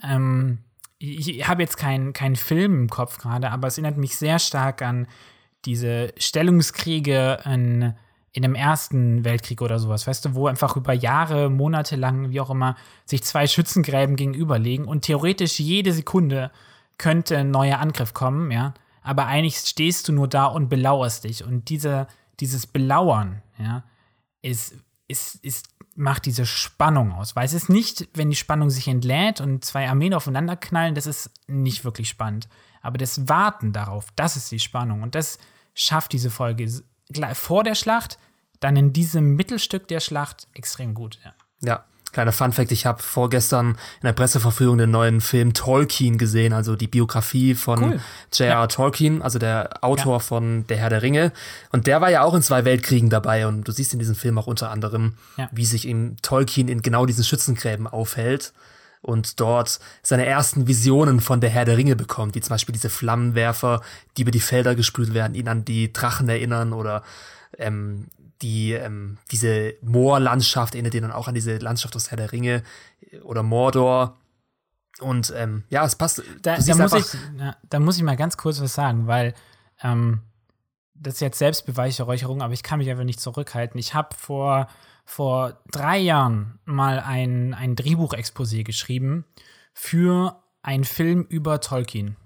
ähm, 0.00 0.58
ich, 0.98 1.28
ich 1.28 1.48
habe 1.48 1.62
jetzt 1.62 1.76
keinen 1.76 2.12
keinen 2.12 2.36
Film 2.36 2.82
im 2.82 2.88
Kopf 2.88 3.18
gerade, 3.18 3.50
aber 3.50 3.66
es 3.66 3.78
erinnert 3.78 3.96
mich 3.96 4.16
sehr 4.16 4.38
stark 4.38 4.80
an 4.80 5.08
diese 5.64 6.12
Stellungskriege 6.16 7.38
in, 7.44 7.94
in 8.32 8.42
dem 8.42 8.54
Ersten 8.54 9.24
Weltkrieg 9.24 9.62
oder 9.62 9.78
sowas, 9.78 10.06
weißt 10.06 10.24
du, 10.24 10.34
wo 10.34 10.46
einfach 10.46 10.76
über 10.76 10.92
Jahre, 10.92 11.50
Monate 11.50 11.96
lang, 11.96 12.30
wie 12.30 12.40
auch 12.40 12.50
immer, 12.50 12.76
sich 13.04 13.22
zwei 13.22 13.46
Schützengräben 13.46 14.16
gegenüberlegen 14.16 14.86
und 14.86 15.02
theoretisch 15.02 15.58
jede 15.60 15.92
Sekunde 15.92 16.50
könnte 16.98 17.38
ein 17.38 17.50
neuer 17.50 17.78
Angriff 17.78 18.14
kommen, 18.14 18.50
ja. 18.50 18.74
Aber 19.02 19.26
eigentlich 19.26 19.56
stehst 19.56 20.08
du 20.08 20.12
nur 20.12 20.28
da 20.28 20.46
und 20.46 20.68
belauerst 20.68 21.24
dich. 21.24 21.42
Und 21.42 21.68
diese, 21.68 22.06
dieses 22.38 22.68
Belauern, 22.68 23.42
ja, 23.58 23.82
ist, 24.42 24.76
ist, 25.08 25.36
ist, 25.44 25.68
macht 25.96 26.26
diese 26.26 26.46
Spannung 26.46 27.12
aus. 27.12 27.34
Weil 27.34 27.44
es 27.44 27.52
ist 27.52 27.68
nicht, 27.68 28.08
wenn 28.14 28.30
die 28.30 28.36
Spannung 28.36 28.70
sich 28.70 28.86
entlädt 28.86 29.40
und 29.40 29.64
zwei 29.64 29.88
Armeen 29.88 30.14
aufeinander 30.14 30.56
knallen, 30.56 30.94
das 30.94 31.06
ist 31.06 31.30
nicht 31.48 31.84
wirklich 31.84 32.08
spannend. 32.08 32.48
Aber 32.82 32.98
das 32.98 33.28
Warten 33.28 33.72
darauf, 33.72 34.06
das 34.16 34.36
ist 34.36 34.50
die 34.50 34.58
Spannung. 34.60 35.02
Und 35.02 35.14
das 35.14 35.38
schafft 35.74 36.12
diese 36.12 36.30
Folge 36.30 36.70
gleich 37.10 37.38
vor 37.38 37.64
der 37.64 37.74
Schlacht, 37.74 38.18
dann 38.60 38.76
in 38.76 38.92
diesem 38.92 39.34
Mittelstück 39.34 39.88
der 39.88 40.00
Schlacht 40.00 40.46
extrem 40.54 40.94
gut. 40.94 41.18
Ja. 41.24 41.32
Ja, 41.64 41.84
kleiner 42.12 42.32
Fun 42.32 42.52
Fact, 42.52 42.72
ich 42.72 42.86
habe 42.86 43.02
vorgestern 43.02 43.70
in 44.00 44.06
der 44.06 44.12
Presseverführung 44.12 44.78
den 44.78 44.90
neuen 44.90 45.20
Film 45.20 45.54
Tolkien 45.54 46.18
gesehen, 46.18 46.52
also 46.52 46.76
die 46.76 46.88
Biografie 46.88 47.54
von 47.54 47.82
Cool. 47.82 48.00
J.R. 48.32 48.68
Tolkien, 48.68 49.22
also 49.22 49.38
der 49.38 49.82
Autor 49.82 50.20
von 50.20 50.66
Der 50.66 50.76
Herr 50.76 50.90
der 50.90 51.02
Ringe. 51.02 51.32
Und 51.70 51.86
der 51.86 52.00
war 52.00 52.10
ja 52.10 52.22
auch 52.22 52.34
in 52.34 52.42
zwei 52.42 52.64
Weltkriegen 52.64 53.10
dabei 53.10 53.46
und 53.46 53.66
du 53.66 53.72
siehst 53.72 53.92
in 53.92 53.98
diesem 54.00 54.14
Film 54.16 54.38
auch 54.38 54.46
unter 54.48 54.70
anderem, 54.70 55.14
Ja. 55.36 55.48
wie 55.52 55.64
sich 55.64 55.86
eben 55.86 56.16
Tolkien 56.22 56.68
in 56.68 56.82
genau 56.82 57.06
diesen 57.06 57.24
Schützengräben 57.24 57.86
aufhält 57.86 58.52
und 59.02 59.40
dort 59.40 59.80
seine 60.02 60.24
ersten 60.24 60.68
Visionen 60.68 61.20
von 61.20 61.40
der 61.40 61.50
Herr 61.50 61.64
der 61.64 61.76
Ringe 61.76 61.96
bekommt, 61.96 62.34
wie 62.34 62.40
zum 62.40 62.54
Beispiel 62.54 62.72
diese 62.72 62.88
Flammenwerfer, 62.88 63.82
die 64.16 64.22
über 64.22 64.30
die 64.30 64.40
Felder 64.40 64.74
gesprüht 64.74 65.12
werden, 65.12 65.34
ihn 65.34 65.48
an 65.48 65.64
die 65.64 65.92
Drachen 65.92 66.28
erinnern 66.28 66.72
oder 66.72 67.02
ähm, 67.58 68.06
die, 68.42 68.72
ähm, 68.72 69.18
diese 69.30 69.74
Moorlandschaft 69.82 70.74
erinnert 70.74 70.94
ihn 70.94 71.02
dann 71.02 71.12
auch 71.12 71.28
an 71.28 71.34
diese 71.34 71.58
Landschaft 71.58 71.94
aus 71.96 72.10
Herr 72.10 72.16
der 72.16 72.32
Ringe 72.32 72.62
äh, 73.10 73.18
oder 73.18 73.42
Mordor. 73.42 74.16
Und 75.00 75.32
ähm, 75.36 75.64
ja, 75.70 75.84
es 75.84 75.96
passt. 75.96 76.22
Da, 76.42 76.56
da, 76.58 76.74
muss 76.76 76.92
ich, 76.92 77.20
ja, 77.38 77.56
da 77.68 77.80
muss 77.80 77.96
ich 77.96 78.02
mal 78.02 78.16
ganz 78.16 78.36
kurz 78.36 78.60
was 78.60 78.74
sagen, 78.74 79.06
weil 79.06 79.34
ähm, 79.82 80.20
das 80.94 81.14
ist 81.14 81.20
jetzt 81.20 81.38
Selbstbeweihräucherung, 81.38 82.42
aber 82.42 82.52
ich 82.52 82.62
kann 82.62 82.78
mich 82.78 82.90
einfach 82.90 83.04
nicht 83.04 83.20
zurückhalten. 83.20 83.78
Ich 83.78 83.94
habe 83.94 84.14
vor, 84.16 84.68
vor 85.04 85.60
drei 85.70 85.98
Jahren 85.98 86.58
mal 86.64 87.00
ein, 87.00 87.54
ein 87.54 87.76
Drehbuchexposé 87.76 88.64
geschrieben 88.64 89.24
für 89.74 90.42
einen 90.62 90.84
Film 90.84 91.26
über 91.28 91.60
Tolkien. 91.60 92.16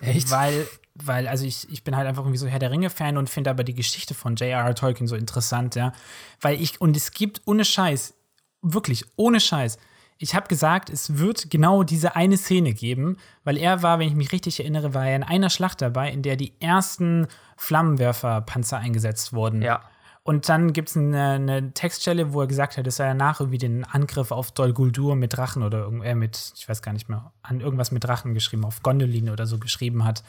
Echt? 0.00 0.30
Weil, 0.30 0.66
weil, 0.94 1.28
also 1.28 1.44
ich, 1.44 1.68
ich 1.70 1.84
bin 1.84 1.96
halt 1.96 2.06
einfach 2.06 2.22
irgendwie 2.22 2.38
so 2.38 2.46
Herr 2.46 2.58
der 2.58 2.70
Ringe-Fan 2.70 3.16
und 3.16 3.28
finde 3.28 3.50
aber 3.50 3.64
die 3.64 3.74
Geschichte 3.74 4.14
von 4.14 4.36
J.R.R. 4.36 4.74
Tolkien 4.74 5.06
so 5.06 5.16
interessant, 5.16 5.74
ja. 5.74 5.92
Weil 6.40 6.60
ich, 6.60 6.80
und 6.80 6.96
es 6.96 7.12
gibt 7.12 7.42
ohne 7.44 7.64
Scheiß, 7.64 8.14
wirklich 8.62 9.04
ohne 9.16 9.40
Scheiß, 9.40 9.78
ich 10.22 10.34
habe 10.34 10.48
gesagt, 10.48 10.90
es 10.90 11.16
wird 11.16 11.50
genau 11.50 11.82
diese 11.82 12.14
eine 12.14 12.36
Szene 12.36 12.74
geben, 12.74 13.16
weil 13.42 13.56
er 13.56 13.82
war, 13.82 13.98
wenn 13.98 14.08
ich 14.08 14.14
mich 14.14 14.32
richtig 14.32 14.60
erinnere, 14.60 14.92
war 14.92 15.06
er 15.06 15.16
in 15.16 15.22
einer 15.22 15.48
Schlacht 15.48 15.80
dabei, 15.80 16.10
in 16.10 16.20
der 16.22 16.36
die 16.36 16.52
ersten 16.60 17.26
Flammenwerferpanzer 17.56 18.76
eingesetzt 18.76 19.32
wurden. 19.32 19.62
Ja. 19.62 19.80
Und 20.22 20.48
dann 20.48 20.72
gibt 20.72 20.90
es 20.90 20.96
eine, 20.96 21.30
eine 21.30 21.72
Textstelle, 21.72 22.32
wo 22.32 22.42
er 22.42 22.46
gesagt 22.46 22.76
hat, 22.76 22.86
dass 22.86 22.98
er 22.98 23.08
danach 23.08 23.40
irgendwie 23.40 23.58
den 23.58 23.84
Angriff 23.84 24.32
auf 24.32 24.52
Dol 24.52 24.72
Guldur 24.72 25.16
mit 25.16 25.36
Drachen 25.36 25.62
oder 25.62 25.90
äh, 26.04 26.14
mit, 26.14 26.52
ich 26.56 26.68
weiß 26.68 26.82
gar 26.82 26.92
nicht 26.92 27.08
mehr, 27.08 27.32
an 27.42 27.60
irgendwas 27.60 27.90
mit 27.90 28.04
Drachen 28.04 28.34
geschrieben, 28.34 28.64
auf 28.64 28.82
Gondolin 28.82 29.30
oder 29.30 29.46
so 29.46 29.58
geschrieben 29.58 30.04
hat. 30.04 30.22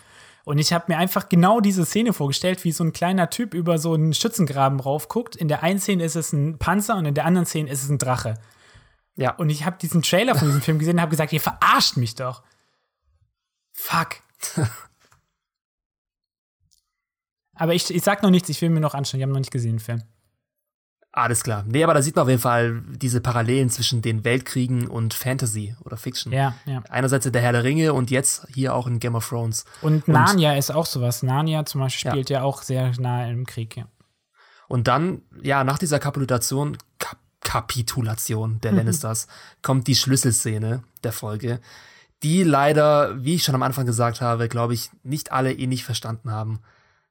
Und 0.44 0.58
ich 0.58 0.74
habe 0.74 0.86
mir 0.88 0.98
einfach 0.98 1.30
genau 1.30 1.60
diese 1.60 1.86
Szene 1.86 2.14
vorgestellt, 2.14 2.64
wie 2.64 2.72
so 2.72 2.84
ein 2.84 2.94
kleiner 2.94 3.30
Typ 3.30 3.54
über 3.54 3.78
so 3.78 3.94
einen 3.94 4.14
Schützengraben 4.14 4.80
raufguckt. 4.80 5.36
In 5.36 5.50
der 5.50 5.62
einen 5.62 5.80
Szene 5.80 6.04
ist 6.04 6.16
es 6.16 6.34
ein 6.34 6.58
Panzer 6.58 6.96
und 6.96 7.06
in 7.06 7.14
der 7.14 7.26
anderen 7.26 7.46
Szene 7.46 7.70
ist 7.70 7.84
es 7.84 7.90
ein 7.90 7.98
Drache. 7.98 8.36
Ja. 9.18 9.36
Und 9.36 9.50
ich 9.50 9.66
habe 9.66 9.78
diesen 9.78 10.02
Trailer 10.02 10.36
von 10.36 10.48
diesem 10.48 10.62
Film 10.62 10.80
gesehen 10.80 10.96
und 10.96 11.02
habe 11.02 11.12
gesagt, 11.12 11.34
ihr 11.34 11.42
verarscht 11.42 11.98
mich 11.98 12.16
doch. 12.16 12.44
Fuck. 13.74 14.16
Aber 17.56 17.74
ich, 17.74 17.94
ich 17.94 18.04
sag 18.04 18.24
noch 18.24 18.30
nichts, 18.30 18.50
ich 18.50 18.62
will 18.62 18.70
mir 18.70 18.80
noch 18.80 18.94
anschauen. 18.94 19.20
Ich 19.20 19.24
habe 19.24 19.34
noch 19.34 19.40
nicht 19.40 19.52
gesehen, 19.52 19.74
den 19.74 19.80
Film. 19.80 20.04
Alles 21.14 21.44
klar. 21.44 21.66
Nee, 21.68 21.84
aber 21.84 21.94
da 21.94 22.02
sieht 22.02 22.16
man 22.16 22.24
auf 22.24 22.30
jeden 22.30 22.42
Fall 22.42 22.82
diese 22.88 23.20
Parallelen 23.20 23.70
zwischen 23.70 24.02
den 24.02 24.24
Weltkriegen 24.24 24.88
und 24.88 25.14
Fantasy 25.14 25.76
oder 25.84 25.98
Fiction. 25.98 26.32
Ja, 26.32 26.56
ja. 26.66 26.82
Einerseits 26.90 27.26
in 27.26 27.34
der 27.34 27.42
Herr 27.42 27.52
der 27.52 27.66
Ringe 27.66 27.92
und 27.94 28.12
jetzt 28.12 28.48
hier 28.54 28.74
auch 28.74 28.88
in 28.88 29.00
Game 29.00 29.16
of 29.16 29.28
Thrones. 29.28 29.66
Und 29.82 30.08
Narnia 30.08 30.56
ist 30.56 30.72
auch 30.72 30.86
sowas. 30.86 31.22
Narnia 31.22 31.66
zum 31.66 31.82
Beispiel 31.82 32.08
Ja. 32.08 32.12
spielt 32.14 32.30
ja, 32.30 32.44
auch 32.44 32.62
sehr 32.62 32.94
nah 32.98 33.28
im 33.30 33.46
Krieg, 33.46 33.76
ja. 33.76 33.88
Und 34.70 34.88
dann, 34.88 35.22
ja, 35.42 35.66
nach 35.66 35.78
dieser 35.80 36.00
Kapitulation, 36.00 36.78
Kap 36.98 37.18
Kapitulation 37.44 38.62
der 38.62 38.72
Lannisters, 38.72 39.28
kommt 39.64 39.88
die 39.88 39.96
Schlüsselszene 39.96 40.84
der 41.04 41.12
Folge, 41.12 41.60
die 42.24 42.44
leider, 42.44 43.22
wie 43.22 43.36
ich 43.36 43.44
schon 43.44 43.56
am 43.56 43.64
Anfang 43.64 43.86
gesagt 43.86 44.22
habe, 44.22 44.48
glaube 44.48 44.76
ich, 44.76 44.92
nicht 45.04 45.32
alle 45.32 45.52
ähnlich 45.52 45.84
verstanden 45.84 46.32
haben, 46.32 46.60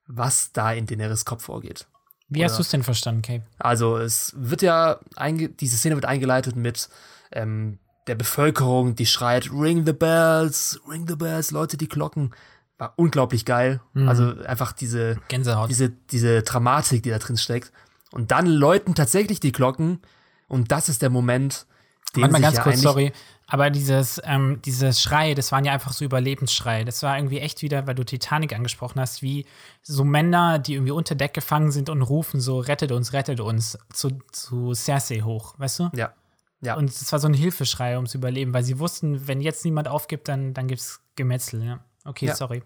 was 0.06 0.52
da 0.52 0.72
in 0.72 0.86
Daenerys 0.86 1.24
Kopf 1.24 1.44
vorgeht. 1.44 1.86
Wie 2.28 2.44
hast 2.44 2.58
du 2.58 2.62
es 2.62 2.68
denn 2.68 2.84
verstanden, 2.84 3.22
Cape? 3.22 3.44
Also 3.58 3.98
es 3.98 4.32
wird 4.36 4.62
ja, 4.62 5.00
diese 5.28 5.76
Szene 5.76 5.96
wird 5.96 6.04
eingeleitet 6.04 6.54
mit 6.54 6.88
ähm, 7.32 7.78
der 8.06 8.14
Bevölkerung, 8.14 8.94
die 8.94 9.06
schreit, 9.06 9.50
ring 9.52 9.84
the 9.84 9.92
bells, 9.92 10.80
ring 10.88 11.06
the 11.08 11.16
bells, 11.16 11.50
Leute, 11.50 11.76
die 11.76 11.88
Glocken. 11.88 12.32
War 12.78 12.94
unglaublich 12.96 13.44
geil. 13.44 13.80
Also 13.94 14.40
einfach 14.46 14.72
diese, 14.72 15.20
Gänsehaut. 15.28 15.68
diese, 15.68 15.90
diese 15.90 16.42
Dramatik, 16.42 17.02
die 17.02 17.10
da 17.10 17.18
drin 17.18 17.36
steckt. 17.36 17.72
Und 18.12 18.30
dann 18.30 18.46
läuten 18.46 18.94
tatsächlich 18.94 19.40
die 19.40 19.52
Glocken 19.52 20.00
und 20.48 20.72
das 20.72 20.88
ist 20.88 21.02
der 21.02 21.10
Moment, 21.10 21.66
den 22.16 22.22
Warte 22.22 22.32
mal 22.32 22.40
ganz 22.40 22.56
ja 22.56 22.62
kurz, 22.62 22.80
sorry. 22.80 23.12
Aber 23.50 23.68
dieses, 23.70 24.20
ähm, 24.24 24.60
dieses 24.64 25.02
Schrei, 25.02 25.34
das 25.34 25.50
waren 25.52 25.64
ja 25.64 25.72
einfach 25.72 25.92
so 25.92 26.04
Überlebensschreie. 26.04 26.84
Das 26.84 27.02
war 27.02 27.16
irgendwie 27.18 27.40
echt 27.40 27.62
wieder, 27.62 27.86
weil 27.86 27.94
du 27.96 28.04
Titanic 28.04 28.54
angesprochen 28.54 29.00
hast, 29.00 29.22
wie 29.22 29.44
so 29.82 30.04
Männer, 30.04 30.58
die 30.58 30.74
irgendwie 30.74 30.92
unter 30.92 31.14
Deck 31.16 31.34
gefangen 31.34 31.72
sind 31.72 31.90
und 31.90 32.02
rufen 32.02 32.40
so, 32.40 32.60
rettet 32.60 32.92
uns, 32.92 33.12
rettet 33.12 33.40
uns, 33.40 33.76
zu, 33.92 34.10
zu 34.30 34.72
Cersei 34.74 35.20
hoch, 35.20 35.54
weißt 35.58 35.80
du? 35.80 35.90
Ja, 35.94 36.12
ja. 36.60 36.76
Und 36.76 36.90
es 36.90 37.10
war 37.10 37.18
so 37.18 37.26
ein 37.26 37.34
Hilfeschrei 37.34 37.96
ums 37.96 38.14
Überleben, 38.14 38.54
weil 38.54 38.62
sie 38.62 38.78
wussten, 38.78 39.26
wenn 39.26 39.40
jetzt 39.40 39.64
niemand 39.64 39.88
aufgibt, 39.88 40.28
dann, 40.28 40.54
dann 40.54 40.68
gibt 40.68 40.80
es 40.80 41.00
Gemetzel, 41.16 41.64
ja. 41.64 41.80
Okay, 42.04 42.26
Ja. 42.26 42.36
sorry. 42.36 42.62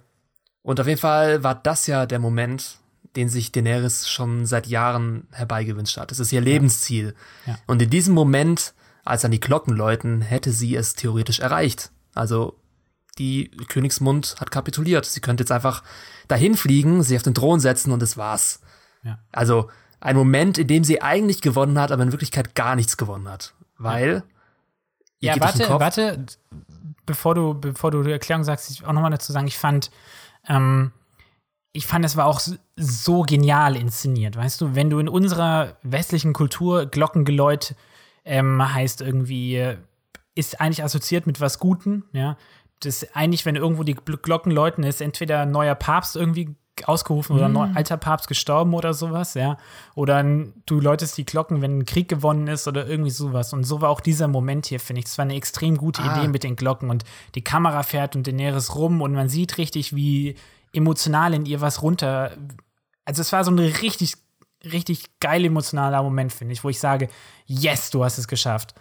Und 0.62 0.80
auf 0.80 0.87
jeden 0.87 1.01
Fall 1.01 1.43
war 1.43 1.55
das 1.55 1.87
ja 1.87 2.07
der 2.07 2.18
Moment, 2.18 2.78
den 3.16 3.28
sich 3.28 3.53
Daenerys 3.53 4.09
schon 4.09 4.47
seit 4.47 4.66
Jahren 4.66 5.28
herbeigewünscht 5.30 5.97
hat. 5.97 6.11
Das 6.11 6.18
ist 6.18 6.32
ihr 6.32 6.41
Lebensziel. 6.41 7.14
Ja. 7.47 7.59
Und 7.66 7.80
in 7.80 7.91
diesem 7.91 8.14
Moment, 8.14 8.74
als 9.05 9.22
dann 9.22 9.30
die 9.30 9.40
Glocken 9.40 9.74
läuten, 9.74 10.20
hätte 10.22 10.52
sie 10.52 10.74
es 10.74 10.94
theoretisch 10.94 11.40
erreicht. 11.40 11.90
Also 12.14 12.59
die 13.18 13.50
Königsmund 13.68 14.36
hat 14.40 14.50
kapituliert. 14.50 15.05
Sie 15.05 15.20
könnte 15.20 15.42
jetzt 15.42 15.52
einfach 15.52 15.82
dahin 16.26 16.57
fliegen, 16.57 17.02
sich 17.02 17.16
auf 17.16 17.22
den 17.22 17.34
Thron 17.34 17.61
setzen 17.61 17.92
und 17.92 18.00
das 18.00 18.16
war's. 18.16 18.61
Ja. 19.02 19.18
Also 19.32 19.70
ein 20.00 20.16
Moment, 20.16 20.59
in 20.59 20.66
dem 20.66 20.84
sie 20.84 21.02
eigentlich 21.02 21.40
gewonnen 21.40 21.78
hat, 21.78 21.92
aber 21.92 22.02
in 22.02 22.12
Wirklichkeit 22.12 22.55
gar 22.55 22.76
nichts 22.76 22.96
gewonnen 22.96 23.28
hat. 23.28 23.55
Weil. 23.78 24.22
Ja, 25.20 25.34
den 25.34 25.42
warte, 25.42 25.68
warte, 25.68 26.26
bevor 27.07 27.34
du, 27.34 27.55
bevor 27.55 27.90
du 27.90 28.02
die 28.02 28.12
Erklärung 28.12 28.44
sagst, 28.44 28.70
ich 28.70 28.84
auch 28.84 28.92
nochmal 28.92 29.11
dazu 29.11 29.32
sagen, 29.32 29.46
ich 29.46 29.57
fand, 29.57 29.90
ähm, 30.48 30.92
ich 31.72 31.86
fand, 31.86 32.05
es 32.05 32.16
war 32.16 32.26
auch 32.26 32.40
so 32.76 33.22
genial 33.22 33.76
inszeniert, 33.76 34.36
weißt 34.36 34.61
du, 34.61 34.74
wenn 34.74 34.90
du 34.90 34.98
in 34.98 35.09
unserer 35.09 35.76
westlichen 35.82 36.32
Kultur 36.34 36.86
Glockengeläut 36.86 37.74
ähm, 38.25 38.75
heißt 38.75 39.01
irgendwie, 39.01 39.75
ist 40.35 40.61
eigentlich 40.61 40.83
assoziiert 40.85 41.27
mit 41.27 41.41
was 41.41 41.59
Guten, 41.59 42.05
ja. 42.12 42.37
Das 42.81 43.07
eigentlich, 43.14 43.47
wenn 43.47 43.57
irgendwo 43.57 43.83
die 43.85 43.95
Gl- 43.97 44.16
Glocken 44.20 44.51
läuten, 44.53 44.83
ist 44.85 45.01
entweder 45.01 45.41
ein 45.43 45.51
neuer 45.51 45.75
Papst 45.75 46.16
irgendwie 46.16 46.57
ausgerufen 46.87 47.37
oder 47.37 47.45
ein 47.47 47.53
neu- 47.53 47.68
alter 47.72 47.97
Papst 47.97 48.27
gestorben 48.27 48.75
oder 48.75 48.93
sowas, 48.95 49.35
ja. 49.35 49.57
Oder 49.95 50.25
du 50.66 50.81
läutest 50.81 51.16
die 51.16 51.25
Glocken, 51.25 51.62
wenn 51.62 51.79
ein 51.79 51.85
Krieg 51.87 52.09
gewonnen 52.09 52.49
ist 52.49 52.66
oder 52.66 52.87
irgendwie 52.89 53.12
sowas. 53.12 53.53
Und 53.53 53.62
so 53.62 53.81
war 53.81 53.91
auch 53.91 54.01
dieser 54.01 54.27
Moment 54.27 54.66
hier, 54.66 54.81
finde 54.81 54.99
ich. 55.01 55.07
Es 55.07 55.16
war 55.16 55.22
eine 55.22 55.37
extrem 55.37 55.77
gute 55.77 56.03
Ah. 56.03 56.18
Idee 56.18 56.29
mit 56.29 56.43
den 56.43 56.57
Glocken 56.57 56.91
und 56.91 57.05
die 57.37 57.45
Kamera 57.45 57.85
fährt 57.85 58.16
und 58.16 58.27
Daenerys 58.27 58.75
rum 58.75 59.03
und 59.03 59.12
man 59.14 59.29
sieht 59.29 59.57
richtig, 59.57 59.95
wie 59.95 60.35
emotional 60.72 61.33
in 61.33 61.47
ihr 61.47 61.61
was 61.61 61.81
runter. 61.81 62.33
Also 63.05 63.20
es 63.22 63.33
war 63.33 63.45
so 63.45 63.53
ein 63.53 63.59
richtig, 63.61 64.14
richtig 64.72 65.18
geil 65.20 65.44
emotionaler 65.44 66.02
Moment, 66.02 66.32
finde 66.32 66.52
ich, 66.52 66.64
wo 66.64 66.68
ich 66.68 66.78
sage, 66.78 67.08
yes, 67.46 67.90
du 67.90 68.04
hast 68.04 68.18
es 68.18 68.28
geschafft. 68.28 68.74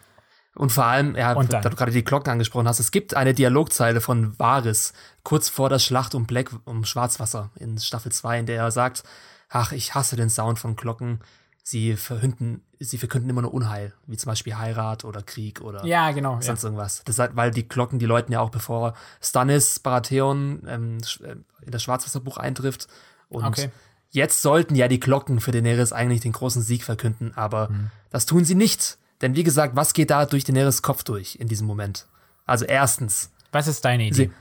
Und 0.55 0.71
vor 0.71 0.85
allem, 0.85 1.15
ja, 1.15 1.33
da 1.33 1.61
du 1.61 1.75
gerade 1.75 1.91
die 1.91 2.03
Glocken 2.03 2.31
angesprochen 2.31 2.67
hast, 2.67 2.79
es 2.79 2.91
gibt 2.91 3.15
eine 3.15 3.33
Dialogzeile 3.33 4.01
von 4.01 4.37
Varys 4.37 4.93
kurz 5.23 5.49
vor 5.49 5.69
der 5.69 5.79
Schlacht 5.79 6.13
um 6.13 6.27
Black, 6.27 6.51
um 6.65 6.85
Schwarzwasser 6.85 7.49
in 7.55 7.79
Staffel 7.79 8.11
2, 8.11 8.39
in 8.39 8.45
der 8.45 8.57
er 8.57 8.71
sagt, 8.71 9.03
ach, 9.49 9.71
ich 9.71 9.95
hasse 9.95 10.15
den 10.15 10.29
Sound 10.29 10.59
von 10.59 10.75
Glocken. 10.75 11.21
Sie 11.65 11.95
verhünden, 11.95 12.61
sie 12.77 12.97
verkünden 12.97 13.29
immer 13.29 13.41
nur 13.41 13.53
Unheil, 13.53 13.93
wie 14.05 14.17
zum 14.17 14.29
Beispiel 14.29 14.57
Heirat 14.57 15.05
oder 15.05 15.23
Krieg 15.23 15.61
oder 15.61 15.85
Ja, 15.85 16.11
genau. 16.11 16.35
Ja. 16.35 16.41
sonst 16.41 16.65
irgendwas. 16.65 17.03
Das 17.05 17.17
hat, 17.19 17.35
weil 17.35 17.51
die 17.51 17.67
Glocken, 17.67 17.99
die 17.99 18.05
läuten 18.05 18.33
ja 18.33 18.41
auch 18.41 18.49
bevor 18.49 18.95
Stannis 19.21 19.79
Baratheon 19.79 20.63
ähm, 20.67 20.97
äh, 21.23 21.35
in 21.65 21.71
das 21.71 21.81
Schwarzwasserbuch 21.81 22.37
eintrifft. 22.37 22.87
Und 23.29 23.45
Okay. 23.45 23.71
Jetzt 24.13 24.41
sollten 24.41 24.75
ja 24.75 24.87
die 24.87 24.99
Glocken 24.99 25.39
für 25.41 25.51
Daenerys 25.51 25.91
eigentlich 25.93 26.21
den 26.21 26.31
großen 26.31 26.61
Sieg 26.61 26.83
verkünden, 26.83 27.33
aber 27.35 27.69
Mhm. 27.69 27.91
das 28.09 28.25
tun 28.25 28.45
sie 28.45 28.55
nicht. 28.55 28.97
Denn 29.21 29.35
wie 29.35 29.43
gesagt, 29.43 29.75
was 29.75 29.93
geht 29.93 30.09
da 30.09 30.25
durch 30.25 30.43
Daenerys 30.43 30.81
Kopf 30.81 31.03
durch 31.03 31.35
in 31.35 31.47
diesem 31.47 31.67
Moment? 31.67 32.07
Also 32.45 32.65
erstens, 32.65 33.31
Was 33.51 33.67
ist 33.67 33.83
deine 33.85 34.03
Idee, 34.07 34.15
sie, 34.15 34.31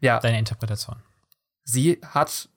ja, 0.00 0.18
deine 0.20 0.38
Interpretation? 0.38 0.96
sie 1.64 2.00
hat 2.02 2.48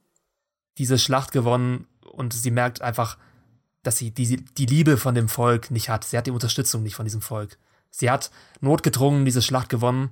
diese 0.77 0.97
Schlacht 0.99 1.31
gewonnen 1.31 1.87
und 2.11 2.33
sie 2.33 2.51
merkt 2.51 2.81
einfach, 2.81 3.17
dass 3.83 3.97
sie 3.97 4.11
die, 4.11 4.37
die 4.37 4.65
Liebe 4.65 4.97
von 4.97 5.13
dem 5.15 5.29
Volk 5.29 5.69
nicht 5.71 5.89
hat. 5.89 6.03
Sie 6.05 6.17
hat 6.17 6.25
die 6.27 6.31
Unterstützung 6.31 6.81
nicht 6.83 6.95
von 6.95 7.05
diesem 7.05 7.21
Volk. 7.21 7.57
Sie 7.91 8.09
hat 8.09 8.31
notgedrungen 8.61 9.23
diese 9.25 9.41
Schlacht 9.43 9.69
gewonnen, 9.69 10.09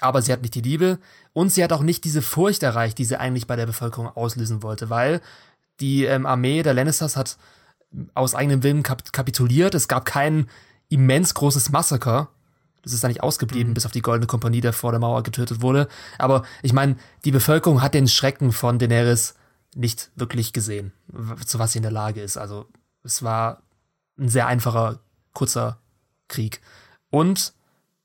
aber 0.00 0.20
sie 0.20 0.30
hat 0.32 0.42
nicht 0.42 0.54
die 0.54 0.60
Liebe 0.60 0.98
und 1.32 1.48
sie 1.50 1.64
hat 1.64 1.72
auch 1.72 1.82
nicht 1.82 2.04
diese 2.04 2.20
Furcht 2.22 2.62
erreicht, 2.62 2.98
die 2.98 3.04
sie 3.06 3.18
eigentlich 3.18 3.46
bei 3.46 3.56
der 3.56 3.66
Bevölkerung 3.66 4.08
auslösen 4.08 4.62
wollte, 4.62 4.90
weil 4.90 5.22
die 5.80 6.04
ähm, 6.04 6.26
Armee 6.26 6.62
der 6.62 6.74
Lannisters 6.74 7.16
hat 7.16 7.36
aus 8.14 8.34
eigenem 8.34 8.62
Willen 8.62 8.82
kap 8.82 9.12
kapituliert. 9.12 9.74
Es 9.74 9.88
gab 9.88 10.04
kein 10.04 10.48
immens 10.88 11.34
großes 11.34 11.70
Massaker. 11.70 12.28
Das 12.82 12.92
ist 12.92 13.02
da 13.02 13.08
nicht 13.08 13.22
ausgeblieben, 13.22 13.74
bis 13.74 13.84
auf 13.84 13.92
die 13.92 14.02
Goldene 14.02 14.26
Kompanie, 14.28 14.60
der 14.60 14.72
vor 14.72 14.92
der 14.92 15.00
Mauer 15.00 15.22
getötet 15.22 15.60
wurde. 15.60 15.88
Aber 16.18 16.44
ich 16.62 16.72
meine, 16.72 16.96
die 17.24 17.32
Bevölkerung 17.32 17.82
hat 17.82 17.94
den 17.94 18.06
Schrecken 18.06 18.52
von 18.52 18.78
Daenerys 18.78 19.34
nicht 19.74 20.10
wirklich 20.14 20.52
gesehen, 20.52 20.92
zu 21.44 21.58
was 21.58 21.72
sie 21.72 21.80
in 21.80 21.82
der 21.82 21.92
Lage 21.92 22.22
ist. 22.22 22.36
Also 22.36 22.66
es 23.02 23.22
war 23.22 23.62
ein 24.18 24.28
sehr 24.28 24.46
einfacher, 24.46 25.00
kurzer 25.32 25.78
Krieg. 26.28 26.60
Und, 27.10 27.52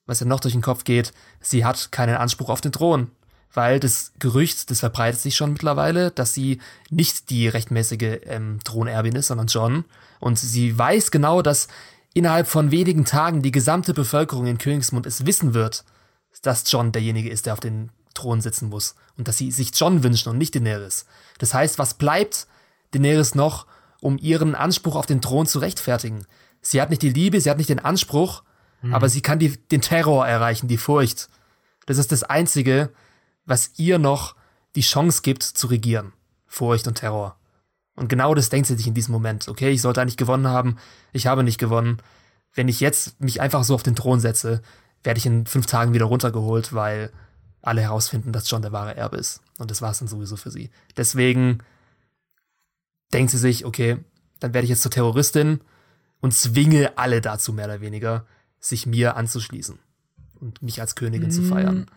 was 0.05 0.19
ja 0.19 0.25
noch 0.25 0.39
durch 0.39 0.53
den 0.53 0.61
Kopf 0.61 0.83
geht, 0.83 1.13
sie 1.39 1.63
hat 1.63 1.91
keinen 1.91 2.17
Anspruch 2.17 2.49
auf 2.49 2.61
den 2.61 2.71
Thron. 2.71 3.11
Weil 3.53 3.79
das 3.79 4.13
Gerücht, 4.19 4.71
das 4.71 4.79
verbreitet 4.79 5.19
sich 5.19 5.35
schon 5.35 5.53
mittlerweile, 5.53 6.11
dass 6.11 6.33
sie 6.33 6.59
nicht 6.89 7.29
die 7.29 7.47
rechtmäßige 7.47 8.21
ähm, 8.25 8.59
Thronerbin 8.63 9.15
ist, 9.15 9.27
sondern 9.27 9.47
John. 9.47 9.85
Und 10.19 10.39
sie 10.39 10.77
weiß 10.77 11.11
genau, 11.11 11.41
dass 11.41 11.67
innerhalb 12.13 12.47
von 12.47 12.71
wenigen 12.71 13.05
Tagen 13.05 13.41
die 13.41 13.51
gesamte 13.51 13.93
Bevölkerung 13.93 14.47
in 14.47 14.57
Königsmund 14.57 15.05
es 15.05 15.25
wissen 15.25 15.53
wird, 15.53 15.83
dass 16.41 16.69
John 16.71 16.91
derjenige 16.91 17.29
ist, 17.29 17.45
der 17.45 17.53
auf 17.53 17.59
den 17.59 17.89
Thron 18.13 18.41
sitzen 18.41 18.69
muss. 18.69 18.95
Und 19.17 19.27
dass 19.27 19.37
sie 19.37 19.51
sich 19.51 19.71
John 19.75 20.03
wünschen 20.03 20.29
und 20.29 20.37
nicht 20.37 20.55
Daenerys. 20.55 21.05
Das 21.37 21.53
heißt, 21.53 21.77
was 21.77 21.95
bleibt 21.95 22.47
Daenerys 22.91 23.35
noch, 23.35 23.65
um 23.99 24.17
ihren 24.17 24.55
Anspruch 24.55 24.95
auf 24.95 25.05
den 25.05 25.21
Thron 25.21 25.45
zu 25.45 25.59
rechtfertigen? 25.59 26.25
Sie 26.61 26.81
hat 26.81 26.89
nicht 26.89 27.01
die 27.01 27.09
Liebe, 27.09 27.39
sie 27.41 27.49
hat 27.49 27.57
nicht 27.57 27.69
den 27.69 27.79
Anspruch, 27.79 28.43
aber 28.89 29.09
sie 29.09 29.21
kann 29.21 29.37
die, 29.37 29.57
den 29.57 29.81
Terror 29.81 30.27
erreichen, 30.27 30.67
die 30.67 30.77
Furcht. 30.77 31.29
Das 31.85 31.97
ist 31.97 32.11
das 32.11 32.23
Einzige, 32.23 32.89
was 33.51 33.71
ihr 33.75 33.99
noch 33.99 34.35
die 34.75 34.81
Chance 34.81 35.21
gibt 35.21 35.43
zu 35.43 35.67
regieren. 35.67 36.13
Furcht 36.47 36.87
und 36.87 36.95
Terror. 36.95 37.35
Und 37.97 38.07
genau 38.07 38.33
das 38.33 38.49
denkt 38.49 38.67
sie 38.67 38.77
sich 38.77 38.87
in 38.87 38.93
diesem 38.93 39.11
Moment. 39.11 39.49
Okay, 39.49 39.71
ich 39.71 39.81
sollte 39.81 40.01
eigentlich 40.01 40.15
gewonnen 40.15 40.47
haben, 40.47 40.77
ich 41.11 41.27
habe 41.27 41.43
nicht 41.43 41.57
gewonnen. 41.57 41.97
Wenn 42.53 42.69
ich 42.69 42.79
jetzt 42.79 43.19
mich 43.19 43.41
einfach 43.41 43.65
so 43.65 43.75
auf 43.75 43.83
den 43.83 43.95
Thron 43.95 44.21
setze, 44.21 44.61
werde 45.03 45.17
ich 45.17 45.25
in 45.25 45.45
fünf 45.45 45.65
Tagen 45.65 45.93
wieder 45.93 46.05
runtergeholt, 46.05 46.71
weil 46.71 47.11
alle 47.61 47.81
herausfinden, 47.81 48.31
dass 48.31 48.49
John 48.49 48.61
der 48.61 48.71
wahre 48.71 48.95
Erbe 48.95 49.17
ist. 49.17 49.41
Und 49.59 49.69
das 49.69 49.81
war 49.81 49.91
es 49.91 49.99
dann 49.99 50.07
sowieso 50.07 50.37
für 50.37 50.49
sie. 50.49 50.69
Deswegen 50.95 51.59
denkt 53.13 53.31
sie 53.31 53.37
sich, 53.37 53.65
okay, 53.65 53.97
dann 54.39 54.53
werde 54.53 54.63
ich 54.63 54.69
jetzt 54.69 54.81
zur 54.81 54.91
Terroristin 54.91 55.59
und 56.21 56.33
zwinge 56.33 56.97
alle 56.97 57.19
dazu, 57.19 57.51
mehr 57.51 57.65
oder 57.65 57.81
weniger, 57.81 58.25
sich 58.61 58.85
mir 58.85 59.17
anzuschließen 59.17 59.77
und 60.39 60.61
mich 60.61 60.79
als 60.79 60.95
Königin 60.95 61.31
zu 61.31 61.43
feiern. 61.43 61.87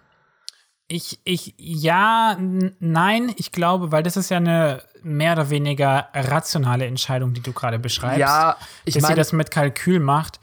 Ich, 0.86 1.18
ich, 1.24 1.54
ja, 1.56 2.36
nein, 2.78 3.32
ich 3.36 3.52
glaube, 3.52 3.90
weil 3.90 4.02
das 4.02 4.18
ist 4.18 4.30
ja 4.30 4.36
eine 4.36 4.82
mehr 5.02 5.32
oder 5.32 5.48
weniger 5.50 6.08
rationale 6.12 6.86
Entscheidung, 6.86 7.32
die 7.32 7.40
du 7.40 7.52
gerade 7.52 7.78
beschreibst. 7.78 8.18
Ja, 8.18 8.56
ich 8.84 8.94
dass 8.94 9.02
sie 9.02 9.06
meine, 9.06 9.16
das 9.16 9.32
mit 9.32 9.50
Kalkül 9.50 9.98
macht. 9.98 10.40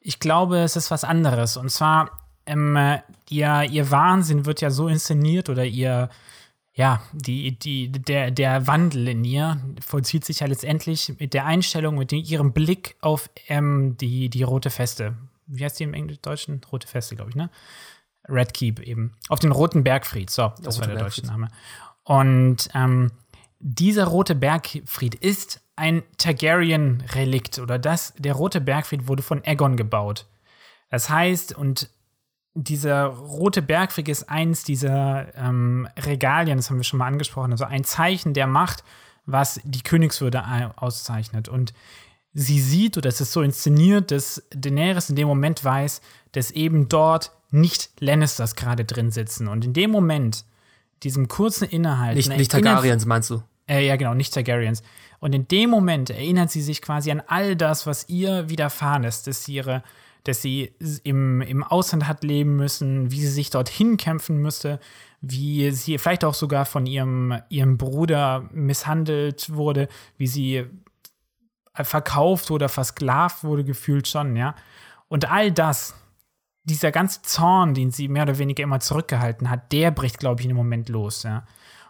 Ich 0.00 0.18
glaube, 0.18 0.58
es 0.58 0.76
ist 0.76 0.90
was 0.90 1.04
anderes. 1.04 1.56
Und 1.56 1.70
zwar, 1.70 2.10
ähm, 2.46 2.74
äh, 2.76 3.00
ihr, 3.28 3.64
ihr 3.64 3.90
Wahnsinn 3.90 4.46
wird 4.46 4.60
ja 4.62 4.70
so 4.70 4.88
inszeniert 4.88 5.50
oder 5.50 5.64
ihr, 5.64 6.08
ja, 6.72 7.02
die, 7.12 7.58
die, 7.58 7.92
der, 7.92 8.30
der 8.30 8.66
Wandel 8.66 9.08
in 9.08 9.24
ihr 9.24 9.60
vollzieht 9.84 10.24
sich 10.24 10.40
ja 10.40 10.46
letztendlich 10.46 11.14
mit 11.18 11.34
der 11.34 11.44
Einstellung, 11.44 11.96
mit 11.96 12.12
dem, 12.12 12.22
ihrem 12.24 12.52
Blick 12.52 12.96
auf 13.00 13.28
ähm, 13.48 13.96
die, 13.98 14.30
die 14.30 14.42
rote 14.42 14.70
Feste. 14.70 15.16
Wie 15.46 15.64
heißt 15.64 15.78
die 15.78 15.84
im 15.84 15.94
Englisch, 15.94 16.20
Deutschen? 16.20 16.62
Rote 16.70 16.88
Feste, 16.88 17.14
glaube 17.14 17.30
ich, 17.30 17.36
ne? 17.36 17.50
Red 18.32 18.54
Keep 18.54 18.80
eben. 18.80 19.12
Auf 19.28 19.38
den 19.38 19.52
Roten 19.52 19.84
Bergfried. 19.84 20.30
So, 20.30 20.52
das 20.62 20.78
war 20.78 20.86
Rote 20.86 20.94
der 20.96 21.04
deutsche 21.04 21.22
Bergfried. 21.22 21.40
Name. 21.40 21.48
Und 22.04 22.68
ähm, 22.74 23.12
dieser 23.60 24.06
Rote 24.06 24.34
Bergfried 24.34 25.14
ist 25.14 25.60
ein 25.76 26.02
Targaryen-Relikt 26.18 27.58
oder 27.58 27.78
das, 27.78 28.14
der 28.18 28.34
Rote 28.34 28.60
Bergfried 28.60 29.08
wurde 29.08 29.22
von 29.22 29.42
Aegon 29.44 29.76
gebaut. 29.76 30.26
Das 30.90 31.08
heißt, 31.08 31.56
und 31.56 31.88
dieser 32.54 33.04
Rote 33.06 33.62
Bergfried 33.62 34.08
ist 34.08 34.28
eins 34.28 34.64
dieser 34.64 35.34
ähm, 35.36 35.88
Regalien, 35.98 36.58
das 36.58 36.68
haben 36.68 36.76
wir 36.76 36.84
schon 36.84 36.98
mal 36.98 37.06
angesprochen, 37.06 37.52
also 37.52 37.64
ein 37.64 37.84
Zeichen 37.84 38.34
der 38.34 38.46
Macht, 38.46 38.84
was 39.24 39.60
die 39.64 39.82
Königswürde 39.82 40.44
au- 40.44 40.72
auszeichnet. 40.76 41.48
Und 41.48 41.72
sie 42.34 42.60
sieht, 42.60 42.96
oder 42.96 43.08
es 43.08 43.20
ist 43.20 43.32
so 43.32 43.42
inszeniert, 43.42 44.10
dass 44.10 44.42
Daenerys 44.54 45.10
in 45.10 45.16
dem 45.16 45.28
Moment 45.28 45.64
weiß, 45.64 46.00
dass 46.32 46.50
eben 46.50 46.88
dort 46.88 47.32
nicht 47.50 47.90
Lannisters 48.00 48.56
gerade 48.56 48.84
drin 48.84 49.10
sitzen. 49.10 49.48
Und 49.48 49.64
in 49.64 49.72
dem 49.72 49.90
Moment, 49.90 50.44
diesem 51.02 51.28
kurzen 51.28 51.68
Innehalten, 51.68 52.16
nicht, 52.16 52.36
nicht 52.36 52.50
Targaryens, 52.50 53.04
meinst 53.04 53.30
du? 53.30 53.42
äh, 53.68 53.86
ja, 53.86 53.96
genau, 53.96 54.14
nicht 54.14 54.34
Targaryens. 54.34 54.82
Und 55.20 55.34
in 55.34 55.46
dem 55.48 55.70
Moment 55.70 56.10
erinnert 56.10 56.50
sie 56.50 56.62
sich 56.62 56.82
quasi 56.82 57.10
an 57.10 57.22
all 57.26 57.56
das, 57.56 57.86
was 57.86 58.08
ihr 58.08 58.48
widerfahren 58.48 59.04
ist, 59.04 59.26
dass 59.26 59.44
sie, 59.44 59.54
ihre, 59.54 59.82
dass 60.24 60.42
sie 60.42 60.72
im, 61.04 61.40
im 61.42 61.62
Ausland 61.62 62.08
hat 62.08 62.24
leben 62.24 62.56
müssen, 62.56 63.10
wie 63.10 63.20
sie 63.20 63.28
sich 63.28 63.50
dorthin 63.50 63.96
kämpfen 63.96 64.38
müsste, 64.38 64.80
wie 65.20 65.70
sie 65.70 65.98
vielleicht 65.98 66.24
auch 66.24 66.34
sogar 66.34 66.66
von 66.66 66.86
ihrem, 66.86 67.40
ihrem 67.48 67.78
Bruder 67.78 68.48
misshandelt 68.52 69.54
wurde, 69.54 69.88
wie 70.18 70.26
sie 70.26 70.64
verkauft 71.74 72.50
oder 72.50 72.68
versklavt 72.68 73.44
wurde, 73.44 73.64
gefühlt 73.64 74.06
schon, 74.08 74.36
ja. 74.36 74.54
Und 75.08 75.30
all 75.30 75.52
das, 75.52 75.94
dieser 76.64 76.92
ganze 76.92 77.22
Zorn, 77.22 77.74
den 77.74 77.90
sie 77.90 78.08
mehr 78.08 78.24
oder 78.24 78.38
weniger 78.38 78.62
immer 78.62 78.80
zurückgehalten 78.80 79.50
hat, 79.50 79.72
der 79.72 79.90
bricht, 79.90 80.18
glaube 80.18 80.40
ich, 80.40 80.46
in 80.46 80.50
dem 80.50 80.56
Moment 80.56 80.88
los, 80.88 81.22
ja. 81.22 81.44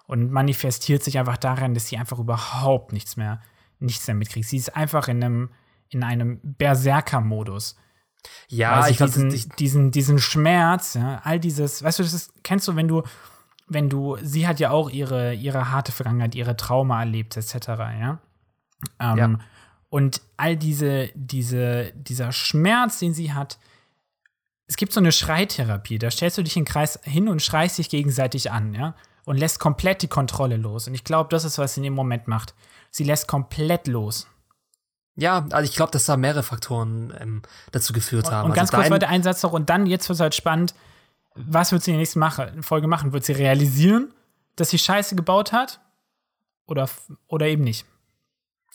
Und 0.07 0.30
manifestiert 0.30 1.03
sich 1.03 1.18
einfach 1.18 1.37
daran, 1.37 1.74
dass 1.74 1.89
sie 1.89 1.97
einfach 1.97 2.18
überhaupt 2.18 2.93
nichts 2.93 3.16
mehr, 3.16 3.41
nichts 3.78 4.07
mehr 4.07 4.16
mitkriegt. 4.16 4.47
Sie 4.47 4.57
ist 4.57 4.76
einfach 4.76 5.09
in 5.09 5.22
einem, 5.22 5.51
in 5.89 6.03
einem 6.03 6.41
Berserker-Modus. 6.43 7.76
Ja, 8.49 8.89
ich 8.89 8.99
diesen, 8.99 9.30
diesen, 9.59 9.91
diesen 9.91 10.18
Schmerz, 10.18 10.95
ja, 10.95 11.20
all 11.24 11.41
dieses, 11.41 11.83
weißt 11.83 11.99
du, 11.99 12.03
das 12.05 12.12
ist, 12.12 12.45
kennst 12.45 12.68
du, 12.68 12.76
wenn 12.76 12.87
du, 12.87 13.03
wenn 13.66 13.89
du, 13.89 14.16
sie 14.22 14.47
hat 14.47 14.61
ja 14.61 14.70
auch 14.70 14.91
ihre, 14.91 15.35
ihre 15.35 15.72
harte 15.72 15.93
Vergangenheit, 15.93 16.35
ihre 16.35 16.57
Trauma 16.57 17.01
erlebt, 17.01 17.37
etc., 17.37 17.55
ja. 17.68 18.18
Ähm, 19.01 19.16
ja. 19.16 19.39
Und 19.93 20.22
all 20.38 20.57
diese, 20.57 21.11
diese, 21.14 21.93
dieser 21.93 22.32
Schmerz, 22.32 22.99
den 22.99 23.12
sie 23.12 23.34
hat, 23.34 23.59
es 24.66 24.76
gibt 24.76 24.90
so 24.90 25.01
eine 25.01 25.12
Schreitherapie, 25.12 25.99
da 25.99 26.11
stellst 26.11 26.38
du 26.38 26.43
dich 26.43 26.57
in 26.57 26.62
den 26.62 26.72
Kreis 26.72 26.99
hin 27.03 27.28
und 27.28 27.43
schreist 27.43 27.76
dich 27.76 27.90
gegenseitig 27.90 28.51
an, 28.51 28.72
ja, 28.72 28.95
und 29.26 29.36
lässt 29.36 29.61
komplett 29.61 30.01
die 30.01 30.09
Kontrolle 30.09 30.57
los. 30.57 30.88
Und 30.88 30.95
ich 30.95 31.05
glaube, 31.05 31.28
das 31.28 31.45
ist, 31.45 31.59
was 31.59 31.74
sie 31.74 31.80
in 31.80 31.84
dem 31.84 31.93
Moment 31.93 32.26
macht. 32.26 32.55
Sie 32.90 33.05
lässt 33.05 33.28
komplett 33.28 33.86
los. 33.86 34.26
Ja, 35.14 35.47
also 35.51 35.70
ich 35.70 35.76
glaube, 35.76 35.93
dass 35.93 36.07
da 36.07 36.16
mehrere 36.16 36.43
Faktoren 36.43 37.12
ähm, 37.20 37.43
dazu 37.70 37.93
geführt 37.93 38.30
haben. 38.30 38.47
Und 38.47 38.53
also 38.53 38.61
ganz 38.61 38.72
kurz 38.72 38.88
weiter 38.88 39.11
ein 39.11 39.22
Satz 39.22 39.43
noch 39.43 39.53
und 39.53 39.68
dann, 39.68 39.84
jetzt 39.84 40.09
wird 40.09 40.16
es 40.16 40.20
halt 40.20 40.34
spannend, 40.34 40.74
was 41.34 41.70
wird 41.70 41.82
sie 41.82 41.90
in 41.90 41.97
der 41.97 42.01
nächsten 42.01 42.18
Mache, 42.18 42.51
Folge 42.62 42.86
machen? 42.86 43.12
Wird 43.12 43.26
sie 43.26 43.32
realisieren, 43.32 44.14
dass 44.57 44.70
sie 44.70 44.78
Scheiße 44.78 45.16
gebaut 45.16 45.53
hat? 45.53 45.80
Oder, 46.64 46.88
oder 47.26 47.47
eben 47.47 47.62
nicht? 47.62 47.84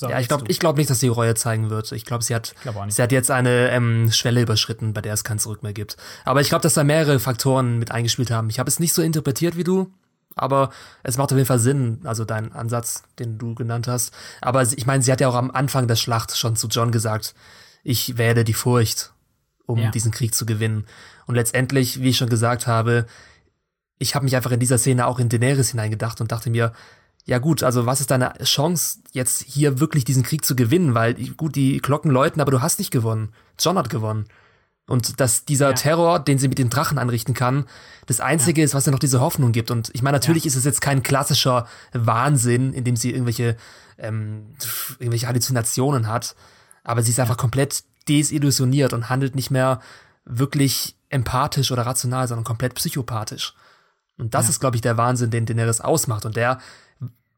Ja, 0.01 0.19
ich 0.19 0.27
glaube 0.27 0.45
ich 0.47 0.59
glaub 0.59 0.77
nicht, 0.77 0.89
dass 0.89 0.99
sie 0.99 1.07
Reue 1.07 1.33
zeigen 1.33 1.69
wird. 1.69 1.91
Ich 1.91 2.05
glaube, 2.05 2.23
sie 2.23 2.35
hat, 2.35 2.53
glaub 2.61 2.75
sie 2.91 3.01
hat 3.01 3.11
jetzt 3.11 3.31
eine 3.31 3.71
ähm, 3.71 4.11
Schwelle 4.11 4.41
überschritten, 4.41 4.93
bei 4.93 5.01
der 5.01 5.13
es 5.13 5.23
kein 5.23 5.39
Zurück 5.39 5.63
mehr 5.63 5.73
gibt. 5.73 5.97
Aber 6.23 6.41
ich 6.41 6.49
glaube, 6.49 6.61
dass 6.61 6.75
da 6.75 6.83
mehrere 6.83 7.19
Faktoren 7.19 7.79
mit 7.79 7.91
eingespielt 7.91 8.29
haben. 8.29 8.49
Ich 8.49 8.59
habe 8.59 8.69
es 8.69 8.79
nicht 8.79 8.93
so 8.93 9.01
interpretiert 9.01 9.57
wie 9.57 9.63
du, 9.63 9.91
aber 10.35 10.69
es 11.01 11.17
macht 11.17 11.31
auf 11.31 11.37
jeden 11.37 11.47
Fall 11.47 11.59
Sinn, 11.59 12.01
also 12.03 12.25
dein 12.25 12.51
Ansatz, 12.51 13.03
den 13.17 13.39
du 13.39 13.55
genannt 13.55 13.87
hast. 13.87 14.13
Aber 14.41 14.61
ich 14.61 14.85
meine, 14.85 15.01
sie 15.01 15.11
hat 15.11 15.19
ja 15.19 15.29
auch 15.29 15.35
am 15.35 15.49
Anfang 15.49 15.87
der 15.87 15.95
Schlacht 15.95 16.37
schon 16.37 16.55
zu 16.55 16.67
John 16.67 16.91
gesagt, 16.91 17.33
ich 17.83 18.17
wähle 18.17 18.43
die 18.43 18.53
Furcht, 18.53 19.13
um 19.65 19.79
ja. 19.79 19.89
diesen 19.89 20.11
Krieg 20.11 20.35
zu 20.35 20.45
gewinnen. 20.45 20.85
Und 21.25 21.35
letztendlich, 21.35 22.01
wie 22.01 22.09
ich 22.09 22.17
schon 22.17 22.29
gesagt 22.29 22.67
habe, 22.67 23.07
ich 23.97 24.13
habe 24.13 24.25
mich 24.25 24.35
einfach 24.35 24.51
in 24.51 24.59
dieser 24.59 24.77
Szene 24.77 25.07
auch 25.07 25.17
in 25.17 25.29
Daenerys 25.29 25.71
hineingedacht 25.71 26.21
und 26.21 26.31
dachte 26.31 26.49
mir, 26.51 26.71
ja 27.27 27.39
gut, 27.39 27.61
also 27.61 27.85
was 27.85 27.99
ist 27.99 28.09
deine 28.09 28.33
Chance, 28.41 28.99
jetzt 29.11 29.43
hier 29.43 29.81
wirklich 29.81 30.05
diesen 30.05 30.23
Krieg 30.23 30.45
zu 30.45 30.55
gewinnen? 30.55 30.95
Weil 30.95 31.13
gut, 31.13 31.57
die 31.57 31.77
Glocken 31.79 32.09
läuten, 32.09 32.41
aber 32.41 32.51
du 32.51 32.61
hast 32.61 32.79
nicht 32.79 32.89
gewonnen. 32.89 33.33
John 33.59 33.77
hat 33.77 33.89
gewonnen. 33.89 34.27
Und 34.87 35.19
dass 35.19 35.43
dieser 35.43 35.69
ja. 35.69 35.73
Terror, 35.73 36.19
den 36.19 36.39
sie 36.39 36.47
mit 36.47 36.57
den 36.57 36.69
Drachen 36.69 36.97
anrichten 36.97 37.33
kann, 37.33 37.65
das 38.05 38.21
Einzige 38.21 38.61
ja. 38.61 38.65
ist, 38.65 38.73
was 38.73 38.85
ja 38.85 38.93
noch 38.93 38.99
diese 38.99 39.19
Hoffnung 39.19 39.51
gibt. 39.51 39.71
Und 39.71 39.91
ich 39.93 40.01
meine, 40.01 40.15
natürlich 40.15 40.45
ja. 40.45 40.47
ist 40.47 40.55
es 40.55 40.63
jetzt 40.63 40.79
kein 40.79 41.03
klassischer 41.03 41.67
Wahnsinn, 41.91 42.71
in 42.71 42.85
dem 42.85 42.95
sie 42.95 43.11
irgendwelche, 43.11 43.57
ähm, 43.97 44.55
irgendwelche 44.97 45.27
Halluzinationen 45.27 46.07
hat. 46.07 46.33
Aber 46.85 47.03
sie 47.03 47.11
ist 47.11 47.19
einfach 47.19 47.35
komplett 47.35 47.83
desillusioniert 48.07 48.93
und 48.93 49.09
handelt 49.09 49.35
nicht 49.35 49.51
mehr 49.51 49.81
wirklich 50.23 50.95
empathisch 51.09 51.73
oder 51.73 51.85
rational, 51.85 52.25
sondern 52.29 52.45
komplett 52.45 52.73
psychopathisch. 52.75 53.53
Und 54.17 54.33
das 54.33 54.47
ist, 54.47 54.61
glaube 54.61 54.77
ich, 54.77 54.81
der 54.81 54.95
Wahnsinn, 54.95 55.29
den 55.29 55.45
Daenerys 55.45 55.81
ausmacht. 55.81 56.25
Und 56.25 56.37
der 56.37 56.59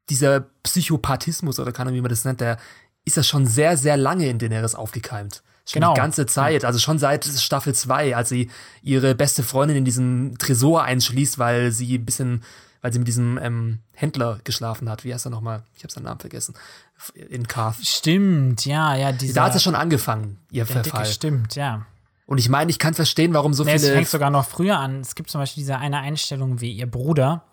dieser 0.10 0.41
Psychopathismus 0.64 1.60
oder 1.60 1.72
keine 1.72 1.89
Ahnung, 1.89 1.97
wie 1.97 2.01
man 2.01 2.10
das 2.10 2.26
nennt, 2.26 2.41
der 2.41 2.57
ist 3.05 3.18
ja 3.18 3.24
schon 3.24 3.45
sehr, 3.45 3.78
sehr 3.78 3.97
lange 3.97 4.28
in 4.28 4.39
Daenerys 4.39 4.76
aufgekeimt. 4.76 5.41
Schon 5.66 5.82
genau. 5.82 5.93
die 5.93 5.99
ganze 5.99 6.26
Zeit, 6.26 6.66
also 6.66 6.80
schon 6.80 6.97
seit 6.97 7.26
Staffel 7.26 7.76
2, 7.76 8.16
als 8.16 8.30
sie 8.30 8.49
ihre 8.82 9.14
beste 9.14 9.43
Freundin 9.43 9.78
in 9.78 9.86
diesem 9.86 10.38
Tresor 10.39 10.84
einschließt, 10.84 11.38
weil 11.38 11.72
sie 11.72 11.95
ein 11.95 12.05
bisschen, 12.05 12.43
weil 12.82 12.91
sie 12.91 12.97
mit 12.97 13.07
diesem 13.07 13.38
ähm, 13.38 13.80
Händler 13.93 14.39
geschlafen 14.43 14.89
hat. 14.89 15.03
Wie 15.03 15.14
heißt 15.14 15.28
er 15.28 15.30
nochmal? 15.30 15.64
Ich 15.76 15.84
habe 15.84 15.93
seinen 15.93 16.05
Namen 16.05 16.20
vergessen. 16.20 16.55
In 17.14 17.47
Karth. 17.47 17.78
Stimmt, 17.84 18.66
ja, 18.66 18.95
ja. 18.95 19.12
Dieser, 19.12 19.36
da 19.36 19.43
hat 19.45 19.55
es 19.55 19.62
schon 19.62 19.76
angefangen, 19.76 20.39
ihr 20.49 20.66
Verfall. 20.66 21.03
Dicke, 21.03 21.14
stimmt, 21.14 21.55
ja. 21.55 21.86
Und 22.26 22.39
ich 22.39 22.49
meine, 22.49 22.72
ich 22.72 22.80
kann 22.80 22.95
verstehen, 22.95 23.34
warum 23.34 23.53
so 23.53 23.64
nee, 23.64 23.78
viele. 23.78 23.89
Es 23.89 23.93
fängt 23.95 24.07
sogar 24.07 24.32
noch 24.32 24.47
früher 24.47 24.80
an. 24.80 25.01
Es 25.01 25.14
gibt 25.14 25.30
zum 25.30 25.41
Beispiel 25.41 25.62
diese 25.62 25.78
eine 25.78 25.99
Einstellung, 25.99 26.62
wie 26.62 26.72
ihr 26.72 26.89
Bruder 26.89 27.43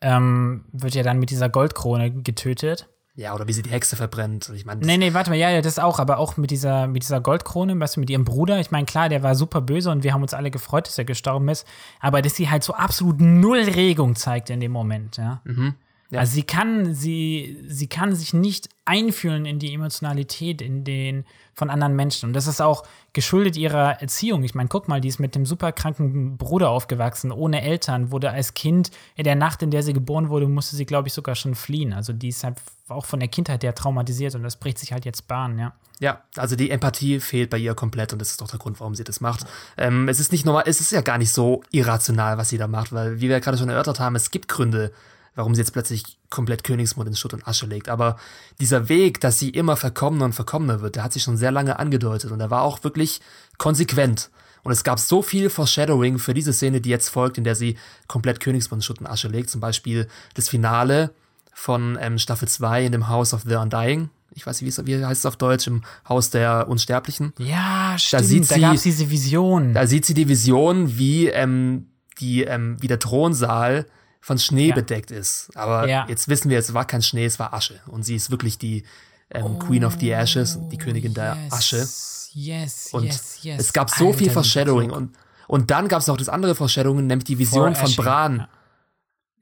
ähm, 0.00 0.64
wird 0.72 0.94
ja 0.94 1.02
dann 1.02 1.18
mit 1.18 1.30
dieser 1.30 1.48
Goldkrone 1.48 2.10
getötet. 2.10 2.88
Ja, 3.16 3.34
oder 3.34 3.48
wie 3.48 3.52
sie 3.52 3.62
die 3.62 3.70
Hexe 3.70 3.96
verbrennt. 3.96 4.50
Ich 4.54 4.64
meine, 4.64 4.86
nee, 4.86 4.96
nee, 4.96 5.12
warte 5.12 5.30
mal, 5.30 5.36
ja, 5.36 5.50
ja, 5.50 5.60
das 5.60 5.78
auch, 5.78 5.98
aber 5.98 6.18
auch 6.18 6.36
mit 6.36 6.50
dieser, 6.50 6.86
mit 6.86 7.02
dieser 7.02 7.20
Goldkrone, 7.20 7.78
weißt 7.78 7.96
du, 7.96 8.00
mit 8.00 8.08
ihrem 8.08 8.24
Bruder. 8.24 8.60
Ich 8.60 8.70
meine, 8.70 8.86
klar, 8.86 9.08
der 9.08 9.22
war 9.22 9.34
super 9.34 9.60
böse 9.60 9.90
und 9.90 10.04
wir 10.04 10.14
haben 10.14 10.22
uns 10.22 10.32
alle 10.32 10.50
gefreut, 10.50 10.86
dass 10.86 10.96
er 10.96 11.04
gestorben 11.04 11.48
ist, 11.48 11.66
aber 11.98 12.22
dass 12.22 12.36
sie 12.36 12.48
halt 12.48 12.62
so 12.62 12.72
absolut 12.72 13.20
null 13.20 13.60
Regung 13.60 14.14
zeigt 14.14 14.48
in 14.48 14.60
dem 14.60 14.72
Moment, 14.72 15.16
ja. 15.16 15.42
Mhm. 15.44 15.74
Ja. 16.10 16.20
Also 16.20 16.32
sie 16.32 16.42
kann, 16.42 16.94
sie, 16.94 17.56
sie 17.68 17.86
kann 17.86 18.14
sich 18.14 18.34
nicht 18.34 18.68
einfühlen 18.84 19.46
in 19.46 19.58
die 19.58 19.72
Emotionalität 19.72 20.60
in 20.60 20.84
den 20.84 21.24
von 21.54 21.70
anderen 21.70 21.94
Menschen. 21.94 22.30
Und 22.30 22.32
das 22.32 22.46
ist 22.46 22.60
auch 22.60 22.84
geschuldet 23.12 23.56
ihrer 23.56 24.00
Erziehung. 24.00 24.42
Ich 24.42 24.54
meine, 24.54 24.68
guck 24.68 24.88
mal, 24.88 25.00
die 25.00 25.08
ist 25.08 25.20
mit 25.20 25.34
dem 25.34 25.46
superkranken 25.46 26.36
Bruder 26.36 26.70
aufgewachsen, 26.70 27.30
ohne 27.30 27.62
Eltern, 27.62 28.10
wurde 28.10 28.30
als 28.30 28.54
Kind 28.54 28.90
in 29.14 29.24
der 29.24 29.36
Nacht, 29.36 29.62
in 29.62 29.70
der 29.70 29.82
sie 29.82 29.92
geboren 29.92 30.30
wurde, 30.30 30.48
musste 30.48 30.74
sie, 30.74 30.86
glaube 30.86 31.08
ich, 31.08 31.14
sogar 31.14 31.34
schon 31.34 31.54
fliehen. 31.54 31.92
Also 31.92 32.12
die 32.12 32.28
ist 32.28 32.42
halt 32.42 32.56
auch 32.88 33.04
von 33.04 33.20
der 33.20 33.28
Kindheit 33.28 33.62
her 33.62 33.74
traumatisiert 33.74 34.34
und 34.34 34.42
das 34.42 34.56
bricht 34.56 34.78
sich 34.78 34.92
halt 34.92 35.04
jetzt 35.04 35.28
Bahn, 35.28 35.58
ja. 35.58 35.72
Ja, 36.00 36.22
also 36.36 36.56
die 36.56 36.70
Empathie 36.70 37.20
fehlt 37.20 37.50
bei 37.50 37.58
ihr 37.58 37.74
komplett 37.74 38.14
und 38.14 38.20
das 38.20 38.30
ist 38.30 38.40
doch 38.40 38.48
der 38.48 38.58
Grund, 38.58 38.80
warum 38.80 38.94
sie 38.94 39.04
das 39.04 39.20
macht. 39.20 39.44
Ähm, 39.76 40.08
es 40.08 40.18
ist 40.18 40.32
nicht 40.32 40.46
normal, 40.46 40.64
es 40.66 40.80
ist 40.80 40.92
ja 40.92 41.02
gar 41.02 41.18
nicht 41.18 41.30
so 41.30 41.62
irrational, 41.72 42.38
was 42.38 42.48
sie 42.48 42.58
da 42.58 42.66
macht, 42.66 42.92
weil, 42.92 43.20
wie 43.20 43.28
wir 43.28 43.38
gerade 43.40 43.58
schon 43.58 43.68
erörtert 43.68 44.00
haben, 44.00 44.16
es 44.16 44.30
gibt 44.30 44.48
Gründe, 44.48 44.92
warum 45.40 45.54
sie 45.54 45.62
jetzt 45.62 45.72
plötzlich 45.72 46.18
komplett 46.28 46.64
Königsmund 46.64 47.08
in 47.08 47.16
Schutt 47.16 47.32
und 47.32 47.48
Asche 47.48 47.64
legt. 47.64 47.88
Aber 47.88 48.16
dieser 48.60 48.90
Weg, 48.90 49.22
dass 49.22 49.38
sie 49.38 49.48
immer 49.48 49.74
verkommener 49.74 50.26
und 50.26 50.34
verkommener 50.34 50.82
wird, 50.82 50.96
der 50.96 51.02
hat 51.02 51.14
sich 51.14 51.22
schon 51.22 51.38
sehr 51.38 51.50
lange 51.50 51.78
angedeutet 51.78 52.30
und 52.30 52.40
er 52.40 52.50
war 52.50 52.60
auch 52.60 52.84
wirklich 52.84 53.22
konsequent. 53.56 54.28
Und 54.62 54.72
es 54.72 54.84
gab 54.84 54.98
so 54.98 55.22
viel 55.22 55.48
Foreshadowing 55.48 56.18
für 56.18 56.34
diese 56.34 56.52
Szene, 56.52 56.82
die 56.82 56.90
jetzt 56.90 57.08
folgt, 57.08 57.38
in 57.38 57.44
der 57.44 57.54
sie 57.54 57.78
komplett 58.06 58.40
Königsmund 58.40 58.80
in 58.80 58.82
Schutt 58.82 59.00
und 59.00 59.06
Asche 59.06 59.28
legt. 59.28 59.48
Zum 59.48 59.62
Beispiel 59.62 60.08
das 60.34 60.50
Finale 60.50 61.14
von 61.54 61.96
ähm, 61.98 62.18
Staffel 62.18 62.46
2 62.46 62.84
in 62.84 62.92
dem 62.92 63.08
House 63.08 63.32
of 63.32 63.44
the 63.48 63.54
Undying. 63.54 64.10
Ich 64.34 64.46
weiß 64.46 64.60
nicht, 64.60 64.86
wie, 64.86 65.02
heißt 65.02 65.20
es 65.20 65.26
auf 65.26 65.36
Deutsch, 65.36 65.68
im 65.68 65.82
Haus 66.06 66.28
der 66.28 66.68
Unsterblichen. 66.68 67.32
Ja, 67.38 67.94
stimmt. 67.96 68.20
Da, 68.20 68.26
sieht 68.26 68.44
sie, 68.46 68.54
da 68.56 68.60
gab 68.60 68.74
es 68.74 68.82
diese 68.82 69.08
Vision. 69.08 69.72
Da 69.72 69.86
sieht 69.86 70.04
sie 70.04 70.12
die 70.12 70.28
Vision, 70.28 70.98
wie, 70.98 71.28
ähm, 71.28 71.86
die, 72.18 72.42
ähm, 72.42 72.76
wie 72.80 72.88
der 72.88 72.98
Thronsaal 72.98 73.86
von 74.20 74.38
Schnee 74.38 74.68
ja. 74.68 74.74
bedeckt 74.74 75.10
ist. 75.10 75.50
Aber 75.54 75.88
ja. 75.88 76.06
jetzt 76.08 76.28
wissen 76.28 76.50
wir, 76.50 76.58
es 76.58 76.74
war 76.74 76.84
kein 76.84 77.02
Schnee, 77.02 77.24
es 77.24 77.38
war 77.38 77.54
Asche. 77.54 77.80
Und 77.86 78.04
sie 78.04 78.16
ist 78.16 78.30
wirklich 78.30 78.58
die 78.58 78.84
ähm, 79.30 79.44
oh, 79.44 79.58
Queen 79.58 79.84
of 79.84 79.96
the 79.98 80.10
Ashes, 80.10 80.58
die 80.70 80.78
Königin 80.78 81.14
der 81.14 81.36
yes, 81.36 81.52
Asche. 81.52 81.88
Yes, 82.32 82.88
und 82.92 83.04
yes, 83.04 83.38
yes. 83.42 83.60
Es 83.60 83.72
gab 83.72 83.90
so 83.90 84.06
Alter, 84.06 84.18
viel 84.18 84.30
Foreshadowing. 84.30 84.90
Und, 84.90 85.16
und 85.48 85.70
dann 85.70 85.88
gab 85.88 86.00
es 86.00 86.06
noch 86.06 86.16
das 86.16 86.28
andere 86.28 86.54
Foreshadowing, 86.54 87.06
nämlich 87.06 87.24
die 87.24 87.38
Vision 87.38 87.74
von 87.74 87.94
Bran. 87.96 88.38
Ja. 88.38 88.48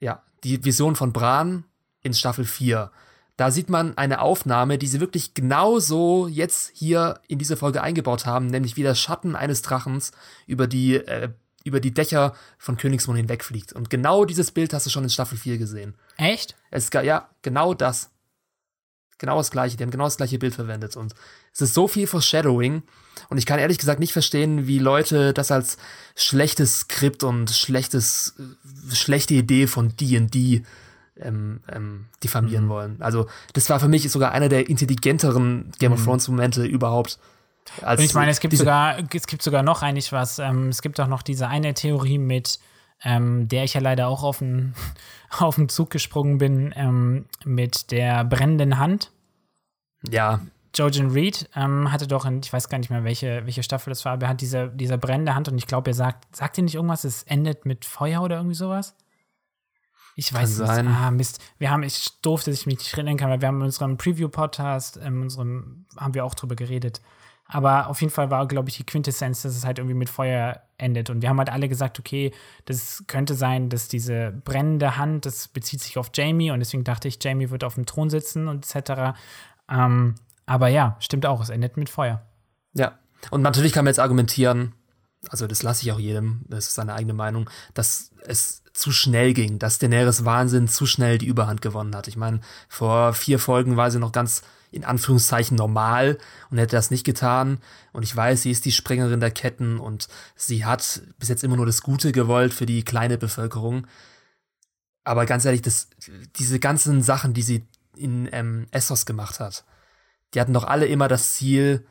ja, 0.00 0.22
die 0.44 0.64
Vision 0.64 0.96
von 0.96 1.12
Bran 1.12 1.64
in 2.02 2.14
Staffel 2.14 2.44
4. 2.44 2.90
Da 3.36 3.50
sieht 3.50 3.68
man 3.68 3.96
eine 3.96 4.20
Aufnahme, 4.20 4.78
die 4.78 4.86
sie 4.86 5.00
wirklich 5.00 5.34
genauso 5.34 6.26
jetzt 6.26 6.72
hier 6.74 7.20
in 7.28 7.38
diese 7.38 7.56
Folge 7.56 7.82
eingebaut 7.82 8.26
haben, 8.26 8.46
nämlich 8.46 8.76
wie 8.76 8.82
der 8.82 8.94
Schatten 8.94 9.36
eines 9.36 9.62
Drachens 9.62 10.12
über 10.46 10.66
die 10.66 10.96
äh, 10.96 11.30
über 11.64 11.80
die 11.80 11.92
Dächer 11.92 12.34
von 12.58 12.76
Königsmund 12.76 13.18
hinwegfliegt. 13.18 13.72
Und 13.72 13.90
genau 13.90 14.24
dieses 14.24 14.50
Bild 14.50 14.72
hast 14.72 14.86
du 14.86 14.90
schon 14.90 15.04
in 15.04 15.10
Staffel 15.10 15.36
4 15.38 15.58
gesehen. 15.58 15.94
Echt? 16.16 16.56
Es, 16.70 16.90
ja, 16.92 17.28
genau 17.42 17.74
das. 17.74 18.10
Genau 19.18 19.38
das 19.38 19.50
gleiche. 19.50 19.76
Die 19.76 19.82
haben 19.82 19.90
genau 19.90 20.04
das 20.04 20.16
gleiche 20.16 20.38
Bild 20.38 20.54
verwendet. 20.54 20.96
Und 20.96 21.14
es 21.52 21.60
ist 21.60 21.74
so 21.74 21.88
viel 21.88 22.06
Foreshadowing. 22.06 22.82
Und 23.28 23.38
ich 23.38 23.46
kann 23.46 23.58
ehrlich 23.58 23.78
gesagt 23.78 23.98
nicht 23.98 24.12
verstehen, 24.12 24.68
wie 24.68 24.78
Leute 24.78 25.32
das 25.34 25.50
als 25.50 25.76
schlechtes 26.14 26.80
Skript 26.80 27.24
und 27.24 27.50
schlechtes, 27.50 28.36
schlechte 28.92 29.34
Idee 29.34 29.66
von 29.66 29.96
D&D 29.96 30.62
ähm, 31.20 31.60
ähm, 31.68 32.06
diffamieren 32.22 32.66
mhm. 32.66 32.68
wollen. 32.68 33.02
Also 33.02 33.26
das 33.54 33.68
war 33.70 33.80
für 33.80 33.88
mich 33.88 34.08
sogar 34.10 34.30
einer 34.32 34.48
der 34.48 34.68
intelligenteren 34.68 35.72
Game 35.80 35.92
of 35.92 36.00
mhm. 36.00 36.04
Thrones 36.04 36.28
Momente 36.28 36.64
überhaupt. 36.64 37.18
Und 37.86 38.00
ich 38.00 38.14
meine, 38.14 38.30
es 38.30 38.40
gibt 38.40 38.56
sogar, 38.56 38.98
es 39.14 39.26
gibt 39.26 39.42
sogar 39.42 39.62
noch 39.62 39.82
eigentlich 39.82 40.12
was. 40.12 40.38
Ähm, 40.38 40.68
es 40.68 40.82
gibt 40.82 41.00
auch 41.00 41.06
noch 41.06 41.22
diese 41.22 41.48
eine 41.48 41.74
Theorie 41.74 42.18
mit, 42.18 42.58
ähm, 43.02 43.48
der 43.48 43.64
ich 43.64 43.74
ja 43.74 43.80
leider 43.80 44.08
auch 44.08 44.22
auf 44.22 44.38
den, 44.38 44.74
auf 45.38 45.56
den 45.56 45.68
Zug 45.68 45.90
gesprungen 45.90 46.38
bin, 46.38 46.72
ähm, 46.76 47.26
mit 47.44 47.90
der 47.90 48.24
brennenden 48.24 48.78
Hand. 48.78 49.12
Ja. 50.08 50.40
Jojen 50.74 51.10
Reed 51.10 51.48
ähm, 51.56 51.90
hatte 51.90 52.06
doch, 52.06 52.24
in, 52.24 52.40
ich 52.40 52.52
weiß 52.52 52.68
gar 52.68 52.78
nicht 52.78 52.90
mehr, 52.90 53.02
welche, 53.02 53.44
welche 53.46 53.62
Staffel 53.62 53.90
das 53.90 54.04
war, 54.04 54.12
aber 54.12 54.26
er 54.26 54.28
hat 54.30 54.40
diese, 54.40 54.68
diese 54.68 54.98
brennende 54.98 55.34
Hand 55.34 55.48
und 55.48 55.58
ich 55.58 55.66
glaube, 55.66 55.90
er 55.90 55.94
sagt, 55.94 56.36
sagt 56.36 56.58
ihr 56.58 56.64
nicht 56.64 56.74
irgendwas, 56.74 57.04
es 57.04 57.22
endet 57.24 57.66
mit 57.66 57.84
Feuer 57.84 58.22
oder 58.22 58.36
irgendwie 58.36 58.54
sowas? 58.54 58.94
Ich 60.18 60.34
weiß 60.34 60.58
nicht. 60.58 60.68
Ah, 60.68 61.12
Mist. 61.12 61.40
Wir 61.58 61.70
haben, 61.70 61.84
ich 61.84 62.20
durfte 62.22 62.52
sich 62.52 62.66
mich 62.66 62.78
nicht 62.78 62.92
erinnern 62.92 63.16
kann, 63.16 63.30
weil 63.30 63.40
wir 63.40 63.46
haben 63.46 63.58
in 63.58 63.66
unserem 63.66 63.96
Preview-Podcast, 63.96 64.96
in 64.96 65.22
unserem, 65.22 65.86
haben 65.96 66.12
wir 66.12 66.24
auch 66.24 66.34
drüber 66.34 66.56
geredet. 66.56 67.00
Aber 67.50 67.88
auf 67.88 68.02
jeden 68.02 68.12
Fall 68.12 68.30
war, 68.30 68.46
glaube 68.46 68.68
ich, 68.68 68.76
die 68.76 68.84
Quintessenz, 68.84 69.42
dass 69.42 69.56
es 69.56 69.64
halt 69.64 69.78
irgendwie 69.78 69.96
mit 69.96 70.10
Feuer 70.10 70.60
endet. 70.76 71.08
Und 71.08 71.22
wir 71.22 71.30
haben 71.30 71.38
halt 71.38 71.48
alle 71.48 71.68
gesagt, 71.68 71.98
okay, 71.98 72.30
das 72.66 73.04
könnte 73.06 73.34
sein, 73.34 73.70
dass 73.70 73.88
diese 73.88 74.30
brennende 74.44 74.98
Hand, 74.98 75.24
das 75.24 75.48
bezieht 75.48 75.80
sich 75.80 75.96
auf 75.96 76.10
Jamie 76.14 76.50
und 76.50 76.60
deswegen 76.60 76.84
dachte 76.84 77.08
ich, 77.08 77.18
Jamie 77.22 77.48
wird 77.48 77.64
auf 77.64 77.74
dem 77.74 77.86
Thron 77.86 78.10
sitzen 78.10 78.48
und 78.48 78.66
etc. 78.66 79.18
Ähm, 79.70 80.16
aber 80.44 80.68
ja, 80.68 80.96
stimmt 81.00 81.24
auch, 81.24 81.40
es 81.40 81.48
endet 81.48 81.78
mit 81.78 81.88
Feuer. 81.88 82.22
Ja. 82.74 82.98
Und 83.30 83.40
natürlich 83.40 83.72
kann 83.72 83.84
man 83.84 83.90
jetzt 83.90 83.98
argumentieren, 83.98 84.74
also 85.30 85.46
das 85.46 85.62
lasse 85.62 85.82
ich 85.82 85.92
auch 85.92 85.98
jedem, 85.98 86.44
das 86.48 86.68
ist 86.68 86.74
seine 86.74 86.94
eigene 86.94 87.14
Meinung, 87.14 87.48
dass 87.72 88.10
es 88.26 88.62
zu 88.72 88.92
schnell 88.92 89.32
ging, 89.32 89.58
dass 89.58 89.78
Daenerys 89.78 90.24
Wahnsinn 90.24 90.68
zu 90.68 90.86
schnell 90.86 91.18
die 91.18 91.26
Überhand 91.26 91.62
gewonnen 91.62 91.96
hat. 91.96 92.08
Ich 92.08 92.16
meine, 92.16 92.40
vor 92.68 93.14
vier 93.14 93.38
Folgen 93.38 93.76
war 93.76 93.90
sie 93.90 93.98
noch 93.98 94.12
ganz 94.12 94.42
in 94.70 94.84
Anführungszeichen 94.84 95.56
normal 95.56 96.18
und 96.50 96.58
hätte 96.58 96.76
das 96.76 96.90
nicht 96.90 97.04
getan. 97.04 97.58
Und 97.92 98.02
ich 98.02 98.14
weiß, 98.14 98.42
sie 98.42 98.50
ist 98.50 98.64
die 98.64 98.72
Sprengerin 98.72 99.20
der 99.20 99.30
Ketten 99.30 99.78
und 99.78 100.08
sie 100.36 100.64
hat 100.64 101.02
bis 101.18 101.28
jetzt 101.28 101.44
immer 101.44 101.56
nur 101.56 101.66
das 101.66 101.82
Gute 101.82 102.12
gewollt 102.12 102.52
für 102.52 102.66
die 102.66 102.84
kleine 102.84 103.18
Bevölkerung. 103.18 103.86
Aber 105.04 105.26
ganz 105.26 105.44
ehrlich, 105.44 105.62
das, 105.62 105.88
diese 106.36 106.58
ganzen 106.58 107.02
Sachen, 107.02 107.32
die 107.32 107.42
sie 107.42 107.66
in 107.96 108.28
ähm, 108.32 108.66
Essos 108.70 109.06
gemacht 109.06 109.40
hat, 109.40 109.64
die 110.34 110.40
hatten 110.40 110.52
doch 110.52 110.64
alle 110.64 110.86
immer 110.86 111.08
das 111.08 111.32
Ziel, 111.32 111.86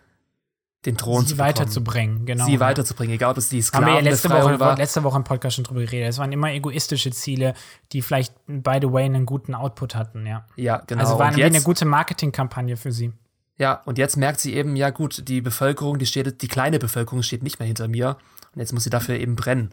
den 0.88 0.97
Thron 0.97 1.26
sie 1.26 1.34
zu 1.34 1.38
weiterzubringen, 1.38 2.26
genau. 2.26 2.45
Sie 2.45 2.61
weiterzubringen, 2.61 3.15
egal 3.15 3.31
ob 3.31 3.38
es 3.38 3.49
die 3.49 3.61
Haben 3.61 3.85
wir 3.85 3.95
ja 3.95 3.99
letzte 3.99 4.30
Woche, 4.30 4.57
war. 4.57 4.77
letzte 4.77 5.03
Woche 5.03 5.18
im 5.18 5.26
Podcast 5.26 5.57
schon 5.57 5.65
drüber 5.65 5.81
geredet. 5.81 6.09
Es 6.09 6.18
waren 6.18 6.31
immer 6.31 6.51
egoistische 6.53 7.11
Ziele, 7.11 7.53
die 7.91 8.01
vielleicht, 8.01 8.34
by 8.47 8.80
the 8.81 8.91
way, 8.91 9.03
einen 9.03 9.26
guten 9.26 9.53
Output 9.53 9.95
hatten, 9.95 10.26
ja. 10.26 10.45
Ja, 10.55 10.81
genau. 10.88 11.01
Also 11.01 11.19
war 11.19 11.27
eine 11.27 11.61
gute 11.61 11.84
Marketingkampagne 11.84 12.77
für 12.77 12.93
sie. 12.93 13.11
Ja, 13.57 13.81
und 13.85 13.97
jetzt 13.97 14.15
merkt 14.15 14.39
sie 14.39 14.53
eben, 14.53 14.77
ja 14.77 14.89
gut, 14.89 15.27
die 15.27 15.41
Bevölkerung, 15.41 15.99
die 15.99 16.05
steht, 16.05 16.41
die 16.41 16.47
kleine 16.47 16.80
Bevölkerung 16.80 17.22
steht 17.22 17.43
nicht 17.43 17.59
mehr 17.59 17.68
hinter 17.68 17.89
mir. 17.89 18.18
Und 18.53 18.61
jetzt 18.61 18.72
muss 18.72 18.85
sie 18.85 18.89
dafür 18.89 19.15
eben 19.15 19.35
brennen. 19.35 19.72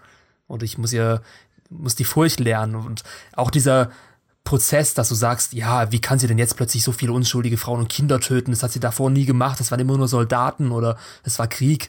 Und 0.48 0.64
ich 0.64 0.78
muss 0.78 0.92
ihr, 0.92 1.22
muss 1.70 1.94
die 1.94 2.04
Furcht 2.04 2.40
lernen. 2.40 2.74
Und 2.74 3.04
auch 3.34 3.52
dieser 3.52 3.90
Prozess, 4.44 4.92
dass 4.94 5.08
du 5.08 5.14
sagst, 5.14 5.54
ja, 5.54 5.90
wie 5.90 6.00
kann 6.00 6.18
sie 6.18 6.26
denn 6.26 6.38
jetzt 6.38 6.56
plötzlich 6.56 6.84
so 6.84 6.92
viele 6.92 7.12
unschuldige 7.12 7.56
Frauen 7.56 7.80
und 7.80 7.88
Kinder 7.88 8.20
töten? 8.20 8.50
Das 8.50 8.62
hat 8.62 8.72
sie 8.72 8.80
davor 8.80 9.10
nie 9.10 9.24
gemacht. 9.24 9.58
Das 9.58 9.70
waren 9.70 9.80
immer 9.80 9.96
nur 9.96 10.06
Soldaten 10.08 10.70
oder 10.70 10.98
es 11.22 11.38
war 11.38 11.46
Krieg. 11.48 11.88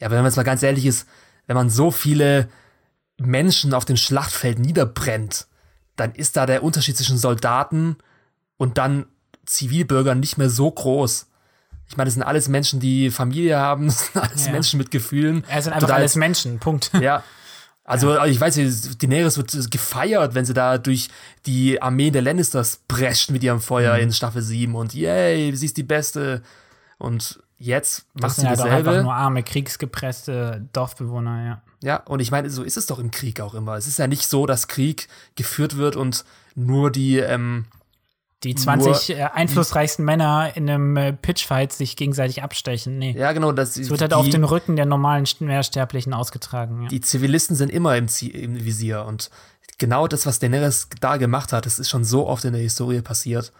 Ja, 0.00 0.06
aber 0.06 0.16
wenn 0.16 0.22
man 0.22 0.30
jetzt 0.30 0.36
mal 0.36 0.42
ganz 0.42 0.62
ehrlich 0.62 0.86
ist, 0.86 1.06
wenn 1.46 1.56
man 1.56 1.68
so 1.70 1.90
viele 1.90 2.48
Menschen 3.18 3.74
auf 3.74 3.84
dem 3.84 3.96
Schlachtfeld 3.96 4.58
niederbrennt, 4.58 5.46
dann 5.96 6.14
ist 6.14 6.36
da 6.36 6.46
der 6.46 6.62
Unterschied 6.64 6.96
zwischen 6.96 7.18
Soldaten 7.18 7.96
und 8.56 8.78
dann 8.78 9.06
Zivilbürgern 9.44 10.18
nicht 10.18 10.38
mehr 10.38 10.48
so 10.50 10.70
groß. 10.70 11.26
Ich 11.88 11.96
meine, 11.98 12.06
das 12.08 12.14
sind 12.14 12.22
alles 12.22 12.48
Menschen, 12.48 12.80
die 12.80 13.10
Familie 13.10 13.58
haben, 13.58 13.86
das 13.88 14.06
sind 14.12 14.22
alles 14.22 14.46
Ja. 14.46 14.52
Menschen 14.52 14.78
mit 14.78 14.90
Gefühlen. 14.90 15.44
Es 15.48 15.64
sind 15.64 15.74
einfach 15.74 15.88
Total- 15.88 15.96
alles 16.00 16.16
Menschen, 16.16 16.58
Punkt. 16.58 16.90
Ja. 17.00 17.22
Also, 17.84 18.22
ich 18.24 18.40
weiß 18.40 18.54
Daenerys 18.98 19.36
wird 19.36 19.70
gefeiert, 19.70 20.34
wenn 20.34 20.44
sie 20.44 20.54
da 20.54 20.78
durch 20.78 21.08
die 21.46 21.82
Armee 21.82 22.10
der 22.12 22.22
Lannisters 22.22 22.80
prescht 22.86 23.30
mit 23.30 23.42
ihrem 23.42 23.60
Feuer 23.60 23.96
Mhm. 23.96 24.02
in 24.02 24.12
Staffel 24.12 24.40
7 24.42 24.74
und 24.76 24.94
yay, 24.94 25.54
sie 25.56 25.66
ist 25.66 25.76
die 25.76 25.82
Beste. 25.82 26.42
Und 26.98 27.40
jetzt 27.58 28.06
Das 28.14 28.22
macht 28.22 28.34
sie 28.36 28.40
sind 28.42 28.50
halt 28.50 28.60
auch 28.60 28.64
einfach 28.66 28.78
dasselbe. 28.84 29.02
nur 29.02 29.14
arme, 29.14 29.42
kriegsgepresste 29.42 30.66
Dorfbewohner, 30.72 31.44
ja. 31.44 31.62
Ja, 31.82 31.96
und 31.96 32.20
ich 32.20 32.30
meine, 32.30 32.48
so 32.50 32.62
ist 32.62 32.76
es 32.76 32.86
doch 32.86 33.00
im 33.00 33.10
Krieg 33.10 33.40
auch 33.40 33.54
immer. 33.54 33.74
Es 33.74 33.88
ist 33.88 33.98
ja 33.98 34.06
nicht 34.06 34.28
so, 34.28 34.46
dass 34.46 34.68
Krieg 34.68 35.08
geführt 35.34 35.76
wird 35.76 35.96
und 35.96 36.24
nur 36.54 36.92
die, 36.92 37.18
ähm, 37.18 37.64
Die 38.44 38.54
20 38.54 39.10
äh, 39.10 39.22
einflussreichsten 39.22 40.04
Männer 40.04 40.50
in 40.56 40.68
einem 40.68 40.96
äh, 40.96 41.12
Pitchfight 41.12 41.72
sich 41.72 41.96
gegenseitig 41.96 42.42
abstechen. 42.42 42.98
Nee. 42.98 43.14
ja 43.16 43.32
genau, 43.32 43.52
dass 43.52 43.76
Es 43.76 43.88
wird 43.88 44.00
halt 44.00 44.12
die, 44.12 44.16
auf 44.16 44.28
den 44.28 44.44
Rücken 44.44 44.74
der 44.76 44.86
normalen 44.86 45.26
Mehrsterblichen 45.40 46.12
ausgetragen. 46.12 46.82
Ja. 46.82 46.88
die 46.88 47.00
Zivilisten 47.00 47.54
sind 47.54 47.70
immer 47.70 47.96
im, 47.96 48.08
Zie 48.08 48.28
im 48.30 48.64
Visier 48.64 49.04
und 49.04 49.30
genau 49.78 50.08
das, 50.08 50.26
was 50.26 50.38
Daenerys 50.40 50.88
da 51.00 51.16
gemacht 51.18 51.52
hat, 51.52 51.66
das 51.66 51.78
ist 51.78 51.88
schon 51.88 52.04
so 52.04 52.26
oft 52.26 52.44
in 52.44 52.52
der 52.52 52.62
Historie 52.62 53.00
passiert. 53.00 53.52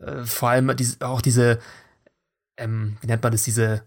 Äh, 0.00 0.24
vor 0.24 0.50
allem 0.50 0.74
diese, 0.76 1.06
auch 1.06 1.20
diese, 1.20 1.58
ähm, 2.56 2.96
wie 3.00 3.06
nennt 3.06 3.22
man 3.22 3.32
das, 3.32 3.42
diese 3.42 3.82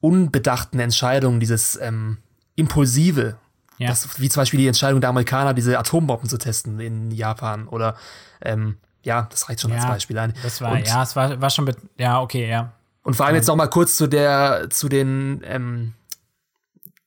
unbedachten 0.00 0.78
Entscheidungen, 0.78 1.40
dieses 1.40 1.78
ähm, 1.80 2.18
impulsive, 2.54 3.36
Ja. 3.78 3.88
das, 3.88 4.20
wie 4.20 4.28
zum 4.28 4.40
Beispiel 4.40 4.60
die 4.60 4.66
Entscheidung 4.66 5.00
der 5.00 5.10
Amerikaner, 5.10 5.54
diese 5.54 5.78
Atombomben 5.78 6.28
zu 6.28 6.38
testen 6.38 6.80
in 6.80 7.10
Japan 7.10 7.68
oder 7.68 7.96
ähm, 8.42 8.76
ja, 9.02 9.26
das 9.30 9.48
reicht 9.48 9.60
schon 9.60 9.72
als 9.72 9.84
Ja, 9.84 9.90
Beispiel 9.90 10.18
ein. 10.18 10.34
Das 10.42 10.60
war, 10.60 10.72
und, 10.72 10.86
ja, 10.86 11.02
es 11.02 11.14
war, 11.16 11.40
war 11.40 11.50
schon, 11.50 11.64
bet- 11.64 11.78
ja, 11.96 12.20
okay, 12.20 12.48
ja. 12.48 12.72
Und 13.02 13.14
vor 13.14 13.26
allem 13.26 13.36
jetzt 13.36 13.46
noch 13.46 13.56
mal 13.56 13.68
kurz 13.68 13.96
zu 13.96 14.06
der, 14.06 14.68
zu 14.70 14.88
den, 14.88 15.40
ähm, 15.44 15.94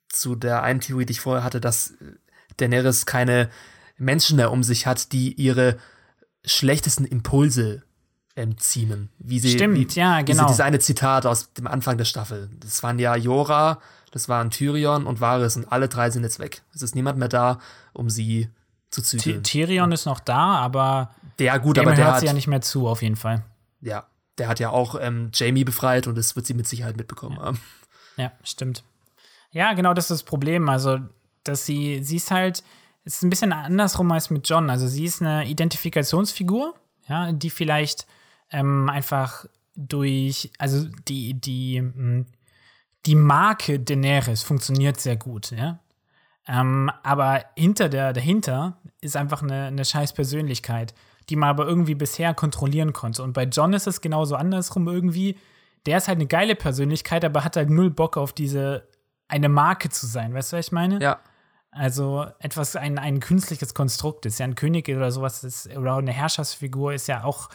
zu 0.09 0.35
der 0.35 0.63
einen 0.63 0.80
Theorie, 0.81 1.05
die 1.05 1.11
ich 1.11 1.22
vorher 1.22 1.43
hatte, 1.43 1.61
dass 1.61 1.93
Daenerys 2.57 3.05
keine 3.05 3.49
Menschen 3.97 4.38
mehr 4.38 4.51
um 4.51 4.63
sich 4.63 4.88
hat, 4.88 5.11
die 5.11 5.34
ihre 5.34 5.77
schlechtesten 6.43 7.05
Impulse 7.05 7.84
entziehen. 8.34 9.09
Wie 9.19 9.39
sie, 9.39 9.51
Stimmt, 9.51 9.77
wie, 9.95 9.99
ja, 9.99 10.22
genau. 10.22 10.26
Diese, 10.26 10.45
dieses 10.47 10.59
eine 10.61 10.80
Zitat 10.80 11.26
aus 11.26 11.53
dem 11.53 11.68
Anfang 11.68 11.97
der 11.97 12.05
Staffel. 12.05 12.49
Das 12.59 12.81
waren 12.81 12.97
ja 12.97 13.15
Jora, 13.15 13.80
das 14.11 14.27
waren 14.27 14.49
Tyrion 14.49 15.05
und 15.05 15.22
Varys 15.22 15.55
und 15.55 15.72
alle 15.72 15.88
drei 15.88 16.09
sind 16.09 16.23
jetzt 16.23 16.39
weg. 16.39 16.63
Es 16.73 16.81
ist 16.81 16.95
niemand 16.95 17.19
mehr 17.19 17.27
da, 17.30 17.59
um 17.93 18.09
sie 18.09 18.49
zu 18.89 19.01
zügeln. 19.01 19.43
Tyrion 19.43 19.91
ist 19.91 20.05
noch 20.05 20.19
da, 20.19 20.55
aber 20.55 21.11
Der 21.41 21.59
gut, 21.59 21.77
dem 21.77 21.88
aber 21.88 21.95
der 21.95 22.05
hört 22.05 22.13
hat, 22.15 22.19
sie 22.22 22.27
ja 22.27 22.34
nicht 22.34 22.47
mehr 22.47 22.61
zu, 22.61 22.88
auf 22.88 23.01
jeden 23.01 23.15
Fall. 23.15 23.43
ja, 23.81 24.07
der 24.38 24.47
hat 24.47 24.59
ja 24.59 24.69
auch 24.69 24.95
ähm, 24.99 25.30
Jamie 25.34 25.63
befreit 25.63 26.07
und 26.07 26.18
das 26.18 26.35
wird 26.35 26.45
sie 26.45 26.53
mit 26.53 26.68
Sicherheit 26.68 26.97
mitbekommen 26.97 27.39
haben. 27.39 27.59
Ja, 28.18 28.31
stimmt. 28.43 28.84
Ja, 29.51 29.73
genau, 29.73 29.93
das 29.93 30.05
ist 30.05 30.22
das 30.22 30.23
Problem. 30.23 30.69
Also, 30.69 30.99
dass 31.43 31.65
sie, 31.65 32.03
sie 32.03 32.15
ist 32.18 32.31
halt, 32.31 32.63
es 33.03 33.15
ist 33.15 33.23
ein 33.23 33.30
bisschen 33.30 33.51
andersrum 33.53 34.11
als 34.11 34.30
mit 34.30 34.47
John. 34.47 34.69
Also, 34.69 34.88
sie 34.88 35.05
ist 35.05 35.22
eine 35.22 35.47
Identifikationsfigur, 35.47 36.73
ja, 37.07 37.31
die 37.31 37.49
vielleicht 37.49 38.07
ähm, 38.51 38.89
einfach 38.89 39.45
durch, 39.76 40.51
also 40.57 40.88
die, 41.07 41.34
die, 41.34 41.81
mh, 41.81 42.26
die 43.05 43.15
Marke 43.15 43.80
Daenerys 43.80 44.43
funktioniert 44.43 44.99
sehr 44.99 45.18
gut, 45.18 45.51
ja. 45.51 45.80
Ähm, 46.47 46.91
aber 47.03 47.45
hinter 47.55 47.88
der, 47.89 48.13
dahinter 48.13 48.77
ist 48.99 49.15
einfach 49.15 49.43
eine, 49.43 49.65
eine 49.65 49.85
scheiß 49.85 50.13
Persönlichkeit, 50.13 50.93
die 51.30 51.35
man 51.35 51.49
aber 51.49 51.68
irgendwie 51.68 51.95
bisher 51.95 52.34
kontrollieren 52.34 52.93
konnte. 52.93 53.23
Und 53.23 53.34
bei 53.34 53.43
John 53.43 53.73
ist 53.73 53.88
es 53.88 54.02
genauso 54.02 54.35
andersrum 54.35 54.88
irgendwie. 54.88 55.38
Der 55.85 55.98
ist 55.98 56.07
halt 56.07 56.18
eine 56.18 56.27
geile 56.27 56.56
Persönlichkeit, 56.56 57.26
aber 57.26 57.43
hat 57.43 57.56
halt 57.56 57.69
null 57.69 57.89
Bock 57.89 58.18
auf 58.18 58.34
diese 58.34 58.88
eine 59.27 59.49
Marke 59.49 59.89
zu 59.89 60.07
sein. 60.07 60.34
Weißt 60.34 60.52
du, 60.52 60.57
was 60.57 60.68
ich 60.68 60.72
meine? 60.72 61.02
Ja, 61.02 61.19
Also 61.72 62.26
etwas, 62.39 62.76
ein, 62.76 62.99
ein 62.99 63.19
künstliches 63.22 63.73
Konstrukt 63.73 64.26
ist 64.26 64.39
ja 64.39 64.45
ein 64.45 64.56
König 64.56 64.89
oder 64.89 65.11
sowas 65.11 65.43
ist, 65.43 65.76
oder 65.76 65.95
eine 65.95 66.11
Herrschaftsfigur 66.11 66.93
ist 66.93 67.07
ja 67.07 67.23
auch, 67.23 67.49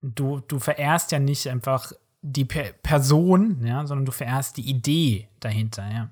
du, 0.00 0.40
du 0.40 0.58
verehrst 0.58 1.12
ja 1.12 1.18
nicht 1.18 1.46
einfach 1.48 1.92
die 2.22 2.46
per 2.46 2.72
Person, 2.72 3.64
ja, 3.66 3.86
sondern 3.86 4.06
du 4.06 4.12
verehrst 4.12 4.56
die 4.56 4.68
Idee 4.68 5.28
dahinter, 5.40 5.86
ja. 5.92 6.08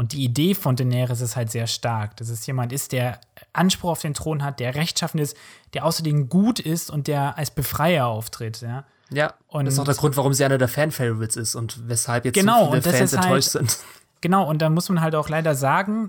Und 0.00 0.14
die 0.14 0.24
Idee 0.24 0.54
von 0.54 0.76
Daenerys 0.76 1.20
ist 1.20 1.36
halt 1.36 1.50
sehr 1.50 1.66
stark, 1.66 2.16
dass 2.16 2.30
es 2.30 2.46
jemand 2.46 2.72
ist, 2.72 2.92
der 2.92 3.20
Anspruch 3.52 3.90
auf 3.90 4.00
den 4.00 4.14
Thron 4.14 4.42
hat, 4.42 4.58
der 4.58 4.74
rechtschaffen 4.74 5.20
ist, 5.20 5.36
der 5.74 5.84
außerdem 5.84 6.30
gut 6.30 6.58
ist 6.58 6.90
und 6.90 7.06
der 7.06 7.36
als 7.36 7.50
Befreier 7.50 8.06
auftritt, 8.06 8.62
ja. 8.62 8.84
Ja, 9.12 9.34
Und- 9.48 9.66
das 9.66 9.74
ist 9.74 9.80
auch 9.80 9.84
der 9.84 9.94
Grund, 9.96 10.16
warum 10.16 10.32
sie 10.32 10.42
einer 10.42 10.56
der 10.56 10.68
Fan-Favorites 10.68 11.36
ist 11.36 11.54
und 11.54 11.86
weshalb 11.86 12.24
jetzt 12.24 12.34
Genau, 12.34 12.64
so 12.64 12.80
viele 12.80 12.82
Fans 12.96 13.12
halt- 13.12 13.24
enttäuscht 13.24 13.48
sind. 13.50 13.76
Genau, 14.22 14.48
und 14.48 14.62
da 14.62 14.70
muss 14.70 14.88
man 14.88 15.02
halt 15.02 15.14
auch 15.14 15.28
leider 15.28 15.54
sagen, 15.54 16.08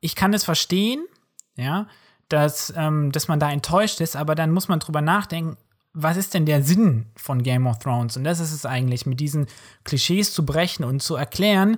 ich 0.00 0.14
kann 0.14 0.32
es 0.34 0.44
verstehen, 0.44 1.04
ja, 1.56 1.88
dass, 2.28 2.72
ähm, 2.76 3.10
dass 3.10 3.26
man 3.26 3.40
da 3.40 3.50
enttäuscht 3.50 4.00
ist, 4.00 4.14
aber 4.14 4.36
dann 4.36 4.52
muss 4.52 4.68
man 4.68 4.78
drüber 4.78 5.00
nachdenken, 5.00 5.56
was 5.92 6.16
ist 6.16 6.32
denn 6.34 6.46
der 6.46 6.62
Sinn 6.62 7.06
von 7.16 7.42
Game 7.42 7.66
of 7.66 7.80
Thrones? 7.80 8.16
Und 8.16 8.22
das 8.22 8.38
ist 8.38 8.52
es 8.52 8.64
eigentlich, 8.66 9.04
mit 9.04 9.18
diesen 9.18 9.48
Klischees 9.82 10.32
zu 10.32 10.46
brechen 10.46 10.84
und 10.84 11.02
zu 11.02 11.16
erklären, 11.16 11.76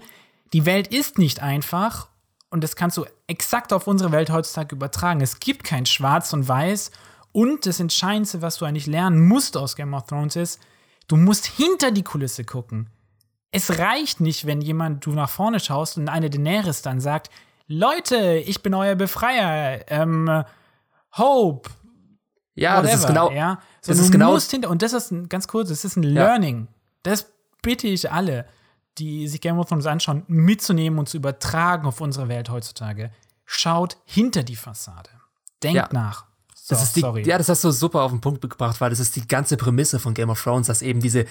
die 0.55 0.65
Welt 0.65 0.89
ist 0.89 1.19
nicht 1.19 1.43
einfach 1.43 2.09
und 2.49 2.65
das 2.65 2.75
kannst 2.77 2.97
du 2.97 3.05
exakt 3.27 3.73
auf 3.75 3.87
unsere 3.87 4.11
Welt 4.13 4.31
heutzutage 4.31 4.75
übertragen. 4.75 5.21
Es 5.21 5.39
gibt 5.41 5.65
kein 5.65 5.85
Schwarz 5.85 6.33
und 6.33 6.49
Weiß 6.49 6.91
und 7.33 7.67
das 7.67 7.81
Entscheidendste, 7.81 8.41
was 8.41 8.57
du 8.57 8.65
eigentlich 8.65 8.87
lernen 8.87 9.21
musst 9.29 9.57
aus 9.59 9.77
Game 9.77 9.93
of 9.93 10.07
Thrones 10.07 10.37
ist, 10.37 10.61
du 11.09 11.17
musst 11.17 11.45
hinter 11.45 11.91
die 11.91 12.05
Kulisse 12.05 12.45
gucken 12.45 12.89
es 13.57 13.79
reicht 13.79 14.21
nicht, 14.21 14.47
wenn 14.47 14.61
jemand 14.61 15.07
du 15.07 15.13
nach 15.13 15.31
vorne 15.31 15.61
schaust 15.61 15.97
und 15.97 16.09
eine 16.09 16.29
Daenerys 16.29 16.83
dann 16.83 17.01
sagt, 17.01 17.31
Leute, 17.69 18.43
ich 18.45 18.65
bin 18.65 18.75
euer 18.75 18.97
Befreier, 18.97 19.81
ähm, 19.93 20.43
Hope, 21.17 21.71
Ja, 22.57 22.83
das 22.83 22.95
ist 22.95 23.03
whatever, 23.05 23.29
genau. 23.29 23.31
ja. 23.31 23.61
So, 23.81 23.93
das 23.93 23.99
du 23.99 24.05
ist 24.07 24.11
genau- 24.11 24.33
musst 24.33 24.51
hinter, 24.51 24.71
und 24.71 24.83
das 24.83 24.93
ist 24.93 25.13
ein, 25.13 25.29
ganz 25.29 25.47
kurz, 25.47 25.69
das 25.69 25.85
ist 25.85 25.95
ein 25.97 26.03
Learning. 26.03 26.67
Das 27.05 27.33
bitte 27.63 27.87
ich 27.87 28.11
alle, 28.11 28.45
die 28.99 29.27
sich 29.29 29.41
Game 29.41 29.59
of 29.59 29.69
Thrones 29.69 29.87
anschauen, 29.87 30.23
mitzunehmen 30.29 30.99
und 30.99 31.09
zu 31.09 31.17
übertragen 31.17 31.87
auf 31.87 32.01
unsere 32.01 32.29
Welt 32.29 32.51
heutzutage. 32.51 33.11
Schaut 33.45 33.97
hinter 34.05 34.43
die 34.43 34.57
Fassade. 34.57 35.11
Denkt 35.63 35.77
Ja. 35.77 35.89
nach. 35.93 36.27
So, 36.55 36.75
Das 36.75 36.83
ist 36.85 36.97
die, 36.97 37.01
sorry. 37.01 37.23
ja, 37.27 37.37
das 37.37 37.49
hast 37.51 37.63
du 37.65 37.71
super 37.73 38.03
auf 38.03 38.11
den 38.11 38.23
Punkt 38.23 38.41
gebracht, 38.41 38.81
weil 38.81 38.89
das 38.91 38.99
ist 39.01 39.17
die 39.17 39.29
ganze 39.29 39.57
Prämisse 39.59 39.99
von 39.99 40.15
Game 40.15 40.31
of 40.31 40.43
Thrones, 40.43 40.67
dass 40.69 40.81
eben 40.81 41.01
diese 41.01 41.27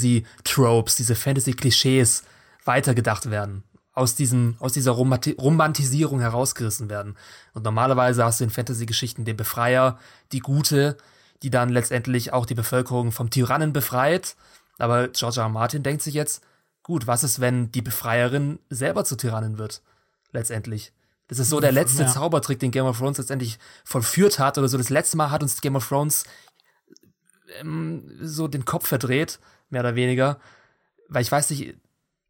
Fantasy-Tropes, 0.00 0.96
diese 0.96 1.14
Fantasy-Klischees 1.14 2.24
weitergedacht 2.64 3.30
werden. 3.30 3.62
Aus, 3.92 4.14
diesem, 4.14 4.56
aus 4.58 4.72
dieser 4.74 4.90
Romanti 4.90 5.32
Romantisierung 5.38 6.20
herausgerissen 6.20 6.90
werden. 6.90 7.16
Und 7.54 7.64
normalerweise 7.64 8.24
hast 8.24 8.40
du 8.40 8.44
in 8.44 8.50
Fantasy-Geschichten 8.50 9.24
den 9.24 9.38
Befreier, 9.38 9.98
die 10.32 10.40
Gute, 10.40 10.98
die 11.42 11.48
dann 11.50 11.70
letztendlich 11.70 12.32
auch 12.32 12.44
die 12.44 12.54
Bevölkerung 12.54 13.10
vom 13.10 13.30
Tyrannen 13.30 13.72
befreit. 13.72 14.36
Aber 14.78 15.08
George 15.08 15.38
R. 15.40 15.44
R. 15.44 15.48
Martin 15.48 15.82
denkt 15.82 16.02
sich 16.02 16.12
jetzt, 16.12 16.42
gut, 16.86 17.08
was 17.08 17.24
ist, 17.24 17.40
wenn 17.40 17.72
die 17.72 17.82
Befreierin 17.82 18.60
selber 18.70 19.04
zur 19.04 19.18
Tyrannin 19.18 19.58
wird? 19.58 19.82
Letztendlich. 20.30 20.92
Das 21.26 21.40
ist 21.40 21.50
so 21.50 21.58
der 21.58 21.72
letzte 21.72 22.04
ja. 22.04 22.08
Zaubertrick, 22.08 22.60
den 22.60 22.70
Game 22.70 22.84
of 22.84 22.98
Thrones 22.98 23.18
letztendlich 23.18 23.58
vollführt 23.84 24.38
hat 24.38 24.56
oder 24.56 24.68
so. 24.68 24.78
Das 24.78 24.88
letzte 24.88 25.16
Mal 25.16 25.32
hat 25.32 25.42
uns 25.42 25.60
Game 25.60 25.74
of 25.74 25.88
Thrones 25.88 26.22
ähm, 27.60 28.08
so 28.20 28.46
den 28.46 28.64
Kopf 28.64 28.86
verdreht, 28.86 29.40
mehr 29.68 29.80
oder 29.80 29.96
weniger. 29.96 30.38
Weil 31.08 31.22
ich 31.22 31.32
weiß 31.32 31.50
nicht, 31.50 31.74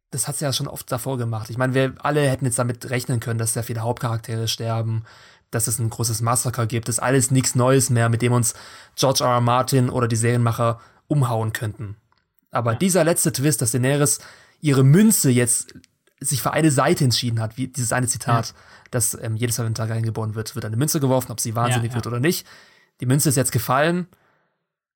das 0.09 0.27
hat 0.27 0.33
es 0.33 0.41
ja 0.41 0.51
schon 0.51 0.67
oft 0.67 0.91
davor 0.91 1.19
gemacht. 1.19 1.51
Ich 1.51 1.59
meine, 1.59 1.75
wir 1.75 1.93
alle 1.99 2.27
hätten 2.27 2.45
jetzt 2.45 2.57
damit 2.57 2.89
rechnen 2.89 3.19
können, 3.19 3.37
dass 3.37 3.53
sehr 3.53 3.63
viele 3.63 3.81
Hauptcharaktere 3.81 4.47
sterben, 4.47 5.03
dass 5.51 5.67
es 5.67 5.77
ein 5.77 5.91
großes 5.91 6.21
Massaker 6.21 6.65
gibt. 6.65 6.87
Das 6.87 6.95
ist 6.95 7.03
alles 7.03 7.29
nichts 7.29 7.53
Neues 7.53 7.91
mehr, 7.91 8.09
mit 8.09 8.23
dem 8.23 8.33
uns 8.33 8.55
George 8.95 9.23
R. 9.23 9.35
R. 9.35 9.41
Martin 9.41 9.91
oder 9.91 10.07
die 10.07 10.15
Serienmacher 10.15 10.81
umhauen 11.07 11.53
könnten. 11.53 11.95
Aber 12.49 12.71
ja. 12.71 12.77
dieser 12.79 13.03
letzte 13.03 13.31
Twist, 13.31 13.61
dass 13.61 13.71
Daenerys 13.71 14.17
ihre 14.61 14.83
Münze 14.83 15.29
jetzt 15.29 15.73
sich 16.19 16.41
für 16.41 16.51
eine 16.51 16.71
Seite 16.71 17.03
entschieden 17.03 17.39
hat, 17.39 17.57
wie 17.57 17.67
dieses 17.67 17.91
eine 17.91 18.07
Zitat, 18.07 18.47
ja. 18.47 18.53
dass 18.91 19.17
ähm, 19.21 19.35
jedes 19.35 19.57
Mal, 19.57 19.65
wenn 19.65 19.75
Targaryen 19.75 20.03
geboren 20.03 20.35
wird, 20.35 20.55
wird 20.55 20.65
eine 20.65 20.77
Münze 20.77 20.99
geworfen, 20.99 21.31
ob 21.31 21.39
sie 21.39 21.55
wahnsinnig 21.55 21.91
ja, 21.91 21.95
wird 21.95 22.07
oder 22.07 22.19
nicht. 22.19 22.47
Die 22.99 23.05
Münze 23.05 23.29
ist 23.29 23.35
jetzt 23.35 23.51
gefallen 23.51 24.07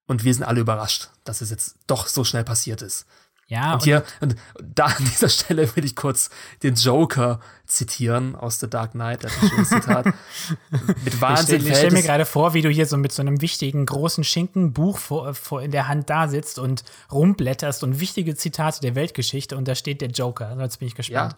und 0.07 0.23
wir 0.23 0.33
sind 0.33 0.43
alle 0.43 0.61
überrascht, 0.61 1.09
dass 1.23 1.41
es 1.41 1.51
jetzt 1.51 1.77
doch 1.88 2.07
so 2.07 2.23
schnell 2.23 2.43
passiert 2.43 2.81
ist. 2.81 3.05
Ja, 3.52 3.73
und 3.73 3.84
hier, 3.84 4.06
und 4.22 4.38
da 4.64 4.86
an 4.86 5.03
dieser 5.03 5.28
Stelle 5.28 5.76
will 5.76 5.84
ich 5.84 5.98
kurz 5.98 6.30
den 6.64 6.76
Joker 6.76 7.41
zitieren 7.65 8.34
aus 8.34 8.61
The 8.61 8.69
Dark 8.69 8.91
Knight, 8.91 9.26
das 9.26 9.34
ist 9.34 9.44
ein 9.44 9.49
schönes 9.49 9.69
Zitat. 9.69 10.06
mit 11.03 11.19
Wahnsinn. 11.19 11.57
Ich 11.57 11.64
stelle 11.64 11.76
stell 11.76 11.91
mir 11.91 12.02
gerade 12.02 12.23
vor, 12.23 12.53
wie 12.53 12.61
du 12.61 12.69
hier 12.69 12.86
so 12.86 12.95
mit 12.95 13.11
so 13.11 13.22
einem 13.22 13.41
wichtigen, 13.41 13.86
großen 13.86 14.23
Schinkenbuch 14.23 14.98
vor, 14.98 15.34
vor 15.34 15.61
in 15.61 15.72
der 15.72 15.90
Hand 15.90 16.10
da 16.10 16.30
sitzt 16.30 16.60
und 16.60 16.86
rumblätterst 17.11 17.84
und 17.84 17.99
wichtige 17.99 18.36
Zitate 18.36 18.80
der 18.80 18.95
Weltgeschichte 18.95 19.57
und 19.57 19.68
da 19.68 19.76
steht 19.76 19.99
der 19.99 20.11
Joker. 20.11 20.48
Also 20.48 20.61
jetzt 20.61 20.80
bin 20.80 20.88
ich 20.88 20.95
gespannt. 20.95 21.36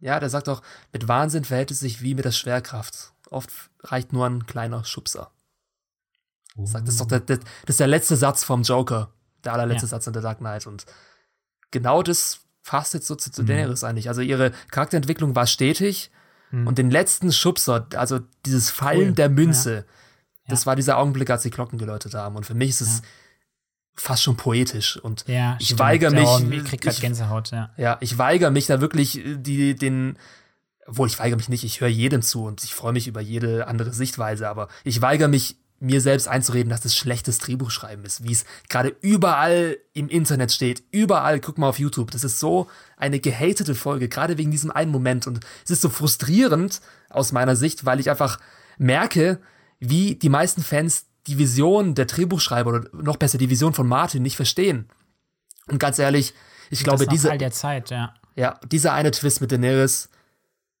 Ja, 0.00 0.12
ja 0.12 0.20
der 0.20 0.28
sagt 0.28 0.50
auch, 0.50 0.60
mit 0.92 1.08
Wahnsinn 1.08 1.44
verhält 1.44 1.70
es 1.70 1.80
sich 1.80 2.02
wie 2.02 2.14
mit 2.14 2.26
der 2.26 2.32
Schwerkraft. 2.32 3.14
Oft 3.30 3.50
reicht 3.84 4.12
nur 4.12 4.26
ein 4.26 4.44
kleiner 4.44 4.84
Schubser. 4.84 5.30
Sagt, 6.62 6.86
das, 6.86 6.96
ist 6.96 7.00
doch 7.00 7.08
der, 7.08 7.20
der, 7.20 7.38
das 7.38 7.70
ist 7.70 7.80
der 7.80 7.86
letzte 7.86 8.16
Satz 8.16 8.44
vom 8.44 8.64
Joker. 8.64 9.12
Der 9.44 9.54
allerletzte 9.54 9.86
ja. 9.86 9.90
Satz 9.90 10.06
in 10.06 10.12
The 10.12 10.20
Dark 10.20 10.38
Knight. 10.38 10.66
Und 10.66 10.84
genau 11.70 12.02
das 12.02 12.40
fasst 12.62 12.94
jetzt 12.94 13.06
so 13.06 13.14
zu, 13.14 13.30
zu 13.30 13.42
mhm. 13.42 13.46
Daenerys 13.46 13.84
eigentlich. 13.84 14.08
Also 14.08 14.20
ihre 14.20 14.52
Charakterentwicklung 14.70 15.34
war 15.34 15.46
stetig 15.46 16.10
mhm. 16.50 16.66
und 16.66 16.78
den 16.78 16.90
letzten 16.90 17.32
Schubser, 17.32 17.86
also 17.94 18.20
dieses 18.44 18.70
Fallen 18.70 19.08
cool. 19.08 19.14
der 19.14 19.28
Münze, 19.28 19.74
ja. 19.76 19.84
das 20.48 20.66
war 20.66 20.76
dieser 20.76 20.98
Augenblick, 20.98 21.30
als 21.30 21.42
die 21.42 21.50
Glocken 21.50 21.78
geläutet 21.78 22.14
haben. 22.14 22.36
Und 22.36 22.44
für 22.44 22.54
mich 22.54 22.70
ist 22.70 22.80
es 22.82 22.98
ja. 22.98 23.04
fast 23.96 24.22
schon 24.22 24.36
poetisch. 24.36 24.98
Und 24.98 25.24
ja, 25.26 25.56
ich 25.60 25.78
weigere 25.78 26.10
mich. 26.10 26.28
Oh, 26.28 26.40
ich 26.50 26.64
krieg 26.64 26.80
grad 26.80 27.00
Gänsehaut, 27.00 27.50
ja. 27.50 27.70
Ja, 27.76 27.96
ich 28.00 28.18
weigere 28.18 28.50
mich 28.50 28.66
da 28.66 28.80
wirklich 28.80 29.24
äh, 29.24 29.36
die, 29.36 29.74
den, 29.74 30.18
obwohl 30.86 31.08
ich 31.08 31.18
weigere 31.18 31.36
mich 31.36 31.48
nicht, 31.48 31.64
ich 31.64 31.80
höre 31.80 31.88
jedem 31.88 32.22
zu 32.22 32.44
und 32.44 32.64
ich 32.64 32.74
freue 32.74 32.92
mich 32.92 33.08
über 33.08 33.20
jede 33.20 33.66
andere 33.66 33.92
Sichtweise, 33.92 34.48
aber 34.48 34.68
ich 34.84 35.00
weigere 35.00 35.28
mich 35.28 35.56
mir 35.80 36.00
selbst 36.00 36.26
einzureden, 36.26 36.70
dass 36.70 36.80
das 36.80 36.96
schlechtes 36.96 37.38
Drehbuchschreiben 37.38 38.04
ist, 38.04 38.24
wie 38.24 38.32
es 38.32 38.44
gerade 38.68 38.96
überall 39.00 39.78
im 39.92 40.08
Internet 40.08 40.50
steht. 40.50 40.82
Überall, 40.90 41.40
guck 41.40 41.58
mal 41.58 41.68
auf 41.68 41.78
YouTube. 41.78 42.10
Das 42.10 42.24
ist 42.24 42.40
so 42.40 42.68
eine 42.96 43.20
gehatete 43.20 43.74
Folge, 43.74 44.08
gerade 44.08 44.38
wegen 44.38 44.50
diesem 44.50 44.70
einen 44.70 44.90
Moment. 44.90 45.26
Und 45.26 45.40
es 45.64 45.70
ist 45.70 45.82
so 45.82 45.88
frustrierend 45.88 46.80
aus 47.10 47.32
meiner 47.32 47.54
Sicht, 47.54 47.84
weil 47.84 48.00
ich 48.00 48.10
einfach 48.10 48.40
merke, 48.76 49.40
wie 49.78 50.16
die 50.16 50.28
meisten 50.28 50.62
Fans 50.62 51.06
die 51.28 51.38
Vision 51.38 51.94
der 51.94 52.06
Drehbuchschreiber 52.06 52.70
oder 52.70 52.88
noch 52.92 53.16
besser 53.16 53.38
die 53.38 53.50
Vision 53.50 53.74
von 53.74 53.86
Martin 53.86 54.22
nicht 54.22 54.36
verstehen. 54.36 54.88
Und 55.68 55.78
ganz 55.78 55.98
ehrlich, 55.98 56.34
ich 56.70 56.82
glaube, 56.82 57.06
diese. 57.06 57.30
All 57.30 57.38
der 57.38 57.52
Zeit, 57.52 57.90
ja. 57.90 58.14
Ja, 58.34 58.58
dieser 58.70 58.92
eine 58.92 59.10
Twist 59.10 59.40
mit 59.40 59.52
Daenerys, 59.52 60.08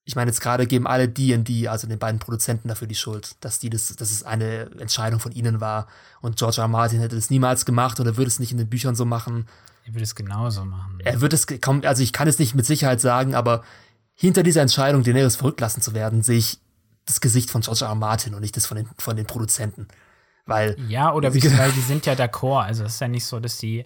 ich 0.08 0.16
meine, 0.16 0.30
jetzt 0.30 0.40
gerade 0.40 0.66
geben 0.66 0.86
alle 0.86 1.06
D&D, 1.06 1.68
also 1.68 1.86
den 1.86 1.98
beiden 1.98 2.18
Produzenten 2.18 2.68
dafür 2.68 2.88
die 2.88 2.94
Schuld, 2.94 3.36
dass 3.44 3.58
die 3.58 3.68
das, 3.68 3.94
dass 3.94 4.10
es 4.10 4.22
eine 4.22 4.70
Entscheidung 4.80 5.20
von 5.20 5.32
ihnen 5.32 5.60
war. 5.60 5.86
Und 6.22 6.38
George 6.38 6.56
R. 6.56 6.62
R. 6.62 6.68
Martin 6.68 7.00
hätte 7.00 7.14
das 7.14 7.28
niemals 7.28 7.66
gemacht 7.66 8.00
oder 8.00 8.16
würde 8.16 8.28
es 8.28 8.38
nicht 8.38 8.50
in 8.50 8.56
den 8.56 8.70
Büchern 8.70 8.94
so 8.94 9.04
machen. 9.04 9.46
Er 9.84 9.92
würde 9.92 10.04
es 10.04 10.14
genauso 10.14 10.64
machen. 10.64 10.98
Er 11.04 11.20
würde 11.20 11.36
es, 11.36 11.46
also 11.84 12.02
ich 12.02 12.14
kann 12.14 12.26
es 12.26 12.38
nicht 12.38 12.54
mit 12.54 12.64
Sicherheit 12.64 13.02
sagen, 13.02 13.34
aber 13.34 13.62
hinter 14.14 14.42
dieser 14.42 14.62
Entscheidung, 14.62 15.02
Daenerys 15.02 15.36
verrückt 15.36 15.60
lassen 15.60 15.82
zu 15.82 15.92
werden, 15.92 16.22
sehe 16.22 16.38
ich 16.38 16.58
das 17.04 17.20
Gesicht 17.20 17.50
von 17.50 17.60
George 17.60 17.84
R. 17.84 17.90
R. 17.90 17.94
Martin 17.94 18.32
und 18.32 18.40
nicht 18.40 18.56
das 18.56 18.64
von 18.64 18.78
den, 18.78 18.88
von 18.96 19.14
den 19.14 19.26
Produzenten. 19.26 19.88
Weil. 20.46 20.74
Ja, 20.88 21.12
oder 21.12 21.34
wie 21.34 21.58
weil 21.58 21.72
die 21.72 21.82
sind 21.82 22.06
ja 22.06 22.14
d'accord. 22.14 22.62
Also 22.62 22.84
es 22.84 22.94
ist 22.94 23.00
ja 23.02 23.08
nicht 23.08 23.26
so, 23.26 23.40
dass 23.40 23.58
die 23.58 23.84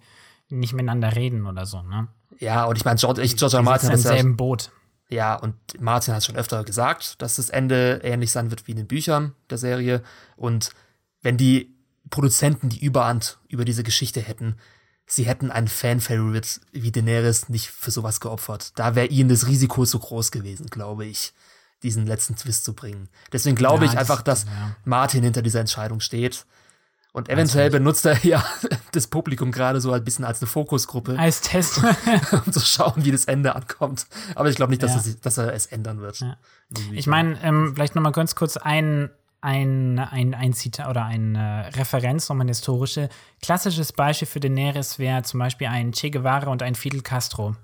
nicht 0.50 0.72
miteinander 0.72 1.16
reden 1.16 1.48
oder 1.48 1.66
so, 1.66 1.82
ne? 1.82 2.06
Ja, 2.38 2.66
und 2.66 2.76
ich 2.76 2.84
meine, 2.84 3.00
George, 3.00 3.22
ich, 3.22 3.36
George 3.36 3.56
R. 3.56 3.58
R. 3.58 3.64
Martin 3.64 3.90
ist 3.90 4.04
im 4.04 4.12
selben 4.12 4.36
Boot. 4.36 4.70
Ja, 5.12 5.34
und 5.34 5.54
Martin 5.78 6.14
hat 6.14 6.24
schon 6.24 6.36
öfter 6.36 6.64
gesagt, 6.64 7.20
dass 7.20 7.36
das 7.36 7.50
Ende 7.50 8.00
ähnlich 8.02 8.32
sein 8.32 8.50
wird 8.50 8.66
wie 8.66 8.70
in 8.70 8.78
den 8.78 8.86
Büchern 8.86 9.34
der 9.50 9.58
Serie. 9.58 10.02
Und 10.36 10.70
wenn 11.20 11.36
die 11.36 11.76
Produzenten 12.08 12.70
die 12.70 12.82
Überhand 12.82 13.38
über 13.48 13.66
diese 13.66 13.82
Geschichte 13.82 14.20
hätten, 14.20 14.56
sie 15.04 15.24
hätten 15.24 15.50
einen 15.50 15.68
Fan-Favorite 15.68 16.60
wie 16.72 16.90
Daenerys 16.90 17.50
nicht 17.50 17.68
für 17.68 17.90
sowas 17.90 18.20
geopfert. 18.20 18.72
Da 18.76 18.94
wäre 18.94 19.08
ihnen 19.08 19.28
das 19.28 19.46
Risiko 19.46 19.84
zu 19.84 19.98
groß 19.98 20.30
gewesen, 20.30 20.66
glaube 20.68 21.04
ich, 21.04 21.34
diesen 21.82 22.06
letzten 22.06 22.36
Twist 22.36 22.64
zu 22.64 22.72
bringen. 22.72 23.10
Deswegen 23.32 23.56
glaube 23.56 23.84
ja, 23.84 23.92
ich 23.92 23.98
einfach, 23.98 24.22
dass 24.22 24.44
ja. 24.44 24.76
Martin 24.86 25.24
hinter 25.24 25.42
dieser 25.42 25.60
Entscheidung 25.60 26.00
steht. 26.00 26.46
Und 27.12 27.28
eventuell 27.28 27.68
benutzt 27.70 28.06
er 28.06 28.18
ja 28.24 28.44
das 28.92 29.06
Publikum 29.06 29.52
gerade 29.52 29.80
so 29.80 29.92
ein 29.92 30.02
bisschen 30.02 30.24
als 30.24 30.40
eine 30.40 30.48
Fokusgruppe. 30.48 31.18
Als 31.18 31.40
Test. 31.42 31.82
um 32.32 32.52
zu 32.52 32.60
schauen, 32.60 33.04
wie 33.04 33.12
das 33.12 33.26
Ende 33.26 33.54
ankommt. 33.54 34.06
Aber 34.34 34.48
ich 34.48 34.56
glaube 34.56 34.70
nicht, 34.70 34.82
dass, 34.82 34.94
ja. 34.94 35.12
er, 35.12 35.16
dass 35.20 35.38
er 35.38 35.52
es 35.52 35.66
ändern 35.66 36.00
wird. 36.00 36.20
Ja. 36.20 36.36
Ich 36.92 37.06
meine, 37.06 37.38
ähm, 37.42 37.72
vielleicht 37.74 37.94
noch 37.94 38.02
mal 38.02 38.12
ganz 38.12 38.34
kurz 38.34 38.56
ein, 38.56 39.10
ein, 39.42 39.98
ein, 39.98 40.34
ein 40.34 40.54
Zitat 40.54 40.88
oder 40.88 41.04
eine 41.04 41.68
Referenz, 41.74 42.28
nochmal 42.28 42.44
eine 42.44 42.52
historische. 42.52 43.10
Klassisches 43.42 43.92
Beispiel 43.92 44.28
für 44.28 44.40
Daenerys 44.40 44.98
wäre 44.98 45.22
zum 45.22 45.40
Beispiel 45.40 45.66
ein 45.66 45.92
Che 45.92 46.10
Guevara 46.10 46.50
und 46.50 46.62
ein 46.62 46.74
Fidel 46.74 47.02
Castro. 47.02 47.56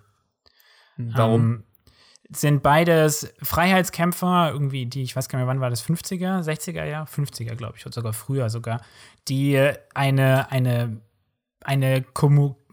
Warum? 0.99 1.41
Ähm, 1.41 1.65
sind 2.31 2.63
beides 2.63 3.33
Freiheitskämpfer, 3.43 4.51
irgendwie, 4.53 4.87
die, 4.87 5.03
ich 5.03 5.17
weiß 5.17 5.29
gar 5.29 5.39
nicht 5.39 5.47
mehr, 5.47 5.55
wann 5.55 5.61
war 5.61 5.71
das, 5.71 5.85
50er, 5.85 6.43
60er 6.43 6.85
Jahr? 6.85 7.07
50er, 7.07 7.55
glaube 7.55 7.75
ich, 7.77 7.87
oder 7.87 7.95
sogar 7.95 8.13
früher 8.13 8.51
sogar, 8.51 8.83
die 9.29 9.59
eine, 9.95 10.51
eine, 10.53 11.01
eine, 11.63 12.05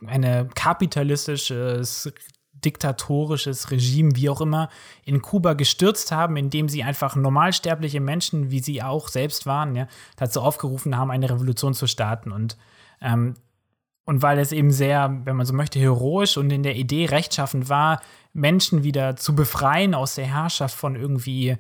eine 0.06 0.50
kapitalistisches, 0.54 2.12
diktatorisches 2.54 3.72
Regime, 3.72 4.16
wie 4.16 4.30
auch 4.30 4.42
immer, 4.42 4.70
in 5.04 5.22
Kuba 5.22 5.54
gestürzt 5.54 6.12
haben, 6.12 6.36
indem 6.36 6.68
sie 6.68 6.84
einfach 6.84 7.16
normalsterbliche 7.16 8.02
Menschen, 8.02 8.52
wie 8.52 8.60
sie 8.60 8.84
auch 8.84 9.08
selbst 9.08 9.46
waren, 9.46 9.76
ja, 9.76 9.88
dazu 10.18 10.42
aufgerufen 10.42 10.98
haben, 10.98 11.12
eine 11.12 11.30
Revolution 11.30 11.74
zu 11.74 11.88
starten. 11.88 12.32
Und 12.32 12.58
ähm, 13.02 13.36
und 14.06 14.22
weil 14.22 14.40
es 14.40 14.52
eben 14.52 14.72
sehr, 14.72 15.22
wenn 15.26 15.36
man 15.36 15.46
so 15.46 15.54
möchte, 15.54 15.80
heroisch 15.80 16.38
und 16.38 16.52
in 16.52 16.64
der 16.64 16.76
Idee 16.76 17.06
rechtschaffend 17.06 17.70
war, 17.70 18.02
Menschen 18.34 18.84
wieder 18.84 19.16
zu 19.16 19.36
befreien 19.36 19.96
aus 19.96 20.16
der 20.16 20.26
Herrschaft 20.26 20.76
von 20.76 20.96
irgendwie 20.96 21.58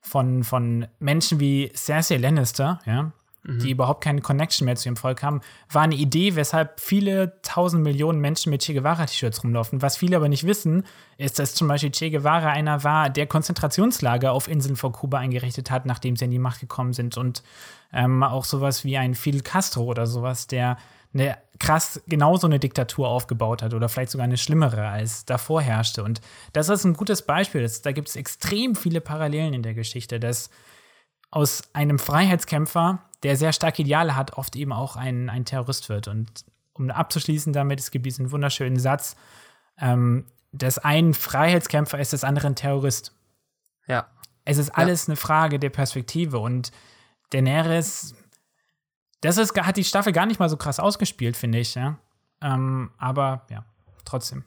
von, 0.00 0.44
von 0.44 0.86
Menschen 0.98 1.40
wie 1.40 1.70
Cersei 1.74 2.16
Lannister, 2.16 2.80
ja, 2.86 3.12
mhm. 3.42 3.58
die 3.58 3.70
überhaupt 3.70 4.02
keine 4.02 4.20
Connection 4.20 4.64
mehr 4.64 4.76
zu 4.76 4.88
ihrem 4.88 4.96
Volk 4.96 5.22
haben, 5.22 5.40
war 5.70 5.82
eine 5.82 5.94
Idee, 5.94 6.36
weshalb 6.36 6.80
viele 6.80 7.40
tausend 7.42 7.82
Millionen 7.82 8.20
Menschen 8.20 8.50
mit 8.50 8.62
Che 8.62 8.74
Guevara-T-Shirts 8.74 9.44
rumlaufen. 9.44 9.82
Was 9.82 9.96
viele 9.96 10.16
aber 10.16 10.28
nicht 10.28 10.46
wissen, 10.46 10.84
ist, 11.18 11.38
dass 11.38 11.54
zum 11.54 11.68
Beispiel 11.68 11.90
Che 11.90 12.10
Guevara 12.10 12.50
einer 12.50 12.84
war, 12.84 13.10
der 13.10 13.26
Konzentrationslager 13.26 14.32
auf 14.32 14.48
Inseln 14.48 14.76
vor 14.76 14.92
Kuba 14.92 15.18
eingerichtet 15.18 15.70
hat, 15.70 15.86
nachdem 15.86 16.16
sie 16.16 16.26
in 16.26 16.30
die 16.30 16.38
Macht 16.38 16.60
gekommen 16.60 16.92
sind. 16.92 17.16
Und 17.16 17.42
ähm, 17.92 18.22
auch 18.22 18.44
sowas 18.44 18.84
wie 18.84 18.96
ein 18.96 19.14
Fidel 19.14 19.42
Castro 19.42 19.84
oder 19.84 20.06
sowas, 20.06 20.46
der 20.46 20.76
eine 21.12 21.38
krass 21.58 22.02
genauso 22.06 22.46
eine 22.46 22.58
Diktatur 22.58 23.08
aufgebaut 23.08 23.62
hat 23.62 23.74
oder 23.74 23.88
vielleicht 23.88 24.12
sogar 24.12 24.24
eine 24.24 24.38
schlimmere 24.38 24.88
als 24.88 25.24
davor 25.24 25.60
herrschte. 25.60 26.02
Und 26.02 26.20
das 26.52 26.68
ist 26.68 26.84
ein 26.84 26.94
gutes 26.94 27.22
Beispiel. 27.22 27.62
Das, 27.62 27.82
da 27.82 27.92
gibt 27.92 28.08
es 28.08 28.16
extrem 28.16 28.74
viele 28.74 29.00
Parallelen 29.00 29.52
in 29.52 29.62
der 29.62 29.74
Geschichte, 29.74 30.18
dass 30.20 30.50
aus 31.30 31.62
einem 31.74 31.98
Freiheitskämpfer, 31.98 33.02
der 33.22 33.36
sehr 33.36 33.52
starke 33.52 33.82
Ideale 33.82 34.16
hat, 34.16 34.36
oft 34.38 34.56
eben 34.56 34.72
auch 34.72 34.96
ein, 34.96 35.28
ein 35.28 35.44
Terrorist 35.44 35.88
wird. 35.88 36.08
Und 36.08 36.44
um 36.72 36.90
abzuschließen 36.90 37.52
damit, 37.52 37.78
es 37.78 37.90
gibt 37.90 38.06
diesen 38.06 38.32
wunderschönen 38.32 38.78
Satz, 38.78 39.16
ähm, 39.78 40.24
dass 40.52 40.78
ein 40.78 41.14
Freiheitskämpfer 41.14 41.98
ist, 41.98 42.12
des 42.12 42.24
anderen 42.24 42.56
Terrorist. 42.56 43.12
Ja. 43.86 44.06
Es 44.44 44.58
ist 44.58 44.70
alles 44.70 45.06
ja. 45.06 45.10
eine 45.10 45.16
Frage 45.16 45.58
der 45.58 45.70
Perspektive 45.70 46.38
und 46.38 46.72
Daenerys 47.30 48.14
das 49.20 49.36
ist, 49.36 49.56
hat 49.60 49.76
die 49.76 49.84
Staffel 49.84 50.12
gar 50.12 50.26
nicht 50.26 50.40
mal 50.40 50.48
so 50.48 50.56
krass 50.56 50.80
ausgespielt, 50.80 51.36
finde 51.36 51.58
ich, 51.58 51.74
ja. 51.74 51.98
Ähm, 52.42 52.90
aber 52.98 53.46
ja, 53.50 53.64
trotzdem. 54.04 54.44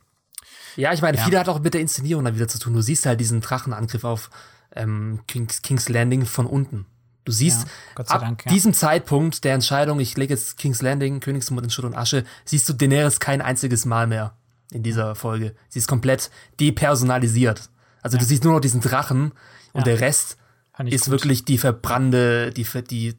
Ja, 0.75 0.93
ich 0.93 1.01
meine, 1.01 1.17
ja. 1.17 1.23
viel 1.23 1.37
hat 1.37 1.49
auch 1.49 1.59
mit 1.59 1.73
der 1.73 1.81
Inszenierung 1.81 2.25
dann 2.25 2.35
wieder 2.35 2.47
zu 2.47 2.59
tun. 2.59 2.73
Du 2.73 2.81
siehst 2.81 3.05
halt 3.05 3.19
diesen 3.19 3.41
Drachenangriff 3.41 4.03
auf 4.03 4.29
ähm, 4.75 5.21
King's, 5.27 5.61
King's 5.61 5.89
Landing 5.89 6.25
von 6.25 6.45
unten. 6.45 6.85
Du 7.25 7.31
siehst, 7.31 7.67
ja, 7.97 8.05
ab 8.05 8.21
Dank, 8.21 8.45
ja. 8.45 8.51
diesem 8.51 8.73
Zeitpunkt 8.73 9.43
der 9.43 9.53
Entscheidung, 9.53 9.99
ich 9.99 10.17
lege 10.17 10.33
jetzt 10.33 10.57
King's 10.57 10.81
Landing, 10.81 11.19
Königsmund 11.19 11.63
in 11.63 11.69
Schutt 11.69 11.85
und 11.85 11.95
Asche, 11.95 12.25
siehst 12.43 12.67
du 12.67 12.73
Daenerys 12.73 13.19
kein 13.19 13.41
einziges 13.41 13.85
Mal 13.85 14.07
mehr 14.07 14.35
in 14.71 14.83
dieser 14.83 15.15
Folge. 15.15 15.55
Sie 15.69 15.79
ist 15.79 15.87
komplett 15.87 16.31
depersonalisiert. 16.59 17.69
Also 18.01 18.17
du 18.17 18.25
siehst 18.25 18.43
nur 18.43 18.53
noch 18.53 18.59
diesen 18.59 18.81
Drachen 18.81 19.31
und 19.71 19.87
der 19.87 20.01
Rest 20.01 20.37
ist 20.85 21.05
gut. 21.05 21.11
wirklich 21.11 21.45
die 21.45 21.57
verbrannte, 21.57 22.51
die, 22.51 22.67
die, 22.89 23.17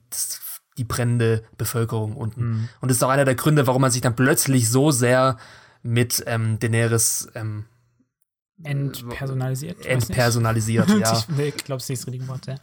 die 0.76 0.84
brennende 0.84 1.44
Bevölkerung 1.56 2.16
unten. 2.16 2.68
Und 2.80 2.90
das 2.90 2.96
ist 2.96 3.02
auch 3.02 3.10
einer 3.10 3.24
der 3.24 3.36
Gründe, 3.36 3.66
warum 3.66 3.82
man 3.82 3.90
sich 3.90 4.00
dann 4.00 4.16
plötzlich 4.16 4.68
so 4.68 4.90
sehr 4.90 5.38
mit 5.82 6.24
ähm, 6.26 6.58
Daenerys 6.58 7.28
ähm, 7.34 7.66
entpersonalisiert. 8.62 9.84
Entpersonalisiert. 9.84 10.88
ja. 11.00 11.24
Ich 11.38 11.56
glaube, 11.64 11.80
es 11.80 11.90
ist 11.90 12.02
das 12.02 12.06
richtige 12.06 12.28
Wort. 12.28 12.46
Ja. 12.46 12.56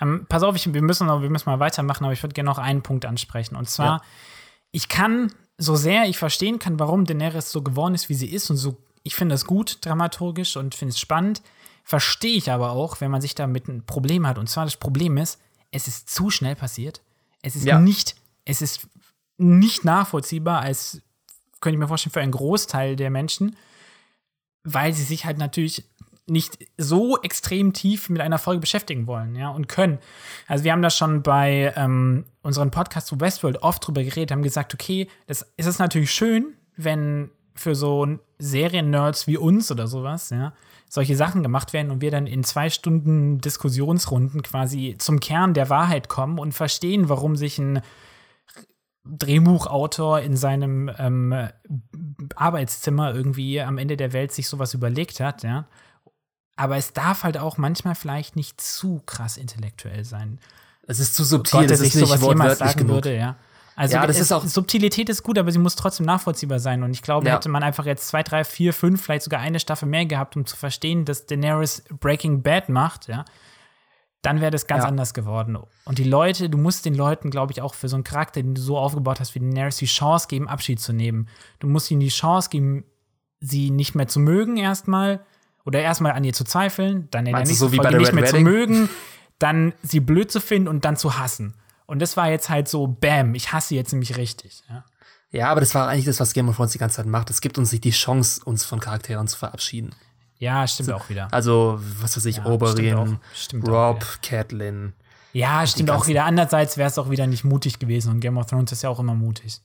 Ähm, 0.00 0.26
pass 0.28 0.42
auf, 0.42 0.56
ich, 0.56 0.72
wir, 0.72 0.82
müssen 0.82 1.06
noch, 1.06 1.22
wir 1.22 1.30
müssen 1.30 1.48
mal 1.48 1.60
weitermachen, 1.60 2.04
aber 2.04 2.12
ich 2.12 2.22
würde 2.22 2.34
gerne 2.34 2.48
noch 2.50 2.58
einen 2.58 2.82
Punkt 2.82 3.04
ansprechen. 3.04 3.56
Und 3.56 3.68
zwar, 3.68 3.86
Ja. 3.86 4.02
ich 4.70 4.88
kann, 4.88 5.32
so 5.58 5.76
sehr 5.76 6.04
ich 6.04 6.18
verstehen 6.18 6.58
kann, 6.58 6.78
warum 6.78 7.04
Daenerys 7.04 7.52
so 7.52 7.62
geworden 7.62 7.94
ist, 7.94 8.08
wie 8.08 8.14
sie 8.14 8.28
ist, 8.28 8.50
und 8.50 8.56
so, 8.56 8.76
ich 9.02 9.14
finde 9.14 9.34
das 9.34 9.44
gut 9.44 9.84
dramaturgisch 9.84 10.56
und 10.56 10.74
finde 10.74 10.92
es 10.92 11.00
spannend, 11.00 11.42
verstehe 11.84 12.36
ich 12.36 12.50
aber 12.50 12.70
auch, 12.70 13.00
wenn 13.00 13.10
man 13.10 13.20
sich 13.20 13.34
damit 13.34 13.68
ein 13.68 13.84
Problem 13.84 14.26
hat. 14.26 14.38
Und 14.38 14.48
zwar 14.48 14.64
das 14.64 14.76
Problem 14.76 15.16
ist, 15.16 15.40
es 15.70 15.88
ist 15.88 16.10
zu 16.10 16.30
schnell 16.30 16.54
passiert. 16.54 17.00
Es 17.42 17.56
ist 17.56 17.64
Ja. 17.64 17.78
nicht, 17.78 18.14
es 18.44 18.62
ist 18.62 18.86
nicht 19.38 19.84
nachvollziehbar, 19.84 20.60
als 20.62 21.02
könnte 21.60 21.74
ich 21.76 21.80
mir 21.80 21.88
vorstellen, 21.88 22.12
für 22.12 22.20
einen 22.20 22.32
Großteil 22.32 22.96
der 22.96 23.10
Menschen 23.10 23.56
weil 24.64 24.92
sie 24.92 25.02
sich 25.02 25.24
halt 25.24 25.38
natürlich 25.38 25.84
nicht 26.28 26.56
so 26.78 27.20
extrem 27.20 27.72
tief 27.72 28.08
mit 28.08 28.20
einer 28.20 28.38
Folge 28.38 28.60
beschäftigen 28.60 29.08
wollen, 29.08 29.34
ja, 29.34 29.48
und 29.48 29.68
können. 29.68 29.98
Also 30.46 30.62
wir 30.62 30.70
haben 30.70 30.82
da 30.82 30.90
schon 30.90 31.22
bei 31.24 31.72
ähm, 31.76 32.24
unseren 32.42 32.70
Podcast 32.70 33.08
zu 33.08 33.18
Westworld 33.20 33.60
oft 33.62 33.84
drüber 33.84 34.04
geredet, 34.04 34.30
haben 34.30 34.42
gesagt, 34.44 34.72
okay, 34.72 35.08
das 35.26 35.42
ist 35.56 35.66
es 35.66 35.80
natürlich 35.80 36.12
schön, 36.12 36.54
wenn 36.76 37.30
für 37.56 37.74
so 37.74 38.06
Serien-Nerds 38.38 39.26
wie 39.26 39.36
uns 39.36 39.70
oder 39.72 39.88
sowas, 39.88 40.30
ja, 40.30 40.52
solche 40.92 41.16
Sachen 41.16 41.42
gemacht 41.42 41.72
werden 41.72 41.90
und 41.90 42.02
wir 42.02 42.10
dann 42.10 42.26
in 42.26 42.44
zwei 42.44 42.68
Stunden 42.68 43.38
Diskussionsrunden 43.38 44.42
quasi 44.42 44.94
zum 44.98 45.20
Kern 45.20 45.54
der 45.54 45.70
Wahrheit 45.70 46.10
kommen 46.10 46.38
und 46.38 46.52
verstehen, 46.52 47.08
warum 47.08 47.34
sich 47.34 47.56
ein 47.56 47.80
Drehbuchautor 49.04 50.20
in 50.20 50.36
seinem 50.36 50.90
ähm, 50.98 51.48
Arbeitszimmer 52.36 53.14
irgendwie 53.14 53.62
am 53.62 53.78
Ende 53.78 53.96
der 53.96 54.12
Welt 54.12 54.32
sich 54.32 54.48
sowas 54.48 54.74
überlegt 54.74 55.18
hat, 55.20 55.42
ja. 55.44 55.66
Aber 56.56 56.76
es 56.76 56.92
darf 56.92 57.22
halt 57.22 57.38
auch 57.38 57.56
manchmal 57.56 57.94
vielleicht 57.94 58.36
nicht 58.36 58.60
zu 58.60 59.00
krass 59.06 59.38
intellektuell 59.38 60.04
sein. 60.04 60.40
Es 60.86 61.00
ist 61.00 61.14
zu 61.14 61.24
subtil, 61.24 61.60
Gott, 61.60 61.70
das 61.70 61.78
dass 61.78 61.88
ist 61.88 61.94
ich 61.94 62.02
nicht 62.02 62.10
sowas 62.10 62.28
jemals 62.28 62.58
sagen 62.58 62.80
genug. 62.80 62.96
würde, 62.96 63.16
ja. 63.16 63.36
Also 63.74 63.94
Ja, 63.96 64.06
das 64.06 64.18
ist 64.20 64.32
auch- 64.32 64.44
Subtilität 64.44 65.08
ist 65.08 65.22
gut, 65.22 65.38
aber 65.38 65.50
sie 65.50 65.58
muss 65.58 65.76
trotzdem 65.76 66.04
nachvollziehbar 66.06 66.58
sein. 66.58 66.82
Und 66.82 66.90
ich 66.92 67.02
glaube, 67.02 67.26
Ja. 67.28 67.34
hätte 67.36 67.48
man 67.48 67.62
einfach 67.62 67.86
jetzt 67.86 68.08
zwei, 68.08 68.22
drei, 68.22 68.44
vier, 68.44 68.72
fünf, 68.74 69.02
vielleicht 69.02 69.22
sogar 69.24 69.40
eine 69.40 69.60
Staffel 69.60 69.88
mehr 69.88 70.04
gehabt, 70.06 70.36
um 70.36 70.44
zu 70.44 70.56
verstehen, 70.56 71.04
dass 71.04 71.26
Daenerys 71.26 71.82
Breaking 72.00 72.42
Bad 72.42 72.68
macht, 72.68 73.08
ja, 73.08 73.24
dann 74.20 74.40
wäre 74.40 74.50
das 74.50 74.66
ganz 74.66 74.82
Ja. 74.84 74.88
anders 74.88 75.14
geworden. 75.14 75.56
Und 75.84 75.98
die 75.98 76.04
Leute, 76.04 76.48
du 76.50 76.58
musst 76.58 76.84
den 76.84 76.94
Leuten, 76.94 77.30
glaube 77.30 77.52
ich, 77.52 77.60
auch 77.62 77.74
für 77.74 77.88
so 77.88 77.96
einen 77.96 78.04
Charakter, 78.04 78.42
den 78.42 78.54
du 78.54 78.60
so 78.60 78.76
aufgebaut 78.78 79.20
hast 79.20 79.34
wie 79.34 79.40
Daenerys, 79.40 79.78
die 79.78 79.86
Chance 79.86 80.28
geben, 80.28 80.48
Abschied 80.48 80.78
zu 80.78 80.92
nehmen. 80.92 81.28
Du 81.58 81.66
musst 81.66 81.90
ihnen 81.90 82.00
die 82.00 82.08
Chance 82.08 82.50
geben, 82.50 82.84
sie 83.40 83.70
nicht 83.70 83.94
mehr 83.96 84.06
zu 84.06 84.20
mögen 84.20 84.56
erstmal 84.58 85.24
oder 85.64 85.80
erstmal 85.80 86.12
an 86.12 86.22
ihr 86.24 86.32
zu 86.34 86.44
zweifeln, 86.44 87.08
dann 87.10 87.26
in 87.26 87.32
Meinst 87.32 87.50
der 87.50 87.56
so 87.56 87.64
nächsten 87.66 87.78
bei 87.78 87.82
Folge 87.84 87.98
nicht 87.98 88.08
Red 88.08 88.14
mehr 88.14 88.24
Wedding? 88.24 88.46
zu 88.46 88.50
mögen, 88.52 88.88
dann 89.40 89.72
sie 89.82 89.98
blöd 90.00 90.30
zu 90.30 90.40
finden 90.40 90.68
und 90.68 90.84
dann 90.84 90.96
zu 90.96 91.18
hassen. 91.18 91.54
Und 91.92 91.98
das 91.98 92.16
war 92.16 92.30
jetzt 92.30 92.48
halt 92.48 92.68
so, 92.68 92.86
bam, 92.86 93.34
ich 93.34 93.52
hasse 93.52 93.74
jetzt 93.74 93.92
nämlich 93.92 94.16
richtig. 94.16 94.62
Ja, 94.66 94.84
Ja, 95.30 95.50
aber 95.50 95.60
das 95.60 95.74
war 95.74 95.88
eigentlich 95.88 96.06
das, 96.06 96.20
was 96.20 96.32
Game 96.32 96.48
of 96.48 96.56
Thrones 96.56 96.72
die 96.72 96.78
ganze 96.78 96.96
Zeit 96.96 97.04
macht. 97.04 97.28
Es 97.28 97.42
gibt 97.42 97.58
uns 97.58 97.70
nicht 97.70 97.84
die 97.84 97.90
Chance, 97.90 98.40
uns 98.46 98.64
von 98.64 98.80
Charakteren 98.80 99.28
zu 99.28 99.36
verabschieden. 99.36 99.94
ja 100.38 100.66
stimmt 100.66 100.90
auch 100.90 101.10
wieder. 101.10 101.28
Also, 101.32 101.78
was 102.00 102.16
weiß 102.16 102.24
ich, 102.24 102.38
Ja, 102.38 102.46
Oberyn, 102.46 103.18
Rob. 103.66 104.06
Catelyn. 104.22 104.94
Ja, 105.34 105.66
stimmt 105.66 105.90
auch 105.90 106.06
wieder. 106.06 106.24
Andererseits 106.24 106.78
wäre 106.78 106.88
es 106.88 106.96
auch 106.96 107.10
wieder 107.10 107.26
nicht 107.26 107.44
mutig 107.44 107.78
gewesen 107.78 108.10
und 108.10 108.20
Game 108.20 108.38
of 108.38 108.46
Thrones 108.46 108.72
ist 108.72 108.80
ja 108.80 108.88
auch 108.88 108.98
immer 108.98 109.14
mutig. 109.14 109.60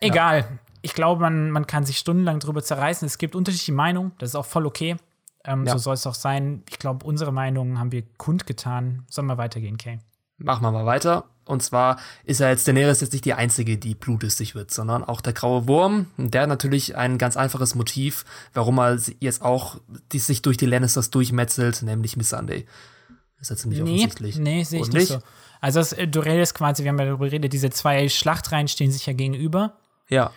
Egal. 0.00 0.58
Ich 0.82 0.92
glaube, 0.92 1.22
man, 1.22 1.50
man 1.50 1.66
kann 1.66 1.86
sich 1.86 1.96
stundenlang 1.96 2.40
drüber 2.40 2.62
zerreißen. 2.62 3.06
Es 3.06 3.16
gibt 3.16 3.34
unterschiedliche 3.34 3.72
Meinungen. 3.72 4.12
Das 4.18 4.28
ist 4.28 4.34
auch 4.34 4.44
voll 4.44 4.66
okay. 4.66 4.96
Ähm, 5.44 5.64
Ja. 5.64 5.72
So 5.72 5.78
soll 5.78 5.94
es 5.94 6.06
auch 6.06 6.14
sein. 6.14 6.62
Ich 6.68 6.78
glaube, 6.78 7.06
unsere 7.06 7.32
Meinungen 7.32 7.78
haben 7.78 7.90
wir 7.90 8.02
kundgetan. 8.18 9.06
Sollen 9.08 9.28
wir 9.28 9.38
weitergehen, 9.38 9.78
Kay? 9.78 9.98
Machen 10.38 10.62
wir 10.62 10.70
mal 10.70 10.86
weiter. 10.86 11.24
Und 11.48 11.62
zwar 11.62 11.98
ist 12.24 12.40
ja 12.40 12.50
jetzt 12.50 12.68
Daenerys 12.68 13.00
jetzt 13.00 13.12
nicht 13.12 13.24
die 13.24 13.34
einzige, 13.34 13.78
die 13.78 13.94
blutdürstig 13.94 14.54
wird, 14.54 14.70
sondern 14.70 15.02
auch 15.02 15.20
der 15.20 15.32
graue 15.32 15.66
Wurm. 15.66 16.06
Der 16.18 16.42
hat 16.42 16.48
natürlich 16.48 16.96
ein 16.96 17.18
ganz 17.18 17.36
einfaches 17.36 17.74
Motiv, 17.74 18.24
warum 18.52 18.78
er 18.78 18.98
jetzt 19.20 19.42
auch 19.42 19.80
die 20.12 20.18
sich 20.18 20.42
durch 20.42 20.56
die 20.56 20.66
Lannisters 20.66 21.10
durchmetzelt, 21.10 21.82
nämlich 21.82 22.16
Miss 22.16 22.30
Sunday. 22.30 22.66
Ist 23.40 23.50
ja 23.50 23.56
ziemlich 23.56 23.80
Nee, 23.80 23.90
offensichtlich. 23.94 24.38
nee, 24.38 24.64
sehe 24.64 24.80
ich 24.82 24.92
nicht 24.92 25.08
so. 25.08 25.20
Also, 25.60 25.80
das, 25.80 25.92
äh, 25.92 26.06
du 26.06 26.20
redest 26.20 26.54
quasi, 26.54 26.84
wir 26.84 26.90
haben 26.90 26.98
ja 26.98 27.06
darüber 27.06 27.26
geredet, 27.26 27.52
diese 27.52 27.70
zwei 27.70 28.08
Schlachtreihen 28.08 28.68
stehen 28.68 28.90
sich 28.90 29.06
ja 29.06 29.12
gegenüber. 29.12 29.76
Ja. 30.08 30.32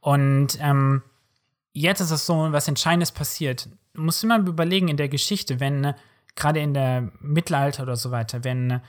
Und 0.00 0.58
ähm, 0.60 1.02
jetzt 1.72 2.00
ist 2.00 2.10
es 2.10 2.26
so, 2.26 2.52
was 2.52 2.68
Entscheidendes 2.68 3.12
passiert. 3.12 3.68
Du 3.94 4.02
musst 4.02 4.22
immer 4.24 4.38
überlegen 4.38 4.88
in 4.88 4.96
der 4.96 5.08
Geschichte, 5.08 5.60
wenn 5.60 5.84
äh, 5.84 5.94
gerade 6.36 6.60
in 6.60 6.74
der 6.74 7.10
Mittelalter 7.20 7.82
oder 7.84 7.96
so 7.96 8.10
weiter, 8.10 8.44
wenn 8.44 8.80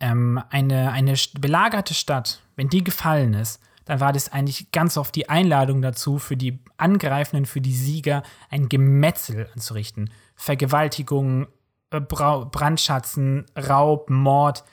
ähm, 0.00 0.42
eine, 0.50 0.92
eine 0.92 1.14
belagerte 1.38 1.94
Stadt, 1.94 2.42
wenn 2.56 2.68
die 2.68 2.84
gefallen 2.84 3.34
ist, 3.34 3.60
dann 3.84 4.00
war 4.00 4.12
das 4.12 4.30
eigentlich 4.32 4.72
ganz 4.72 4.96
oft 4.96 5.14
die 5.14 5.28
Einladung 5.28 5.80
dazu, 5.80 6.18
für 6.18 6.36
die 6.36 6.58
Angreifenden, 6.76 7.46
für 7.46 7.60
die 7.60 7.74
Sieger 7.74 8.22
ein 8.50 8.68
Gemetzel 8.68 9.48
anzurichten. 9.54 10.10
Vergewaltigung, 10.34 11.46
äh, 11.90 12.00
Brandschatzen, 12.00 13.46
Raub, 13.56 14.10
Mord, 14.10 14.64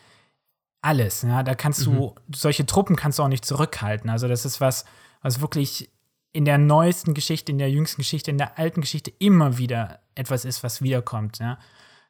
alles. 0.82 1.22
Ja, 1.22 1.44
da 1.44 1.56
kannst 1.56 1.86
du, 1.86 2.16
solche 2.34 2.66
Truppen 2.66 2.96
kannst 2.96 3.20
du 3.20 3.24
auch 3.24 3.30
nicht 3.30 3.46
zurückhalten. 3.46 4.10
Also, 4.10 4.28
das 4.28 4.46
ist 4.46 4.60
was, 4.60 4.84
was 5.22 5.40
wirklich 5.40 5.90
in 6.34 6.46
der 6.46 6.58
neuesten 6.58 7.14
Geschichte, 7.14 7.52
in 7.52 7.60
der 7.60 7.70
jüngsten 7.70 8.02
Geschichte, 8.02 8.32
in 8.32 8.40
der 8.40 8.58
alten 8.58 8.82
Geschichte 8.82 9.14
immer 9.20 9.58
wieder 9.60 10.00
etwas 10.16 10.44
ist, 10.44 10.64
was 10.64 10.82
wiederkommt. 10.82 11.38
Ja. 11.38 11.60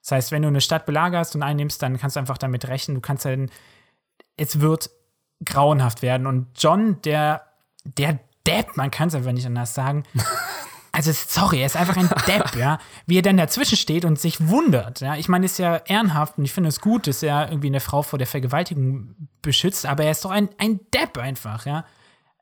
Das 0.03 0.11
heißt, 0.11 0.31
wenn 0.31 0.41
du 0.41 0.49
eine 0.49 0.61
Stadt 0.61 0.85
belagerst 0.85 1.33
und 1.33 1.43
einnimmst, 1.43 1.81
dann 1.81 1.97
kannst 1.97 2.17
du 2.17 2.19
einfach 2.19 2.37
damit 2.37 2.67
rechnen. 2.67 2.95
Du 2.95 3.01
kannst 3.01 3.23
dann, 3.23 3.49
es 4.35 4.59
wird 4.59 4.89
grauenhaft 5.45 6.01
werden. 6.01 6.27
Und 6.27 6.47
John, 6.57 7.01
der, 7.03 7.43
der 7.85 8.19
Depp, 8.45 8.75
man 8.75 8.91
kann 8.91 9.07
es 9.07 9.15
einfach 9.15 9.31
nicht 9.31 9.47
anders 9.47 9.73
sagen. 9.73 10.03
Also, 10.95 11.11
sorry, 11.11 11.61
er 11.61 11.65
ist 11.65 11.75
einfach 11.75 11.97
ein 11.97 12.07
Depp, 12.27 12.55
ja. 12.55 12.77
Wie 13.07 13.17
er 13.17 13.23
dann 13.23 13.37
dazwischen 13.37 13.77
steht 13.77 14.05
und 14.05 14.19
sich 14.19 14.47
wundert, 14.47 15.01
ja. 15.01 15.15
Ich 15.15 15.27
meine, 15.27 15.47
ist 15.47 15.57
ja 15.57 15.77
ehrenhaft 15.77 16.37
und 16.37 16.45
ich 16.45 16.53
finde 16.53 16.69
es 16.69 16.81
gut, 16.81 17.07
dass 17.07 17.23
er 17.23 17.49
irgendwie 17.49 17.69
eine 17.69 17.79
Frau 17.79 18.03
vor 18.03 18.19
der 18.19 18.27
Vergewaltigung 18.27 19.15
beschützt, 19.41 19.87
aber 19.87 20.03
er 20.03 20.11
ist 20.11 20.23
doch 20.23 20.29
ein, 20.29 20.49
ein 20.59 20.81
Depp 20.93 21.17
einfach, 21.17 21.65
ja. 21.65 21.83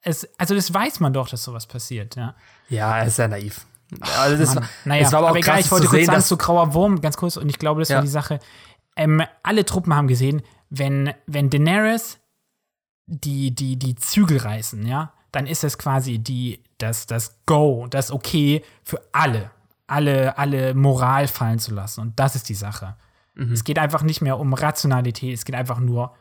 Es, 0.01 0.27
also, 0.37 0.53
das 0.53 0.73
weiß 0.73 0.99
man 0.99 1.13
doch, 1.13 1.29
dass 1.29 1.45
sowas 1.45 1.65
passiert, 1.65 2.17
ja. 2.17 2.35
Ja, 2.67 2.97
er 2.97 3.05
ist 3.05 3.15
sehr 3.15 3.29
naiv. 3.29 3.65
Also 3.99 4.37
das, 4.37 4.55
war- 4.55 4.63
Naja, 4.85 5.05
es 5.05 5.11
war 5.11 5.19
aber 5.19 5.31
auch 5.31 5.35
egal, 5.35 5.59
ich 5.59 5.69
wollte 5.71 5.85
zu 5.85 5.89
kurz 5.89 5.99
sehen, 5.99 6.05
sagen 6.07 6.17
dass 6.17 6.27
zu 6.27 6.37
Grauer 6.37 6.73
Wurm, 6.73 7.01
ganz 7.01 7.17
kurz, 7.17 7.35
und 7.37 7.49
ich 7.49 7.59
glaube, 7.59 7.81
das 7.81 7.89
Ja. 7.89 7.97
war 7.97 8.03
die 8.03 8.07
Sache. 8.09 8.39
Ähm, 8.95 9.21
alle 9.43 9.65
Truppen 9.65 9.93
haben 9.95 10.07
gesehen, 10.07 10.41
wenn, 10.69 11.13
wenn 11.27 11.49
Daenerys 11.49 12.19
die, 13.07 13.53
die, 13.53 13.77
die 13.77 13.95
Zügel 13.95 14.37
reißen, 14.37 14.85
ja, 14.85 15.11
dann 15.31 15.47
ist 15.47 15.63
es 15.63 15.77
quasi 15.77 16.19
die, 16.19 16.63
das, 16.77 17.05
das 17.07 17.37
Go, 17.45 17.87
das 17.89 18.11
Okay 18.11 18.63
für 18.83 19.01
alle, 19.11 19.51
alle, 19.87 20.37
alle 20.37 20.73
Moral 20.73 21.27
fallen 21.27 21.59
zu 21.59 21.73
lassen. 21.73 22.01
Und 22.01 22.19
das 22.19 22.35
ist 22.35 22.47
die 22.49 22.55
Sache. 22.55 22.95
Es 23.53 23.63
geht 23.63 23.79
einfach 23.79 24.03
nicht 24.03 24.21
mehr 24.21 24.37
um 24.39 24.53
Rationalität, 24.53 25.33
es 25.33 25.45
geht 25.45 25.55
einfach 25.55 25.79
nur 25.79 26.13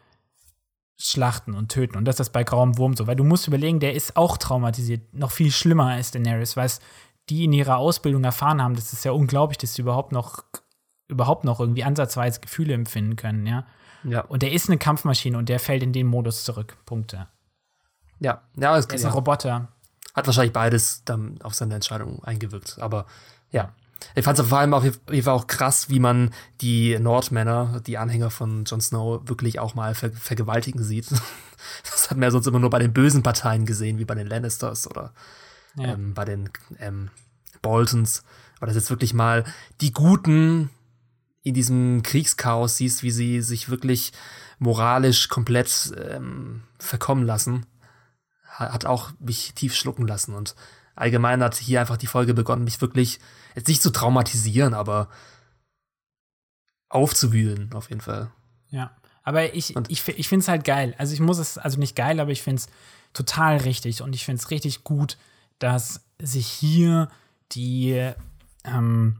Schlachten 0.96 1.54
und 1.54 1.70
Töten. 1.70 1.96
Und 1.96 2.04
das 2.06 2.20
ist 2.20 2.30
bei 2.30 2.44
Grauem 2.44 2.78
Wurm 2.78 2.94
so. 2.96 3.06
Weil 3.06 3.16
du 3.16 3.24
musst 3.24 3.46
überlegen, 3.48 3.80
der 3.80 3.94
ist 3.94 4.16
auch 4.16 4.36
traumatisiert. 4.38 5.12
Noch 5.12 5.30
viel 5.30 5.50
schlimmer 5.50 5.86
als 5.88 6.12
Daenerys, 6.12 6.56
weil 6.56 6.66
es 6.66 6.80
die 7.30 7.44
in 7.44 7.52
ihrer 7.52 7.76
Ausbildung 7.76 8.24
erfahren 8.24 8.60
haben. 8.60 8.74
Das 8.74 8.92
ist 8.92 9.04
ja 9.04 9.12
unglaublich, 9.12 9.58
dass 9.58 9.74
sie 9.74 9.82
überhaupt 9.82 10.12
noch, 10.12 10.44
überhaupt 11.08 11.44
noch 11.44 11.60
irgendwie 11.60 11.84
ansatzweise 11.84 12.40
Gefühle 12.40 12.74
empfinden 12.74 13.16
können, 13.16 13.46
ja. 13.46 13.64
ja, 14.02 14.22
Und 14.22 14.42
der 14.42 14.52
ist 14.52 14.68
eine 14.68 14.78
Kampfmaschine 14.78 15.38
und 15.38 15.48
der 15.48 15.60
fällt 15.60 15.82
in 15.82 15.92
den 15.92 16.08
Modus 16.08 16.44
zurück. 16.44 16.76
Punkte. 16.84 17.28
ja, 18.18 18.42
ja, 18.56 18.76
es 18.76 18.86
Er 18.86 18.94
ist 18.94 19.02
ja. 19.02 19.08
ein 19.08 19.14
Roboter. 19.14 19.68
hat 20.14 20.26
wahrscheinlich 20.26 20.52
beides 20.52 21.04
dann 21.04 21.40
auf 21.42 21.54
seine 21.54 21.76
Entscheidung 21.76 22.22
eingewirkt. 22.24 22.78
Aber 22.80 23.06
ja. 23.52 23.72
Ich 24.14 24.24
fand 24.24 24.38
es 24.38 24.46
vor 24.46 24.58
allem 24.58 24.72
auf 24.72 24.82
jeden 24.82 25.22
Fall 25.22 25.34
auch 25.34 25.46
krass, 25.46 25.90
wie 25.90 26.00
man 26.00 26.32
die 26.62 26.98
Nordmänner, 26.98 27.82
die 27.86 27.98
Anhänger 27.98 28.30
von 28.30 28.64
Jon 28.64 28.80
Snow, 28.80 29.20
wirklich 29.28 29.60
auch 29.60 29.74
mal 29.74 29.94
ver 29.94 30.10
vergewaltigen 30.10 30.82
sieht. 30.82 31.06
Das 31.84 32.10
hat 32.10 32.16
man 32.16 32.22
ja 32.22 32.30
sonst 32.30 32.46
immer 32.46 32.58
nur 32.58 32.70
bei 32.70 32.78
den 32.78 32.94
bösen 32.94 33.22
Parteien 33.22 33.66
gesehen, 33.66 33.98
wie 33.98 34.06
bei 34.06 34.14
den 34.14 34.26
Lannisters 34.26 34.88
oder 34.88 35.12
Ja. 35.76 35.94
ähm, 35.94 36.14
bei 36.14 36.24
den 36.24 36.50
ähm, 36.78 37.10
Boltons. 37.62 38.24
Aber 38.56 38.66
das 38.66 38.76
jetzt 38.76 38.90
wirklich 38.90 39.14
mal 39.14 39.44
die 39.80 39.92
Guten 39.92 40.70
in 41.42 41.54
diesem 41.54 42.02
Kriegschaos 42.02 42.76
siehst, 42.76 43.02
wie 43.02 43.10
sie 43.10 43.40
sich 43.40 43.70
wirklich 43.70 44.12
moralisch 44.58 45.28
komplett 45.28 45.92
ähm, 45.96 46.62
verkommen 46.78 47.24
lassen, 47.24 47.64
ha- 48.58 48.72
hat 48.72 48.84
auch 48.84 49.12
mich 49.18 49.54
tief 49.54 49.74
schlucken 49.74 50.06
lassen. 50.06 50.34
Und 50.34 50.54
allgemein 50.94 51.42
hat 51.42 51.54
hier 51.54 51.80
einfach 51.80 51.96
die 51.96 52.06
Folge 52.06 52.34
begonnen, 52.34 52.64
mich 52.64 52.80
wirklich, 52.82 53.20
jetzt 53.54 53.68
nicht 53.68 53.80
zu 53.80 53.90
traumatisieren, 53.90 54.74
aber 54.74 55.08
aufzuwühlen, 56.88 57.72
auf 57.72 57.88
jeden 57.88 58.00
Fall. 58.02 58.30
Ja. 58.68 58.90
Aber 59.22 59.54
ich, 59.54 59.76
und 59.76 59.90
ich, 59.90 60.06
ich 60.08 60.28
finde 60.28 60.42
es 60.42 60.48
halt 60.48 60.64
geil. 60.64 60.94
Also 60.98 61.14
ich 61.14 61.20
muss 61.20 61.38
es, 61.38 61.56
also 61.58 61.78
nicht 61.78 61.94
geil, 61.94 62.20
aber 62.20 62.32
ich 62.32 62.42
finde 62.42 62.62
es 62.62 62.68
total 63.12 63.58
richtig 63.58 64.02
und 64.02 64.14
ich 64.14 64.24
finde 64.24 64.40
es 64.42 64.50
richtig 64.50 64.82
gut, 64.82 65.18
dass 65.60 66.04
sich 66.18 66.46
hier 66.48 67.08
die, 67.52 68.10
ähm, 68.64 69.16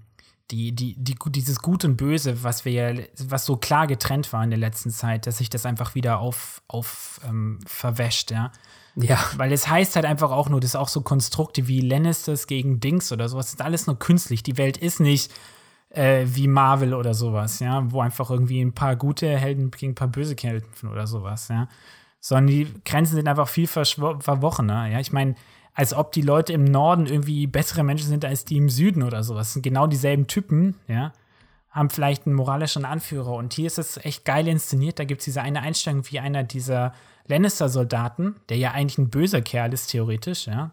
die, 0.50 0.72
die, 0.72 0.96
die, 0.96 1.14
dieses 1.26 1.60
Gut 1.60 1.84
und 1.84 1.96
Böse, 1.96 2.42
was 2.42 2.64
wir 2.64 2.72
ja, 2.72 3.02
was 3.24 3.46
so 3.46 3.56
klar 3.56 3.86
getrennt 3.86 4.32
war 4.32 4.42
in 4.42 4.50
der 4.50 4.58
letzten 4.58 4.90
Zeit, 4.90 5.26
dass 5.26 5.38
sich 5.38 5.50
das 5.50 5.64
einfach 5.64 5.94
wieder 5.94 6.18
auf, 6.18 6.62
auf 6.66 7.20
ähm, 7.24 7.60
verwäscht, 7.64 8.32
ja. 8.32 8.50
Ja. 8.96 9.18
Weil 9.36 9.52
es 9.52 9.68
heißt 9.68 9.94
halt 9.94 10.04
einfach 10.04 10.32
auch 10.32 10.48
nur, 10.48 10.60
das 10.60 10.70
ist 10.70 10.76
auch 10.76 10.88
so 10.88 11.02
Konstrukte 11.02 11.68
wie 11.68 11.80
Lannisters 11.80 12.48
gegen 12.48 12.80
Dings 12.80 13.12
oder 13.12 13.28
sowas, 13.28 13.46
das 13.46 13.54
ist 13.54 13.62
alles 13.62 13.86
nur 13.86 13.98
künstlich. 13.98 14.42
Die 14.42 14.58
Welt 14.58 14.76
ist 14.76 14.98
nicht 14.98 15.32
äh, 15.90 16.26
wie 16.26 16.48
Marvel 16.48 16.94
oder 16.94 17.14
sowas, 17.14 17.60
ja, 17.60 17.90
wo 17.90 18.00
einfach 18.00 18.30
irgendwie 18.30 18.60
ein 18.60 18.72
paar 18.72 18.96
gute 18.96 19.38
Helden 19.38 19.70
gegen 19.70 19.92
ein 19.92 19.94
paar 19.94 20.08
böse 20.08 20.34
kämpfen 20.34 20.90
oder 20.90 21.06
sowas, 21.06 21.48
ja. 21.48 21.68
Sondern 22.20 22.48
die 22.48 22.74
Grenzen 22.84 23.14
sind 23.14 23.28
einfach 23.28 23.48
viel 23.48 23.66
verwochener, 23.66 24.86
ja. 24.88 25.00
Ich 25.00 25.12
meine, 25.12 25.36
als 25.80 25.94
ob 25.94 26.12
die 26.12 26.20
Leute 26.20 26.52
im 26.52 26.64
Norden 26.64 27.06
irgendwie 27.06 27.46
bessere 27.46 27.82
Menschen 27.82 28.08
sind 28.08 28.26
als 28.26 28.44
die 28.44 28.58
im 28.58 28.68
Süden 28.68 29.02
oder 29.02 29.24
sowas. 29.24 29.54
Sind 29.54 29.62
genau 29.62 29.86
dieselben 29.86 30.26
Typen, 30.26 30.74
ja. 30.88 31.14
Haben 31.70 31.88
vielleicht 31.88 32.26
einen 32.26 32.36
moralischen 32.36 32.84
Anführer. 32.84 33.32
Und 33.32 33.54
hier 33.54 33.66
ist 33.66 33.78
es 33.78 33.96
echt 33.96 34.26
geil 34.26 34.46
inszeniert. 34.46 34.98
Da 34.98 35.04
gibt 35.04 35.22
es 35.22 35.24
diese 35.24 35.40
eine 35.40 35.62
Einstellung 35.62 36.02
wie 36.10 36.20
einer 36.20 36.42
dieser 36.42 36.92
Lannister-Soldaten, 37.28 38.34
der 38.50 38.58
ja 38.58 38.72
eigentlich 38.72 38.98
ein 38.98 39.08
böser 39.08 39.40
Kerl 39.40 39.72
ist, 39.72 39.86
theoretisch, 39.86 40.48
ja. 40.48 40.72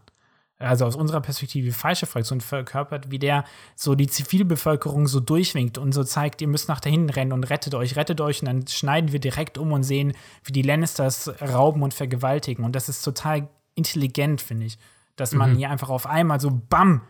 Also 0.60 0.86
aus 0.86 0.98
unserer 0.98 1.22
Perspektive 1.22 1.72
falsche 1.72 2.06
Fraktion 2.06 2.42
verkörpert, 2.42 3.10
wie 3.10 3.20
der 3.20 3.46
so 3.78 3.96
die 3.96 4.08
Zivilbevölkerung 4.08 5.08
so 5.08 5.22
durchwinkt 5.22 5.78
und 5.78 5.94
so 5.94 6.04
zeigt, 6.04 6.42
ihr 6.42 6.50
müsst 6.50 6.68
nach 6.68 6.82
dahin 6.82 7.10
rennen 7.10 7.32
und 7.32 7.46
rettet 7.46 7.76
euch, 7.76 7.96
rettet 7.96 8.20
euch. 8.20 8.42
Und 8.42 8.48
dann 8.48 8.68
schneiden 8.68 9.14
wir 9.14 9.22
direkt 9.22 9.58
um 9.58 9.72
und 9.72 9.84
sehen, 9.84 10.12
wie 10.44 10.52
die 10.52 10.64
Lannisters 10.64 11.32
rauben 11.42 11.82
und 11.82 11.94
vergewaltigen. 11.94 12.66
Und 12.66 12.76
das 12.76 12.90
ist 12.90 13.04
total 13.04 13.48
intelligent, 13.76 14.42
finde 14.42 14.66
ich. 14.66 14.78
Dass 15.18 15.34
man 15.34 15.54
mhm. 15.54 15.58
hier 15.58 15.70
einfach 15.70 15.90
auf 15.90 16.06
einmal 16.06 16.40
so 16.40 16.62
BAM 16.70 17.02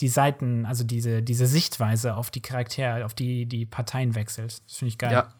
die 0.00 0.08
Seiten, 0.08 0.66
also 0.66 0.84
diese, 0.84 1.22
diese 1.22 1.46
Sichtweise 1.46 2.16
auf 2.16 2.30
die 2.30 2.42
Charaktere, 2.42 3.04
auf 3.04 3.14
die, 3.14 3.46
die 3.46 3.64
Parteien 3.64 4.14
wechselt. 4.14 4.62
Das 4.66 4.76
finde 4.76 4.88
ich 4.90 4.98
geil. 4.98 5.12
Ja. 5.12 5.32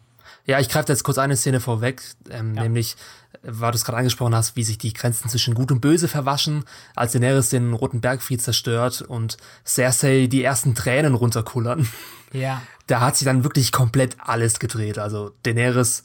Ja, 0.45 0.59
ich 0.59 0.69
greife 0.69 0.91
jetzt 0.91 1.03
kurz 1.03 1.17
eine 1.17 1.35
Szene 1.35 1.59
vorweg, 1.59 2.01
ähm, 2.29 2.55
ja. 2.55 2.63
nämlich, 2.63 2.95
weil 3.41 3.71
du 3.71 3.75
es 3.75 3.85
gerade 3.85 3.97
angesprochen 3.97 4.35
hast, 4.35 4.55
wie 4.55 4.63
sich 4.63 4.77
die 4.77 4.93
Grenzen 4.93 5.29
zwischen 5.29 5.53
Gut 5.53 5.71
und 5.71 5.81
Böse 5.81 6.07
verwaschen, 6.07 6.63
als 6.95 7.11
Daenerys 7.11 7.49
den 7.49 7.73
Roten 7.73 8.01
Bergfried 8.01 8.41
zerstört 8.41 9.01
und 9.01 9.37
Cersei 9.65 10.27
die 10.27 10.43
ersten 10.43 10.75
Tränen 10.75 11.15
runterkullern. 11.15 11.87
Ja. 12.31 12.61
Da 12.87 12.99
hat 12.99 13.15
sich 13.15 13.25
dann 13.25 13.45
wirklich 13.45 13.71
komplett 13.71 14.17
alles 14.19 14.59
gedreht. 14.59 14.99
Also 14.99 15.31
Daenerys, 15.43 16.03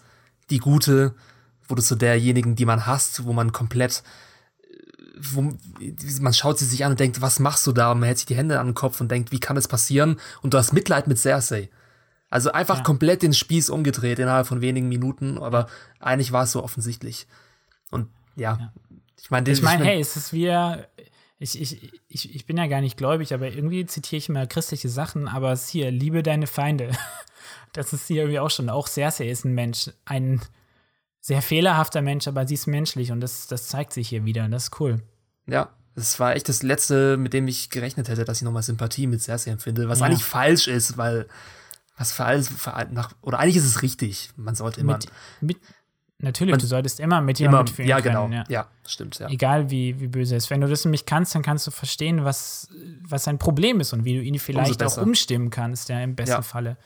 die 0.48 0.58
Gute, 0.58 1.12
wurde 1.66 1.82
zu 1.82 1.96
derjenigen, 1.96 2.54
die 2.54 2.66
man 2.66 2.86
hasst, 2.86 3.24
wo 3.24 3.32
man 3.32 3.50
komplett 3.50 4.04
wo, 5.20 5.54
man 6.20 6.34
schaut 6.34 6.58
sie 6.58 6.64
sich 6.64 6.84
an 6.84 6.92
und 6.92 7.00
denkt, 7.00 7.20
was 7.20 7.38
machst 7.40 7.66
du 7.66 7.72
da? 7.72 7.92
Und 7.92 8.00
man 8.00 8.06
hält 8.06 8.18
sich 8.18 8.26
die 8.26 8.36
Hände 8.36 8.60
an 8.60 8.66
den 8.66 8.74
Kopf 8.74 9.00
und 9.00 9.10
denkt, 9.10 9.32
wie 9.32 9.40
kann 9.40 9.56
das 9.56 9.68
passieren? 9.68 10.18
Und 10.42 10.54
du 10.54 10.58
hast 10.58 10.72
Mitleid 10.72 11.06
mit 11.06 11.18
Cersei. 11.18 11.70
Also 12.30 12.52
einfach 12.52 12.78
ja. 12.78 12.82
komplett 12.82 13.22
den 13.22 13.32
Spieß 13.32 13.70
umgedreht 13.70 14.18
innerhalb 14.18 14.46
von 14.46 14.60
wenigen 14.60 14.88
Minuten, 14.88 15.38
aber 15.38 15.66
eigentlich 15.98 16.32
war 16.32 16.44
es 16.44 16.52
so 16.52 16.62
offensichtlich. 16.62 17.26
Und 17.90 18.08
ja, 18.36 18.58
ja. 18.60 18.72
ich 19.20 19.30
meine, 19.30 19.50
ich 19.50 19.62
meine, 19.62 19.84
hey, 19.84 20.00
es 20.00 20.16
ist 20.16 20.32
wie 20.32 20.48
ich, 21.40 21.60
ich, 21.60 21.92
ich, 22.08 22.34
ich 22.34 22.46
bin 22.46 22.56
ja 22.56 22.66
gar 22.66 22.80
nicht 22.80 22.96
gläubig, 22.96 23.32
aber 23.32 23.48
irgendwie 23.48 23.86
zitiere 23.86 24.18
ich 24.18 24.28
immer 24.28 24.46
christliche 24.46 24.88
Sachen, 24.88 25.28
aber 25.28 25.52
es 25.52 25.64
ist 25.64 25.70
hier, 25.70 25.90
liebe 25.90 26.22
deine 26.22 26.46
Feinde. 26.46 26.90
Das 27.74 27.92
ist 27.92 28.06
hier 28.06 28.22
irgendwie 28.22 28.38
auch 28.38 28.50
schon, 28.50 28.70
auch 28.70 28.88
Cersei 28.88 29.28
ist 29.28 29.44
ein 29.44 29.54
Mensch, 29.54 29.90
ein 30.06 30.40
sehr 31.28 31.42
fehlerhafter 31.42 32.00
Mensch, 32.00 32.26
aber 32.26 32.46
sie 32.46 32.54
ist 32.54 32.66
menschlich 32.66 33.12
und 33.12 33.20
das, 33.20 33.46
das 33.48 33.68
zeigt 33.68 33.92
sich 33.92 34.08
hier 34.08 34.24
wieder. 34.24 34.48
Das 34.48 34.64
ist 34.64 34.80
cool. 34.80 35.02
Ja, 35.46 35.68
das 35.94 36.18
war 36.18 36.34
echt 36.34 36.48
das 36.48 36.62
Letzte, 36.62 37.18
mit 37.18 37.34
dem 37.34 37.46
ich 37.48 37.68
gerechnet 37.68 38.08
hätte, 38.08 38.24
dass 38.24 38.38
ich 38.38 38.44
nochmal 38.44 38.62
Sympathie 38.62 39.06
mit 39.06 39.20
Cersei 39.20 39.50
empfinde, 39.50 39.90
was 39.90 40.00
ja. 40.00 40.06
eigentlich 40.06 40.24
falsch 40.24 40.68
ist, 40.68 40.96
weil 40.96 41.26
was 41.98 42.12
für 42.12 42.24
alles, 42.24 42.48
für, 42.48 42.72
nach, 42.92 43.12
oder 43.20 43.40
eigentlich 43.40 43.56
ist 43.56 43.66
es 43.66 43.82
richtig. 43.82 44.30
Man 44.36 44.54
sollte 44.54 44.80
immer. 44.80 44.94
Mit, 44.94 45.08
mit, 45.42 45.58
natürlich, 46.16 46.52
man, 46.52 46.60
du 46.60 46.66
solltest 46.66 46.98
immer 46.98 47.20
mit 47.20 47.38
jemandem 47.40 47.72
mitfühlen 47.72 47.90
ja, 47.90 48.00
genau. 48.00 48.26
Ja. 48.28 48.44
ja, 48.48 48.68
stimmt, 48.86 49.18
ja. 49.18 49.28
Egal 49.28 49.70
wie, 49.70 50.00
wie 50.00 50.06
böse 50.08 50.34
es 50.34 50.44
ist. 50.44 50.50
Wenn 50.50 50.62
du 50.62 50.66
das 50.66 50.86
nämlich 50.86 51.04
kannst, 51.04 51.34
dann 51.34 51.42
kannst 51.42 51.66
du 51.66 51.70
verstehen, 51.70 52.24
was, 52.24 52.68
was 53.02 53.24
sein 53.24 53.38
Problem 53.38 53.80
ist 53.80 53.92
und 53.92 54.06
wie 54.06 54.14
du 54.14 54.22
ihn 54.22 54.38
vielleicht 54.38 54.82
auch 54.82 54.96
umstimmen 54.96 55.50
kannst, 55.50 55.90
ja, 55.90 56.00
im 56.00 56.16
besten 56.16 56.36
ja. 56.36 56.42
Falle. 56.42 56.78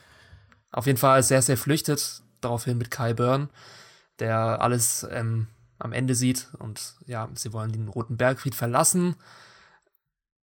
Auf 0.73 0.85
jeden 0.85 0.99
Fall 0.99 1.23
sehr, 1.23 1.41
sehr 1.41 1.55
flüchtet, 1.55 2.23
daraufhin 2.41 2.77
mit 2.77 2.91
Kai 2.91 3.13
Byrne 3.13 3.47
der 4.19 4.61
alles 4.61 5.05
ähm, 5.09 5.47
am 5.79 5.93
Ende 5.93 6.15
sieht. 6.15 6.49
Und 6.59 6.95
ja, 7.05 7.29
sie 7.33 7.53
wollen 7.53 7.71
den 7.71 7.87
Roten 7.87 8.17
Bergfried 8.17 8.55
verlassen. 8.55 9.15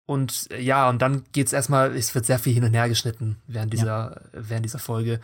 Und 0.06 0.48
äh, 0.52 0.62
ja, 0.62 0.90
und 0.90 1.02
dann 1.02 1.24
geht 1.32 1.48
es 1.48 1.54
erstmal, 1.54 1.96
es 1.96 2.14
wird 2.16 2.26
sehr 2.26 2.40
viel 2.40 2.54
hin 2.54 2.64
und 2.64 2.74
her 2.74 2.90
geschnitten 2.90 3.38
während 3.48 3.74
dieser, 3.74 3.86
ja. 3.86 4.22
während 4.34 4.66
dieser 4.66 4.80
Folge. 4.80 5.20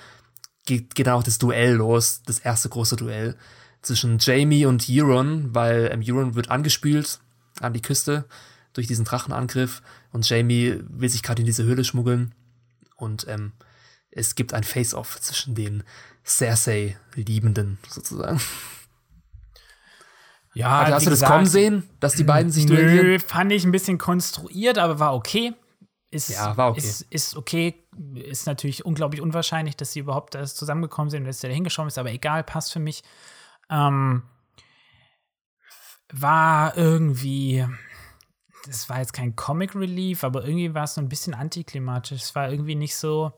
Geht, 0.66 0.96
geht 0.96 1.08
dann 1.08 1.16
auch 1.16 1.24
das 1.24 1.40
Duell 1.40 1.74
los, 1.74 2.22
das 2.24 2.40
erste 2.40 2.70
große 2.70 2.96
Duell 2.96 3.36
zwischen 3.82 4.20
Jamie 4.20 4.66
und 4.66 4.86
Euron, 4.90 5.54
weil 5.56 5.90
ähm, 5.92 6.04
Euron 6.06 6.36
wird 6.36 6.52
angespült 6.52 7.20
an 7.62 7.74
die 7.74 7.82
Küste 7.82 8.26
durch 8.74 8.88
diesen 8.88 9.06
Drachenangriff 9.06 9.82
und 10.12 10.28
Jamie 10.30 10.80
will 10.88 11.10
sich 11.10 11.24
gerade 11.24 11.42
in 11.42 11.46
diese 11.46 11.64
Höhle 11.64 11.84
schmuggeln 11.84 12.34
und 12.96 13.28
ähm, 13.28 13.54
es 14.12 14.36
gibt 14.36 14.54
ein 14.54 14.64
Face-Off 14.64 15.20
zwischen 15.20 15.56
den 15.56 15.84
Cersei-Liebenden 16.26 17.78
sozusagen. 17.88 18.40
Ja, 20.54 20.80
also 20.80 20.96
hast 20.96 21.06
du 21.06 21.10
das 21.10 21.20
gesagt, 21.20 21.32
kommen 21.32 21.46
sehen, 21.46 21.90
dass 22.00 22.14
die 22.14 22.24
beiden 22.24 22.52
sich 22.52 22.66
duellieren? 22.66 23.08
Nö, 23.08 23.20
fand 23.20 23.52
ich 23.52 23.64
ein 23.64 23.72
bisschen 23.72 23.98
konstruiert, 23.98 24.78
aber 24.78 25.00
war 25.00 25.16
okay. 25.16 25.54
Ist, 26.10 26.30
ja, 26.30 26.58
war 26.58 26.72
okay. 26.72 26.80
Ist, 26.80 27.02
ist, 27.10 27.38
okay. 27.38 27.76
Ist 28.16 28.46
natürlich 28.46 28.84
unglaublich 28.84 29.22
unwahrscheinlich, 29.22 29.78
dass 29.78 29.94
sie 29.94 30.02
überhaupt 30.02 30.36
da 30.36 30.46
zusammengekommen 30.46 31.10
sind 31.10 31.22
und 31.22 31.28
dass 31.28 31.40
der 31.40 31.50
da 31.50 31.54
hingeschoben 31.54 31.88
ist, 31.88 31.98
aber 31.98 32.12
egal, 32.12 32.44
passt 32.44 32.74
für 32.74 32.80
mich. 32.80 33.02
Ähm, 33.70 34.24
war 36.12 36.76
irgendwie, 36.76 37.66
das 38.66 38.90
war 38.90 39.00
jetzt 39.00 39.14
kein 39.14 39.38
Comic 39.38 39.74
Relief, 39.74 40.26
aber 40.26 40.44
irgendwie 40.44 40.74
war 40.74 40.84
es 40.84 40.96
so 40.96 41.02
ein 41.02 41.08
bisschen 41.08 41.34
antiklimatisch. 41.34 42.22
Es 42.22 42.36
war 42.36 42.52
irgendwie 42.52 42.76
nicht 42.76 42.98
so, 42.98 43.32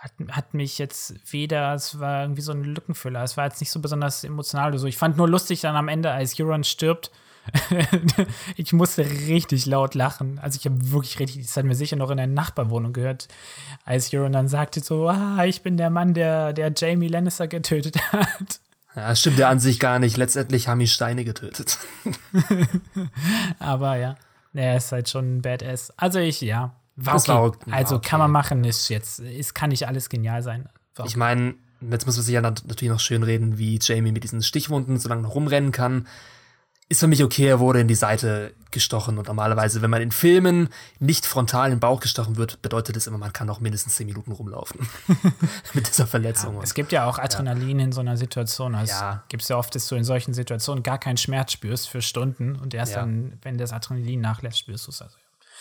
hat, 0.00 0.12
hat 0.30 0.54
mich 0.54 0.78
jetzt 0.78 1.14
weder, 1.30 1.74
es 1.74 2.00
war 2.00 2.22
irgendwie 2.22 2.40
so 2.40 2.52
ein 2.52 2.64
Lückenfüller, 2.64 3.22
es 3.22 3.36
war 3.36 3.44
jetzt 3.44 3.60
nicht 3.60 3.70
so 3.70 3.80
besonders 3.80 4.24
emotional 4.24 4.70
oder 4.70 4.78
so. 4.78 4.86
Ich 4.86 4.96
fand 4.96 5.18
nur 5.18 5.28
lustig 5.28 5.60
dann 5.60 5.76
am 5.76 5.88
Ende, 5.88 6.10
als 6.10 6.40
Euron 6.40 6.64
stirbt. 6.64 7.10
ich 8.56 8.72
musste 8.72 9.04
richtig 9.04 9.66
laut 9.66 9.94
lachen. 9.94 10.38
Also 10.38 10.58
ich 10.58 10.64
habe 10.64 10.90
wirklich 10.90 11.18
richtig, 11.18 11.42
das 11.42 11.56
hat 11.56 11.66
mir 11.66 11.74
sicher 11.74 11.96
noch 11.96 12.10
in 12.10 12.16
der 12.16 12.26
Nachbarwohnung 12.26 12.94
gehört, 12.94 13.28
als 13.84 14.12
Euron 14.14 14.32
dann 14.32 14.48
sagte 14.48 14.80
so, 14.80 15.06
ah, 15.08 15.44
ich 15.44 15.62
bin 15.62 15.76
der 15.76 15.90
Mann, 15.90 16.14
der, 16.14 16.54
der 16.54 16.72
Jamie 16.74 17.08
Lannister 17.08 17.46
getötet 17.46 18.00
hat. 18.12 18.60
Ja, 18.96 19.14
stimmt 19.14 19.38
ja 19.38 19.50
an 19.50 19.60
sich 19.60 19.78
gar 19.80 19.98
nicht. 19.98 20.16
Letztendlich 20.16 20.66
haben 20.66 20.80
ihn 20.80 20.86
Steine 20.86 21.24
getötet. 21.24 21.78
Aber 23.58 23.96
ja, 23.96 24.16
er 24.54 24.76
ist 24.78 24.92
halt 24.92 25.08
schon 25.10 25.36
ein 25.36 25.42
Badass. 25.42 25.92
Also 25.96 26.18
ich, 26.18 26.40
ja, 26.40 26.74
war 27.06 27.16
okay. 27.16 27.28
War 27.28 27.42
okay. 27.44 27.70
Also 27.72 27.96
okay. 27.96 28.08
kann 28.08 28.20
man 28.20 28.30
machen, 28.30 28.64
ist 28.64 28.88
jetzt, 28.88 29.20
ist, 29.20 29.54
kann 29.54 29.70
nicht 29.70 29.86
alles 29.86 30.08
genial 30.08 30.42
sein. 30.42 30.68
War 30.94 31.06
ich 31.06 31.16
meine, 31.16 31.54
jetzt 31.80 32.06
muss 32.06 32.16
man 32.16 32.24
sich 32.24 32.34
ja 32.34 32.40
natürlich 32.40 32.90
noch 32.90 33.00
schön 33.00 33.22
reden, 33.22 33.58
wie 33.58 33.78
Jamie 33.80 34.12
mit 34.12 34.24
diesen 34.24 34.42
Stichwunden 34.42 34.98
so 34.98 35.08
lange 35.08 35.22
noch 35.22 35.34
rumrennen 35.34 35.72
kann. 35.72 36.06
Ist 36.88 37.00
für 37.00 37.06
mich 37.06 37.22
okay, 37.22 37.46
er 37.46 37.60
wurde 37.60 37.80
in 37.80 37.86
die 37.86 37.94
Seite 37.94 38.52
gestochen. 38.72 39.16
Und 39.16 39.28
normalerweise, 39.28 39.80
wenn 39.80 39.90
man 39.90 40.02
in 40.02 40.10
Filmen 40.10 40.70
nicht 40.98 41.24
frontal 41.24 41.66
in 41.66 41.76
den 41.76 41.80
Bauch 41.80 42.00
gestochen 42.00 42.36
wird, 42.36 42.62
bedeutet 42.62 42.96
das 42.96 43.06
immer, 43.06 43.16
man 43.16 43.32
kann 43.32 43.46
noch 43.46 43.60
mindestens 43.60 43.94
zehn 43.94 44.08
Minuten 44.08 44.32
rumlaufen. 44.32 44.88
mit 45.72 45.86
dieser 45.86 46.08
Verletzung. 46.08 46.56
Ja, 46.56 46.62
es 46.62 46.74
gibt 46.74 46.90
ja 46.90 47.08
auch 47.08 47.20
Adrenalin 47.20 47.78
ja. 47.78 47.84
in 47.84 47.92
so 47.92 48.00
einer 48.00 48.16
Situation. 48.16 48.74
Also 48.74 48.92
ja. 48.92 49.22
gibt 49.28 49.44
es 49.44 49.48
ja 49.48 49.56
oft, 49.56 49.72
dass 49.76 49.86
du 49.86 49.94
in 49.94 50.02
solchen 50.02 50.34
Situationen 50.34 50.82
gar 50.82 50.98
keinen 50.98 51.16
Schmerz 51.16 51.52
spürst 51.52 51.88
für 51.88 52.02
Stunden 52.02 52.56
und 52.56 52.74
erst 52.74 52.96
dann, 52.96 53.38
wenn 53.42 53.56
das 53.56 53.72
Adrenalin 53.72 54.20
nachlässt, 54.20 54.58
spürst 54.58 54.88
du 54.88 54.90
es. 54.90 55.00
Also 55.00 55.16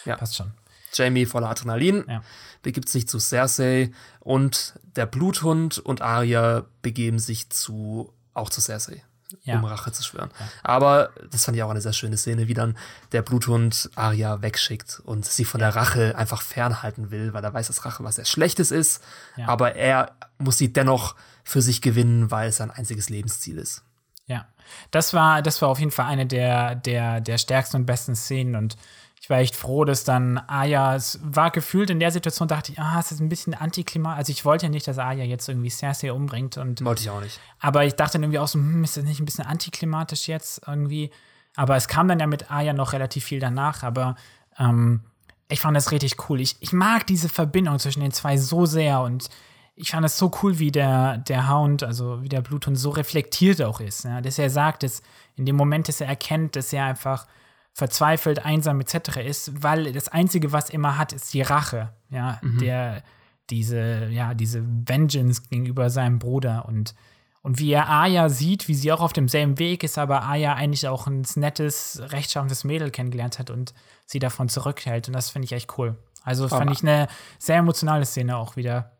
ja. 0.06 0.16
passt 0.16 0.36
schon. 0.36 0.52
Jamie 0.94 1.26
voller 1.26 1.50
Adrenalin 1.50 2.04
ja. 2.08 2.24
begibt 2.62 2.90
sich 2.90 3.08
zu 3.08 3.20
Cersei 3.20 3.92
und 4.20 4.74
der 4.96 5.06
Bluthund 5.06 5.78
und 5.80 6.02
Arya 6.02 6.66
begeben 6.82 7.20
sich 7.20 7.50
zu 7.50 8.14
auch 8.34 8.50
zu 8.50 8.62
Cersei. 8.62 9.04
Ja. 9.44 9.60
um 9.60 9.66
Rache 9.66 9.92
zu 9.92 10.02
schwören. 10.04 10.32
Ja. 10.40 10.48
Aber 10.64 11.12
das 11.30 11.46
fand 11.46 11.56
ich 11.56 11.62
auch 11.62 11.70
eine 11.70 11.82
sehr 11.82 11.94
schöne 11.94 12.18
Szene, 12.18 12.48
wie 12.48 12.56
dann 12.56 12.76
der 13.12 13.22
Bluthund 13.22 13.92
Arya 13.94 14.42
wegschickt 14.42 15.02
und 15.06 15.24
sie 15.24 15.46
von 15.46 15.60
der 15.60 15.76
Rache 15.76 16.18
einfach 16.18 16.42
fernhalten 16.42 17.12
will, 17.12 17.32
weil 17.32 17.44
er 17.44 17.54
weiß, 17.54 17.68
dass 17.68 17.86
Rache 17.86 18.04
was 18.04 18.16
sehr 18.16 18.26
Schlechtes 18.26 18.72
ist. 18.72 19.04
Aber 19.46 19.76
er 19.76 20.16
muss 20.40 20.58
sie 20.58 20.74
dennoch 20.74 21.16
für 21.44 21.62
sich 21.62 21.82
gewinnen, 21.82 22.32
weil 22.32 22.50
es 22.50 22.58
sein 22.58 22.72
einziges 22.72 23.10
Lebensziel 23.10 23.60
ist. 23.60 23.84
Ja, 24.26 24.48
das 24.92 25.14
war, 25.14 25.42
das 25.42 25.62
war 25.62 25.70
auf 25.70 25.80
jeden 25.80 25.92
Fall 25.92 26.06
eine 26.06 26.26
der, 26.26 26.76
der, 26.76 27.22
der 27.22 27.38
stärksten 27.38 27.78
und 27.78 27.86
besten 27.86 28.16
Szenen 28.16 28.56
und 28.56 28.78
ich 29.22 29.30
war 29.30 29.40
echt 29.40 29.56
froh, 29.56 29.84
dass 29.84 30.06
dann 30.06 30.38
Aya, 30.38 30.96
es 30.96 31.20
war 31.22 31.52
gefühlt 31.52 31.90
in 31.90 32.00
der 32.00 32.12
Situation, 32.12 32.48
dachte 32.48 32.72
ich, 32.72 32.80
ah, 32.80 33.00
es 33.00 33.12
ist 33.12 33.20
ein 33.20 33.28
bisschen 33.28 33.54
antiklimat. 33.54 34.18
Also 34.18 34.32
ich 34.32 34.46
wollte 34.46 34.66
ja 34.68 34.70
nicht, 34.70 34.88
dass 34.88 34.98
Aya 34.98 35.26
jetzt 35.26 35.50
irgendwie 35.50 35.70
Cersei 35.70 36.14
umbringt. 36.14 36.58
Und, 36.58 36.84
wollte 36.86 37.02
ich 37.02 37.10
auch 37.10 37.22
nicht. 37.22 37.40
Aber 37.60 37.86
ich 37.86 37.96
dachte 37.96 38.14
dann 38.14 38.24
irgendwie 38.24 38.40
auch 38.40 38.48
so, 38.48 38.60
hm, 38.60 38.84
ist 38.84 38.96
das 38.96 39.04
nicht 39.04 39.20
ein 39.20 39.26
bisschen 39.26 39.46
antiklimatisch 39.46 40.28
jetzt 40.30 40.62
irgendwie? 40.66 41.12
Aber 41.56 41.76
es 41.76 41.90
kam 41.90 42.08
dann 42.08 42.20
ja 42.20 42.28
mit 42.28 42.50
Aya 42.50 42.72
noch 42.72 42.94
relativ 42.94 43.26
viel 43.26 43.42
danach. 43.42 43.84
Aber 43.84 44.16
ähm, 44.58 45.02
ich 45.50 45.60
fand 45.60 45.76
das 45.76 45.92
richtig 45.92 46.30
cool. 46.30 46.40
Ich, 46.40 46.56
ich 46.62 46.72
mag 46.72 47.06
diese 47.06 47.28
Verbindung 47.28 47.78
zwischen 47.80 48.02
den 48.02 48.12
zwei 48.12 48.38
so 48.38 48.66
sehr 48.66 49.02
und 49.02 49.30
ich 49.76 49.92
fand 49.92 50.06
es 50.06 50.18
so 50.18 50.32
cool, 50.44 50.60
wie 50.60 50.72
der, 50.72 51.18
der 51.18 51.50
Hound, 51.50 51.84
also 51.84 52.22
wie 52.22 52.30
der 52.30 52.42
Bluthund 52.42 52.78
so 52.78 52.90
reflektiert 52.90 53.62
auch 53.62 53.80
ist. 53.80 54.06
Ja? 54.06 54.22
Dass 54.22 54.40
er 54.40 54.50
sagt, 54.50 54.84
dass 54.84 55.02
in 55.36 55.46
dem 55.46 55.56
Moment, 55.56 55.88
dass 55.88 56.00
er 56.02 56.08
erkennt, 56.08 56.56
dass 56.56 56.72
er 56.72 56.86
einfach 56.86 57.28
verzweifelt, 57.74 58.46
einsam 58.46 58.80
etc. 58.82 59.18
ist, 59.18 59.64
weil 59.64 59.92
das 59.94 60.10
Einzige, 60.10 60.52
was 60.52 60.70
er 60.70 60.76
immer 60.76 60.98
hat, 60.98 61.14
ist 61.14 61.34
die 61.34 61.42
Rache, 61.42 61.94
ja, 62.10 62.40
mhm. 62.42 62.60
der, 62.60 63.04
diese, 63.50 64.08
ja, 64.10 64.34
diese 64.34 64.64
Vengeance 64.64 65.44
gegenüber 65.50 65.90
seinem 65.90 66.20
Bruder 66.20 66.66
und, 66.68 66.94
und 67.42 67.58
wie 67.60 67.72
er 67.72 67.90
Aya 67.90 68.30
sieht, 68.30 68.68
wie 68.68 68.76
sie 68.76 68.92
auch 68.92 69.02
auf 69.02 69.14
demselben 69.14 69.60
Weg 69.60 69.84
ist, 69.84 69.98
aber 69.98 70.24
Aya 70.24 70.54
eigentlich 70.54 70.88
auch 70.88 71.08
ein 71.08 71.26
nettes, 71.36 72.02
rechtschaffendes 72.08 72.64
Mädel 72.64 72.92
kennengelernt 72.92 73.40
hat 73.40 73.50
und 73.50 73.74
sie 74.06 74.20
davon 74.20 74.50
zurückhält 74.50 75.08
und 75.08 75.14
das 75.14 75.30
finde 75.30 75.46
ich 75.46 75.54
echt 75.54 75.78
cool. 75.78 75.98
Also 76.24 76.48
Vor 76.48 76.60
fand 76.60 76.72
ich 76.72 76.82
eine 76.82 77.08
sehr 77.38 77.58
emotionale 77.58 78.06
Szene 78.06 78.38
auch 78.38 78.56
wieder. 78.56 78.92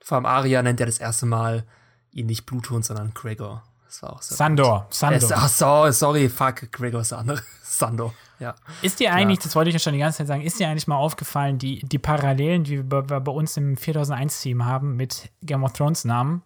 Vor 0.00 0.16
allem 0.16 0.26
Arya 0.26 0.62
nennt 0.62 0.80
ja 0.80 0.86
das 0.86 0.98
erste 0.98 1.26
Mal 1.26 1.64
ihn 2.10 2.26
nicht 2.26 2.46
Bluthund, 2.46 2.84
sondern 2.84 3.14
Gregor. 3.14 3.62
Das 3.92 4.02
war 4.02 4.14
auch 4.14 4.22
so. 4.22 4.34
Sandor. 4.34 4.86
Sandor. 4.88 5.30
ach 5.34 5.48
so, 5.48 5.90
sorry, 5.90 6.30
fuck, 6.30 6.72
Gregor 6.72 7.02
ist 7.02 7.12
andere. 7.12 7.42
Sandor. 7.62 8.14
Ja. 8.38 8.54
Ist 8.80 9.00
dir 9.00 9.12
eigentlich, 9.12 9.40
ja. 9.40 9.44
das 9.44 9.54
wollte 9.54 9.68
ich 9.68 9.74
ja 9.74 9.80
schon 9.80 9.92
die 9.92 9.98
ganze 9.98 10.18
Zeit 10.18 10.28
sagen, 10.28 10.40
ist 10.40 10.58
dir 10.58 10.68
eigentlich 10.68 10.86
mal 10.86 10.96
aufgefallen, 10.96 11.58
die, 11.58 11.80
die 11.80 11.98
Parallelen, 11.98 12.64
die 12.64 12.78
wir 12.78 13.02
bei, 13.02 13.20
bei 13.20 13.30
uns 13.30 13.54
im 13.58 13.76
4001-Team 13.76 14.64
haben 14.64 14.96
mit 14.96 15.30
Game 15.42 15.62
of 15.62 15.74
Thrones 15.74 16.06
Namen? 16.06 16.42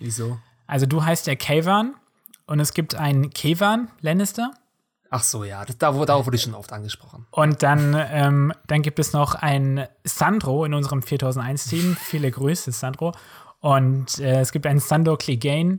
Wieso? 0.00 0.38
Also 0.66 0.86
du 0.86 1.04
heißt 1.04 1.28
ja 1.28 1.36
Kavan 1.36 1.94
und 2.46 2.58
es 2.58 2.74
gibt 2.74 2.96
einen 2.96 3.30
Kevan 3.30 3.88
Lannister. 4.00 4.50
Ach 5.10 5.22
so, 5.22 5.44
ja, 5.44 5.64
das, 5.64 5.78
da, 5.78 5.92
darauf 5.92 6.26
wurde 6.26 6.36
ich 6.36 6.42
schon 6.42 6.54
oft 6.54 6.72
angesprochen. 6.72 7.28
Und 7.30 7.62
dann, 7.62 7.96
ähm, 8.10 8.52
dann 8.66 8.82
gibt 8.82 8.98
es 8.98 9.12
noch 9.12 9.36
einen 9.36 9.86
Sandro 10.02 10.64
in 10.64 10.74
unserem 10.74 10.98
4001-Team. 10.98 11.96
Viele 11.96 12.32
Grüße, 12.32 12.72
Sandro. 12.72 13.12
Und 13.60 14.18
äh, 14.18 14.40
es 14.40 14.50
gibt 14.50 14.66
einen 14.66 14.80
Sandor 14.80 15.16
Clegane 15.16 15.78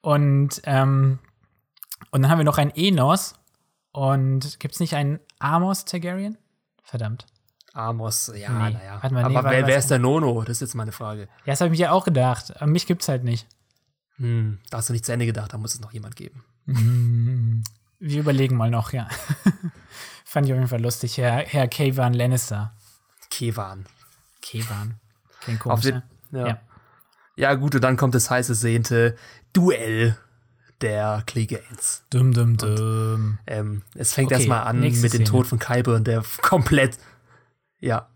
und, 0.00 0.60
ähm, 0.64 1.18
und 2.10 2.22
dann 2.22 2.30
haben 2.30 2.38
wir 2.38 2.44
noch 2.44 2.58
einen 2.58 2.72
Enos. 2.74 3.34
Und 3.92 4.60
gibt 4.60 4.74
es 4.74 4.80
nicht 4.80 4.94
einen 4.94 5.18
Amos 5.38 5.84
Targaryen? 5.84 6.38
Verdammt. 6.82 7.26
Amos, 7.72 8.32
ja, 8.34 8.50
nee. 8.50 8.74
naja. 8.74 9.00
Aber 9.02 9.28
nee, 9.28 9.34
wer, 9.34 9.66
wer 9.66 9.78
ist 9.78 9.90
der 9.90 9.98
Nono? 9.98 10.42
Das 10.42 10.56
ist 10.56 10.60
jetzt 10.60 10.74
meine 10.74 10.92
Frage. 10.92 11.22
Ja, 11.44 11.52
das 11.52 11.60
habe 11.60 11.72
ich 11.72 11.78
mir 11.78 11.86
ja 11.86 11.92
auch 11.92 12.04
gedacht. 12.04 12.56
Aber 12.56 12.70
mich 12.70 12.86
gibt 12.86 13.02
es 13.02 13.08
halt 13.08 13.24
nicht. 13.24 13.46
Hm, 14.16 14.58
da 14.70 14.78
hast 14.78 14.88
du 14.88 14.92
nicht 14.92 15.04
zu 15.04 15.12
Ende 15.12 15.26
gedacht, 15.26 15.52
da 15.52 15.58
muss 15.58 15.74
es 15.74 15.80
noch 15.80 15.92
jemand 15.92 16.16
geben. 16.16 16.44
Hm, 16.66 17.62
wir 17.98 18.20
überlegen 18.20 18.56
mal 18.56 18.70
noch, 18.70 18.92
ja. 18.92 19.08
Fand 20.24 20.46
ich 20.46 20.52
auf 20.52 20.58
jeden 20.58 20.68
Fall 20.68 20.82
lustig. 20.82 21.18
Herr, 21.18 21.38
Herr 21.38 21.68
Kevan 21.68 22.14
Lannister. 22.14 22.74
Kevan. 23.30 23.86
Kevan. 24.42 25.00
Klingt 25.40 25.60
komisch, 25.60 25.82
den, 25.82 26.02
ja. 26.32 26.46
ja. 26.46 26.60
Ja, 27.36 27.54
gut, 27.54 27.76
und 27.76 27.82
dann 27.82 27.96
kommt 27.96 28.16
das 28.16 28.30
heiße 28.30 28.54
sehnte 28.56 29.16
Duell 29.52 30.16
der 30.80 31.22
Cleganes. 31.26 32.04
Dum, 32.10 32.32
dum, 32.32 32.56
dum. 32.56 33.38
ähm, 33.46 33.82
es 33.94 34.12
fängt 34.12 34.26
okay, 34.26 34.36
erstmal 34.36 34.64
an 34.64 34.80
mit 34.80 35.12
dem 35.12 35.24
Tod 35.24 35.46
von 35.46 35.58
Kyburn, 35.58 36.04
der 36.04 36.22
komplett, 36.42 36.98
ja, 37.80 38.08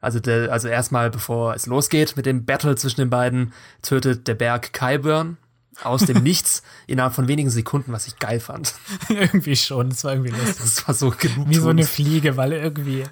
also, 0.00 0.18
der, 0.18 0.50
also 0.50 0.68
erstmal, 0.68 1.10
bevor 1.10 1.54
es 1.54 1.66
losgeht 1.66 2.16
mit 2.16 2.26
dem 2.26 2.44
Battle 2.44 2.74
zwischen 2.74 3.00
den 3.00 3.10
beiden, 3.10 3.52
tötet 3.82 4.26
der 4.26 4.34
Berg 4.34 4.72
Kyburn 4.72 5.36
aus 5.84 6.04
dem 6.04 6.22
Nichts 6.24 6.62
innerhalb 6.88 7.14
von 7.14 7.28
wenigen 7.28 7.50
Sekunden, 7.50 7.92
was 7.92 8.08
ich 8.08 8.18
geil 8.18 8.40
fand. 8.40 8.74
irgendwie 9.08 9.56
schon, 9.56 9.90
das 9.90 10.02
war 10.02 10.12
irgendwie 10.12 10.32
lustig. 10.32 10.56
Das 10.58 10.86
war 10.88 10.94
so 10.94 11.10
genug. 11.10 11.48
Wie 11.48 11.54
so 11.54 11.68
eine 11.68 11.84
Fliege, 11.84 12.36
weil 12.36 12.52
irgendwie. 12.52 13.04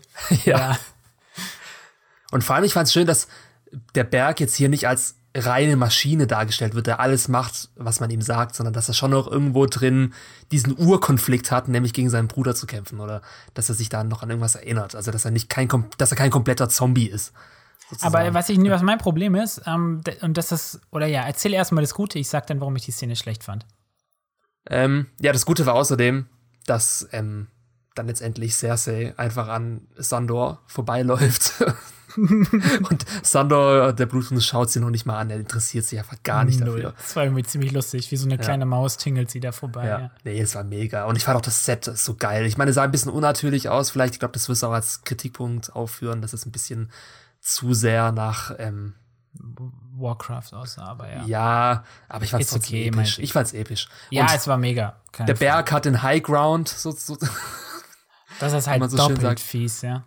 ja. 0.45 0.73
ja. 0.73 0.79
Und 2.33 2.45
vor 2.45 2.57
allem, 2.57 2.65
ich 2.65 2.73
fand 2.73 2.89
es 2.89 2.93
schön, 2.93 3.07
dass 3.07 3.29
der 3.95 4.05
Berg 4.05 4.41
jetzt 4.41 4.57
hier 4.57 4.69
nicht 4.69 4.89
als 4.89 5.17
reine 5.35 5.77
Maschine 5.77 6.27
dargestellt 6.27 6.75
wird, 6.75 6.89
der 6.89 6.99
alles 7.01 7.29
macht, 7.29 7.69
was 7.77 8.01
man 8.01 8.11
ihm 8.11 8.23
sagt, 8.23 8.57
sondern 8.57 8.73
dass 8.73 8.89
er 8.89 8.95
schon 8.95 9.13
noch 9.13 9.31
irgendwo 9.31 9.67
drin 9.67 10.13
diesen 10.51 10.77
Urkonflikt 10.77 11.53
hat, 11.53 11.69
nämlich 11.69 11.93
gegen 11.93 12.11
seinen 12.11 12.27
Bruder 12.29 12.55
zu 12.55 12.67
kämpfen 12.67 12.99
oder 13.01 13.23
dass 13.55 13.69
er 13.69 13.77
sich 13.77 13.89
da 13.89 14.03
noch 14.03 14.23
an 14.23 14.31
irgendwas 14.31 14.57
erinnert. 14.57 14.95
Also 14.97 15.11
dass 15.13 15.25
er 15.25 15.31
nicht 15.31 15.49
kein, 15.49 15.69
dass 15.99 16.11
er 16.11 16.17
kein 16.17 16.31
kompletter 16.31 16.69
Zombie 16.69 17.07
ist. 17.07 17.33
Sozusagen. 17.89 18.15
Aber 18.15 18.35
was 18.35 18.49
ich 18.49 18.59
was 18.59 18.83
mein 18.83 18.99
Problem 18.99 19.35
ist, 19.35 19.63
ähm, 19.67 20.01
und 20.21 20.37
das 20.37 20.53
ist, 20.53 20.81
oder 20.91 21.07
ja, 21.07 21.23
erzähl 21.23 21.53
erstmal 21.53 21.83
das 21.83 21.95
Gute, 21.95 22.19
ich 22.19 22.29
sag 22.29 22.47
dann, 22.47 22.61
warum 22.61 22.75
ich 22.77 22.85
die 22.85 22.93
Szene 22.93 23.17
schlecht 23.17 23.45
fand. 23.45 23.67
Ähm, 24.69 25.07
ja, 25.21 25.33
das 25.33 25.47
Gute 25.47 25.67
war 25.67 25.75
außerdem, 25.75 26.27
dass 26.67 27.09
ähm, 27.13 27.49
dann 27.95 28.07
letztendlich 28.07 28.55
Cersei 28.55 29.15
einfach 29.17 29.49
an 29.49 29.89
Sandor 29.97 30.61
vorbeiläuft 30.67 31.65
und 32.91 33.07
Sandor, 33.23 33.93
der 33.93 34.07
Bluthund, 34.07 34.43
schaut 34.43 34.71
sie 34.71 34.81
noch 34.81 34.91
nicht 34.91 35.07
mal 35.07 35.19
an. 35.19 35.31
Er 35.31 35.39
interessiert 35.39 35.85
sich 35.85 35.99
einfach 35.99 36.23
gar 36.23 36.45
nicht 36.45 36.61
Null. 36.61 36.83
dafür. 36.83 36.95
Das 36.97 37.17
war 37.17 37.25
irgendwie 37.25 37.43
ziemlich 37.43 37.73
lustig. 37.73 38.11
Wie 38.11 38.17
so 38.17 38.27
eine 38.27 38.35
ja. 38.35 38.41
kleine 38.41 38.67
Maus 38.67 38.97
tingelt 38.97 39.31
sie 39.31 39.41
da 39.41 39.53
vorbei. 39.53 39.87
Ja. 39.87 39.99
ja. 40.01 40.11
Nee, 40.25 40.41
es 40.41 40.55
war 40.55 40.65
mega. 40.65 41.05
Und 41.05 41.17
ich 41.17 41.25
fand 41.25 41.37
auch 41.37 41.43
das 41.43 41.65
Set 41.65 41.85
so 41.85 42.15
geil. 42.15 42.47
Ich 42.47 42.57
meine, 42.57 42.71
es 42.71 42.75
sah 42.75 42.83
ein 42.83 42.91
bisschen 42.91 43.13
unnatürlich 43.13 43.69
aus. 43.69 43.91
Vielleicht, 43.91 44.15
ich 44.15 44.21
glaube, 44.21 44.33
das 44.33 44.49
wirst 44.49 44.63
du 44.63 44.69
auch 44.69 44.73
als 44.73 45.03
Kritikpunkt 45.03 45.75
aufführen, 45.75 46.23
dass 46.23 46.33
es 46.33 46.47
ein 46.47 46.53
bisschen 46.53 46.91
zu 47.41 47.75
sehr 47.75 48.13
nach 48.13 48.53
ähm, 48.59 48.95
Warcraft 49.97 50.53
aussah, 50.53 50.85
aber 50.85 51.11
ja. 51.11 51.25
Ja, 51.25 51.85
aber 52.09 52.25
ich 52.25 52.31
fand 52.31 52.43
es 52.43 52.53
okay, 52.55 52.89
episch. 52.89 53.19
Ich 53.19 53.33
fand 53.33 53.47
es 53.47 53.53
episch. 53.53 53.89
Ja, 54.11 54.23
Und 54.23 54.35
es 54.35 54.47
war 54.47 54.57
mega. 54.57 54.97
Keine 55.13 55.27
der 55.27 55.37
Frage. 55.37 55.51
Berg 55.51 55.73
hat 55.73 55.85
den 55.85 56.03
High 56.03 56.23
Ground. 56.23 56.69
So, 56.69 56.91
so. 56.91 57.17
Das 58.39 58.53
ist 58.53 58.67
halt 58.67 58.91
so 58.91 58.97
doppelt 58.97 59.41
fies, 59.41 59.83
ja. 59.83 60.05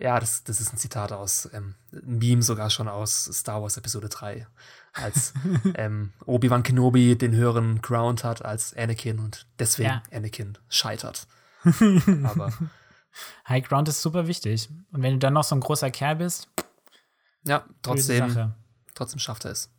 Ja, 0.00 0.18
das, 0.18 0.44
das 0.44 0.60
ist 0.60 0.72
ein 0.72 0.78
Zitat 0.78 1.12
aus, 1.12 1.48
ähm, 1.52 1.74
ein 1.92 2.18
Meme 2.18 2.42
sogar 2.42 2.70
schon 2.70 2.88
aus 2.88 3.26
Star 3.32 3.60
Wars 3.60 3.76
Episode 3.76 4.08
3. 4.08 4.46
Als 4.94 5.34
ähm, 5.74 6.12
Obi-Wan 6.24 6.62
Kenobi 6.62 7.16
den 7.16 7.34
höheren 7.34 7.82
Ground 7.82 8.24
hat 8.24 8.44
als 8.44 8.74
Anakin 8.74 9.18
und 9.18 9.46
deswegen 9.58 9.90
ja. 9.90 10.02
Anakin 10.10 10.56
scheitert. 10.68 11.26
Aber 12.24 12.52
High 13.48 13.68
Ground 13.68 13.88
ist 13.88 14.00
super 14.00 14.26
wichtig. 14.26 14.70
Und 14.90 15.02
wenn 15.02 15.12
du 15.12 15.18
dann 15.18 15.34
noch 15.34 15.44
so 15.44 15.54
ein 15.54 15.60
großer 15.60 15.90
Kerl 15.90 16.16
bist, 16.16 16.48
ja, 17.44 17.64
trotzdem, 17.82 18.54
trotzdem 18.94 19.18
schafft 19.18 19.44
er 19.44 19.50
es. 19.50 19.70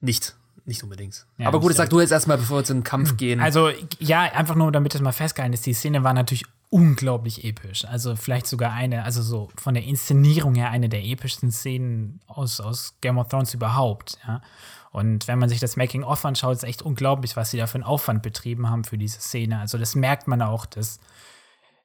Nicht, 0.00 0.36
nicht 0.64 0.82
unbedingt. 0.84 1.26
Ja, 1.36 1.48
Aber 1.48 1.60
gut, 1.60 1.74
sag 1.74 1.90
du 1.90 2.00
jetzt 2.00 2.12
erstmal, 2.12 2.38
bevor 2.38 2.58
wir 2.58 2.64
zum 2.64 2.84
Kampf 2.84 3.16
gehen. 3.16 3.40
Also, 3.40 3.70
ja, 3.98 4.22
einfach 4.22 4.54
nur, 4.54 4.70
damit 4.70 4.94
das 4.94 5.00
mal 5.00 5.12
festgehalten 5.12 5.54
ist, 5.54 5.66
die 5.66 5.74
Szene 5.74 6.04
war 6.04 6.14
natürlich 6.14 6.44
unglaublich 6.70 7.44
episch. 7.44 7.84
Also 7.84 8.14
vielleicht 8.16 8.46
sogar 8.46 8.72
eine, 8.72 9.04
also 9.04 9.22
so 9.22 9.48
von 9.56 9.74
der 9.74 9.84
Inszenierung 9.84 10.54
her 10.54 10.70
eine 10.70 10.88
der 10.88 11.04
epischsten 11.04 11.50
Szenen 11.50 12.20
aus, 12.26 12.60
aus 12.60 12.94
Game 13.00 13.18
of 13.18 13.28
Thrones 13.28 13.54
überhaupt. 13.54 14.18
Ja. 14.26 14.42
Und 14.90 15.28
wenn 15.28 15.38
man 15.38 15.48
sich 15.48 15.60
das 15.60 15.76
Making-of 15.76 16.24
anschaut, 16.24 16.56
ist 16.56 16.64
echt 16.64 16.82
unglaublich, 16.82 17.36
was 17.36 17.50
sie 17.50 17.58
da 17.58 17.66
für 17.66 17.76
einen 17.76 17.84
Aufwand 17.84 18.22
betrieben 18.22 18.68
haben 18.68 18.84
für 18.84 18.98
diese 18.98 19.20
Szene. 19.20 19.58
Also 19.58 19.78
das 19.78 19.94
merkt 19.94 20.28
man 20.28 20.42
auch, 20.42 20.66
dass 20.66 20.98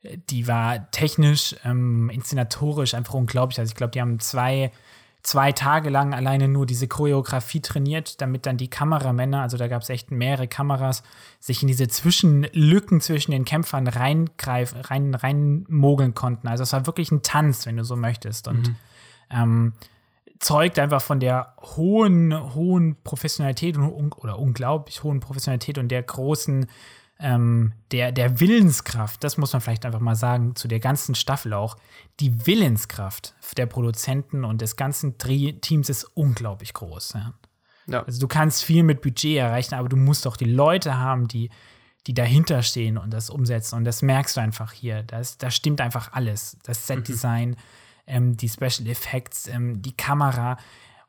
äh, 0.04 0.18
die 0.30 0.48
war 0.48 0.90
technisch, 0.92 1.56
ähm, 1.64 2.10
inszenatorisch 2.10 2.94
einfach 2.94 3.14
unglaublich. 3.14 3.60
Also 3.60 3.72
ich 3.72 3.76
glaube, 3.76 3.92
die 3.92 4.02
haben 4.02 4.20
zwei 4.20 4.72
zwei 5.24 5.54
Tage 5.54 5.90
lang 5.90 6.14
alleine 6.14 6.50
nur 6.50 6.66
diese 6.66 6.88
Choreografie 6.88 7.62
trainiert, 7.62 8.22
damit 8.22 8.46
dann 8.46 8.58
die 8.58 8.70
Kameramänner, 8.70 9.42
also 9.42 9.58
da 9.58 9.70
gab 9.70 9.82
es 9.82 9.90
echt 9.90 10.12
mehrere 10.12 10.48
Kameras, 10.50 11.02
sich 11.40 11.62
in 11.62 11.70
diese 11.70 11.88
Zwischenlücken 11.88 13.00
zwischen 13.00 13.32
den 13.32 13.46
Kämpfern 13.46 13.88
reingreifen, 13.88 14.82
rein, 14.82 15.16
reinmogeln 15.16 16.14
konnten. 16.14 16.50
Also 16.50 16.64
es 16.64 16.74
war 16.74 16.86
wirklich 16.86 17.12
ein 17.12 17.24
Tanz, 17.24 17.66
wenn 17.66 17.78
du 17.78 17.86
so 17.86 17.96
möchtest. 17.96 18.50
Und 18.50 18.68
mhm. 18.68 18.76
ähm, 19.30 19.74
zeugt 20.40 20.78
einfach 20.78 21.02
von 21.02 21.22
der 21.22 21.56
hohen, 21.62 22.54
hohen 22.54 22.98
Professionalität 23.04 23.78
oder 23.78 24.38
unglaublich 24.38 25.04
hohen 25.04 25.22
Professionalität 25.22 25.78
und 25.78 25.88
der 25.88 26.04
großen 26.04 26.68
ähm, 27.24 27.72
der, 27.92 28.12
der 28.12 28.42
Willenskraft, 28.42 29.24
das 29.24 29.38
muss 29.38 29.54
man 29.54 29.62
vielleicht 29.62 29.86
einfach 29.86 30.02
mal 30.02 30.16
sagen, 30.16 30.56
zu 30.56 30.68
der 30.68 30.82
ganzen 30.82 31.16
Staffel 31.16 31.54
auch, 31.54 31.78
die 32.20 32.46
Willenskraft 32.46 33.34
der 33.58 33.66
Produzenten 33.66 34.44
und 34.44 34.62
des 34.62 34.76
ganzen 34.76 35.18
Teams 35.18 35.90
ist 35.90 36.04
unglaublich 36.04 36.74
groß. 36.74 37.14
Ja. 37.14 37.34
Ja. 37.88 38.04
Also 38.04 38.20
du 38.20 38.28
kannst 38.28 38.64
viel 38.64 38.84
mit 38.84 39.02
Budget 39.02 39.38
erreichen, 39.38 39.76
aber 39.76 39.90
du 39.90 39.96
musst 39.96 40.28
auch 40.28 40.38
die 40.38 40.46
Leute 40.46 40.98
haben, 40.98 41.28
die, 41.28 41.50
die 42.08 42.14
dahinter 42.14 42.62
stehen 42.62 42.98
und 42.98 43.12
das 43.12 43.30
umsetzen. 43.30 43.76
Und 43.76 43.86
das 43.86 44.02
merkst 44.02 44.38
du 44.38 44.42
einfach 44.42 44.74
hier. 44.74 45.04
Das, 45.04 45.38
da 45.38 45.50
stimmt 45.50 45.82
einfach 45.82 46.12
alles. 46.14 46.58
Das 46.64 46.88
Setdesign, 46.88 47.52
mhm. 47.52 47.56
ähm, 48.08 48.38
die 48.38 48.50
Special 48.50 48.88
Effects, 48.88 49.48
ähm, 49.48 49.82
die 49.82 49.96
Kamera. 49.96 50.58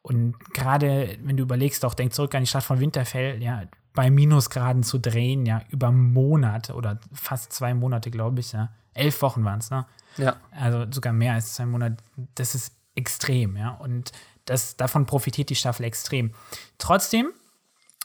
Und 0.03 0.39
gerade 0.53 1.17
wenn 1.23 1.37
du 1.37 1.43
überlegst, 1.43 1.85
auch 1.85 1.95
denk 1.95 2.13
zurück 2.13 2.35
an 2.35 2.43
die 2.43 2.49
Stadt 2.49 2.65
von 2.65 2.81
Winterfell, 2.81 3.43
ja, 3.43 3.65
bei 3.95 4.11
Minusgraden 4.11 4.83
zu 4.83 4.99
drehen, 4.99 5.47
ja, 5.47 5.63
über 5.71 5.93
Monate 5.93 6.75
oder 6.75 6.99
fast 7.13 7.53
zwei 7.53 7.75
Monate, 7.75 8.11
glaube 8.11 8.41
ich, 8.41 8.53
ja. 8.53 8.71
Elf 8.93 9.23
Wochen 9.23 9.45
waren 9.45 9.61
es, 9.61 9.71
ne? 9.71 9.87
Ja. 10.17 10.37
Also 10.53 10.87
sogar 10.91 11.13
mehr 11.13 11.35
als 11.35 11.55
zwei 11.55 11.67
Monate. 11.67 11.97
Das 12.35 12.55
ist 12.55 12.75
extrem, 12.95 13.57
ja. 13.57 13.71
Und 13.71 14.13
das, 14.45 14.77
davon 14.77 15.07
profitiert 15.07 15.51
die 15.51 15.55
Staffel 15.55 15.85
extrem. 15.85 16.33
Trotzdem, 16.79 17.31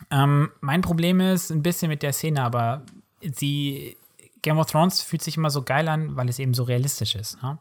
ähm, 0.10 0.52
mein 0.62 0.82
Problem 0.82 1.20
ist 1.20 1.52
ein 1.52 1.64
bisschen 1.64 1.90
mit 1.90 2.02
der 2.04 2.14
Szene, 2.14 2.42
aber 2.44 2.84
sie, 3.22 3.98
Game 4.42 4.58
of 4.58 4.68
Thrones 4.68 5.02
fühlt 5.02 5.22
sich 5.22 5.38
immer 5.38 5.50
so 5.50 5.64
geil 5.64 5.88
an, 5.88 6.16
weil 6.16 6.30
es 6.30 6.40
eben 6.40 6.54
so 6.54 6.64
realistisch 6.64 7.16
ist. 7.16 7.42
Ne? 7.44 7.58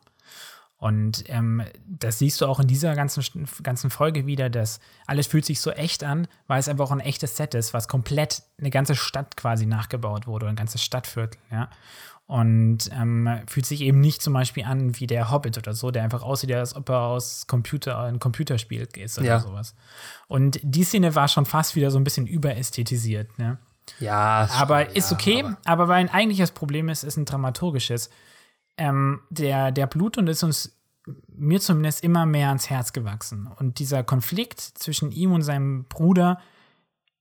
Und 0.78 1.24
ähm, 1.28 1.62
das 1.86 2.20
siehst 2.20 2.40
du 2.40 2.46
auch 2.46 2.60
in 2.60 2.68
dieser 2.68 2.94
ganzen, 2.94 3.24
ganzen 3.64 3.90
Folge 3.90 4.26
wieder, 4.26 4.48
dass 4.48 4.78
alles 5.06 5.26
fühlt 5.26 5.44
sich 5.44 5.60
so 5.60 5.72
echt 5.72 6.04
an, 6.04 6.28
weil 6.46 6.60
es 6.60 6.68
einfach 6.68 6.84
auch 6.86 6.92
ein 6.92 7.00
echtes 7.00 7.36
Set 7.36 7.54
ist, 7.54 7.74
was 7.74 7.88
komplett 7.88 8.42
eine 8.60 8.70
ganze 8.70 8.94
Stadt 8.94 9.36
quasi 9.36 9.66
nachgebaut 9.66 10.28
wurde, 10.28 10.46
ein 10.46 10.54
ganzes 10.56 10.82
Stadtviertel, 10.82 11.40
ja. 11.50 11.68
Und 12.26 12.90
ähm, 12.92 13.40
fühlt 13.46 13.64
sich 13.64 13.80
eben 13.80 14.00
nicht 14.00 14.20
zum 14.20 14.34
Beispiel 14.34 14.64
an 14.64 15.00
wie 15.00 15.06
der 15.06 15.30
Hobbit 15.30 15.56
oder 15.56 15.72
so, 15.72 15.90
der 15.90 16.04
einfach 16.04 16.22
aussieht, 16.22 16.52
als 16.52 16.76
ob 16.76 16.90
er 16.90 17.00
aus 17.00 17.46
Computer, 17.46 17.98
ein 18.00 18.18
Computerspiel 18.18 18.86
ist 18.96 19.18
oder 19.18 19.26
Ja. 19.26 19.40
sowas. 19.40 19.74
Und 20.28 20.60
die 20.62 20.84
Szene 20.84 21.14
war 21.14 21.26
schon 21.28 21.46
fast 21.46 21.74
wieder 21.74 21.90
so 21.90 21.98
ein 21.98 22.04
bisschen 22.04 22.26
überästhetisiert, 22.26 23.38
ne? 23.38 23.56
Ja. 23.98 24.46
Aber 24.52 24.84
schon, 24.84 24.94
ist 24.94 25.10
ja, 25.10 25.16
okay, 25.16 25.42
aber- 25.42 25.56
aber, 25.64 25.88
weil 25.88 25.96
ein 26.00 26.10
eigentliches 26.10 26.50
Problem 26.50 26.88
ist, 26.90 27.02
ist 27.02 27.16
ein 27.16 27.24
dramaturgisches. 27.24 28.10
Ähm, 28.78 29.20
der, 29.28 29.72
der 29.72 29.86
Bluthund 29.86 30.28
ist 30.28 30.42
uns, 30.42 30.78
mir 31.28 31.60
zumindest, 31.60 32.02
immer 32.02 32.24
mehr 32.24 32.48
ans 32.48 32.70
Herz 32.70 32.92
gewachsen. 32.92 33.46
Und 33.58 33.78
dieser 33.78 34.02
Konflikt 34.02 34.60
zwischen 34.60 35.12
ihm 35.12 35.32
und 35.32 35.42
seinem 35.42 35.84
Bruder 35.84 36.38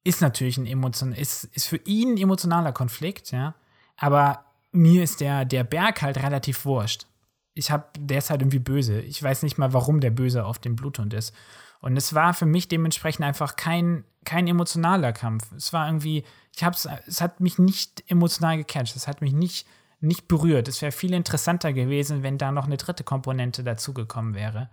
ist 0.04 0.22
natürlich 0.22 0.58
ein 0.58 0.66
emotion 0.66 1.12
ist, 1.12 1.44
ist 1.44 1.68
für 1.68 1.78
ihn 1.78 2.14
ein 2.14 2.18
emotionaler 2.18 2.72
Konflikt, 2.72 3.32
ja. 3.32 3.56
Aber 3.98 4.46
mir 4.72 5.04
ist 5.04 5.20
der, 5.20 5.44
der 5.44 5.64
Berg 5.64 6.02
halt 6.02 6.18
relativ 6.18 6.64
wurscht. 6.64 7.08
Ich 7.54 7.72
hab, 7.72 7.98
der 8.00 8.20
ist 8.20 8.30
halt 8.30 8.42
irgendwie 8.42 8.60
böse. 8.60 9.02
Ich 9.02 9.22
weiß 9.22 9.44
nicht 9.44 9.58
mal, 9.58 9.74
warum 9.74 10.00
der 10.00 10.12
Böse 10.12 10.46
auf 10.46 10.60
dem 10.60 10.76
Bluthund 10.76 11.14
ist. 11.14 11.34
Und 11.80 11.98
es 11.98 12.14
war 12.14 12.34
für 12.34 12.46
mich 12.46 12.68
dementsprechend 12.68 13.26
einfach 13.26 13.56
kein, 13.56 14.04
kein 14.24 14.48
emotionaler 14.48 15.14
Kampf. 15.14 15.52
Es 15.54 15.74
war 15.74 15.88
irgendwie, 15.88 16.24
ich 16.56 16.64
hab's, 16.64 16.88
es 17.08 17.22
hat 17.22 17.40
mich 17.40 17.60
nicht 17.60 18.04
emotional 18.08 18.58
gecatcht. 18.58 18.96
Es 18.96 19.08
hat 19.08 19.22
mich 19.22 19.34
nicht, 19.34 19.68
nicht 20.00 20.28
berührt. 20.28 20.68
Es 20.68 20.82
wäre 20.82 20.92
viel 20.92 21.14
interessanter 21.14 21.74
gewesen, 21.74 22.24
wenn 22.24 22.38
da 22.38 22.52
noch 22.52 22.66
eine 22.66 22.78
dritte 22.78 23.04
Komponente 23.04 23.64
dazugekommen 23.64 24.34
wäre. 24.36 24.70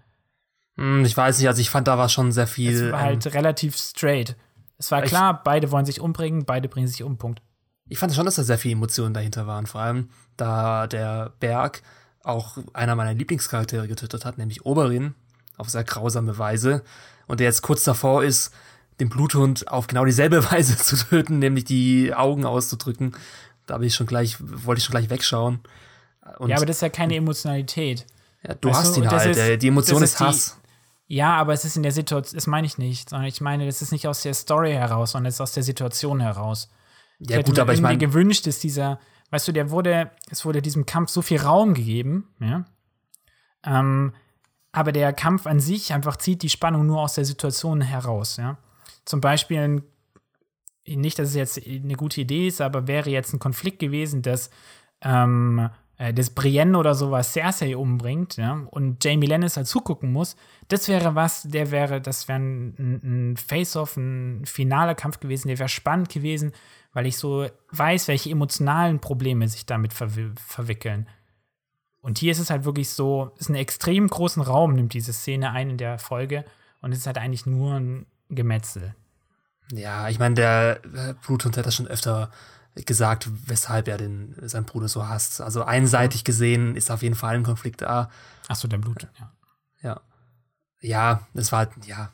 Hm, 0.77 1.05
Ich 1.05 1.17
weiß 1.17 1.39
nicht, 1.39 1.49
also 1.49 1.61
ich 1.61 1.71
fand, 1.71 1.89
da 1.89 1.97
war 1.99 2.09
schon 2.09 2.33
sehr 2.33 2.47
viel. 2.47 2.73
Es 2.87 2.93
war 2.93 3.01
ähm, 3.01 3.07
halt 3.07 3.35
relativ 3.35 3.77
straight. 3.77 4.37
Es 4.79 4.91
war 4.91 5.03
Ich- 5.05 5.09
klar, 5.11 5.43
beide 5.45 5.71
wollen 5.71 5.87
sich 5.87 6.01
umbringen, 6.01 6.45
beide 6.45 6.69
bringen 6.69 6.89
sich 6.89 7.03
um, 7.03 7.17
Punkt. 7.17 7.41
Ich 7.89 7.99
fand 7.99 8.15
schon, 8.15 8.25
dass 8.25 8.37
da 8.37 8.43
sehr 8.45 8.59
viele 8.59 8.73
Emotionen 8.73 9.15
dahinter 9.15 9.47
waren. 9.47 9.67
Vor 9.67 9.81
allem, 9.83 10.09
da 10.37 10.87
der 10.87 11.33
Berg 11.41 11.83
auch 12.23 12.57
einer 12.73 12.97
meiner 12.97 13.13
Lieblingscharaktere 13.15 13.87
getötet 13.87 14.25
hat, 14.25 14.39
nämlich 14.39 14.65
Oberyn, 14.65 15.15
auf 15.59 15.69
sehr 15.69 15.85
grausame 15.85 16.39
Weise. 16.39 16.83
Und 17.27 17.41
der 17.41 17.47
jetzt 17.47 17.63
kurz 17.63 17.85
davor 17.85 18.25
ist, 18.25 18.53
den 19.01 19.09
Bluthund 19.11 19.69
auf 19.69 19.87
genau 19.87 20.05
dieselbe 20.05 20.43
Weise 20.51 20.77
zu 20.79 20.97
töten, 20.97 21.39
nämlich 21.39 21.65
die 21.65 22.15
Augen 22.15 22.45
auszudrücken. 22.47 23.15
Da 23.67 23.75
habe 23.75 23.87
ich 23.87 23.95
schon 23.95 24.07
gleich, 24.07 24.37
wollte 24.41 24.79
ich 24.79 24.85
schon 24.85 24.93
gleich 24.93 25.09
wegschauen. 25.11 25.61
Und 26.39 26.51
ja, 26.51 26.57
aber 26.57 26.67
das 26.67 26.77
ist 26.77 26.83
ja 26.83 26.89
keine 26.91 27.15
Emotionalität. 27.17 28.07
ja, 28.47 28.55
du 28.55 28.69
weißt 28.69 28.79
hast 28.81 28.97
du, 28.97 29.03
ihn 29.03 29.11
halt. 29.11 29.31
ist- 29.31 29.37
der- 29.37 29.57
die 29.57 29.69
Emotion 29.69 30.03
ist, 30.03 30.11
ist 30.13 30.21
die- 30.21 30.25
Hass. 30.25 30.61
Ja, 31.07 31.37
aber 31.37 31.53
es 31.53 31.65
ist 31.67 31.77
in 31.77 31.83
der 31.83 31.93
Situation, 31.93 32.35
das 32.35 32.47
meine 32.47 32.67
ich 32.67 32.79
nicht, 32.79 33.11
sondern 33.11 33.29
ich 33.29 33.41
meine, 33.43 33.67
das 33.67 33.83
ist 33.83 33.93
nicht 33.93 34.09
aus 34.09 34.23
der 34.23 34.33
Story 34.35 34.73
heraus, 34.73 35.13
sondern 35.13 35.29
es 35.29 35.35
ist 35.35 35.41
aus 35.43 35.53
der 35.53 35.63
Situation 35.63 36.21
heraus. 36.21 36.71
Ja, 37.19 37.43
gut, 37.43 37.59
aber 37.59 37.73
ich 37.75 37.81
meine, 37.83 37.99
gewünscht 37.99 38.47
ist 38.47 38.63
dieser, 38.65 38.99
weißt 39.31 39.47
du, 39.49 39.53
der 39.53 39.71
wurde, 39.71 40.11
es 40.31 40.45
wurde 40.47 40.63
diesem 40.63 40.87
Kampf 40.87 41.11
so 41.11 41.21
viel 41.23 41.41
Raum 41.41 41.75
gegeben, 41.75 42.29
ja. 42.41 42.65
Ähm, 43.65 44.15
aber 44.73 44.93
der 44.93 45.13
Kampf 45.13 45.47
an 45.47 45.61
sich 45.61 45.93
einfach 45.93 46.17
zieht 46.17 46.43
die 46.43 46.49
Spannung 46.51 46.87
nur 46.87 47.01
aus 47.01 47.15
der 47.15 47.25
Situation 47.25 47.81
heraus, 47.83 48.37
ja. 48.39 48.57
Zum 49.05 49.21
Beispiel, 49.21 49.59
ein- 49.61 49.83
nicht, 50.87 51.19
dass 51.19 51.31
es 51.31 51.35
jetzt 51.35 51.67
eine 51.67 51.95
gute 51.95 52.21
Idee 52.21 52.49
ist, 52.49 52.61
aber 52.61 52.87
wäre 52.87 53.11
jetzt 53.11 53.33
ein 53.33 53.39
Konflikt 53.39 53.79
gewesen, 53.79 54.23
dass 54.23 54.51
ähm, 55.01 55.71
äh, 55.97 56.13
das 56.13 56.31
Brienne 56.31 56.77
oder 56.77 56.95
sowas 56.95 57.33
Cersei 57.33 57.77
umbringt, 57.77 58.37
ja, 58.37 58.67
und 58.71 59.05
Jamie 59.05 59.27
Lannister 59.27 59.65
zugucken 59.65 60.13
muss, 60.13 60.37
das 60.69 60.89
wäre 60.89 61.15
was, 61.15 61.43
der 61.43 61.71
wäre, 61.71 62.01
das 62.01 62.29
wäre 62.29 62.39
ein, 62.39 63.01
ein, 63.03 63.37
Face-Off, 63.37 63.97
ein 63.97 64.45
finaler 64.45 64.95
Kampf 64.95 65.21
gewesen, 65.21 65.49
der 65.49 65.59
wäre 65.59 65.69
spannend 65.69 66.09
gewesen, 66.09 66.53
weil 66.93 67.07
ich 67.07 67.17
so 67.17 67.47
weiß, 67.71 68.09
welche 68.09 68.31
emotionalen 68.31 69.01
Probleme 69.01 69.49
sich 69.49 69.67
damit 69.67 69.93
verwi 69.93 70.31
verwickeln. 70.37 71.09
Und 72.01 72.19
hier 72.19 72.33
ist 72.33 72.39
es 72.39 72.51
halt 72.51 72.65
wirklich 72.65 72.91
so, 72.91 73.33
es 73.37 73.43
ist 73.43 73.49
einen 73.49 73.59
extrem 73.59 74.09
großen 74.09 74.43
Raum, 74.43 74.75
nimmt 74.75 74.93
diese 74.93 75.13
Szene 75.13 75.53
ein 75.53 75.71
in 75.71 75.79
der 75.79 75.99
Folge 75.99 76.45
und 76.83 76.93
es 76.93 76.99
ist 76.99 77.07
halt 77.07 77.19
eigentlich 77.19 77.47
nur 77.47 77.75
ein 77.75 78.07
Gemetzel. 78.29 78.95
Ja, 79.73 80.09
ich 80.09 80.19
meine, 80.19 80.35
der 80.35 80.81
äh, 80.95 81.15
Bluthund 81.27 81.57
hat 81.57 81.67
das 81.67 81.75
schon 81.75 81.87
öfter 81.87 82.31
gesagt, 82.75 83.29
weshalb 83.47 83.87
er 83.89 83.99
den, 83.99 84.35
seinen 84.43 84.65
Bruder 84.65 84.89
so 84.89 85.07
hasst. 85.07 85.41
Also 85.41 85.63
einseitig 85.65 86.25
gesehen 86.25 86.77
ist 86.77 86.91
auf 86.91 87.03
jeden 87.03 87.15
Fall 87.15 87.37
ein 87.37 87.45
Konflikt 87.45 87.83
da. 87.83 88.11
Achso, 88.49 88.67
der 88.69 88.79
Blut, 88.79 89.07
ja. 89.19 89.33
Ja. 89.81 90.01
Ja, 90.81 91.27
es 91.35 91.53
war 91.53 91.61
halt, 91.61 91.71
ja. 91.87 92.11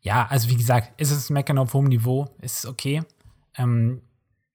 Ja, 0.00 0.26
also 0.26 0.48
wie 0.50 0.56
gesagt, 0.56 1.00
ist 1.00 1.10
es 1.10 1.30
Meckern 1.30 1.58
auf 1.58 1.72
hohem 1.74 1.86
Niveau, 1.86 2.28
ist 2.40 2.66
okay. 2.66 3.02
Ähm, 3.56 4.02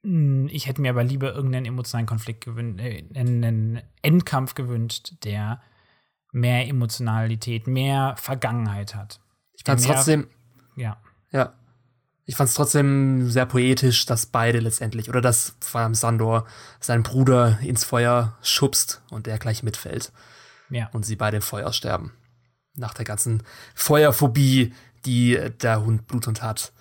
mh, 0.04 0.50
ich 0.52 0.68
hätte 0.68 0.82
mir 0.82 0.92
aber 0.92 1.04
lieber 1.04 1.34
irgendeinen 1.34 1.66
emotionalen 1.66 2.06
Konflikt 2.06 2.46
gewünscht, 2.46 2.80
äh, 2.80 3.04
einen 3.16 3.82
Endkampf 4.02 4.54
gewünscht, 4.56 5.14
der 5.24 5.62
mehr 6.32 6.68
Emotionalität, 6.68 7.68
mehr 7.68 8.16
Vergangenheit 8.18 8.96
hat. 8.96 9.20
Ich 9.54 9.64
fand 9.66 9.82
es 9.82 9.88
trotzdem, 9.88 10.28
Ja. 10.76 10.98
ja. 11.32 11.54
Ich 12.26 12.36
fand 12.36 12.50
es 12.50 12.56
trotzdem 12.56 13.30
sehr 13.30 13.46
poetisch, 13.46 14.06
dass 14.06 14.26
beide 14.26 14.60
letztendlich, 14.60 15.10
oder 15.10 15.22
dass 15.22 15.56
vor 15.60 15.82
allem 15.82 15.96
Sandor 15.96 16.46
seinen 16.80 17.04
Bruder 17.04 17.60
ins 17.62 17.84
Feuer 17.84 18.38
schubst 18.42 19.02
und 19.10 19.26
der 19.26 19.40
gleich 19.40 19.64
mitfällt 19.64 20.12
Ja. 20.70 20.90
und 20.94 21.06
sie 21.06 21.16
beide 21.16 21.38
im 21.38 21.42
Feuer 21.44 21.74
sterben. 21.74 22.14
Nach 22.76 22.94
der 22.94 23.06
ganzen 23.06 23.44
Feuerphobie, 23.76 24.74
die 25.06 25.38
der 25.62 25.84
Hund 25.84 26.08
Bluthund 26.08 26.42
hat. 26.42 26.72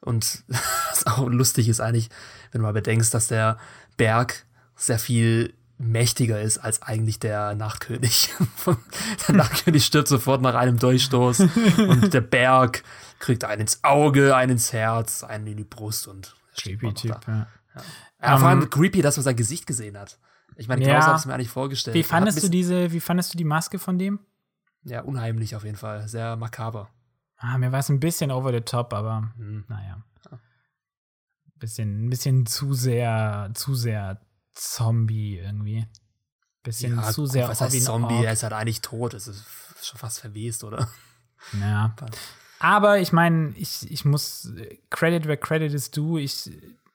Und 0.00 0.44
was 0.90 1.06
auch 1.06 1.26
lustig 1.28 1.68
ist 1.68 1.80
eigentlich, 1.80 2.08
wenn 2.52 2.60
du 2.60 2.66
mal 2.66 2.72
bedenkst, 2.72 3.12
dass 3.12 3.26
der 3.26 3.58
Berg 3.96 4.44
sehr 4.76 4.98
viel 4.98 5.54
mächtiger 5.82 6.40
ist 6.40 6.58
als 6.58 6.82
eigentlich 6.82 7.18
der 7.18 7.54
Nachtkönig. 7.54 8.32
der 9.28 9.34
Nachtkönig 9.34 9.84
stirbt 9.84 10.08
sofort 10.08 10.42
nach 10.42 10.54
einem 10.54 10.78
Durchstoß 10.78 11.40
und 11.78 12.12
der 12.12 12.20
Berg 12.20 12.82
kriegt 13.18 13.44
einen 13.44 13.62
ins 13.62 13.82
Auge, 13.82 14.36
einen 14.36 14.52
ins 14.52 14.72
Herz, 14.72 15.24
einen 15.24 15.46
in 15.46 15.56
die 15.56 15.64
Brust 15.64 16.06
und 16.06 16.36
Creepy 16.56 16.92
Typ, 16.94 17.16
ja. 17.26 17.46
Ja, 18.22 18.36
vor 18.38 18.48
allem 18.48 18.62
Ähm, 18.62 18.70
creepy, 18.70 19.00
dass 19.00 19.16
man 19.16 19.24
sein 19.24 19.36
Gesicht 19.36 19.66
gesehen 19.66 19.96
hat. 19.98 20.18
Ich 20.56 20.68
meine, 20.68 20.84
Ja. 20.84 20.96
Klaus 20.96 21.06
hat 21.06 21.16
es 21.16 21.26
mir 21.26 21.32
eigentlich 21.34 21.48
vorgestellt. 21.48 21.94
Wie 21.94 22.02
fandest 22.02 22.42
du 22.42 22.48
diese, 22.48 22.92
wie 22.92 23.00
fandest 23.00 23.32
du 23.32 23.38
die 23.38 23.44
Maske 23.44 23.78
von 23.78 23.98
dem? 23.98 24.18
Ja, 24.82 25.00
unheimlich 25.02 25.56
auf 25.56 25.64
jeden 25.64 25.76
Fall. 25.76 26.06
Sehr 26.08 26.36
makaber. 26.36 26.90
Ah, 27.38 27.56
mir 27.56 27.72
war 27.72 27.78
es 27.78 27.88
ein 27.88 28.00
bisschen 28.00 28.30
over 28.30 28.52
the 28.52 28.60
top, 28.60 28.92
aber 28.92 29.30
Hm. 29.36 29.64
naja. 29.68 30.02
Bisschen, 31.58 32.06
ein 32.06 32.10
bisschen 32.10 32.46
zu 32.46 32.72
sehr, 32.72 33.50
zu 33.54 33.74
sehr 33.74 34.18
Zombie 34.52 35.38
irgendwie. 35.38 35.86
Bisschen 36.62 36.96
Ja, 36.96 37.10
zu 37.10 37.26
sehr 37.26 37.48
was 37.48 37.60
heißt 37.60 37.82
Zombie? 37.84 38.14
Ork. 38.14 38.24
Er 38.26 38.32
ist 38.32 38.42
halt 38.42 38.52
eigentlich 38.52 38.80
tot. 38.82 39.14
Es 39.14 39.26
ist 39.26 39.44
schon 39.82 39.98
fast 39.98 40.20
verwest, 40.20 40.64
oder? 40.64 40.88
Ja. 41.58 41.94
Aber 42.58 42.98
ich 42.98 43.12
meine, 43.12 43.54
ich, 43.56 43.90
ich 43.90 44.04
muss 44.04 44.52
Credit 44.90 45.24
where 45.26 45.38
Credit 45.38 45.72
is 45.72 45.90
due. 45.90 46.20
Ich 46.20 46.50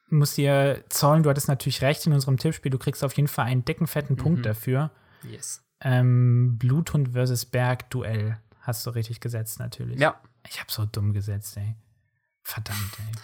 muss 0.10 0.36
dir 0.36 0.84
zollen, 0.90 1.23
du 1.23 1.30
hattest 1.32 1.48
natürlich 1.48 1.82
recht 1.82 2.06
in 2.06 2.14
unserem 2.14 2.38
Tippspiel. 2.38 2.69
Du 2.69 2.77
kriegst 2.77 3.03
auf 3.03 3.14
jeden 3.14 3.27
Fall 3.27 3.45
einen 3.45 3.65
dicken, 3.65 3.88
fetten 3.88 4.15
Punkt 4.15 4.40
Mhm. 4.40 4.44
dafür. 4.44 4.91
Yes. 5.23 5.64
Ähm, 5.82 6.57
Bluthund 6.60 7.14
versus 7.14 7.45
Berg 7.45 7.90
Duell. 7.90 8.40
Hast 8.61 8.86
du 8.86 8.91
richtig 8.91 9.19
gesetzt, 9.19 9.57
natürlich. 9.60 9.99
Ja. 9.99 10.22
Ich 10.48 10.60
habe 10.60 10.72
so 10.72 10.86
dumm 10.86 11.14
gesetzt, 11.14 11.57
ey. 11.57 11.76
Verdammt, 12.44 12.80
ey. 12.99 13.11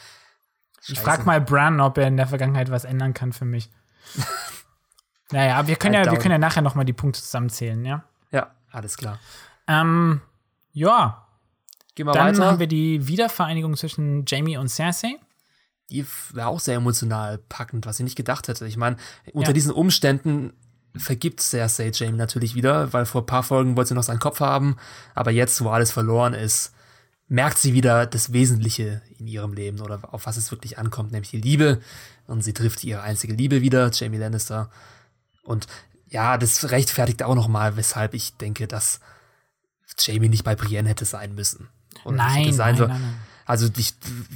Ich 0.83 0.95
Scheiße. 0.95 1.01
frag 1.01 1.25
mal 1.27 1.39
Bran, 1.39 1.79
ob 1.79 1.99
er 1.99 2.07
in 2.07 2.17
der 2.17 2.25
Vergangenheit 2.25 2.71
was 2.71 2.85
ändern 2.85 3.13
kann 3.13 3.33
für 3.33 3.45
mich. 3.45 3.69
naja, 5.31 5.65
wir 5.67 5.75
können 5.75 5.93
ja, 5.95 6.11
wir 6.11 6.19
können 6.19 6.33
ja 6.33 6.37
nachher 6.37 6.61
noch 6.61 6.75
mal 6.75 6.83
die 6.83 6.93
Punkte 6.93 7.21
zusammenzählen, 7.21 7.83
ja? 7.85 8.03
Ja, 8.31 8.51
alles 8.71 8.97
klar. 8.97 9.19
Ähm, 9.67 10.21
ja, 10.73 11.25
Gehen 11.95 12.05
wir 12.07 12.13
dann 12.13 12.35
weiter. 12.35 12.45
haben 12.45 12.59
wir 12.59 12.67
die 12.67 13.07
Wiedervereinigung 13.07 13.75
zwischen 13.77 14.25
Jamie 14.27 14.57
und 14.57 14.69
Cersei. 14.69 15.15
die 15.89 16.05
war 16.33 16.47
auch 16.47 16.59
sehr 16.61 16.75
emotional 16.75 17.37
packend, 17.37 17.85
was 17.85 17.99
ich 17.99 18.05
nicht 18.05 18.15
gedacht 18.15 18.47
hätte. 18.47 18.65
Ich 18.65 18.77
meine, 18.77 18.95
unter 19.33 19.49
Ja. 19.49 19.53
diesen 19.53 19.73
Umständen 19.73 20.53
vergibt 20.95 21.41
Cersei 21.41 21.91
Jamie 21.93 22.17
natürlich 22.17 22.55
wieder, 22.55 22.91
weil 22.93 23.05
vor 23.05 23.21
ein 23.23 23.25
paar 23.25 23.43
Folgen 23.43 23.75
wollte 23.75 23.89
sie 23.89 23.95
noch 23.95 24.03
seinen 24.03 24.19
Kopf 24.19 24.39
haben, 24.39 24.77
aber 25.15 25.31
jetzt, 25.31 25.61
wo 25.63 25.69
alles 25.69 25.91
verloren 25.91 26.33
ist, 26.33 26.73
merkt 27.27 27.57
sie 27.57 27.73
wieder 27.73 28.05
das 28.05 28.33
Wesentliche 28.33 29.01
in 29.17 29.27
ihrem 29.27 29.53
Leben 29.53 29.79
oder 29.81 29.99
auf 30.13 30.25
was 30.25 30.35
es 30.37 30.51
wirklich 30.51 30.77
ankommt, 30.77 31.11
nämlich 31.13 31.31
die 31.31 31.39
Liebe. 31.41 31.81
Und 32.31 32.43
sie 32.43 32.53
trifft 32.53 32.83
ihre 32.85 33.01
einzige 33.01 33.33
Liebe 33.33 33.61
wieder, 33.61 33.91
Jamie 33.91 34.17
Lannister. 34.17 34.69
Und 35.43 35.67
ja, 36.07 36.37
das 36.37 36.71
rechtfertigt 36.71 37.23
auch 37.23 37.35
nochmal, 37.35 37.75
weshalb 37.75 38.13
ich 38.13 38.37
denke, 38.37 38.67
dass 38.67 39.01
Jamie 39.99 40.29
nicht 40.29 40.45
bei 40.45 40.55
Brienne 40.55 40.87
hätte 40.87 41.03
sein 41.03 41.35
müssen. 41.35 41.67
Oder 42.05 42.15
nein, 42.15 42.53
sein 42.53 42.75
nein, 42.75 42.87
nein, 42.87 43.01
nein, 43.01 43.13
Also 43.45 43.67
die, 43.67 43.85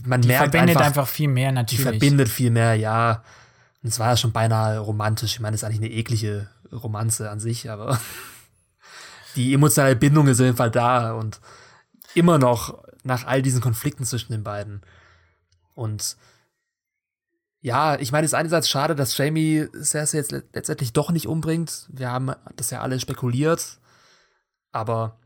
man 0.03 0.21
die 0.21 0.27
merkt 0.27 0.51
verbindet 0.51 0.75
einfach, 0.75 0.87
einfach, 0.87 1.07
viel 1.07 1.29
mehr 1.29 1.53
natürlich. 1.53 1.83
die 1.85 1.89
verbindet 1.89 2.27
viel 2.27 2.51
mehr, 2.51 2.75
ja. 2.75 3.23
Und 3.81 3.89
es 3.89 3.97
war 3.97 4.09
ja 4.09 4.17
schon 4.17 4.33
beinahe 4.33 4.77
romantisch. 4.79 5.35
Ich 5.35 5.39
meine, 5.39 5.55
es 5.55 5.61
ist 5.61 5.65
eigentlich 5.65 5.89
eine 5.89 5.91
eklige 5.91 6.49
Romanze 6.73 7.29
an 7.29 7.39
sich, 7.39 7.69
aber 7.69 7.97
die 9.37 9.53
emotionale 9.53 9.95
Bindung 9.95 10.27
ist 10.27 10.41
auf 10.41 10.45
jeden 10.45 10.57
Fall 10.57 10.71
da 10.71 11.13
und 11.13 11.39
immer 12.13 12.39
noch 12.39 12.83
nach 13.03 13.25
all 13.25 13.41
diesen 13.41 13.61
Konflikten 13.61 14.03
zwischen 14.03 14.33
den 14.33 14.43
beiden. 14.43 14.81
Und 15.75 16.17
ja, 17.65 17.95
ich 17.99 18.11
meine, 18.11 18.25
es 18.25 18.29
ist 18.29 18.35
einerseits 18.35 18.69
schade, 18.69 18.93
dass 18.93 19.17
Jamie 19.17 19.67
Cersei 19.81 20.19
jetzt 20.19 20.31
letztendlich 20.53 20.93
doch 20.93 21.09
nicht 21.09 21.25
umbringt. 21.27 21.87
Wir 21.89 22.11
haben 22.11 22.31
das 22.57 22.69
ja 22.69 22.81
alle 22.81 22.99
spekuliert. 22.99 23.79
Aber 24.71 25.17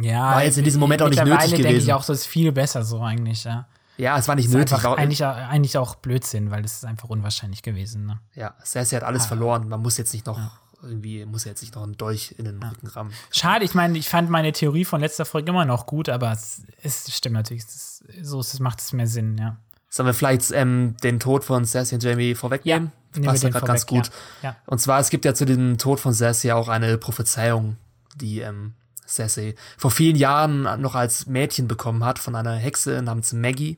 ja, 0.00 0.36
war 0.36 0.42
jetzt 0.42 0.56
in 0.56 0.64
diesem 0.64 0.80
Moment 0.80 1.02
auch 1.02 1.10
nicht 1.10 1.22
nötig 1.22 1.50
gewesen. 1.50 1.62
denke 1.62 1.76
ich 1.76 1.92
auch, 1.92 2.02
so 2.02 2.14
ist 2.14 2.24
viel 2.24 2.50
besser 2.50 2.82
so 2.82 3.02
eigentlich, 3.02 3.44
ja. 3.44 3.68
Ja, 3.98 4.16
es 4.16 4.26
war 4.26 4.36
nicht 4.36 4.48
nötig. 4.48 4.72
Einfach, 4.72 4.96
eigentlich, 4.96 5.22
eigentlich 5.22 5.76
auch 5.76 5.96
Blödsinn, 5.96 6.50
weil 6.50 6.64
es 6.64 6.76
ist 6.76 6.86
einfach 6.86 7.10
unwahrscheinlich 7.10 7.60
gewesen. 7.60 8.06
Ne? 8.06 8.20
Ja, 8.34 8.54
Cersei 8.64 8.96
hat 8.96 9.04
alles 9.04 9.24
ah, 9.24 9.28
verloren. 9.28 9.68
Man 9.68 9.82
muss 9.82 9.98
jetzt 9.98 10.14
nicht 10.14 10.24
noch 10.24 10.38
ja. 10.38 10.50
irgendwie, 10.82 11.26
muss 11.26 11.44
jetzt 11.44 11.60
nicht 11.60 11.74
noch 11.74 11.82
einen 11.82 11.98
Dolch 11.98 12.34
in 12.38 12.46
den 12.46 12.58
ja. 12.58 12.70
Rücken 12.70 12.86
rammen. 12.86 13.12
Schade, 13.30 13.66
ich 13.66 13.74
meine, 13.74 13.98
ich 13.98 14.08
fand 14.08 14.30
meine 14.30 14.52
Theorie 14.52 14.86
von 14.86 15.02
letzter 15.02 15.26
Folge 15.26 15.50
immer 15.50 15.66
noch 15.66 15.84
gut, 15.84 16.08
aber 16.08 16.32
es, 16.32 16.62
es 16.82 17.14
stimmt 17.14 17.34
natürlich. 17.34 17.64
Es, 17.64 18.02
so 18.22 18.40
es 18.40 18.58
macht 18.60 18.80
es 18.80 18.94
mehr 18.94 19.06
Sinn, 19.06 19.36
ja. 19.36 19.58
Sollen 19.92 20.06
wir 20.06 20.14
vielleicht 20.14 20.50
ähm, 20.52 20.96
den 21.02 21.20
Tod 21.20 21.44
von 21.44 21.66
Cersei 21.66 21.96
und 21.96 22.02
Jamie 22.02 22.34
vorwegnehmen? 22.34 22.92
Ja, 23.14 23.24
Passt 23.24 23.42
ja 23.42 23.50
gerade 23.50 23.66
ganz 23.66 23.84
gut. 23.86 24.10
Ja. 24.40 24.50
Ja. 24.50 24.56
Und 24.64 24.78
zwar, 24.78 24.98
es 24.98 25.10
gibt 25.10 25.26
ja 25.26 25.34
zu 25.34 25.44
dem 25.44 25.76
Tod 25.76 26.00
von 26.00 26.14
Cersei 26.14 26.54
auch 26.54 26.68
eine 26.68 26.96
Prophezeiung, 26.96 27.76
die 28.14 28.40
ähm, 28.40 28.72
Cersei 29.06 29.54
vor 29.76 29.90
vielen 29.90 30.16
Jahren 30.16 30.62
noch 30.80 30.94
als 30.94 31.26
Mädchen 31.26 31.68
bekommen 31.68 32.06
hat 32.06 32.18
von 32.18 32.34
einer 32.34 32.54
Hexe 32.54 33.02
namens 33.02 33.34
Maggie. 33.34 33.76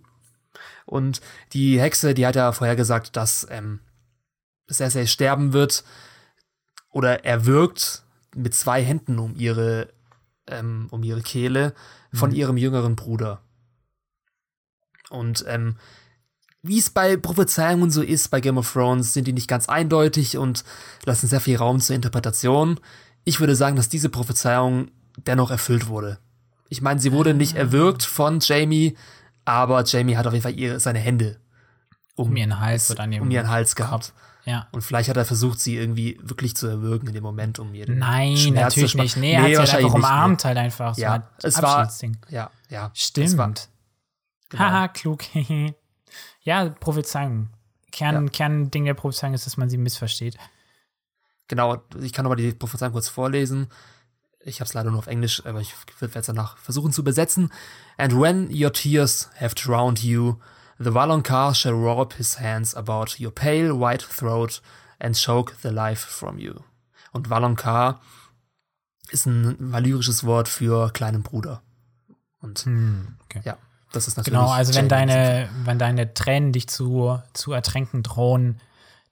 Und 0.86 1.20
die 1.52 1.80
Hexe, 1.80 2.14
die 2.14 2.24
hat 2.28 2.36
ja 2.36 2.52
vorher 2.52 2.76
gesagt, 2.76 3.16
dass 3.16 3.44
ähm, 3.50 3.80
Cersei 4.70 5.06
sterben 5.06 5.52
wird 5.52 5.82
oder 6.90 7.24
er 7.24 7.44
wirkt 7.44 8.04
mit 8.36 8.54
zwei 8.54 8.84
Händen 8.84 9.18
um 9.18 9.34
ihre 9.34 9.88
ähm, 10.46 10.86
um 10.92 11.02
ihre 11.02 11.22
Kehle 11.22 11.74
von 12.12 12.30
mhm. 12.30 12.36
ihrem 12.36 12.56
jüngeren 12.56 12.94
Bruder. 12.94 13.40
Und 15.10 15.44
ähm, 15.48 15.76
wie 16.64 16.78
es 16.78 16.88
bei 16.88 17.18
Prophezeiungen 17.18 17.90
so 17.90 18.00
ist 18.00 18.30
bei 18.30 18.40
Game 18.40 18.56
of 18.56 18.72
Thrones, 18.72 19.12
sind 19.12 19.26
die 19.26 19.34
nicht 19.34 19.48
ganz 19.48 19.68
eindeutig 19.68 20.38
und 20.38 20.64
lassen 21.04 21.28
sehr 21.28 21.40
viel 21.40 21.58
Raum 21.58 21.78
zur 21.78 21.94
Interpretation. 21.94 22.80
Ich 23.24 23.38
würde 23.38 23.54
sagen, 23.54 23.76
dass 23.76 23.90
diese 23.90 24.08
Prophezeiung 24.08 24.88
dennoch 25.18 25.50
erfüllt 25.50 25.88
wurde. 25.88 26.18
Ich 26.70 26.80
meine, 26.80 27.00
sie 27.00 27.12
wurde 27.12 27.34
nicht 27.34 27.54
erwürgt 27.54 28.02
von 28.02 28.40
Jamie, 28.40 28.96
aber 29.44 29.84
Jamie 29.84 30.16
hat 30.16 30.26
auf 30.26 30.32
jeden 30.32 30.42
Fall 30.42 30.58
ihre, 30.58 30.80
seine 30.80 31.00
Hände 31.00 31.36
um, 32.16 32.30
um 32.30 32.36
ihren 32.36 32.58
Hals 32.58 32.90
oder 32.90 33.04
um 33.04 33.30
ihren 33.30 33.50
Hals 33.50 33.76
gehabt. 33.76 34.14
Ja. 34.46 34.66
Und 34.72 34.80
vielleicht 34.80 35.10
hat 35.10 35.18
er 35.18 35.26
versucht, 35.26 35.60
sie 35.60 35.76
irgendwie 35.76 36.18
wirklich 36.22 36.56
zu 36.56 36.66
erwürgen 36.66 37.08
in 37.08 37.14
dem 37.14 37.22
Moment, 37.22 37.58
um 37.58 37.74
ihr 37.74 37.90
Nein, 37.90 38.38
Schmerz 38.38 38.74
natürlich 38.76 38.94
nicht. 38.94 39.16
Nee, 39.18 39.38
nee 39.38 39.52
er 39.52 39.60
hat 39.60 39.66
sie 39.66 39.72
halt 39.74 39.84
einfach 39.84 39.98
umarmt 39.98 40.44
halt 40.44 40.56
einfach. 40.56 40.94
So 40.94 41.02
ja, 41.02 41.28
es 41.42 41.60
war, 41.60 41.92
ja, 42.30 42.50
ja. 42.70 42.90
Stimmt. 42.94 43.68
Genau. 44.48 44.62
Haha, 44.62 44.88
klug. 44.88 45.24
Ja, 46.42 46.68
Prophezeiung. 46.68 47.48
Kern, 47.90 48.24
ja. 48.24 48.30
Kernding 48.30 48.84
der 48.84 48.94
Prophezeiung 48.94 49.34
ist, 49.34 49.46
dass 49.46 49.56
man 49.56 49.70
sie 49.70 49.78
missversteht. 49.78 50.36
Genau, 51.48 51.82
ich 52.00 52.12
kann 52.12 52.26
aber 52.26 52.36
die 52.36 52.52
Prophezeiung 52.52 52.92
kurz 52.92 53.08
vorlesen. 53.08 53.68
Ich 54.40 54.60
habe 54.60 54.68
es 54.68 54.74
leider 54.74 54.90
nur 54.90 54.98
auf 54.98 55.06
Englisch, 55.06 55.44
aber 55.46 55.60
ich 55.60 55.74
werde 56.00 56.18
es 56.18 56.26
danach 56.26 56.58
versuchen 56.58 56.92
zu 56.92 57.00
übersetzen. 57.00 57.52
And 57.96 58.20
when 58.20 58.50
your 58.50 58.72
tears 58.72 59.30
have 59.40 59.54
drowned 59.54 60.02
you, 60.02 60.36
the 60.78 60.90
Valonqar 60.92 61.54
shall 61.54 61.72
rob 61.72 62.14
his 62.14 62.40
hands 62.40 62.74
about 62.74 63.22
your 63.22 63.30
pale 63.30 63.78
white 63.78 64.04
throat 64.04 64.60
and 64.98 65.16
choke 65.16 65.54
the 65.62 65.68
life 65.68 66.06
from 66.06 66.38
you. 66.38 66.54
Und 67.12 67.30
Valonqar 67.30 68.00
ist 69.10 69.26
ein 69.26 69.56
valyrisches 69.72 70.24
Wort 70.24 70.48
für 70.48 70.90
kleinen 70.92 71.22
Bruder. 71.22 71.62
Und 72.40 72.58
hm, 72.60 73.16
okay. 73.24 73.40
ja. 73.44 73.56
Das 73.94 74.08
ist 74.08 74.16
natürlich 74.16 74.38
genau, 74.38 74.50
also 74.50 74.74
wenn 74.74 74.88
deine, 74.88 75.48
wenn 75.64 75.78
deine 75.78 76.14
Tränen 76.14 76.52
dich 76.52 76.68
zu, 76.68 77.20
zu 77.32 77.52
ertränken 77.52 78.02
drohen, 78.02 78.60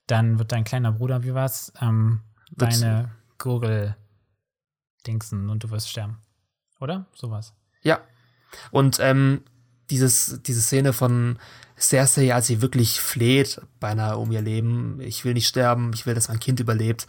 dann 0.07 0.39
wird 0.39 0.53
dein 0.53 0.65
kleiner 0.65 0.93
Bruder, 0.93 1.23
wie 1.23 1.35
was, 1.35 1.73
ähm, 1.81 2.21
deine 2.51 3.11
Gurgel 3.39 3.97
dingsen 5.07 5.49
und 5.51 5.65
du 5.65 5.71
wirst 5.71 5.89
sterben. 5.89 6.19
Oder? 6.81 7.07
Sowas. 7.15 7.55
Ja. 7.83 8.01
Und 8.71 8.99
ähm, 9.01 9.43
dieses, 9.91 10.43
diese 10.43 10.61
Szene 10.61 10.93
von 10.93 11.39
Cersei, 11.79 12.35
als 12.35 12.49
sie 12.49 12.61
wirklich 12.61 13.01
fleht, 13.01 13.61
beinahe 13.79 14.17
um 14.17 14.33
ihr 14.33 14.43
Leben, 14.43 15.01
ich 15.01 15.25
will 15.25 15.35
nicht 15.35 15.47
sterben, 15.49 15.93
ich 15.95 16.07
will, 16.07 16.15
dass 16.15 16.29
mein 16.29 16.41
Kind 16.41 16.61
überlebt, 16.61 17.07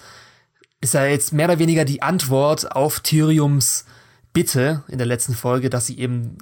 ist 0.79 0.93
ja 0.93 1.05
jetzt 1.05 1.33
mehr 1.33 1.47
oder 1.47 1.59
weniger 1.59 1.85
die 1.85 2.01
Antwort 2.01 2.75
auf 2.75 2.99
Tyriums 2.99 3.85
Bitte 4.33 4.83
in 4.87 4.97
der 4.97 5.05
letzten 5.05 5.35
Folge, 5.35 5.69
dass 5.69 5.85
sie 5.85 5.99
eben 5.99 6.37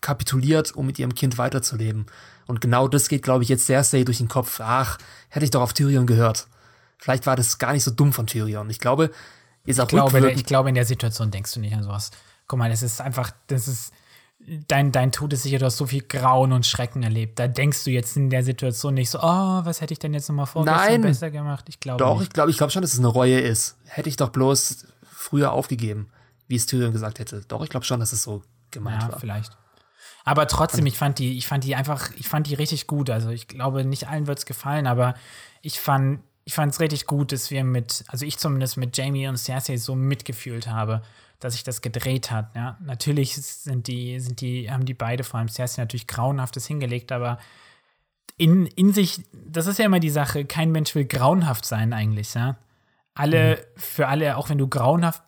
kapituliert, 0.00 0.74
um 0.74 0.86
mit 0.86 0.98
ihrem 0.98 1.14
Kind 1.14 1.38
weiterzuleben. 1.38 2.06
Und 2.46 2.60
genau 2.60 2.88
das 2.88 3.08
geht, 3.08 3.22
glaube 3.22 3.44
ich, 3.44 3.48
jetzt 3.48 3.66
sehr 3.66 3.84
sehr 3.84 4.04
durch 4.04 4.18
den 4.18 4.28
Kopf. 4.28 4.60
Ach, 4.60 4.98
hätte 5.28 5.44
ich 5.44 5.52
doch 5.52 5.62
auf 5.62 5.72
Tyrion 5.72 6.06
gehört. 6.06 6.48
Vielleicht 6.98 7.26
war 7.26 7.36
das 7.36 7.58
gar 7.58 7.72
nicht 7.72 7.84
so 7.84 7.92
dumm 7.92 8.12
von 8.12 8.26
Tyrion. 8.26 8.68
Ich 8.70 8.80
glaube, 8.80 9.10
ist 9.64 9.80
auch 9.80 9.84
ich 9.84 9.90
glaube, 9.90 10.32
ich 10.32 10.44
glaube, 10.44 10.68
in 10.68 10.74
der 10.74 10.84
Situation 10.84 11.30
denkst 11.30 11.54
du 11.54 11.60
nicht 11.60 11.74
an 11.74 11.84
sowas. 11.84 12.10
Guck 12.48 12.58
mal, 12.58 12.70
das 12.70 12.82
ist 12.82 13.00
einfach, 13.00 13.30
das 13.46 13.68
ist, 13.68 13.92
dein, 14.66 14.90
dein 14.90 15.12
Tod 15.12 15.32
ist 15.32 15.42
sicher, 15.44 15.58
du 15.58 15.66
hast 15.66 15.76
so 15.76 15.86
viel 15.86 16.02
Grauen 16.02 16.52
und 16.52 16.66
Schrecken 16.66 17.02
erlebt. 17.02 17.38
Da 17.38 17.46
denkst 17.46 17.84
du 17.84 17.90
jetzt 17.90 18.16
in 18.16 18.30
der 18.30 18.42
Situation 18.42 18.94
nicht 18.94 19.10
so, 19.10 19.20
oh, 19.20 19.60
was 19.64 19.80
hätte 19.80 19.92
ich 19.92 20.00
denn 20.00 20.14
jetzt 20.14 20.28
nochmal 20.28 20.46
vorgestern 20.46 21.02
besser 21.02 21.30
gemacht? 21.30 21.66
Ich 21.68 21.78
glaube 21.78 21.98
Doch, 21.98 22.14
nicht. 22.14 22.28
ich 22.28 22.30
glaube 22.30 22.50
ich 22.50 22.56
glaube 22.56 22.72
schon, 22.72 22.82
dass 22.82 22.94
es 22.94 22.98
eine 22.98 23.08
Reue 23.08 23.38
ist. 23.38 23.76
Hätte 23.84 24.08
ich 24.08 24.16
doch 24.16 24.30
bloß 24.30 24.86
früher 25.12 25.52
aufgegeben 25.52 26.08
wie 26.48 26.56
es 26.56 26.66
Tyrion 26.66 26.92
gesagt 26.92 27.18
hätte. 27.18 27.42
Doch, 27.46 27.62
ich 27.62 27.70
glaube 27.70 27.86
schon, 27.86 28.00
dass 28.00 28.12
es 28.12 28.22
so 28.22 28.42
gemeint 28.70 29.02
ja, 29.02 29.12
war. 29.12 29.20
vielleicht. 29.20 29.56
Aber 30.24 30.46
trotzdem, 30.46 30.84
ich 30.86 30.98
fand 30.98 31.18
die, 31.18 31.38
ich 31.38 31.46
fand 31.46 31.64
die 31.64 31.74
einfach, 31.74 32.10
ich 32.16 32.28
fand 32.28 32.46
die 32.46 32.54
richtig 32.54 32.86
gut. 32.86 33.08
Also 33.08 33.30
ich 33.30 33.48
glaube, 33.48 33.84
nicht 33.84 34.08
allen 34.08 34.26
wird 34.26 34.38
es 34.38 34.46
gefallen, 34.46 34.86
aber 34.86 35.14
ich 35.62 35.80
fand, 35.80 36.20
ich 36.44 36.54
fand 36.54 36.72
es 36.72 36.80
richtig 36.80 37.06
gut, 37.06 37.32
dass 37.32 37.50
wir 37.50 37.64
mit, 37.64 38.04
also 38.08 38.26
ich 38.26 38.38
zumindest 38.38 38.76
mit 38.76 38.96
Jamie 38.96 39.28
und 39.28 39.38
Cersei 39.38 39.76
so 39.76 39.94
mitgefühlt 39.94 40.68
habe, 40.68 41.02
dass 41.40 41.54
sich 41.54 41.62
das 41.62 41.82
gedreht 41.82 42.30
hat. 42.30 42.54
Ja, 42.54 42.76
natürlich 42.80 43.36
sind 43.36 43.86
die, 43.86 44.18
sind 44.20 44.40
die, 44.40 44.70
haben 44.70 44.84
die 44.84 44.94
beide, 44.94 45.24
vor 45.24 45.38
allem 45.38 45.48
Cersei, 45.48 45.82
natürlich 45.82 46.06
grauenhaftes 46.06 46.66
hingelegt, 46.66 47.12
aber 47.12 47.38
in, 48.36 48.66
in 48.66 48.92
sich, 48.92 49.24
das 49.32 49.66
ist 49.66 49.78
ja 49.78 49.86
immer 49.86 50.00
die 50.00 50.10
Sache, 50.10 50.44
kein 50.44 50.72
Mensch 50.72 50.94
will 50.94 51.04
grauenhaft 51.04 51.64
sein 51.64 51.92
eigentlich, 51.92 52.34
ja. 52.34 52.56
Alle, 53.14 53.56
mhm. 53.56 53.80
für 53.80 54.08
alle, 54.08 54.36
auch 54.36 54.48
wenn 54.48 54.58
du 54.58 54.68
grauenhaft 54.68 55.22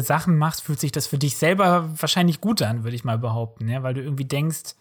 Sachen 0.00 0.36
machst, 0.36 0.62
fühlt 0.62 0.80
sich 0.80 0.92
das 0.92 1.06
für 1.06 1.18
dich 1.18 1.36
selber 1.36 1.88
wahrscheinlich 2.00 2.40
gut 2.40 2.62
an, 2.62 2.84
würde 2.84 2.96
ich 2.96 3.04
mal 3.04 3.18
behaupten, 3.18 3.68
ja? 3.68 3.82
weil 3.82 3.94
du 3.94 4.02
irgendwie 4.02 4.24
denkst, 4.24 4.74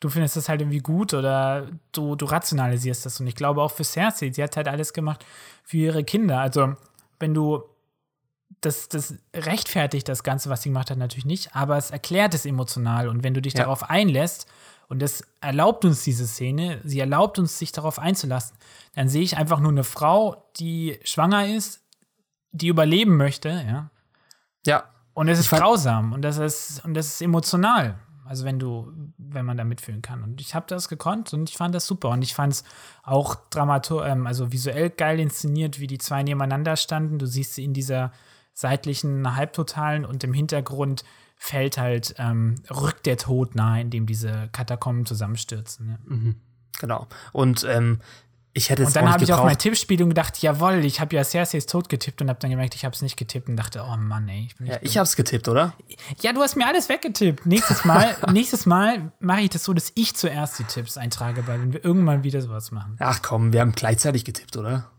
du 0.00 0.08
findest 0.08 0.36
das 0.36 0.48
halt 0.48 0.60
irgendwie 0.60 0.80
gut 0.80 1.14
oder 1.14 1.68
du, 1.92 2.16
du 2.16 2.26
rationalisierst 2.26 3.06
das. 3.06 3.20
Und 3.20 3.26
ich 3.26 3.36
glaube 3.36 3.62
auch 3.62 3.70
für 3.70 3.84
Cersei, 3.84 4.30
sie 4.32 4.42
hat 4.42 4.56
halt 4.56 4.68
alles 4.68 4.92
gemacht 4.92 5.24
für 5.62 5.76
ihre 5.76 6.04
Kinder. 6.04 6.40
Also, 6.40 6.74
wenn 7.18 7.34
du 7.34 7.62
das, 8.60 8.88
das 8.88 9.14
rechtfertigt 9.34 10.08
das 10.08 10.22
Ganze, 10.22 10.50
was 10.50 10.62
sie 10.62 10.70
gemacht 10.70 10.90
hat, 10.90 10.98
natürlich 10.98 11.24
nicht, 11.24 11.54
aber 11.54 11.76
es 11.76 11.90
erklärt 11.90 12.34
es 12.34 12.46
emotional. 12.46 13.08
Und 13.08 13.22
wenn 13.22 13.34
du 13.34 13.42
dich 13.42 13.54
ja. 13.54 13.62
darauf 13.64 13.88
einlässt, 13.90 14.46
und 14.88 15.00
das 15.00 15.24
erlaubt 15.40 15.86
uns 15.86 16.04
diese 16.04 16.26
Szene, 16.26 16.80
sie 16.84 17.00
erlaubt 17.00 17.38
uns, 17.38 17.58
sich 17.58 17.72
darauf 17.72 17.98
einzulassen, 17.98 18.58
dann 18.94 19.08
sehe 19.08 19.22
ich 19.22 19.38
einfach 19.38 19.58
nur 19.58 19.70
eine 19.70 19.84
Frau, 19.84 20.44
die 20.58 21.00
schwanger 21.02 21.48
ist, 21.48 21.80
die 22.50 22.68
überleben 22.68 23.16
möchte, 23.16 23.48
ja, 23.48 23.90
ja. 24.66 24.84
Und 25.14 25.28
es 25.28 25.38
ist 25.38 25.50
grausam 25.50 26.12
und 26.12 26.22
das 26.22 26.38
ist, 26.38 26.84
und 26.84 26.94
das 26.94 27.06
ist 27.06 27.22
emotional. 27.22 27.98
Also 28.24 28.46
wenn 28.46 28.58
du, 28.58 28.90
wenn 29.18 29.44
man 29.44 29.58
da 29.58 29.64
mitfühlen 29.64 30.00
kann. 30.00 30.22
Und 30.22 30.40
ich 30.40 30.54
habe 30.54 30.64
das 30.66 30.88
gekonnt 30.88 31.34
und 31.34 31.50
ich 31.50 31.56
fand 31.56 31.74
das 31.74 31.86
super. 31.86 32.08
Und 32.10 32.22
ich 32.22 32.34
fand 32.34 32.54
es 32.54 32.64
auch 33.02 33.34
dramatur, 33.50 34.06
ähm, 34.06 34.26
also 34.26 34.52
visuell 34.52 34.88
geil 34.88 35.20
inszeniert, 35.20 35.80
wie 35.80 35.86
die 35.86 35.98
zwei 35.98 36.22
nebeneinander 36.22 36.76
standen. 36.76 37.18
Du 37.18 37.26
siehst 37.26 37.54
sie 37.54 37.64
in 37.64 37.74
dieser 37.74 38.12
seitlichen 38.54 39.36
Halbtotalen 39.36 40.06
und 40.06 40.24
im 40.24 40.32
Hintergrund 40.32 41.04
fällt 41.36 41.76
halt, 41.76 42.14
ähm, 42.18 42.54
rückt 42.70 43.04
der 43.04 43.16
Tod 43.18 43.54
nahe, 43.54 43.80
indem 43.82 44.06
diese 44.06 44.48
Katakomben 44.52 45.04
zusammenstürzen. 45.04 45.88
Ja. 45.88 45.98
Mhm. 46.04 46.36
Genau. 46.78 47.08
Und 47.32 47.64
ähm, 47.64 47.98
Ich 48.54 48.68
hätte 48.68 48.82
es 48.82 48.88
Und 48.88 48.96
dann 48.96 49.10
habe 49.10 49.24
ich 49.24 49.32
auf 49.32 49.38
mein 49.38 49.48
gebraucht. 49.48 49.60
Tippspiel 49.62 50.02
und 50.02 50.10
gedacht, 50.10 50.36
jawohl, 50.42 50.84
ich 50.84 51.00
habe 51.00 51.16
ja 51.16 51.24
Cerseis 51.24 51.64
tot 51.64 51.88
getippt 51.88 52.20
und 52.20 52.28
habe 52.28 52.38
dann 52.38 52.50
gemerkt, 52.50 52.74
ich 52.74 52.84
habe 52.84 52.94
es 52.94 53.00
nicht 53.00 53.16
getippt 53.16 53.48
und 53.48 53.56
dachte, 53.56 53.82
oh 53.90 53.96
Mann, 53.96 54.28
ey. 54.28 54.44
Ich 54.46 54.56
bin 54.56 54.66
Ja, 54.66 54.76
ich 54.82 54.98
hab's 54.98 55.16
getippt, 55.16 55.48
oder? 55.48 55.72
Ja, 56.20 56.34
du 56.34 56.40
hast 56.42 56.56
mir 56.56 56.66
alles 56.66 56.90
weggetippt. 56.90 57.46
Nächstes 57.46 57.84
Mal, 57.86 58.14
nächstes 58.30 58.66
Mal 58.66 59.10
mache 59.20 59.40
ich 59.40 59.50
das 59.50 59.64
so, 59.64 59.72
dass 59.72 59.92
ich 59.94 60.14
zuerst 60.16 60.58
die 60.58 60.64
Tipps 60.64 60.98
eintrage, 60.98 61.46
weil 61.46 61.60
wenn 61.62 61.72
wir 61.72 61.82
irgendwann 61.82 62.24
wieder 62.24 62.42
sowas 62.42 62.72
machen. 62.72 62.96
Ach 62.98 63.22
komm, 63.22 63.54
wir 63.54 63.60
haben 63.62 63.72
gleichzeitig 63.72 64.24
getippt, 64.26 64.56
oder? 64.58 64.90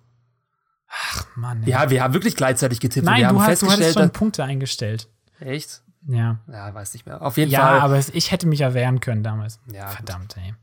Ach 0.89 1.25
Mann. 1.35 1.61
ey. 1.63 1.69
Ja, 1.69 1.89
wir 1.91 2.01
haben 2.03 2.13
wirklich 2.15 2.35
gleichzeitig 2.35 2.79
getippt. 2.79 3.05
und 3.05 3.11
Nein, 3.11 3.21
wir 3.21 3.27
haben 3.27 3.35
du, 3.37 3.43
hast, 3.43 3.61
du 3.61 3.69
hattest 3.71 3.93
schon 3.93 4.09
Punkte 4.11 4.43
eingestellt. 4.43 5.09
echt? 5.39 5.81
Ja. 6.07 6.39
Ja, 6.51 6.73
weiß 6.73 6.93
nicht 6.95 7.05
mehr. 7.05 7.21
Auf 7.21 7.37
jeden 7.37 7.51
Ja, 7.51 7.61
Fall. 7.61 7.79
aber 7.81 7.97
es, 7.97 8.09
ich 8.09 8.31
hätte 8.31 8.45
mich 8.47 8.59
ja 8.59 8.73
wehren 8.73 8.99
können 8.99 9.23
damals. 9.23 9.59
Ja, 9.71 9.85
gut. 9.85 9.95
Verdammt, 9.95 10.35
ey. 10.37 10.53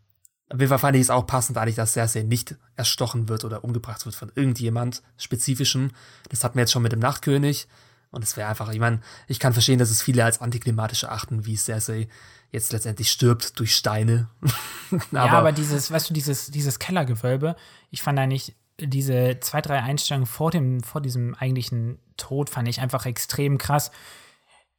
Auf 0.52 0.58
jeden 0.58 0.68
Fall 0.68 0.78
fand 0.78 0.96
ich 0.96 1.02
es 1.02 1.10
auch 1.10 1.26
passend, 1.26 1.56
eigentlich, 1.56 1.76
dass 1.76 1.92
Cersei 1.92 2.22
nicht 2.22 2.56
erstochen 2.74 3.28
wird 3.28 3.44
oder 3.44 3.62
umgebracht 3.62 4.04
wird 4.04 4.16
von 4.16 4.32
irgendjemand 4.34 5.02
Spezifischem. 5.16 5.92
Das 6.28 6.42
hatten 6.42 6.56
wir 6.56 6.62
jetzt 6.62 6.72
schon 6.72 6.82
mit 6.82 6.92
dem 6.92 6.98
Nachtkönig. 6.98 7.68
Und 8.10 8.24
es 8.24 8.36
wäre 8.36 8.48
einfach, 8.48 8.68
ich 8.72 8.80
meine, 8.80 9.00
ich 9.28 9.38
kann 9.38 9.52
verstehen, 9.52 9.78
dass 9.78 9.90
es 9.90 10.02
viele 10.02 10.24
als 10.24 10.40
antiklimatisch 10.40 11.04
erachten, 11.04 11.46
wie 11.46 11.56
Cersei 11.56 12.08
jetzt 12.50 12.72
letztendlich 12.72 13.12
stirbt 13.12 13.60
durch 13.60 13.76
Steine. 13.76 14.28
ja, 15.12 15.26
aber 15.26 15.52
dieses, 15.52 15.92
weißt 15.92 16.10
du, 16.10 16.14
dieses, 16.14 16.50
dieses 16.50 16.80
Kellergewölbe, 16.80 17.54
ich 17.90 18.02
fand 18.02 18.18
eigentlich 18.18 18.56
diese 18.80 19.38
zwei, 19.40 19.60
drei 19.60 19.80
Einstellungen 19.82 20.26
vor 20.26 20.50
dem, 20.50 20.82
vor 20.82 21.00
diesem 21.00 21.34
eigentlichen 21.34 21.98
Tod 22.16 22.50
fand 22.50 22.66
ich 22.66 22.80
einfach 22.80 23.06
extrem 23.06 23.58
krass. 23.58 23.92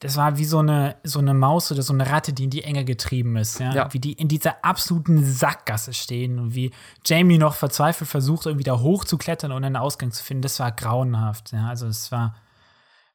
Das 0.01 0.17
war 0.17 0.37
wie 0.37 0.45
so 0.45 0.57
eine, 0.57 0.95
so 1.03 1.19
eine 1.19 1.35
Maus 1.35 1.71
oder 1.71 1.83
so 1.83 1.93
eine 1.93 2.09
Ratte, 2.09 2.33
die 2.33 2.45
in 2.45 2.49
die 2.49 2.63
Enge 2.63 2.85
getrieben 2.85 3.37
ist, 3.37 3.59
ja? 3.59 3.71
Ja. 3.71 3.93
Wie 3.93 3.99
die 3.99 4.13
in 4.13 4.27
dieser 4.27 4.65
absoluten 4.65 5.23
Sackgasse 5.23 5.93
stehen 5.93 6.39
und 6.39 6.55
wie 6.55 6.71
Jamie 7.05 7.37
noch 7.37 7.53
verzweifelt 7.53 8.09
versucht, 8.09 8.47
irgendwie 8.47 8.63
da 8.63 8.79
hochzuklettern 8.79 9.51
und 9.51 9.63
einen 9.63 9.75
Ausgang 9.75 10.11
zu 10.11 10.23
finden. 10.23 10.41
Das 10.41 10.59
war 10.59 10.71
grauenhaft, 10.71 11.51
ja. 11.51 11.67
Also 11.67 11.85
es 11.85 12.11
war, 12.11 12.35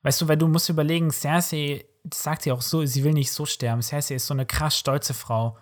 weißt 0.04 0.20
du, 0.20 0.28
weil 0.28 0.36
du 0.36 0.46
musst 0.46 0.68
überlegen, 0.68 1.10
Cersei, 1.10 1.86
das 2.04 2.22
sagt 2.22 2.42
sie 2.42 2.52
auch 2.52 2.62
so, 2.62 2.86
sie 2.86 3.02
will 3.02 3.14
nicht 3.14 3.32
so 3.32 3.46
sterben. 3.46 3.82
Cersei 3.82 4.14
ist 4.14 4.28
so 4.28 4.34
eine 4.34 4.46
krass 4.46 4.78
stolze 4.78 5.12
Frau. 5.12 5.58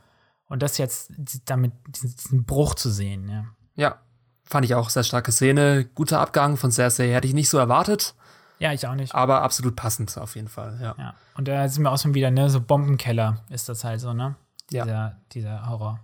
Und 0.50 0.62
das 0.62 0.76
jetzt 0.76 1.10
damit, 1.46 1.72
diesen, 1.88 2.14
diesen 2.16 2.44
Bruch 2.44 2.74
zu 2.74 2.90
sehen, 2.90 3.30
ja. 3.30 3.44
Ja, 3.76 4.00
fand 4.42 4.66
ich 4.66 4.74
auch 4.74 4.90
sehr 4.90 5.04
starke 5.04 5.32
Szene. 5.32 5.86
Guter 5.94 6.20
Abgang 6.20 6.58
von 6.58 6.70
Cersei 6.70 7.08
hätte 7.08 7.26
ich 7.26 7.32
nicht 7.32 7.48
so 7.48 7.56
erwartet, 7.56 8.14
Ja, 8.58 8.72
ich 8.72 8.86
auch 8.86 8.94
nicht. 8.94 9.14
aber 9.14 9.42
absolut 9.42 9.76
passend 9.76 10.16
auf 10.16 10.36
jeden 10.36 10.48
Fall, 10.48 10.78
ja. 10.80 10.94
Ja. 10.98 11.14
Und 11.36 11.48
da 11.48 11.68
sind 11.68 11.82
wir 11.82 11.90
auch 11.90 11.98
schon 11.98 12.14
wieder, 12.14 12.30
ne, 12.30 12.48
so 12.48 12.60
Bombenkeller 12.60 13.42
ist 13.50 13.68
das 13.68 13.84
halt 13.84 14.00
so, 14.00 14.12
ne? 14.12 14.36
Ja. 14.70 14.84
Dieser, 14.84 15.16
dieser 15.32 15.68
Horror. 15.68 16.00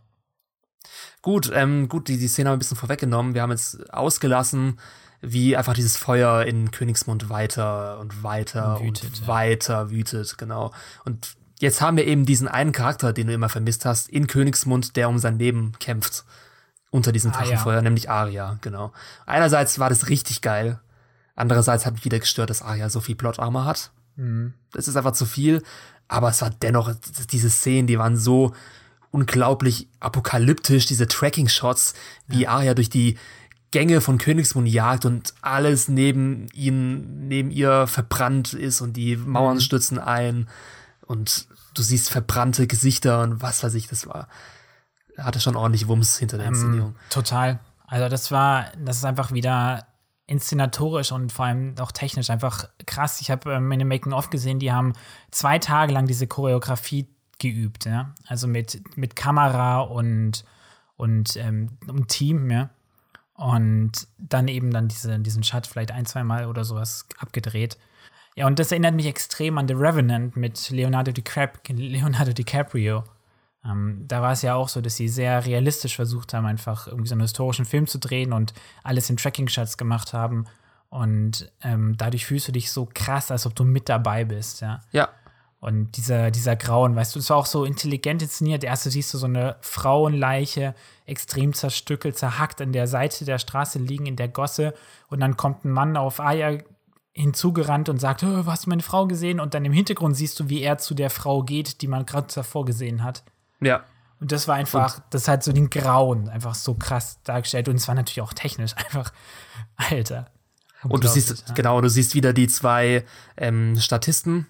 Gut, 1.22 1.50
ähm, 1.54 1.88
gut, 1.88 2.08
die, 2.08 2.18
die 2.18 2.28
Szene 2.28 2.48
haben 2.48 2.54
wir 2.54 2.56
ein 2.56 2.60
bisschen 2.60 2.76
vorweggenommen. 2.76 3.34
Wir 3.34 3.42
haben 3.42 3.50
jetzt 3.50 3.92
ausgelassen, 3.92 4.78
wie 5.20 5.56
einfach 5.56 5.74
dieses 5.74 5.96
Feuer 5.96 6.44
in 6.44 6.70
Königsmund 6.70 7.28
weiter 7.28 7.98
und 8.00 8.22
weiter 8.22 8.80
Wütet, 8.80 9.04
und 9.04 9.20
ja. 9.20 9.26
weiter 9.26 9.90
wütet, 9.90 10.38
genau. 10.38 10.72
Und 11.04 11.36
jetzt 11.58 11.80
haben 11.80 11.96
wir 11.96 12.06
eben 12.06 12.24
diesen 12.24 12.48
einen 12.48 12.72
Charakter, 12.72 13.12
den 13.12 13.26
du 13.26 13.34
immer 13.34 13.48
vermisst 13.48 13.84
hast, 13.84 14.08
in 14.08 14.26
Königsmund, 14.26 14.96
der 14.96 15.08
um 15.08 15.18
sein 15.18 15.38
Leben 15.38 15.72
kämpft. 15.78 16.24
Unter 16.92 17.12
diesem 17.12 17.30
Arya. 17.30 17.44
Drachenfeuer, 17.44 17.82
nämlich 17.82 18.10
Arya, 18.10 18.58
genau. 18.62 18.92
Einerseits 19.24 19.78
war 19.78 19.90
das 19.90 20.08
richtig 20.08 20.42
geil. 20.42 20.80
Andererseits 21.40 21.86
hat 21.86 21.94
mich 21.94 22.04
wieder 22.04 22.18
gestört, 22.18 22.50
dass 22.50 22.60
Arya 22.62 22.90
so 22.90 23.00
viel 23.00 23.14
Plot-Armor 23.16 23.64
hat. 23.64 23.90
Mhm. 24.16 24.52
Das 24.72 24.88
ist 24.88 24.96
einfach 24.96 25.12
zu 25.12 25.24
viel. 25.24 25.62
Aber 26.06 26.28
es 26.28 26.42
war 26.42 26.50
dennoch, 26.50 26.92
diese 27.30 27.48
Szenen, 27.50 27.86
die 27.86 27.98
waren 27.98 28.16
so 28.16 28.52
unglaublich 29.10 29.88
apokalyptisch, 30.00 30.86
diese 30.86 31.08
Tracking-Shots, 31.08 31.94
wie 32.26 32.46
Arya 32.46 32.74
durch 32.74 32.90
die 32.90 33.16
Gänge 33.70 34.00
von 34.00 34.18
Königsmund 34.18 34.68
jagt 34.68 35.04
und 35.04 35.32
alles 35.42 35.88
neben 35.88 36.48
ihnen, 36.52 37.28
neben 37.28 37.50
ihr 37.50 37.86
verbrannt 37.86 38.52
ist 38.52 38.80
und 38.80 38.94
die 38.94 39.16
Mauern 39.16 39.56
Mhm. 39.56 39.60
stürzen 39.60 39.98
ein 39.98 40.48
und 41.06 41.46
du 41.74 41.82
siehst 41.82 42.10
verbrannte 42.10 42.66
Gesichter 42.66 43.22
und 43.22 43.42
was 43.42 43.62
weiß 43.62 43.74
ich, 43.74 43.86
das 43.86 44.06
war, 44.06 44.28
hatte 45.16 45.40
schon 45.40 45.56
ordentlich 45.56 45.86
Wumms 45.88 46.18
hinter 46.18 46.36
der 46.38 46.48
Inszenierung. 46.48 46.90
Ähm, 46.90 47.10
total. 47.10 47.60
Also 47.86 48.08
das 48.08 48.30
war, 48.30 48.66
das 48.84 48.98
ist 48.98 49.04
einfach 49.04 49.32
wieder 49.32 49.86
inszenatorisch 50.30 51.10
und 51.10 51.32
vor 51.32 51.46
allem 51.46 51.74
auch 51.80 51.90
technisch 51.90 52.30
einfach 52.30 52.68
krass. 52.86 53.20
Ich 53.20 53.32
habe 53.32 53.52
ähm, 53.52 53.70
in 53.72 53.80
dem 53.80 53.88
Making-of 53.88 54.30
gesehen, 54.30 54.60
die 54.60 54.70
haben 54.70 54.92
zwei 55.32 55.58
Tage 55.58 55.92
lang 55.92 56.06
diese 56.06 56.28
Choreografie 56.28 57.08
geübt, 57.40 57.84
ja. 57.84 58.14
Also 58.28 58.46
mit, 58.46 58.80
mit 58.96 59.16
Kamera 59.16 59.80
und, 59.80 60.44
und, 60.96 61.36
ähm, 61.36 61.76
Team, 62.06 62.48
ja. 62.48 62.70
Und 63.34 64.06
dann 64.18 64.46
eben 64.46 64.70
dann 64.70 64.86
diese, 64.86 65.18
diesen 65.18 65.42
Shot 65.42 65.66
vielleicht 65.66 65.90
ein, 65.90 66.06
zwei 66.06 66.22
Mal 66.22 66.46
oder 66.46 66.64
sowas 66.64 67.06
abgedreht. 67.18 67.76
Ja, 68.36 68.46
und 68.46 68.60
das 68.60 68.70
erinnert 68.70 68.94
mich 68.94 69.06
extrem 69.06 69.58
an 69.58 69.66
The 69.66 69.74
Revenant 69.74 70.36
mit 70.36 70.70
Leonardo, 70.70 71.10
DiCap 71.10 71.58
Leonardo 71.68 72.32
DiCaprio. 72.32 73.02
Ähm, 73.64 74.04
da 74.08 74.22
war 74.22 74.32
es 74.32 74.42
ja 74.42 74.54
auch 74.54 74.68
so, 74.68 74.80
dass 74.80 74.96
sie 74.96 75.08
sehr 75.08 75.44
realistisch 75.44 75.96
versucht 75.96 76.32
haben, 76.32 76.46
einfach 76.46 76.86
irgendwie 76.86 77.08
so 77.08 77.14
einen 77.14 77.22
historischen 77.22 77.64
Film 77.66 77.86
zu 77.86 77.98
drehen 77.98 78.32
und 78.32 78.54
alles 78.82 79.10
in 79.10 79.16
Tracking-Shots 79.16 79.76
gemacht 79.76 80.12
haben. 80.12 80.46
Und 80.88 81.52
ähm, 81.62 81.94
dadurch 81.96 82.26
fühlst 82.26 82.48
du 82.48 82.52
dich 82.52 82.72
so 82.72 82.88
krass, 82.92 83.30
als 83.30 83.46
ob 83.46 83.54
du 83.54 83.64
mit 83.64 83.88
dabei 83.88 84.24
bist, 84.24 84.60
ja. 84.60 84.80
Ja, 84.92 85.08
Und 85.60 85.96
dieser, 85.98 86.30
dieser 86.30 86.56
Grauen, 86.56 86.96
weißt 86.96 87.14
du, 87.14 87.18
es 87.18 87.28
war 87.28 87.36
auch 87.36 87.46
so 87.46 87.64
intelligent 87.64 88.22
inszeniert. 88.22 88.64
Erst 88.64 88.84
siehst 88.90 89.12
du 89.12 89.18
so 89.18 89.26
eine 89.26 89.56
Frauenleiche, 89.60 90.74
extrem 91.04 91.52
zerstückelt, 91.52 92.16
zerhackt 92.16 92.60
an 92.62 92.72
der 92.72 92.86
Seite 92.86 93.24
der 93.26 93.38
Straße 93.38 93.78
liegen, 93.78 94.06
in 94.06 94.16
der 94.16 94.28
Gosse. 94.28 94.72
Und 95.08 95.20
dann 95.20 95.36
kommt 95.36 95.64
ein 95.64 95.70
Mann 95.70 95.96
auf 95.98 96.18
Aya 96.18 96.58
hinzugerannt 97.12 97.88
und 97.88 97.98
sagt, 98.00 98.22
"Oh, 98.22 98.46
hast 98.46 98.64
du 98.66 98.70
meine 98.70 98.82
Frau 98.82 99.06
gesehen? 99.06 99.38
Und 99.38 99.52
dann 99.52 99.64
im 99.64 99.72
Hintergrund 99.72 100.16
siehst 100.16 100.40
du, 100.40 100.48
wie 100.48 100.62
er 100.62 100.78
zu 100.78 100.94
der 100.94 101.10
Frau 101.10 101.42
geht, 101.42 101.82
die 101.82 101.88
man 101.88 102.06
gerade 102.06 102.32
davor 102.34 102.64
gesehen 102.64 103.02
hat. 103.04 103.22
Ja. 103.60 103.84
Und 104.20 104.32
das 104.32 104.46
war 104.46 104.56
einfach, 104.56 105.00
das 105.08 105.28
hat 105.28 105.42
so 105.42 105.52
den 105.52 105.70
Grauen 105.70 106.28
einfach 106.28 106.54
so 106.54 106.74
krass 106.74 107.20
dargestellt. 107.24 107.68
Und 107.68 107.76
es 107.76 107.88
war 107.88 107.94
natürlich 107.94 108.20
auch 108.20 108.34
technisch 108.34 108.76
einfach, 108.76 109.12
Alter. 109.76 110.30
Und 110.82 111.04
du 111.04 111.08
siehst, 111.08 111.48
ja. 111.48 111.54
genau, 111.54 111.80
du 111.80 111.88
siehst 111.88 112.14
wieder 112.14 112.32
die 112.32 112.48
zwei 112.48 113.04
ähm, 113.36 113.78
Statisten, 113.78 114.46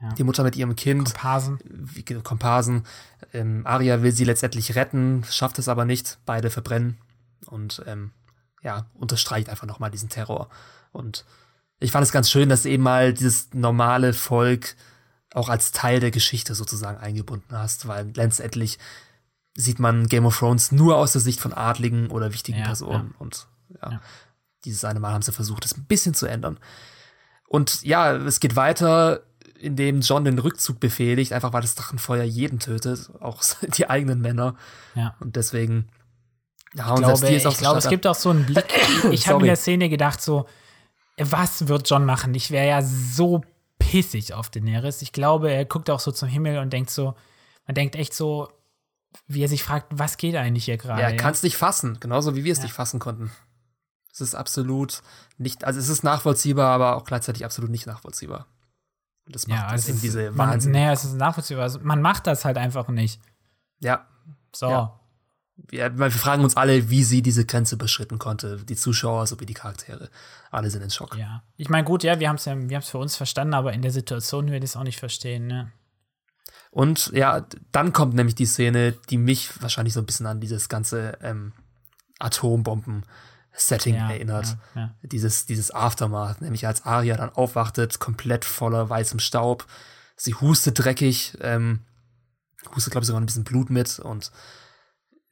Ja. 0.00 0.12
die 0.14 0.24
Mutter 0.24 0.42
mit 0.42 0.56
ihrem 0.56 0.76
Kind. 0.76 1.06
Komparsen. 1.06 1.58
wie 1.64 2.02
Komparsen. 2.02 2.84
Ähm, 3.32 3.62
Arya 3.66 4.02
will 4.02 4.12
sie 4.12 4.24
letztendlich 4.24 4.74
retten, 4.74 5.24
schafft 5.30 5.58
es 5.58 5.68
aber 5.68 5.84
nicht. 5.84 6.18
Beide 6.26 6.50
verbrennen 6.50 6.98
und 7.46 7.82
ähm, 7.86 8.12
ja, 8.62 8.86
unterstreicht 8.94 9.48
einfach 9.48 9.66
nochmal 9.66 9.90
diesen 9.90 10.08
Terror. 10.08 10.48
Und 10.92 11.24
ich 11.78 11.92
fand 11.92 12.04
es 12.04 12.12
ganz 12.12 12.30
schön, 12.30 12.48
dass 12.48 12.66
eben 12.66 12.82
mal 12.82 13.12
dieses 13.14 13.52
normale 13.54 14.12
Volk 14.12 14.76
auch 15.34 15.48
als 15.48 15.72
Teil 15.72 16.00
der 16.00 16.10
Geschichte 16.10 16.54
sozusagen 16.54 16.98
eingebunden 16.98 17.56
hast, 17.56 17.86
weil 17.86 18.10
letztendlich 18.14 18.78
sieht 19.54 19.78
man 19.78 20.06
Game 20.08 20.26
of 20.26 20.38
Thrones 20.38 20.72
nur 20.72 20.96
aus 20.96 21.12
der 21.12 21.20
Sicht 21.20 21.40
von 21.40 21.52
Adligen 21.52 22.08
oder 22.10 22.32
wichtigen 22.32 22.58
Ja, 22.58 22.64
Personen. 22.64 23.14
Und 23.18 23.46
ja, 23.82 23.92
Ja. 23.92 24.00
dieses 24.64 24.84
eine 24.84 25.00
Mal 25.00 25.12
haben 25.12 25.22
sie 25.22 25.32
versucht, 25.32 25.64
es 25.64 25.76
ein 25.76 25.84
bisschen 25.84 26.14
zu 26.14 26.26
ändern. 26.26 26.58
Und 27.48 27.82
ja, 27.82 28.12
es 28.14 28.40
geht 28.40 28.56
weiter, 28.56 29.22
indem 29.58 30.00
John 30.00 30.24
den 30.24 30.38
Rückzug 30.38 30.80
befehligt, 30.80 31.32
einfach 31.32 31.52
weil 31.52 31.62
das 31.62 31.74
Drachenfeuer 31.74 32.24
jeden 32.24 32.58
tötet, 32.60 33.10
auch 33.20 33.42
die 33.76 33.90
eigenen 33.90 34.20
Männer. 34.20 34.56
Ja. 34.94 35.14
Und 35.20 35.36
deswegen, 35.36 35.88
ja, 36.74 36.84
Ich 36.86 36.90
und 36.92 36.98
glaube, 37.04 37.28
jetzt 37.28 37.46
auf 37.46 37.54
ich 37.54 37.58
glaube, 37.58 37.78
es 37.78 37.88
gibt 37.88 38.06
auch 38.06 38.14
so 38.14 38.30
einen 38.30 38.46
Blick. 38.46 38.64
Ich 39.10 39.28
habe 39.28 39.40
in 39.40 39.46
der 39.46 39.56
Szene 39.56 39.88
gedacht, 39.88 40.20
so, 40.22 40.46
was 41.18 41.68
wird 41.68 41.88
John 41.90 42.04
machen? 42.04 42.34
Ich 42.34 42.50
wäre 42.50 42.66
ja 42.68 42.82
so 42.82 43.42
pissig 43.90 44.34
auf 44.34 44.50
Daenerys. 44.50 45.02
Ich 45.02 45.12
glaube, 45.12 45.50
er 45.50 45.64
guckt 45.64 45.90
auch 45.90 45.98
so 46.00 46.12
zum 46.12 46.28
Himmel 46.28 46.58
und 46.58 46.72
denkt 46.72 46.90
so, 46.90 47.14
man 47.66 47.74
denkt 47.74 47.96
echt 47.96 48.14
so, 48.14 48.48
wie 49.26 49.42
er 49.42 49.48
sich 49.48 49.64
fragt, 49.64 49.88
was 49.90 50.16
geht 50.16 50.36
eigentlich 50.36 50.66
hier 50.66 50.76
gerade? 50.76 51.00
Ja, 51.00 51.08
er 51.08 51.14
ja? 51.14 51.16
kann 51.20 51.32
es 51.32 51.42
nicht 51.42 51.56
fassen, 51.56 51.98
genauso 51.98 52.36
wie 52.36 52.44
wir 52.44 52.52
es 52.52 52.58
Ja. 52.58 52.64
nicht 52.64 52.72
fassen 52.72 53.00
konnten. 53.00 53.32
Es 54.12 54.20
ist 54.20 54.34
absolut 54.36 55.02
nicht, 55.38 55.64
also 55.64 55.80
es 55.80 55.88
ist 55.88 56.04
nachvollziehbar, 56.04 56.68
aber 56.72 56.96
auch 56.96 57.04
gleichzeitig 57.04 57.44
absolut 57.44 57.70
nicht 57.70 57.86
nachvollziehbar. 57.86 58.46
Und 59.26 59.34
das 59.34 59.48
macht 59.48 59.58
ja, 59.70 59.74
es 59.74 59.88
ist, 59.88 60.02
diese 60.02 60.30
man, 60.30 60.50
Wahnsinn. 60.50 60.72
naja, 60.72 60.92
es 60.92 61.04
ist 61.04 61.14
nachvollziehbar. 61.14 61.64
Also, 61.64 61.80
man 61.82 62.00
macht 62.00 62.26
das 62.28 62.44
halt 62.44 62.58
einfach 62.58 62.86
nicht. 62.88 63.20
Ja, 63.80 64.06
So. 64.54 64.68
Ja. 64.70 64.99
Wir, 65.68 65.98
wir 65.98 66.10
fragen 66.10 66.42
uns 66.44 66.56
alle, 66.56 66.90
wie 66.90 67.04
sie 67.04 67.22
diese 67.22 67.44
Grenze 67.44 67.74
überschritten 67.74 68.18
konnte. 68.18 68.58
Die 68.64 68.76
Zuschauer 68.76 69.26
sowie 69.26 69.46
die 69.46 69.54
Charaktere. 69.54 70.10
Alle 70.50 70.70
sind 70.70 70.82
in 70.82 70.90
Schock. 70.90 71.16
Ja. 71.16 71.42
Ich 71.56 71.68
meine, 71.68 71.84
gut, 71.84 72.02
ja, 72.02 72.18
wir 72.18 72.28
haben 72.28 72.36
es 72.36 72.44
ja, 72.44 72.56
wir 72.56 72.82
für 72.82 72.98
uns 72.98 73.16
verstanden, 73.16 73.54
aber 73.54 73.72
in 73.72 73.82
der 73.82 73.90
Situation 73.92 74.46
würde 74.46 74.64
ich 74.64 74.70
es 74.72 74.76
auch 74.76 74.84
nicht 74.84 74.98
verstehen, 74.98 75.46
ne? 75.46 75.72
Und 76.72 77.10
ja, 77.12 77.46
dann 77.72 77.92
kommt 77.92 78.14
nämlich 78.14 78.36
die 78.36 78.46
Szene, 78.46 78.92
die 79.10 79.18
mich 79.18 79.60
wahrscheinlich 79.60 79.92
so 79.92 80.00
ein 80.00 80.06
bisschen 80.06 80.26
an 80.26 80.40
dieses 80.40 80.68
ganze 80.68 81.18
ähm, 81.20 81.52
Atombomben-Setting 82.20 83.96
Ja, 83.96 84.10
erinnert. 84.10 84.56
ja, 84.74 84.80
ja. 84.80 84.94
Dieses, 85.02 85.46
dieses 85.46 85.72
Aftermath, 85.72 86.40
nämlich 86.40 86.66
als 86.66 86.84
Arya 86.86 87.16
dann 87.16 87.30
aufwachtet, 87.30 87.98
komplett 87.98 88.44
voller 88.44 88.88
weißem 88.88 89.18
Staub. 89.18 89.66
Sie 90.16 90.34
hustet 90.34 90.78
dreckig, 90.78 91.36
ähm, 91.40 91.80
hustet, 92.74 92.92
glaube 92.92 93.02
ich, 93.02 93.06
sogar 93.08 93.20
ein 93.20 93.26
bisschen 93.26 93.44
Blut 93.44 93.70
mit 93.70 93.98
und 93.98 94.30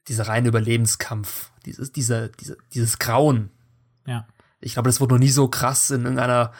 dieser 0.09 0.27
reine 0.27 0.47
Überlebenskampf, 0.49 1.51
dieses, 1.65 1.91
diese, 1.91 2.29
diese, 2.39 2.57
dieses 2.73 2.99
Grauen. 2.99 3.51
Ja. 4.05 4.27
Ich 4.59 4.73
glaube, 4.73 4.89
das 4.89 4.99
wurde 4.99 5.15
noch 5.15 5.19
nie 5.19 5.29
so 5.29 5.47
krass 5.47 5.89
in 5.91 6.01
irgendeiner 6.03 6.51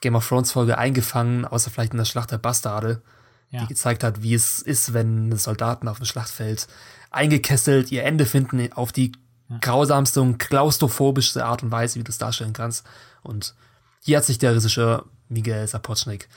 Game 0.00 0.16
of 0.16 0.26
Thrones 0.28 0.50
Folge 0.52 0.76
eingefangen, 0.76 1.44
außer 1.44 1.70
vielleicht 1.70 1.92
in 1.92 1.98
der 1.98 2.04
Schlacht 2.04 2.30
der 2.32 2.38
Bastarde, 2.38 3.02
Ja. 3.50 3.60
die 3.60 3.68
gezeigt 3.68 4.02
hat, 4.02 4.22
wie 4.22 4.34
es 4.34 4.60
ist, 4.60 4.92
wenn 4.92 5.36
Soldaten 5.36 5.86
auf 5.88 5.98
dem 5.98 6.06
Schlachtfeld 6.06 6.66
eingekesselt 7.10 7.92
ihr 7.92 8.02
Ende 8.04 8.26
finden 8.26 8.72
auf 8.72 8.90
die 8.90 9.12
grausamste 9.60 10.20
und 10.20 10.38
klaustrophobischste 10.38 11.44
Art 11.44 11.62
und 11.62 11.70
Weise, 11.70 12.00
wie 12.00 12.04
du 12.04 12.10
es 12.10 12.18
darstellen 12.18 12.54
kannst. 12.54 12.84
Und 13.22 13.54
hier 14.00 14.16
hat 14.16 14.24
sich 14.24 14.38
der 14.38 14.52
Regisseur 14.56 15.04
Miguel 15.28 15.66
Sapochnik 15.68 16.28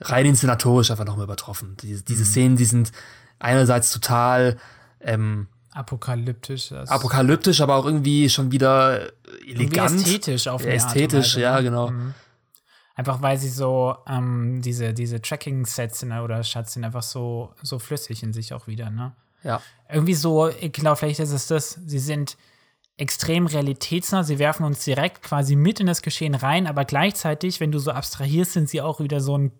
rein 0.00 0.24
inszenatorisch 0.26 0.90
einfach 0.90 1.04
nochmal 1.04 1.24
übertroffen. 1.24 1.76
Diese, 1.82 2.02
diese 2.04 2.24
Szenen, 2.24 2.56
die 2.56 2.64
sind 2.64 2.92
einerseits 3.38 3.90
total 3.90 4.56
ähm, 5.00 5.48
Apokalyptisch. 5.72 6.72
apokalyptisch, 6.72 7.60
aber 7.60 7.76
auch 7.76 7.84
irgendwie 7.84 8.28
schon 8.28 8.50
wieder 8.52 9.12
irgendwie 9.40 9.64
elegant. 9.64 9.96
ästhetisch 9.96 10.48
auf 10.48 10.64
Ja, 10.64 10.70
ästhetisch, 10.72 11.34
Weise, 11.34 11.40
ja, 11.40 11.56
ne? 11.56 11.62
genau. 11.62 11.90
Mhm. 11.90 12.14
Einfach 12.94 13.22
weil 13.22 13.38
sie 13.38 13.48
so 13.48 13.96
ähm, 14.08 14.60
diese, 14.60 14.92
diese 14.92 15.22
Tracking-Sets 15.22 16.04
oder 16.04 16.42
Shots 16.42 16.72
sind 16.72 16.84
einfach 16.84 17.04
so, 17.04 17.54
so 17.62 17.78
flüssig 17.78 18.22
in 18.24 18.32
sich 18.32 18.52
auch 18.52 18.66
wieder, 18.66 18.90
ne? 18.90 19.12
Ja. 19.44 19.62
Irgendwie 19.88 20.14
so, 20.14 20.48
ich 20.48 20.72
glaube, 20.72 20.96
vielleicht 20.96 21.20
ist 21.20 21.30
es 21.30 21.46
das, 21.46 21.78
sie 21.86 22.00
sind 22.00 22.36
extrem 22.96 23.46
realitätsnah, 23.46 24.24
sie 24.24 24.40
werfen 24.40 24.64
uns 24.64 24.84
direkt 24.84 25.22
quasi 25.22 25.54
mit 25.54 25.78
in 25.78 25.86
das 25.86 26.02
Geschehen 26.02 26.34
rein, 26.34 26.66
aber 26.66 26.84
gleichzeitig, 26.84 27.60
wenn 27.60 27.70
du 27.70 27.78
so 27.78 27.92
abstrahierst, 27.92 28.54
sind 28.54 28.68
sie 28.68 28.82
auch 28.82 28.98
wieder 28.98 29.20
so 29.20 29.38
ein, 29.38 29.52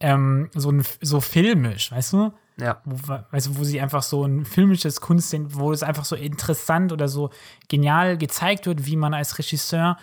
ähm, 0.00 0.48
so 0.54 0.70
ein, 0.72 0.82
so 1.02 1.20
filmisch, 1.20 1.92
weißt 1.92 2.14
du? 2.14 2.32
Ja. 2.58 2.80
wo, 2.84 2.96
du, 2.96 3.58
wo 3.58 3.64
sie 3.64 3.80
einfach 3.80 4.02
so 4.02 4.24
ein 4.24 4.44
filmisches 4.44 5.00
Kunst 5.00 5.30
sind, 5.30 5.56
wo 5.56 5.72
es 5.72 5.82
einfach 5.82 6.04
so 6.04 6.16
interessant 6.16 6.92
oder 6.92 7.08
so 7.08 7.30
genial 7.68 8.18
gezeigt 8.18 8.66
wird, 8.66 8.86
wie 8.86 8.96
man 8.96 9.14
als 9.14 9.38
Regisseur 9.38 9.96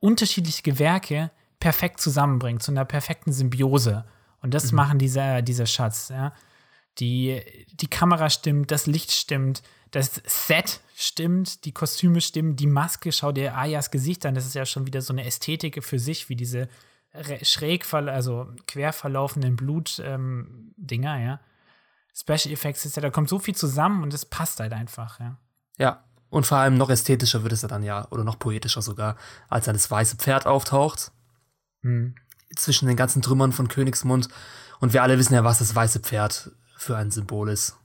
unterschiedliche 0.00 0.62
Gewerke 0.62 1.30
perfekt 1.60 2.00
zusammenbringt, 2.00 2.62
zu 2.62 2.72
einer 2.72 2.84
perfekten 2.84 3.32
Symbiose. 3.32 4.04
Und 4.40 4.52
das 4.52 4.72
machen 4.72 4.98
diese, 4.98 5.42
diese 5.42 5.66
Shots, 5.66 6.08
ja. 6.08 6.32
Die, 6.98 7.40
die 7.72 7.86
Kamera 7.86 8.28
stimmt, 8.28 8.70
das 8.70 8.86
Licht 8.86 9.12
stimmt, 9.12 9.62
das 9.92 10.20
Set 10.26 10.80
stimmt, 10.94 11.64
die 11.64 11.72
Kostüme 11.72 12.20
stimmen, 12.20 12.56
die 12.56 12.66
Maske, 12.66 13.12
schau 13.12 13.32
dir 13.32 13.56
Ayas 13.56 13.90
Gesicht 13.90 14.26
an, 14.26 14.34
das 14.34 14.44
ist 14.44 14.54
ja 14.54 14.66
schon 14.66 14.86
wieder 14.86 15.00
so 15.00 15.14
eine 15.14 15.24
Ästhetik 15.24 15.82
für 15.82 15.98
sich, 15.98 16.28
wie 16.28 16.36
diese 16.36 16.68
schräg, 17.42 17.92
also 17.92 18.48
quer 18.66 18.92
verlaufenden 18.92 19.56
Blut-Dinger, 19.56 21.16
ähm, 21.16 21.22
ja. 21.24 21.40
Special 22.14 22.52
Effects 22.52 22.84
ist 22.84 22.96
ja, 22.96 23.02
da 23.02 23.10
kommt 23.10 23.28
so 23.28 23.38
viel 23.38 23.54
zusammen 23.54 24.02
und 24.02 24.12
es 24.12 24.24
passt 24.24 24.60
halt 24.60 24.72
einfach, 24.72 25.18
ja. 25.20 25.38
Ja. 25.78 26.04
Und 26.28 26.46
vor 26.46 26.58
allem 26.58 26.78
noch 26.78 26.88
ästhetischer 26.88 27.42
wird 27.42 27.52
es 27.52 27.62
ja 27.62 27.68
dann 27.68 27.82
ja, 27.82 28.08
oder 28.10 28.24
noch 28.24 28.38
poetischer 28.38 28.80
sogar, 28.80 29.16
als 29.48 29.66
dann 29.66 29.74
das 29.74 29.90
weiße 29.90 30.16
Pferd 30.16 30.46
auftaucht. 30.46 31.12
Hm. 31.82 32.14
Zwischen 32.56 32.86
den 32.86 32.96
ganzen 32.96 33.20
Trümmern 33.20 33.52
von 33.52 33.68
Königsmund. 33.68 34.28
Und 34.80 34.94
wir 34.94 35.02
alle 35.02 35.18
wissen 35.18 35.34
ja, 35.34 35.44
was 35.44 35.58
das 35.58 35.74
weiße 35.74 36.00
Pferd 36.00 36.50
für 36.76 36.96
ein 36.96 37.10
Symbol 37.10 37.50
ist. 37.50 37.76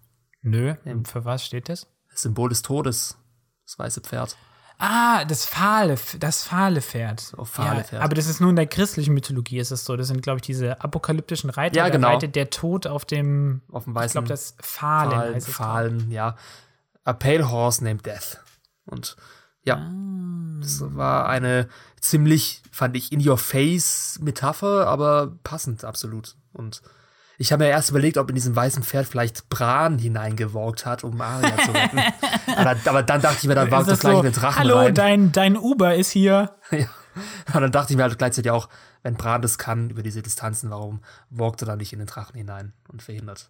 Nö, 0.41 0.75
für 1.03 1.25
was 1.25 1.45
steht 1.45 1.67
das? 1.67 1.87
Das 2.09 2.21
Symbol 2.21 2.49
des 2.49 2.61
Todes. 2.61 3.17
Das 3.65 3.79
weiße 3.79 4.01
Pferd. 4.01 4.37
Ah, 4.79 5.25
das 5.25 5.45
fahle, 5.45 5.97
das 6.19 6.43
fahle 6.43 6.81
Pferd. 6.81 7.33
Oh, 7.37 7.45
fahle 7.45 7.79
ja, 7.79 7.83
Pferd. 7.83 8.01
Aber 8.03 8.13
das 8.15 8.27
ist 8.27 8.39
nur 8.39 8.51
in 8.51 8.55
der 8.55 8.67
christlichen 8.67 9.13
Mythologie, 9.13 9.57
ist 9.57 9.71
es 9.71 9.85
so. 9.85 9.95
Das 9.97 10.07
sind, 10.07 10.21
glaube 10.21 10.37
ich, 10.37 10.43
diese 10.43 10.79
apokalyptischen 10.81 11.49
Reiter. 11.49 11.77
Ja, 11.77 11.89
genau. 11.89 12.09
reitet 12.09 12.35
der 12.35 12.49
Tod 12.51 12.85
auf 12.85 13.03
dem, 13.05 13.61
Auf 13.71 13.85
dem 13.85 13.93
ich 13.93 13.95
weißen 13.95 14.13
glaube, 14.13 14.27
das 14.27 14.55
Fahlen 14.61 15.11
Pfahlen, 15.11 15.35
heißt 15.35 15.47
es. 15.47 15.53
Pfahlen, 15.55 16.11
ja. 16.11 16.35
A 17.03 17.13
pale 17.13 17.49
horse 17.49 17.83
named 17.83 18.05
death. 18.05 18.37
Und 18.85 19.15
ja, 19.63 19.77
Ah. 19.77 19.91
das 20.61 20.81
war 20.95 21.27
eine 21.27 21.67
ziemlich, 21.99 22.61
fand 22.71 22.95
ich, 22.95 23.11
in-your-face-Metapher, 23.11 24.87
aber 24.87 25.33
passend, 25.43 25.83
absolut. 25.85 26.35
Und 26.53 26.81
ich 27.37 27.51
habe 27.51 27.65
mir 27.65 27.69
erst 27.69 27.91
überlegt, 27.91 28.17
ob 28.17 28.29
in 28.29 28.35
diesem 28.35 28.55
weißen 28.55 28.83
Pferd 28.83 29.05
vielleicht 29.05 29.47
Bran 29.49 29.99
hineingewalkt 29.99 30.85
hat, 30.85 31.03
um 31.03 31.21
Arya 31.21 31.55
zu 31.57 31.71
retten. 31.71 31.99
aber, 32.55 32.75
aber 32.85 33.03
dann 33.03 33.21
dachte 33.21 33.37
ich 33.41 33.47
mir, 33.47 33.53
dann 33.55 33.69
war 33.69 33.81
doch 33.81 33.89
das 33.89 33.99
gleich 33.99 34.13
so, 34.13 34.19
eine 34.21 34.31
Drachen 34.31 34.59
Hallo, 34.59 34.77
rein. 34.77 34.93
dein, 34.95 35.31
dein 35.31 35.57
Uber 35.57 35.95
ist 35.95 36.11
hier. 36.11 36.55
Ja. 36.71 37.55
Und 37.55 37.61
dann 37.61 37.71
dachte 37.71 37.93
ich 37.93 37.97
mir 37.97 38.03
halt 38.03 38.15
gleichzeitig 38.19 38.51
auch, 38.51 38.69
wenn 39.01 39.15
Bran 39.15 39.41
das 39.41 39.57
kann 39.57 39.89
über 39.89 40.03
diese 40.03 40.21
Distanzen, 40.21 40.69
warum 40.69 41.01
walkt 41.31 41.63
er 41.63 41.65
dann 41.65 41.79
nicht 41.79 41.91
in 41.91 41.97
den 41.97 42.07
Drachen 42.07 42.35
hinein 42.35 42.73
und 42.89 43.01
verhindert 43.01 43.49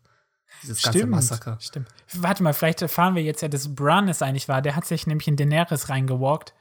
dieses 0.63 0.81
ganze 0.81 1.05
Massaker? 1.05 1.57
Stimmt. 1.59 1.89
Warte 2.13 2.43
mal, 2.43 2.53
vielleicht 2.53 2.81
erfahren 2.81 3.15
wir 3.15 3.23
jetzt 3.23 3.41
ja, 3.41 3.49
dass 3.49 3.75
Bran 3.75 4.07
es 4.07 4.21
eigentlich 4.21 4.47
war. 4.47 4.61
Der 4.61 4.77
hat 4.77 4.85
sich 4.85 5.05
nämlich 5.05 5.27
in 5.27 5.35
Daenerys 5.35 5.89
reingewalkt. 5.89 6.53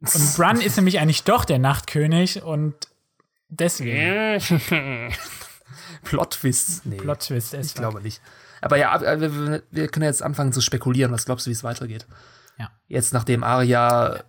Und 0.00 0.36
Bran 0.36 0.60
ist 0.60 0.76
nämlich 0.76 0.98
eigentlich 0.98 1.24
doch 1.24 1.46
der 1.46 1.58
Nachtkönig 1.58 2.42
und 2.42 2.74
deswegen. 3.48 4.42
Plot-Twists? 6.04 6.82
Nee, 6.84 6.96
Plot-Twist. 6.96 7.54
es 7.54 7.66
ich 7.68 7.74
glaube 7.74 8.00
nicht. 8.02 8.20
Aber 8.60 8.76
ja, 8.76 9.00
wir, 9.20 9.62
wir 9.70 9.88
können 9.88 10.04
jetzt 10.04 10.22
anfangen 10.22 10.52
zu 10.52 10.60
spekulieren. 10.60 11.12
Was 11.12 11.24
glaubst 11.24 11.46
du, 11.46 11.50
wie 11.50 11.54
es 11.54 11.64
weitergeht? 11.64 12.06
Ja. 12.58 12.70
Jetzt, 12.88 13.12
nachdem 13.14 13.42
Arya 13.42 14.16
äh, 14.16 14.22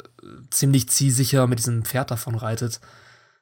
ziemlich 0.49 0.87
zielsicher 0.89 1.47
mit 1.47 1.59
diesem 1.59 1.83
Pferd 1.83 2.11
davon 2.11 2.35
reitet, 2.35 2.79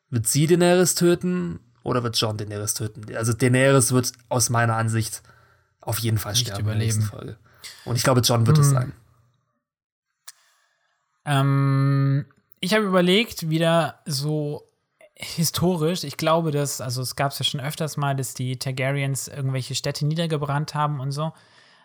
wird 0.10 0.26
sie 0.28 0.48
Daenerys 0.48 0.96
töten 0.96 1.60
oder 1.84 2.02
wird 2.04 2.18
John 2.18 2.38
Daenerys 2.38 2.74
töten? 2.74 3.16
Also 3.16 3.34
Daenerys 3.34 3.92
wird 3.92 4.12
aus 4.30 4.50
meiner 4.50 4.76
Ansicht 4.76 5.22
auf 5.82 6.00
jeden 6.00 6.18
Fall 6.18 6.34
Nicht 6.34 6.48
sterben 6.48 6.62
in 6.62 6.66
der 6.68 6.76
nächsten 6.78 7.04
überleben. 7.04 7.36
Folge. 7.36 7.38
Und 7.86 7.96
ich 7.96 8.04
glaube, 8.04 8.22
John 8.22 8.48
wird 8.48 8.58
es 8.58 8.68
Hm. 8.68 8.74
sein. 8.74 8.94
Ähm, 11.26 12.26
ich 12.60 12.74
habe 12.74 12.86
überlegt, 12.86 13.50
wieder 13.50 14.00
so 14.06 14.69
historisch, 15.20 16.04
ich 16.04 16.18
glaube, 16.18 16.52
dass, 16.52 16.80
also 16.80 17.02
es 17.02 17.16
gab 17.16 17.32
es 17.32 17.40
ja 17.40 17.46
schon 17.46 17.60
öfters 17.60 17.98
mal, 17.98 18.16
dass 18.16 18.34
die 18.34 18.58
Targaryens 18.58 19.28
irgendwelche 19.28 19.76
Städte 19.76 20.06
niedergebrannt 20.06 20.74
haben 20.76 21.00
und 21.00 21.12
so. 21.12 21.34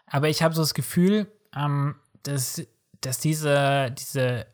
Aber 0.06 0.28
ich 0.28 0.42
habe 0.42 0.54
so 0.54 0.62
das 0.62 0.74
Gefühl, 0.74 1.26
ähm, 1.56 1.96
dass, 2.22 2.62
dass 3.00 3.18
diese, 3.18 3.90
diese 3.90 4.46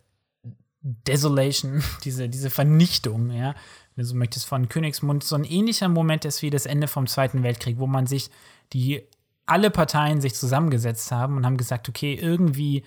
Desolation, 0.83 1.83
diese, 2.05 2.29
diese 2.29 2.49
Vernichtung, 2.49 3.31
ja, 3.31 3.55
wenn 3.95 4.03
du 4.03 4.05
so 4.05 4.15
möchtest, 4.15 4.47
von 4.47 4.69
Königsmund 4.69 5.25
so 5.25 5.37
ein 5.37 5.45
ähnlicher 5.45 5.89
Moment 5.89 6.25
ist 6.25 6.41
wie 6.41 6.51
das 6.51 6.65
Ende 6.65 6.89
vom 6.89 7.07
Zweiten 7.07 7.43
Weltkrieg, 7.43 7.79
wo 7.79 7.87
man 7.87 8.07
sich 8.07 8.31
die 8.73 9.03
alle 9.45 9.71
Parteien 9.71 10.21
sich 10.21 10.35
zusammengesetzt 10.35 11.11
haben 11.11 11.37
und 11.37 11.45
haben 11.45 11.57
gesagt, 11.57 11.89
okay, 11.89 12.15
irgendwie 12.15 12.85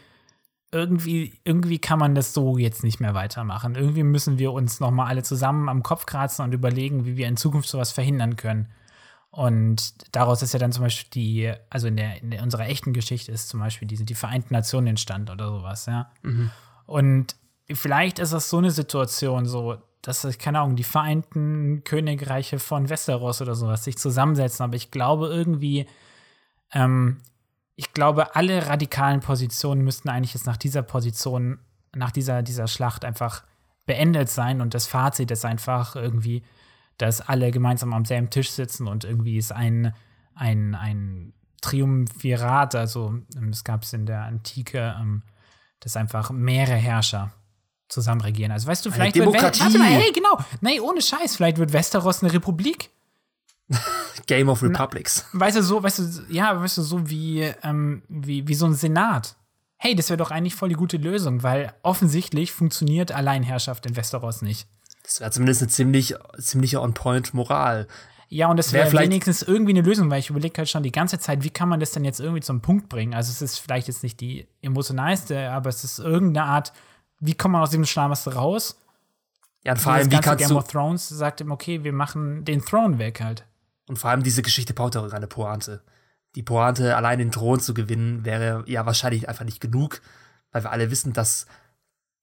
irgendwie, 0.73 1.39
irgendwie 1.43 1.79
kann 1.79 1.99
man 1.99 2.15
das 2.15 2.33
so 2.33 2.57
jetzt 2.57 2.83
nicht 2.83 2.99
mehr 2.99 3.13
weitermachen. 3.13 3.75
Irgendwie 3.75 4.03
müssen 4.03 4.39
wir 4.39 4.51
uns 4.51 4.79
noch 4.79 4.91
mal 4.91 5.05
alle 5.05 5.23
zusammen 5.23 5.69
am 5.69 5.83
Kopf 5.83 6.05
kratzen 6.05 6.43
und 6.43 6.53
überlegen, 6.53 7.05
wie 7.05 7.15
wir 7.15 7.27
in 7.27 7.37
Zukunft 7.37 7.69
sowas 7.69 7.91
verhindern 7.91 8.35
können. 8.35 8.67
Und 9.29 10.15
daraus 10.15 10.41
ist 10.41 10.53
ja 10.53 10.59
dann 10.59 10.71
zum 10.71 10.83
Beispiel 10.83 11.09
die, 11.13 11.53
also 11.69 11.87
in, 11.87 11.97
der, 11.97 12.21
in 12.21 12.33
unserer 12.39 12.67
echten 12.67 12.93
Geschichte 12.93 13.31
ist 13.31 13.49
zum 13.49 13.59
Beispiel 13.59 13.87
diese, 13.87 14.03
die 14.03 14.15
Vereinten 14.15 14.53
Nationen 14.53 14.87
entstand 14.87 15.29
oder 15.29 15.49
sowas, 15.49 15.85
ja. 15.85 16.11
Und 16.85 17.35
vielleicht 17.71 18.19
ist 18.19 18.33
das 18.33 18.49
so 18.49 18.57
eine 18.57 18.71
Situation, 18.71 19.45
so, 19.45 19.77
dass, 20.01 20.27
keine 20.37 20.59
Ahnung, 20.59 20.75
die 20.75 20.83
Vereinten 20.83 21.83
Königreiche 21.83 22.59
von 22.59 22.89
Westeros 22.89 23.41
oder 23.41 23.55
sowas 23.55 23.83
sich 23.83 23.97
zusammensetzen, 23.97 24.63
aber 24.63 24.75
ich 24.75 24.91
glaube 24.91 25.27
irgendwie, 25.27 25.87
ähm, 26.73 27.17
ich 27.75 27.93
glaube, 27.93 28.35
alle 28.35 28.67
radikalen 28.67 29.19
Positionen 29.19 29.83
müssten 29.83 30.09
eigentlich 30.09 30.33
jetzt 30.33 30.45
nach 30.45 30.57
dieser 30.57 30.83
Position, 30.83 31.59
nach 31.95 32.11
dieser, 32.11 32.43
dieser 32.43 32.67
Schlacht 32.67 33.03
einfach 33.03 33.43
beendet 33.85 34.29
sein. 34.29 34.61
Und 34.61 34.73
das 34.73 34.87
Fazit 34.87 35.31
ist 35.31 35.45
einfach 35.45 35.95
irgendwie, 35.95 36.43
dass 36.97 37.21
alle 37.21 37.51
gemeinsam 37.51 37.93
am 37.93 38.05
selben 38.05 38.29
Tisch 38.29 38.51
sitzen 38.51 38.87
und 38.87 39.03
irgendwie 39.03 39.37
ist 39.37 39.51
ein, 39.51 39.93
ein, 40.35 40.75
ein 40.75 41.33
Triumvirat, 41.61 42.75
also 42.75 43.15
ähm, 43.35 43.49
es 43.49 43.63
gab 43.63 43.83
es 43.83 43.93
in 43.93 44.05
der 44.05 44.23
Antike, 44.23 44.95
ähm, 44.99 45.23
dass 45.79 45.95
einfach 45.95 46.29
mehrere 46.29 46.75
Herrscher 46.75 47.31
zusammen 47.87 48.21
regieren. 48.21 48.51
Also 48.51 48.67
weißt 48.67 48.85
du, 48.85 48.89
Eine 48.89 48.95
vielleicht 48.95 49.15
wird 49.15 49.25
Demokratie. 49.27 49.61
Warte 49.61 49.77
mal, 49.79 49.87
hey, 49.87 50.11
genau. 50.11 50.37
Nee, 50.61 50.79
ohne 50.79 51.01
Scheiß, 51.01 51.35
vielleicht 51.35 51.57
wird 51.57 51.73
Westeros 51.73 52.21
eine 52.21 52.33
Republik. 52.33 52.91
Game 54.27 54.49
of 54.49 54.61
Republics. 54.63 55.25
Weißt 55.33 55.57
du, 55.57 55.63
so, 55.63 55.81
weißt 55.83 55.99
du, 55.99 56.03
ja, 56.33 56.59
weißt 56.59 56.77
du, 56.77 56.81
so 56.81 57.09
wie, 57.09 57.41
ähm, 57.63 58.03
wie, 58.07 58.47
wie 58.47 58.53
so 58.55 58.65
ein 58.65 58.73
Senat. 58.73 59.35
Hey, 59.77 59.95
das 59.95 60.09
wäre 60.09 60.17
doch 60.17 60.31
eigentlich 60.31 60.55
voll 60.55 60.69
die 60.69 60.75
gute 60.75 60.97
Lösung, 60.97 61.43
weil 61.43 61.73
offensichtlich 61.83 62.51
funktioniert 62.53 63.11
Alleinherrschaft 63.11 63.85
in 63.85 63.95
Westeros 63.95 64.41
nicht. 64.41 64.67
Das 65.03 65.19
wäre 65.19 65.31
zumindest 65.31 65.61
eine 65.61 65.69
ziemlich, 65.69 66.15
ziemliche 66.39 66.81
On-Point-Moral. 66.81 67.87
Ja, 68.29 68.47
und 68.47 68.57
das 68.57 68.71
Wär 68.71 68.79
wäre 68.81 68.89
vielleicht- 68.89 69.11
wenigstens 69.11 69.41
irgendwie 69.43 69.73
eine 69.73 69.81
Lösung, 69.81 70.09
weil 70.09 70.19
ich 70.19 70.29
überlege 70.29 70.57
halt 70.57 70.69
schon 70.69 70.81
die 70.83 70.91
ganze 70.91 71.19
Zeit, 71.19 71.43
wie 71.43 71.49
kann 71.49 71.69
man 71.69 71.79
das 71.79 71.91
denn 71.91 72.05
jetzt 72.05 72.19
irgendwie 72.19 72.41
zum 72.41 72.61
Punkt 72.61 72.89
bringen? 72.89 73.13
Also 73.13 73.29
es 73.31 73.41
ist 73.41 73.59
vielleicht 73.59 73.87
jetzt 73.87 74.01
nicht 74.03 74.19
die 74.21 74.47
emotionalste, 74.61 75.51
aber 75.51 75.69
es 75.69 75.83
ist 75.83 75.99
irgendeine 75.99 76.47
Art, 76.47 76.73
wie 77.19 77.35
kommt 77.35 77.51
man 77.53 77.61
aus 77.61 77.69
diesem 77.69 77.85
Schlamassel 77.85 78.33
raus? 78.33 78.77
Ja, 79.65 79.73
und 79.73 79.79
vor 79.79 79.93
allem, 79.93 80.11
wie 80.11 80.17
kannst 80.17 80.39
Game 80.39 80.49
du, 80.49 80.57
of 80.57 80.67
Thrones 80.67 81.07
sagt 81.09 81.41
ihm, 81.41 81.51
okay, 81.51 81.83
wir 81.83 81.93
machen 81.93 82.43
den 82.43 82.63
Throne 82.65 82.97
weg 82.97 83.21
halt. 83.21 83.45
Und 83.87 83.97
vor 83.97 84.09
allem 84.09 84.23
diese 84.23 84.41
Geschichte 84.41 84.73
braucht 84.73 84.95
auch 84.97 85.11
eine 85.11 85.27
Pointe. 85.27 85.83
Die 86.35 86.43
Pointe, 86.43 86.95
allein 86.95 87.19
den 87.19 87.31
Thron 87.31 87.59
zu 87.59 87.73
gewinnen, 87.73 88.25
wäre 88.25 88.63
ja 88.67 88.85
wahrscheinlich 88.85 89.29
einfach 89.29 89.45
nicht 89.45 89.59
genug, 89.59 90.01
weil 90.51 90.63
wir 90.63 90.71
alle 90.71 90.89
wissen, 90.89 91.13
dass 91.13 91.45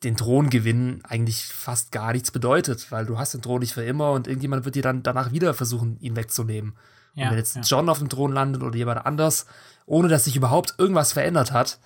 den 0.02 0.16
Thron 0.16 0.48
gewinnen 0.48 1.02
eigentlich 1.04 1.44
fast 1.44 1.92
gar 1.92 2.12
nichts 2.12 2.30
bedeutet, 2.30 2.90
weil 2.90 3.04
du 3.04 3.18
hast 3.18 3.34
den 3.34 3.42
Thron 3.42 3.60
nicht 3.60 3.74
für 3.74 3.84
immer 3.84 4.12
und 4.12 4.26
irgendjemand 4.26 4.64
wird 4.64 4.74
dir 4.74 4.82
dann 4.82 5.02
danach 5.02 5.30
wieder 5.30 5.52
versuchen, 5.52 5.98
ihn 6.00 6.16
wegzunehmen. 6.16 6.76
Ja, 7.14 7.24
und 7.24 7.32
wenn 7.32 7.38
jetzt 7.38 7.56
ja. 7.56 7.62
John 7.62 7.88
auf 7.88 7.98
dem 7.98 8.08
Thron 8.08 8.32
landet 8.32 8.62
oder 8.62 8.76
jemand 8.76 9.04
anders, 9.04 9.46
ohne 9.84 10.08
dass 10.08 10.24
sich 10.24 10.36
überhaupt 10.36 10.74
irgendwas 10.78 11.12
verändert 11.12 11.52
hat, 11.52 11.78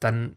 dann 0.00 0.36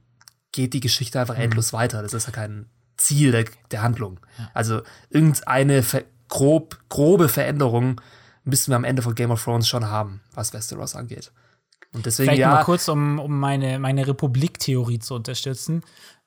geht 0.51 0.73
die 0.73 0.79
Geschichte 0.79 1.19
einfach 1.19 1.37
mhm. 1.37 1.43
endlos 1.43 1.71
weiter. 1.71 2.01
Das 2.01 2.13
ist 2.13 2.25
ja 2.25 2.33
kein 2.33 2.69
Ziel 2.97 3.31
der, 3.31 3.45
der 3.71 3.83
Handlung. 3.83 4.19
Ja. 4.37 4.49
Also 4.53 4.81
irgendeine 5.09 5.83
grob, 6.27 6.77
grobe 6.89 7.29
Veränderung 7.29 8.01
müssen 8.47 8.71
wir 8.71 8.75
am 8.75 8.83
Ende 8.83 9.01
von 9.01 9.15
Game 9.15 9.31
of 9.31 9.43
Thrones 9.43 9.67
schon 9.67 9.85
haben, 9.89 10.21
was 10.33 10.53
Westeros 10.53 10.95
angeht. 10.95 11.31
Und 11.93 12.05
deswegen 12.05 12.27
Vielleicht 12.27 12.41
ja. 12.41 12.51
mal 12.51 12.63
kurz, 12.63 12.87
um, 12.89 13.19
um 13.19 13.39
meine, 13.39 13.79
meine 13.79 14.07
Republik-Theorie 14.07 14.99
zu 14.99 15.15
unterstützen. 15.15 15.83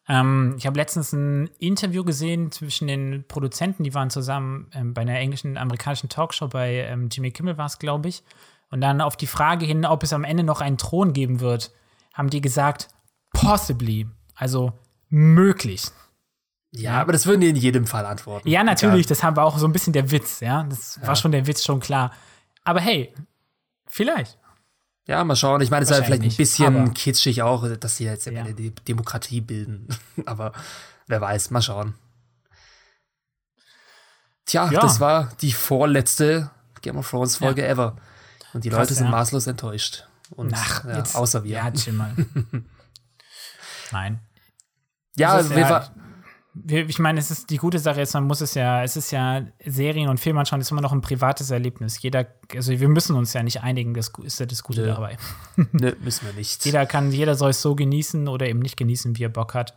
Ähm, 0.09 0.55
ich 0.59 0.67
habe 0.67 0.79
letztens 0.79 1.13
ein 1.13 1.49
Interview 1.59 2.05
gesehen 2.05 2.51
zwischen 2.51 2.89
den 2.89 3.25
Produzenten, 3.29 3.85
die 3.85 3.95
waren 3.95 4.11
zusammen 4.11 4.71
ähm, 4.75 4.95
bei 4.95 5.03
einer 5.03 5.19
englischen, 5.19 5.57
amerikanischen 5.57 6.09
Talkshow 6.09 6.49
bei 6.49 6.87
ähm, 6.87 7.09
Jimmy 7.11 7.31
Kimmel 7.31 7.59
war 7.59 7.67
es, 7.67 7.79
glaube 7.79 8.09
ich. 8.09 8.23
Und 8.71 8.81
dann 8.81 9.01
auf 9.01 9.17
die 9.17 9.27
Frage 9.27 9.67
hin, 9.67 9.85
ob 9.85 10.03
es 10.03 10.13
am 10.13 10.25
Ende 10.25 10.45
noch 10.45 10.61
einen 10.61 10.79
Thron 10.79 11.13
geben 11.13 11.41
wird, 11.41 11.73
haben 12.15 12.31
die 12.31 12.41
gesagt, 12.41 12.89
possibly, 13.33 14.07
also 14.35 14.73
möglich. 15.09 15.83
Ja, 16.73 17.01
aber 17.01 17.13
das 17.13 17.27
würden 17.27 17.41
die 17.41 17.49
in 17.49 17.57
jedem 17.57 17.87
Fall 17.87 18.07
antworten. 18.07 18.49
Ja, 18.49 18.63
natürlich, 18.63 19.07
das 19.07 19.23
haben 19.23 19.37
wir 19.37 19.43
auch 19.43 19.59
so 19.59 19.67
ein 19.67 19.73
bisschen 19.73 19.93
der 19.93 20.11
Witz, 20.11 20.41
ja. 20.41 20.63
Das 20.65 20.99
ja. 21.01 21.09
war 21.09 21.17
schon 21.17 21.33
der 21.33 21.47
Witz, 21.47 21.65
schon 21.65 21.81
klar. 21.81 22.13
Aber 22.63 22.81
hey, 22.81 23.13
vielleicht. 23.87 24.39
Ja, 25.07 25.25
mal 25.25 25.35
schauen. 25.35 25.61
Ich 25.61 25.71
meine, 25.71 25.83
es 25.83 25.91
ist 25.91 25.97
halt 25.97 26.07
vielleicht 26.07 26.23
ein 26.23 26.37
bisschen 26.37 26.95
kitschig 26.95 27.43
auch, 27.43 27.67
dass 27.77 27.97
sie 27.97 28.05
jetzt 28.05 28.27
ja. 28.27 28.45
eine 28.45 28.55
Demokratie 28.55 29.41
bilden. 29.41 29.89
Aber 30.27 30.53
wer 31.09 31.21
weiß, 31.21 31.51
mal 31.51 31.63
schauen. 31.63 31.95
Tja, 34.47 34.71
ja. 34.71 34.81
das 34.81 35.01
war 35.01 35.31
die 35.41 35.53
vorletzte 35.53 36.51
Game 36.83 36.97
of 36.97 37.11
Thrones 37.11 37.37
Folge 37.37 37.63
ja. 37.63 37.69
ever. 37.69 37.97
Und 38.53 38.65
die 38.65 38.69
Krass, 38.69 38.79
Leute 38.79 38.95
sind 38.95 39.11
maßlos 39.11 39.49
enttäuscht. 39.49 40.07
Und 40.31 40.53
Ach, 40.55 40.85
jetzt, 40.85 41.17
außer 41.17 41.43
wir. 41.43 41.51
Ja, 41.51 41.71
chill 41.73 41.93
mal. 41.93 42.15
Nein. 43.91 44.21
Ja, 45.17 45.49
wir, 45.51 45.59
ja, 45.59 45.91
ich 46.67 46.99
meine, 46.99 47.21
es 47.21 47.31
ist 47.31 47.51
die 47.51 47.59
gute 47.59 47.79
Sache 47.79 48.01
ist, 48.01 48.15
man 48.15 48.25
muss 48.25 48.41
es 48.41 48.55
ja, 48.55 48.83
es 48.83 48.97
ist 48.97 49.13
ja 49.13 49.47
Serien 49.65 50.09
und 50.09 50.19
Filme 50.19 50.41
anschauen, 50.41 50.61
ist 50.61 50.71
immer 50.73 50.81
noch 50.81 50.93
ein 50.93 51.01
privates 51.01 51.51
Erlebnis. 51.51 52.03
Jeder, 52.03 52.27
also 52.55 52.73
wir 52.79 52.89
müssen 52.89 53.15
uns 53.15 53.33
ja 53.33 53.43
nicht 53.43 53.63
einigen, 53.63 53.95
das 53.95 54.11
ist 54.25 54.41
ja 54.41 54.47
das 54.47 54.65
Gute 54.65 54.81
Nö. 54.81 54.87
dabei. 54.89 55.17
Nö, 55.73 55.93
müssen 56.03 56.27
wir 56.27 56.33
nicht. 56.33 56.65
Jeder 56.65 56.87
kann, 56.87 57.13
jeder 57.13 57.37
soll 57.37 57.51
es 57.51 57.63
so 57.63 57.77
genießen 57.77 58.27
oder 58.27 58.49
eben 58.49 58.59
nicht 58.59 58.77
genießen, 58.77 59.17
wie 59.17 59.25
er 59.25 59.29
Bock 59.29 59.55
hat. 59.55 59.77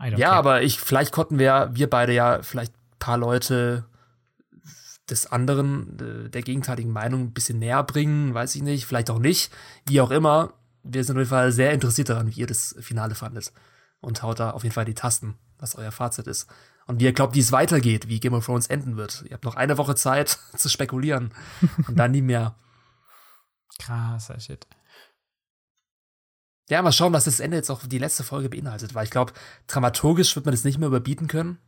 Ja, 0.00 0.16
care. 0.16 0.32
aber 0.32 0.62
ich, 0.62 0.80
vielleicht 0.80 1.12
konnten 1.12 1.38
wir, 1.38 1.70
wir 1.72 1.88
beide 1.88 2.12
ja 2.12 2.42
vielleicht 2.42 2.72
ein 2.74 2.98
paar 2.98 3.18
Leute 3.18 3.84
des 5.08 5.30
anderen, 5.30 6.30
der 6.32 6.42
gegenteiligen 6.42 6.90
Meinung 6.90 7.20
ein 7.22 7.32
bisschen 7.32 7.60
näher 7.60 7.84
bringen, 7.84 8.34
weiß 8.34 8.56
ich 8.56 8.62
nicht, 8.62 8.86
vielleicht 8.86 9.10
auch 9.10 9.20
nicht, 9.20 9.52
wie 9.86 10.00
auch 10.00 10.10
immer. 10.10 10.54
Wir 10.82 11.04
sind 11.04 11.14
auf 11.16 11.20
jeden 11.20 11.30
Fall 11.30 11.52
sehr 11.52 11.72
interessiert 11.72 12.08
daran, 12.08 12.28
wie 12.34 12.40
ihr 12.40 12.46
das 12.48 12.74
Finale 12.80 13.14
fandet. 13.14 13.52
Und 14.00 14.24
haut 14.24 14.40
da 14.40 14.50
auf 14.50 14.64
jeden 14.64 14.74
Fall 14.74 14.84
die 14.84 14.94
Tasten 14.94 15.36
was 15.62 15.76
euer 15.76 15.92
Fazit 15.92 16.26
ist. 16.26 16.50
Und 16.86 17.00
wie 17.00 17.04
ihr 17.04 17.12
glaubt, 17.12 17.34
wie 17.34 17.40
es 17.40 17.52
weitergeht, 17.52 18.08
wie 18.08 18.20
Game 18.20 18.34
of 18.34 18.44
Thrones 18.44 18.66
enden 18.66 18.96
wird. 18.96 19.22
Ihr 19.26 19.34
habt 19.34 19.44
noch 19.44 19.54
eine 19.54 19.78
Woche 19.78 19.94
Zeit 19.94 20.38
zu 20.56 20.68
spekulieren. 20.68 21.32
Und 21.86 21.96
dann 21.96 22.10
nie 22.10 22.22
mehr. 22.22 22.56
Krasser 23.78 24.38
Shit. 24.40 24.66
Ja, 26.68 26.82
mal 26.82 26.92
schauen, 26.92 27.12
was 27.12 27.24
das 27.24 27.40
Ende 27.40 27.56
jetzt 27.56 27.70
auch 27.70 27.86
die 27.86 27.98
letzte 27.98 28.24
Folge 28.24 28.48
beinhaltet, 28.48 28.94
weil 28.94 29.04
ich 29.04 29.10
glaube, 29.10 29.32
dramaturgisch 29.66 30.34
wird 30.36 30.46
man 30.46 30.54
das 30.54 30.64
nicht 30.64 30.78
mehr 30.78 30.88
überbieten 30.88 31.28
können. 31.28 31.58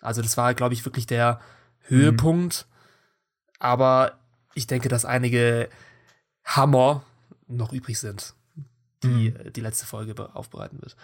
Also, 0.00 0.20
das 0.22 0.36
war, 0.36 0.54
glaube 0.54 0.74
ich, 0.74 0.84
wirklich 0.84 1.06
der 1.06 1.40
Höhepunkt. 1.80 2.66
Mhm. 2.68 3.56
Aber 3.58 4.18
ich 4.54 4.66
denke, 4.66 4.88
dass 4.88 5.04
einige 5.04 5.70
Hammer 6.44 7.02
noch 7.46 7.72
übrig 7.72 7.98
sind, 7.98 8.34
die 9.02 9.30
mhm. 9.30 9.52
die 9.52 9.60
letzte 9.60 9.86
Folge 9.86 10.34
aufbereiten 10.34 10.80
wird. 10.82 10.96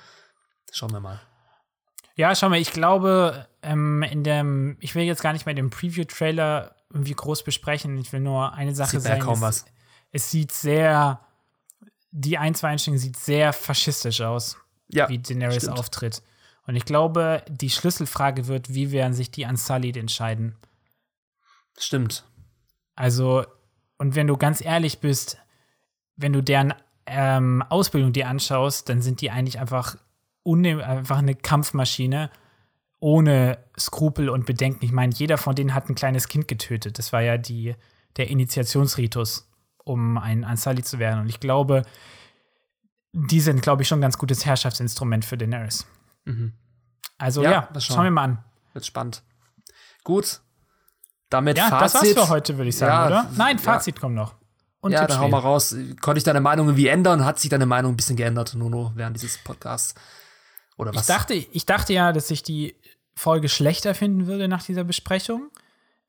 Schauen 0.72 0.92
wir 0.92 1.00
mal. 1.00 1.20
Ja, 2.22 2.36
schau 2.36 2.48
mal, 2.48 2.60
ich 2.60 2.70
glaube, 2.70 3.48
ähm, 3.62 4.04
in 4.04 4.22
dem, 4.22 4.76
ich 4.78 4.94
will 4.94 5.02
jetzt 5.02 5.24
gar 5.24 5.32
nicht 5.32 5.44
mehr 5.44 5.56
den 5.56 5.70
Preview-Trailer 5.70 6.76
irgendwie 6.88 7.14
groß 7.14 7.42
besprechen. 7.42 7.98
Ich 7.98 8.12
will 8.12 8.20
nur 8.20 8.52
eine 8.52 8.76
Sache 8.76 8.92
sieht 8.92 9.00
sagen. 9.00 9.18
Ja 9.18 9.24
kaum 9.24 9.34
es, 9.34 9.40
was. 9.40 9.64
es 10.12 10.30
sieht 10.30 10.52
sehr, 10.52 11.18
die 12.12 12.38
ein, 12.38 12.54
zwei 12.54 12.68
Einstellungen 12.68 13.00
sieht 13.00 13.16
sehr 13.16 13.52
faschistisch 13.52 14.20
aus, 14.20 14.56
ja, 14.86 15.08
wie 15.08 15.18
Daenerys 15.18 15.64
stimmt. 15.64 15.80
auftritt. 15.80 16.22
Und 16.64 16.76
ich 16.76 16.84
glaube, 16.84 17.42
die 17.48 17.70
Schlüsselfrage 17.70 18.46
wird, 18.46 18.72
wie 18.72 18.92
werden 18.92 19.14
sich 19.14 19.32
die 19.32 19.44
Unsullied 19.44 19.96
entscheiden? 19.96 20.54
Stimmt. 21.76 22.22
Also, 22.94 23.44
und 23.98 24.14
wenn 24.14 24.28
du 24.28 24.36
ganz 24.36 24.64
ehrlich 24.64 25.00
bist, 25.00 25.38
wenn 26.14 26.32
du 26.32 26.40
deren 26.40 26.72
ähm, 27.04 27.64
Ausbildung 27.68 28.12
dir 28.12 28.28
anschaust, 28.28 28.88
dann 28.88 29.02
sind 29.02 29.22
die 29.22 29.32
eigentlich 29.32 29.58
einfach 29.58 29.96
einfach 30.44 31.18
eine 31.18 31.34
Kampfmaschine 31.34 32.30
ohne 33.02 33.58
Skrupel 33.78 34.28
und 34.28 34.46
Bedenken. 34.46 34.84
Ich 34.84 34.92
meine, 34.92 35.12
jeder 35.12 35.36
von 35.36 35.56
denen 35.56 35.74
hat 35.74 35.88
ein 35.88 35.96
kleines 35.96 36.28
Kind 36.28 36.46
getötet. 36.46 36.98
Das 36.98 37.12
war 37.12 37.20
ja 37.20 37.36
die, 37.36 37.74
der 38.16 38.30
Initiationsritus, 38.30 39.50
um 39.84 40.18
ein 40.18 40.44
Ansali 40.44 40.84
zu 40.84 41.00
werden. 41.00 41.22
Und 41.22 41.28
ich 41.28 41.40
glaube, 41.40 41.82
die 43.12 43.40
sind, 43.40 43.60
glaube 43.60 43.82
ich, 43.82 43.88
schon 43.88 43.98
ein 43.98 44.02
ganz 44.02 44.18
gutes 44.18 44.46
Herrschaftsinstrument 44.46 45.24
für 45.24 45.36
Daenerys. 45.36 45.86
Mhm. 46.24 46.52
Also 47.18 47.42
ja, 47.42 47.68
ja 47.74 47.80
schauen 47.80 48.04
wir 48.04 48.10
mal 48.12 48.24
an. 48.24 48.44
Wird 48.72 48.86
spannend. 48.86 49.22
Gut. 50.04 50.40
Damit 51.28 51.58
ja, 51.58 51.68
Fazit. 51.68 51.82
das 51.82 51.94
war's 51.94 52.26
für 52.26 52.28
heute, 52.32 52.56
würde 52.56 52.68
ich 52.68 52.76
sagen, 52.76 52.92
ja, 52.92 53.06
oder? 53.06 53.30
Nein, 53.36 53.58
Fazit 53.58 53.96
ja. 53.96 54.00
kommt 54.00 54.14
noch. 54.14 54.34
Und 54.80 54.92
ja, 54.92 55.06
dann 55.06 55.18
hau 55.18 55.28
mal 55.28 55.38
raus. 55.38 55.74
Konnte 56.00 56.18
ich 56.18 56.24
deine 56.24 56.40
Meinung 56.40 56.66
irgendwie 56.66 56.88
ändern? 56.88 57.24
Hat 57.24 57.38
sich 57.38 57.50
deine 57.50 57.66
Meinung 57.66 57.92
ein 57.92 57.96
bisschen 57.96 58.16
geändert, 58.16 58.54
Nuno, 58.54 58.92
während 58.94 59.16
dieses 59.16 59.38
Podcasts? 59.38 59.94
Oder 60.76 60.94
was? 60.94 61.02
Ich 61.02 61.14
dachte, 61.14 61.34
ich 61.34 61.66
dachte 61.66 61.92
ja, 61.92 62.12
dass 62.12 62.30
ich 62.30 62.42
die 62.42 62.76
Folge 63.14 63.48
schlechter 63.48 63.94
finden 63.94 64.26
würde 64.26 64.48
nach 64.48 64.62
dieser 64.62 64.84
Besprechung. 64.84 65.50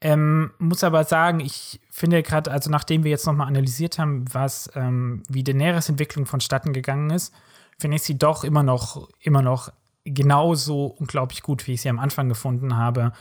Ähm, 0.01 0.51
muss 0.57 0.83
aber 0.83 1.05
sagen, 1.05 1.39
ich 1.39 1.79
finde 1.89 2.23
gerade, 2.23 2.51
also 2.51 2.69
nachdem 2.69 3.03
wir 3.03 3.11
jetzt 3.11 3.25
nochmal 3.25 3.47
analysiert 3.47 3.99
haben, 3.99 4.25
was, 4.33 4.69
ähm, 4.75 5.23
wie 5.29 5.43
Daenerys 5.43 5.87
Entwicklung 5.87 6.25
vonstatten 6.25 6.73
gegangen 6.73 7.09
ist, 7.09 7.33
finde 7.79 7.95
ich 7.95 8.03
sie 8.03 8.17
doch 8.17 8.43
immer 8.43 8.63
noch, 8.63 9.07
immer 9.19 9.41
noch 9.41 9.71
genauso 10.03 10.87
unglaublich 10.87 11.41
gut, 11.41 11.67
wie 11.67 11.73
ich 11.73 11.81
sie 11.81 11.89
am 11.89 11.99
Anfang 11.99 12.27
gefunden 12.27 12.75
habe. 12.75 13.13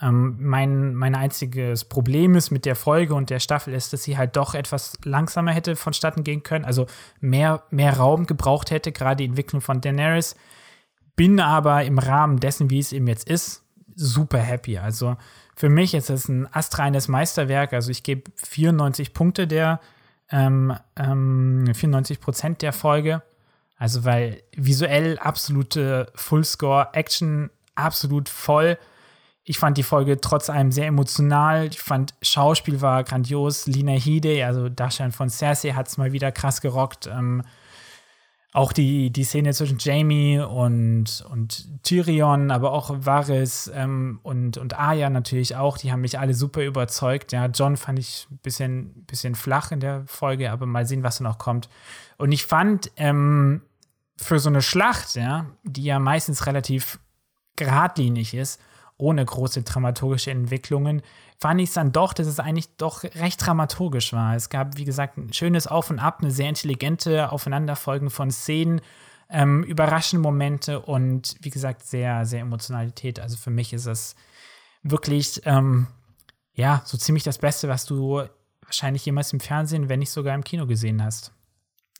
Ähm, 0.00 0.36
mein, 0.38 0.94
mein 0.94 1.16
einziges 1.16 1.84
Problem 1.84 2.36
ist 2.36 2.52
mit 2.52 2.64
der 2.64 2.76
Folge 2.76 3.14
und 3.14 3.30
der 3.30 3.40
Staffel 3.40 3.74
ist, 3.74 3.92
dass 3.92 4.04
sie 4.04 4.16
halt 4.16 4.36
doch 4.36 4.54
etwas 4.54 4.92
langsamer 5.02 5.50
hätte 5.50 5.74
vonstatten 5.74 6.22
gehen 6.22 6.44
können, 6.44 6.64
also 6.64 6.86
mehr, 7.20 7.64
mehr 7.70 7.96
Raum 7.96 8.26
gebraucht 8.26 8.70
hätte, 8.70 8.92
gerade 8.92 9.16
die 9.16 9.24
Entwicklung 9.24 9.60
von 9.60 9.80
Daenerys 9.80 10.36
bin 11.18 11.40
aber 11.40 11.84
im 11.84 11.98
Rahmen 11.98 12.38
dessen, 12.38 12.70
wie 12.70 12.78
es 12.78 12.92
eben 12.92 13.08
jetzt 13.08 13.28
ist, 13.28 13.64
super 13.96 14.38
happy. 14.38 14.78
Also 14.78 15.16
für 15.56 15.68
mich 15.68 15.92
ist 15.92 16.10
es 16.10 16.28
ein 16.28 16.46
astreines 16.54 17.08
Meisterwerk. 17.08 17.72
Also 17.72 17.90
ich 17.90 18.04
gebe 18.04 18.30
94 18.36 19.12
Punkte 19.12 19.48
der, 19.48 19.80
ähm, 20.30 20.72
ähm, 20.94 21.74
94 21.74 22.20
Prozent 22.20 22.62
der 22.62 22.72
Folge. 22.72 23.22
Also 23.76 24.04
weil 24.04 24.44
visuell 24.56 25.18
absolute 25.18 26.12
Fullscore, 26.14 26.90
Action 26.92 27.50
absolut 27.74 28.28
voll. 28.28 28.78
Ich 29.42 29.58
fand 29.58 29.76
die 29.76 29.82
Folge 29.82 30.20
trotz 30.20 30.48
allem 30.48 30.70
sehr 30.70 30.86
emotional. 30.86 31.66
Ich 31.66 31.80
fand, 31.80 32.14
Schauspiel 32.22 32.80
war 32.80 33.02
grandios. 33.02 33.66
Lina 33.66 33.92
Hide, 33.92 34.46
also 34.46 34.68
Darsteller 34.68 35.10
von 35.10 35.30
Cersei, 35.30 35.72
hat 35.72 35.88
es 35.88 35.98
mal 35.98 36.12
wieder 36.12 36.30
krass 36.30 36.60
gerockt. 36.60 37.08
Ähm, 37.08 37.42
auch 38.52 38.72
die, 38.72 39.10
die 39.10 39.24
Szene 39.24 39.52
zwischen 39.52 39.78
Jamie 39.78 40.40
und, 40.40 41.24
und 41.30 41.82
Tyrion, 41.82 42.50
aber 42.50 42.72
auch 42.72 42.90
Varys 43.04 43.70
ähm, 43.74 44.20
und, 44.22 44.56
und 44.56 44.78
Arya 44.78 45.10
natürlich 45.10 45.54
auch, 45.54 45.76
die 45.76 45.92
haben 45.92 46.00
mich 46.00 46.18
alle 46.18 46.32
super 46.32 46.64
überzeugt. 46.64 47.32
Ja, 47.32 47.46
John 47.46 47.76
fand 47.76 47.98
ich 47.98 48.26
ein 48.30 48.38
bisschen, 48.38 49.04
bisschen 49.04 49.34
flach 49.34 49.70
in 49.70 49.80
der 49.80 50.04
Folge, 50.06 50.50
aber 50.50 50.64
mal 50.64 50.86
sehen, 50.86 51.02
was 51.02 51.18
da 51.18 51.24
noch 51.24 51.38
kommt. 51.38 51.68
Und 52.16 52.32
ich 52.32 52.46
fand 52.46 52.90
ähm, 52.96 53.60
für 54.16 54.38
so 54.38 54.48
eine 54.48 54.62
Schlacht, 54.62 55.14
ja, 55.14 55.46
die 55.62 55.84
ja 55.84 55.98
meistens 55.98 56.46
relativ 56.46 56.98
geradlinig 57.56 58.32
ist, 58.32 58.60
ohne 58.98 59.24
große 59.24 59.62
dramaturgische 59.62 60.30
Entwicklungen, 60.30 61.02
fand 61.38 61.60
ich 61.60 61.68
es 61.68 61.74
dann 61.74 61.92
doch, 61.92 62.12
dass 62.12 62.26
es 62.26 62.40
eigentlich 62.40 62.68
doch 62.76 63.04
recht 63.04 63.44
dramaturgisch 63.44 64.12
war. 64.12 64.34
Es 64.34 64.50
gab, 64.50 64.76
wie 64.76 64.84
gesagt, 64.84 65.16
ein 65.16 65.32
schönes 65.32 65.66
Auf 65.68 65.90
und 65.90 66.00
Ab, 66.00 66.18
eine 66.20 66.32
sehr 66.32 66.48
intelligente 66.48 67.30
Aufeinanderfolgen 67.30 68.10
von 68.10 68.30
Szenen, 68.30 68.80
ähm, 69.30 69.62
überraschende 69.62 70.22
Momente 70.22 70.80
und 70.80 71.36
wie 71.40 71.50
gesagt, 71.50 71.86
sehr, 71.86 72.26
sehr 72.26 72.40
Emotionalität. 72.40 73.20
Also 73.20 73.36
für 73.36 73.50
mich 73.50 73.72
ist 73.72 73.86
es 73.86 74.16
wirklich, 74.82 75.42
ähm, 75.44 75.86
ja, 76.54 76.82
so 76.84 76.98
ziemlich 76.98 77.22
das 77.22 77.38
Beste, 77.38 77.68
was 77.68 77.84
du 77.84 78.22
wahrscheinlich 78.62 79.04
jemals 79.06 79.32
im 79.32 79.40
Fernsehen, 79.40 79.88
wenn 79.88 80.00
nicht 80.00 80.10
sogar 80.10 80.34
im 80.34 80.44
Kino 80.44 80.66
gesehen 80.66 81.02
hast. 81.02 81.32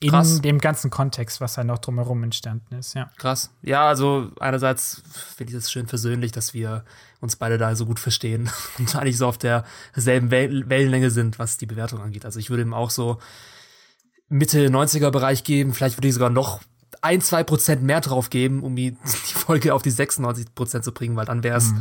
In 0.00 0.10
Krass. 0.10 0.40
dem 0.40 0.58
ganzen 0.58 0.90
Kontext, 0.90 1.40
was 1.40 1.54
da 1.54 1.64
noch 1.64 1.78
drumherum 1.78 2.22
entstanden 2.22 2.76
ist, 2.76 2.94
ja. 2.94 3.10
Krass. 3.16 3.50
Ja, 3.62 3.88
also 3.88 4.30
einerseits 4.38 5.02
finde 5.34 5.52
ich 5.52 5.58
es 5.58 5.72
schön 5.72 5.88
versöhnlich, 5.88 6.30
dass 6.30 6.54
wir 6.54 6.84
uns 7.20 7.34
beide 7.34 7.58
da 7.58 7.74
so 7.74 7.84
gut 7.84 7.98
verstehen 7.98 8.48
und 8.78 8.94
eigentlich 8.94 9.18
so 9.18 9.26
auf 9.26 9.38
derselben 9.38 10.30
Wel 10.30 10.68
Wellenlänge 10.68 11.10
sind, 11.10 11.40
was 11.40 11.58
die 11.58 11.66
Bewertung 11.66 12.00
angeht. 12.00 12.24
Also 12.24 12.38
ich 12.38 12.48
würde 12.48 12.62
ihm 12.62 12.74
auch 12.74 12.90
so 12.90 13.18
Mitte 14.28 14.68
90er 14.68 15.10
Bereich 15.10 15.42
geben. 15.42 15.74
Vielleicht 15.74 15.96
würde 15.96 16.06
ich 16.06 16.14
sogar 16.14 16.30
noch 16.30 16.60
ein, 17.00 17.20
zwei 17.20 17.42
Prozent 17.42 17.82
mehr 17.82 18.00
drauf 18.00 18.30
geben, 18.30 18.62
um 18.62 18.76
die, 18.76 18.92
die 19.28 19.34
Folge 19.34 19.74
auf 19.74 19.82
die 19.82 19.90
96 19.90 20.54
Prozent 20.54 20.84
zu 20.84 20.92
bringen, 20.92 21.16
weil 21.16 21.26
dann 21.26 21.42
wäre 21.42 21.58
es 21.58 21.74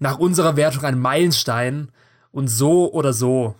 nach 0.00 0.18
unserer 0.18 0.56
Wertung 0.56 0.84
ein 0.84 0.98
Meilenstein. 0.98 1.92
Und 2.32 2.48
so 2.48 2.92
oder 2.92 3.12
so 3.12 3.54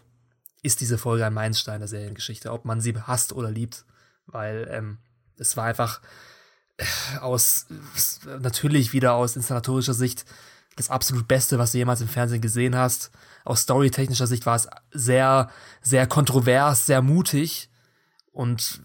ist 0.62 0.80
diese 0.80 0.98
Folge 0.98 1.26
ein 1.26 1.34
Meilenstein 1.34 1.80
der 1.80 1.88
Seriengeschichte, 1.88 2.52
ob 2.52 2.64
man 2.64 2.80
sie 2.80 2.94
hasst 2.94 3.32
oder 3.32 3.50
liebt. 3.50 3.84
Weil 4.32 4.68
ähm, 4.70 4.98
es 5.36 5.56
war 5.56 5.64
einfach 5.64 6.00
äh, 6.76 6.84
aus, 7.20 7.66
natürlich 8.40 8.92
wieder 8.92 9.14
aus 9.14 9.36
inszenatorischer 9.36 9.94
Sicht 9.94 10.24
das 10.76 10.90
absolut 10.90 11.28
Beste, 11.28 11.58
was 11.58 11.72
du 11.72 11.78
jemals 11.78 12.00
im 12.00 12.08
Fernsehen 12.08 12.40
gesehen 12.40 12.76
hast. 12.76 13.10
Aus 13.44 13.62
storytechnischer 13.62 14.26
Sicht 14.26 14.46
war 14.46 14.56
es 14.56 14.68
sehr, 14.92 15.50
sehr 15.82 16.06
kontrovers, 16.06 16.86
sehr 16.86 17.02
mutig. 17.02 17.68
Und 18.32 18.80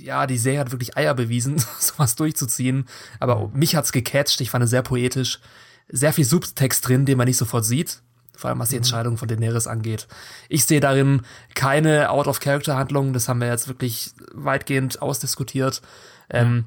ja, 0.00 0.26
die 0.26 0.38
Serie 0.38 0.60
hat 0.60 0.72
wirklich 0.72 0.96
Eier 0.96 1.14
bewiesen, 1.14 1.58
sowas 1.78 2.16
durchzuziehen. 2.16 2.86
Aber 3.20 3.48
mich 3.48 3.76
hat's 3.76 3.92
gecatcht. 3.92 4.40
Ich 4.40 4.50
fand 4.50 4.64
es 4.64 4.70
sehr 4.70 4.82
poetisch. 4.82 5.40
Sehr 5.88 6.12
viel 6.12 6.24
Subtext 6.24 6.86
drin, 6.86 7.06
den 7.06 7.18
man 7.18 7.26
nicht 7.26 7.36
sofort 7.36 7.64
sieht. 7.64 8.02
Vor 8.40 8.48
allem, 8.50 8.58
was 8.58 8.70
die 8.70 8.76
Entscheidung 8.76 9.18
von 9.18 9.28
Daenerys 9.28 9.66
angeht. 9.66 10.08
Ich 10.48 10.64
sehe 10.64 10.80
darin 10.80 11.22
keine 11.54 12.08
Out-of-Character-Handlung. 12.10 13.12
Das 13.12 13.28
haben 13.28 13.40
wir 13.40 13.48
jetzt 13.48 13.68
wirklich 13.68 14.12
weitgehend 14.32 15.02
ausdiskutiert. 15.02 15.82
Ähm, 16.30 16.64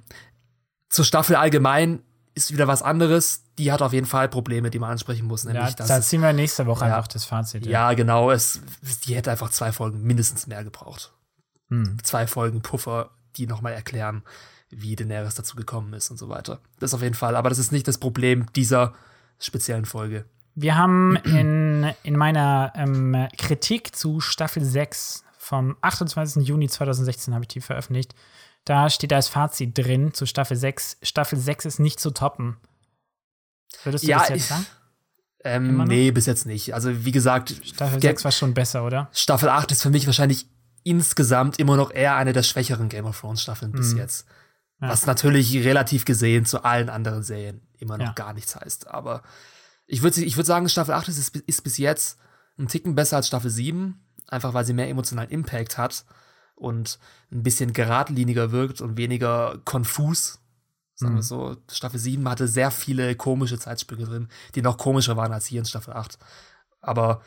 zur 0.90 1.04
Staffel 1.04 1.36
allgemein 1.36 2.04
ist 2.36 2.52
wieder 2.54 2.68
was 2.68 2.84
anderes. 2.84 3.44
Die 3.58 3.72
hat 3.72 3.82
auf 3.82 3.94
jeden 3.94 4.06
Fall 4.06 4.30
Probleme, 4.30 4.70
die 4.70 4.78
man 4.80 4.92
ansprechen 4.92 5.26
muss. 5.26 5.46
Nämlich, 5.46 5.64
Ja, 5.80 5.86
da 5.88 6.02
ziehen 6.02 6.22
wir 6.22 6.34
nächste 6.34 6.66
Woche 6.68 6.86
Ja. 6.86 6.96
einfach 6.98 7.08
das 7.08 7.26
Fazit. 7.26 7.66
ja, 7.66 7.94
genau. 7.94 8.30
Es, 8.30 8.62
die 9.06 9.16
hätte 9.16 9.32
einfach 9.32 9.50
zwei 9.50 9.72
Folgen 9.72 10.04
mindestens 10.04 10.46
mehr 10.48 10.64
gebraucht. 10.64 11.12
Hm. 11.70 11.98
Zwei 12.04 12.28
Folgen 12.28 12.62
Puffer, 12.62 13.10
die 13.36 13.48
nochmal 13.48 13.74
erklären, 13.74 14.22
wie 14.70 14.96
Daenerys 14.96 15.36
dazu 15.36 15.56
gekommen 15.56 15.94
ist 15.94 16.12
und 16.12 16.18
so 16.18 16.30
weiter. 16.30 16.60
Das 16.80 16.94
auf 16.94 17.02
jeden 17.02 17.16
Fall. 17.16 17.36
Aber 17.36 17.50
das 17.50 17.58
ist 17.60 17.72
nicht 17.72 17.88
das 17.88 17.98
Problem 17.98 18.46
dieser 18.56 18.94
speziellen 19.40 19.86
Folge. 19.86 20.26
Wir 20.56 20.78
haben 20.78 21.16
in, 21.26 21.92
in 22.04 22.16
meiner 22.18 22.74
ähm, 22.76 23.28
Kritik 23.38 23.96
zu 23.96 24.20
Staffel 24.20 24.64
6 24.64 25.24
vom 25.38 25.76
28. 25.82 26.48
Juni 26.48 26.70
2016 26.70 27.34
habe 27.34 27.44
ich 27.44 27.50
die 27.50 27.62
veröffentlicht. 27.62 28.16
Da 28.66 28.90
steht 28.90 29.12
als 29.12 29.28
Fazit 29.28 29.78
drin 29.78 30.14
zu 30.14 30.26
Staffel 30.26 30.56
6. 30.56 30.98
Staffel 31.04 31.38
6 31.38 31.66
ist 31.66 31.80
nicht 31.80 32.00
zu 32.00 32.12
toppen. 32.12 32.58
Würdest 33.84 34.06
du 34.06 34.10
Ja, 34.10 34.20
das 34.20 34.30
jetzt 34.30 34.38
ich- 34.38 34.46
sagen? 34.46 34.66
Ähm, 35.46 35.84
nee, 35.84 36.10
bis 36.12 36.26
jetzt 36.26 36.46
nicht. 36.46 36.74
Also, 36.74 37.04
wie 37.04 37.12
gesagt, 37.12 37.54
Staffel 37.66 38.00
Ge- 38.00 38.12
6 38.12 38.24
war 38.24 38.32
schon 38.32 38.54
besser, 38.54 38.86
oder? 38.86 39.10
Staffel 39.12 39.50
8 39.50 39.74
ist 39.74 39.82
für 39.84 39.90
mich 39.90 40.06
wahrscheinlich 40.06 40.48
insgesamt 40.84 41.60
immer 41.60 41.76
noch 41.76 41.92
eher 41.92 42.16
eine 42.16 42.32
der 42.32 42.44
schwächeren 42.44 42.88
Game 42.88 43.04
of 43.06 43.20
Thrones 43.20 43.42
Staffeln 43.42 43.74
bis 43.74 43.92
Mhm. 43.92 43.98
jetzt. 43.98 44.26
Ja. 44.80 44.88
Was 44.88 45.06
natürlich 45.06 45.54
relativ 45.66 46.06
gesehen 46.06 46.46
zu 46.46 46.64
allen 46.64 46.90
anderen 46.90 47.24
Serien 47.24 47.68
immer 47.78 47.98
noch 47.98 48.06
Ja. 48.06 48.12
gar 48.14 48.32
nichts 48.32 48.56
heißt. 48.56 48.88
Aber 48.88 49.22
ich 49.88 50.02
würde 50.02 50.24
ich 50.24 50.36
würd 50.38 50.48
sagen, 50.48 50.70
Staffel 50.70 50.94
8 50.94 51.08
ist, 51.10 51.36
ist 51.36 51.64
bis 51.64 51.78
jetzt 51.78 52.18
ein 52.58 52.68
Ticken 52.68 52.96
besser 52.96 53.18
als 53.18 53.28
Staffel 53.28 53.50
7. 53.50 54.00
Einfach 54.28 54.54
weil 54.54 54.66
sie 54.66 54.74
mehr 54.74 54.90
emotionalen 54.90 55.30
Impact 55.30 55.78
hat 55.78 56.06
und 56.56 56.98
ein 57.32 57.44
bisschen 57.44 57.74
geradliniger 57.74 58.52
wirkt 58.52 58.82
und 58.82 58.98
weniger 58.98 59.60
konfus. 59.66 60.40
Sagen 60.96 61.14
Mhm. 61.14 61.18
wir 61.18 61.24
so. 61.24 61.58
Staffel 61.72 62.00
7 62.00 62.28
hatte 62.30 62.48
sehr 62.48 62.72
viele 62.72 63.16
komische 63.16 63.60
Zeitsprünge 63.60 64.06
drin, 64.06 64.28
die 64.56 64.62
noch 64.62 64.78
komischer 64.78 65.18
waren 65.18 65.34
als 65.34 65.46
hier 65.48 65.60
in 65.60 65.66
Staffel 65.66 65.94
8. 65.94 66.18
Aber 66.82 67.22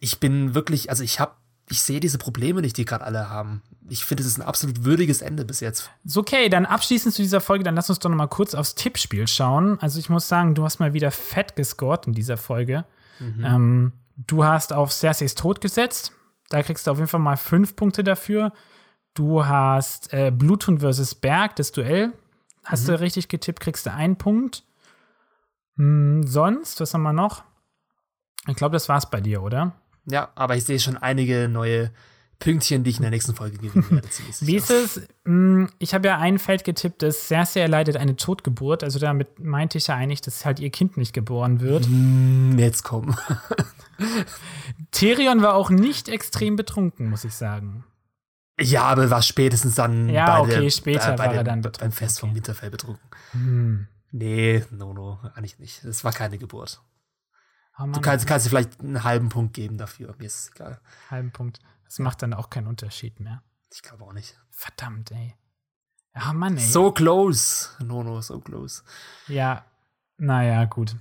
ich 0.00 0.20
bin 0.20 0.54
wirklich, 0.54 0.90
also 0.90 1.02
ich 1.02 1.20
habe, 1.20 1.34
ich 1.70 1.82
sehe 1.82 2.00
diese 2.00 2.18
Probleme 2.18 2.60
nicht, 2.60 2.76
die 2.76 2.84
gerade 2.84 3.04
alle 3.04 3.30
haben. 3.30 3.62
Ich 3.88 4.04
finde, 4.04 4.22
es 4.22 4.28
ist 4.28 4.38
ein 4.38 4.46
absolut 4.46 4.84
würdiges 4.84 5.22
Ende 5.22 5.44
bis 5.44 5.60
jetzt. 5.60 5.90
So, 6.04 6.20
okay, 6.20 6.48
dann 6.48 6.66
abschließend 6.66 7.14
zu 7.14 7.22
dieser 7.22 7.40
Folge, 7.40 7.64
dann 7.64 7.74
lass 7.74 7.88
uns 7.88 7.98
doch 7.98 8.10
noch 8.10 8.16
mal 8.16 8.26
kurz 8.26 8.54
aufs 8.54 8.74
Tippspiel 8.74 9.26
schauen. 9.28 9.78
Also 9.80 9.98
ich 9.98 10.08
muss 10.08 10.28
sagen, 10.28 10.54
du 10.54 10.64
hast 10.64 10.78
mal 10.78 10.92
wieder 10.92 11.10
fett 11.10 11.56
gescored 11.56 12.06
in 12.06 12.12
dieser 12.12 12.36
Folge. 12.36 12.84
Ähm, 13.44 13.92
du 14.16 14.44
hast 14.44 14.72
auf 14.72 14.92
Cerseis 14.92 15.34
Tod 15.34 15.60
gesetzt. 15.60 16.12
Da 16.50 16.62
kriegst 16.62 16.86
du 16.86 16.90
auf 16.90 16.98
jeden 16.98 17.08
Fall 17.08 17.20
mal 17.20 17.36
fünf 17.36 17.76
Punkte 17.76 18.04
dafür. 18.04 18.52
Du 19.14 19.46
hast 19.46 20.12
äh, 20.12 20.30
Bluthund 20.30 20.80
versus 20.80 21.14
Berg, 21.14 21.56
das 21.56 21.72
Duell. 21.72 22.12
Hast 22.64 22.88
du 22.88 22.98
richtig 22.98 23.28
getippt, 23.28 23.60
kriegst 23.60 23.86
du 23.86 23.92
einen 23.92 24.16
Punkt. 24.16 24.64
Hm, 25.76 26.26
sonst, 26.26 26.80
was 26.80 26.94
haben 26.94 27.02
wir 27.02 27.12
noch? 27.12 27.44
Ich 28.48 28.56
glaube, 28.56 28.72
das 28.72 28.88
war's 28.88 29.10
bei 29.10 29.20
dir, 29.20 29.42
oder? 29.42 29.72
Ja, 30.06 30.30
aber 30.34 30.56
ich 30.56 30.64
sehe 30.64 30.78
schon 30.80 30.96
einige 30.96 31.48
neue 31.48 31.90
Pünktchen, 32.40 32.84
die 32.84 32.90
ich 32.90 32.96
in 32.96 33.02
der 33.02 33.10
nächsten 33.10 33.34
Folge 33.34 33.56
gewinnen 33.58 33.86
werde. 33.90 34.08
Wie 34.40 34.56
ist 34.56 34.70
es? 34.70 35.00
Hm, 35.24 35.70
Ich 35.78 35.94
habe 35.94 36.08
ja 36.08 36.18
ein 36.18 36.38
Feld 36.38 36.64
getippt, 36.64 37.02
das 37.02 37.28
Cersei 37.28 37.60
erleidet 37.60 37.96
eine 37.96 38.16
Totgeburt. 38.16 38.82
Also 38.84 38.98
damit 38.98 39.38
meinte 39.38 39.78
ich 39.78 39.86
ja 39.86 39.94
eigentlich, 39.94 40.20
dass 40.20 40.44
halt 40.44 40.60
ihr 40.60 40.70
Kind 40.70 40.96
nicht 40.96 41.12
geboren 41.12 41.60
wird. 41.60 41.86
Hm, 41.86 42.58
Jetzt 42.58 42.82
komm. 42.82 43.16
Tyrion 44.90 45.42
war 45.42 45.54
auch 45.54 45.70
nicht 45.70 46.08
extrem 46.08 46.56
betrunken, 46.56 47.08
muss 47.10 47.24
ich 47.24 47.34
sagen. 47.34 47.84
Ja, 48.60 48.82
aber 48.82 49.10
war 49.10 49.22
spätestens 49.22 49.74
dann 49.74 50.08
Ja, 50.08 50.26
bei 50.26 50.40
okay, 50.40 50.62
der, 50.62 50.70
später 50.70 51.14
äh, 51.14 51.16
bei 51.16 51.26
war 51.26 51.34
er 51.34 51.44
dem, 51.44 51.62
dann 51.62 51.72
beim 51.72 51.92
Fest 51.92 52.20
vom. 52.20 52.34
Winterfell 52.34 52.70
betrunken. 52.70 53.02
Hm. 53.32 53.86
Nee, 54.12 54.64
no, 54.70 54.92
no, 54.92 55.18
eigentlich 55.34 55.58
nicht. 55.58 55.82
Es 55.84 56.04
war 56.04 56.12
keine 56.12 56.38
Geburt. 56.38 56.80
Oh 57.78 57.86
Du 57.86 58.00
kannst, 58.00 58.26
kannst 58.26 58.46
dir 58.46 58.50
vielleicht 58.50 58.80
einen 58.80 59.02
halben 59.02 59.28
Punkt 59.28 59.54
geben 59.54 59.78
dafür. 59.78 60.14
Mir 60.18 60.26
ist 60.26 60.38
es 60.38 60.50
egal. 60.54 60.80
halben 61.10 61.32
Punkt. 61.32 61.58
Das 61.84 61.98
macht 61.98 62.22
dann 62.22 62.32
auch 62.32 62.50
keinen 62.50 62.66
Unterschied 62.66 63.20
mehr. 63.20 63.42
Ich 63.72 63.82
glaube 63.82 64.04
auch 64.04 64.12
nicht. 64.12 64.38
Verdammt, 64.50 65.10
ey. 65.10 65.34
Ja, 66.14 66.32
Mann, 66.32 66.56
ey. 66.56 66.64
So 66.64 66.92
close. 66.92 67.70
No, 67.80 68.02
no, 68.04 68.20
so 68.20 68.40
close. 68.40 68.82
Ja, 69.26 69.64
naja, 70.16 70.64
gut. 70.64 70.94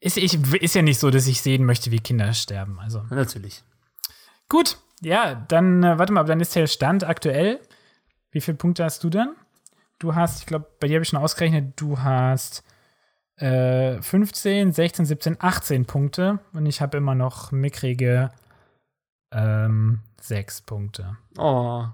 Ist, 0.00 0.16
ich, 0.16 0.34
ist 0.54 0.74
ja 0.74 0.82
nicht 0.82 1.00
so, 1.00 1.10
dass 1.10 1.26
ich 1.26 1.40
sehen 1.40 1.64
möchte, 1.64 1.90
wie 1.90 1.98
Kinder 1.98 2.32
sterben. 2.32 2.78
Also 2.78 3.02
Natürlich. 3.10 3.64
gut, 4.48 4.78
ja, 5.00 5.34
dann 5.34 5.82
äh, 5.82 5.98
warte 5.98 6.12
mal, 6.12 6.24
dann 6.24 6.40
ist 6.40 6.54
der 6.54 6.66
Stand 6.66 7.02
aktuell. 7.04 7.60
Wie 8.30 8.40
viele 8.40 8.56
Punkte 8.56 8.84
hast 8.84 9.02
du 9.02 9.10
dann? 9.10 9.34
Du 9.98 10.14
hast, 10.14 10.40
ich 10.40 10.46
glaube, 10.46 10.70
bei 10.78 10.88
dir 10.88 10.96
habe 10.96 11.02
ich 11.02 11.08
schon 11.08 11.18
ausgerechnet, 11.18 11.80
du 11.80 11.98
hast 11.98 12.62
äh, 13.36 14.00
15, 14.00 14.72
16, 14.72 15.06
17, 15.06 15.36
18 15.40 15.84
Punkte 15.86 16.38
und 16.52 16.66
ich 16.66 16.80
habe 16.80 16.96
immer 16.96 17.14
noch 17.14 17.52
mickrige 17.52 18.30
ähm, 19.32 20.00
6 20.20 20.62
Punkte. 20.62 21.16
Oh. 21.38 21.84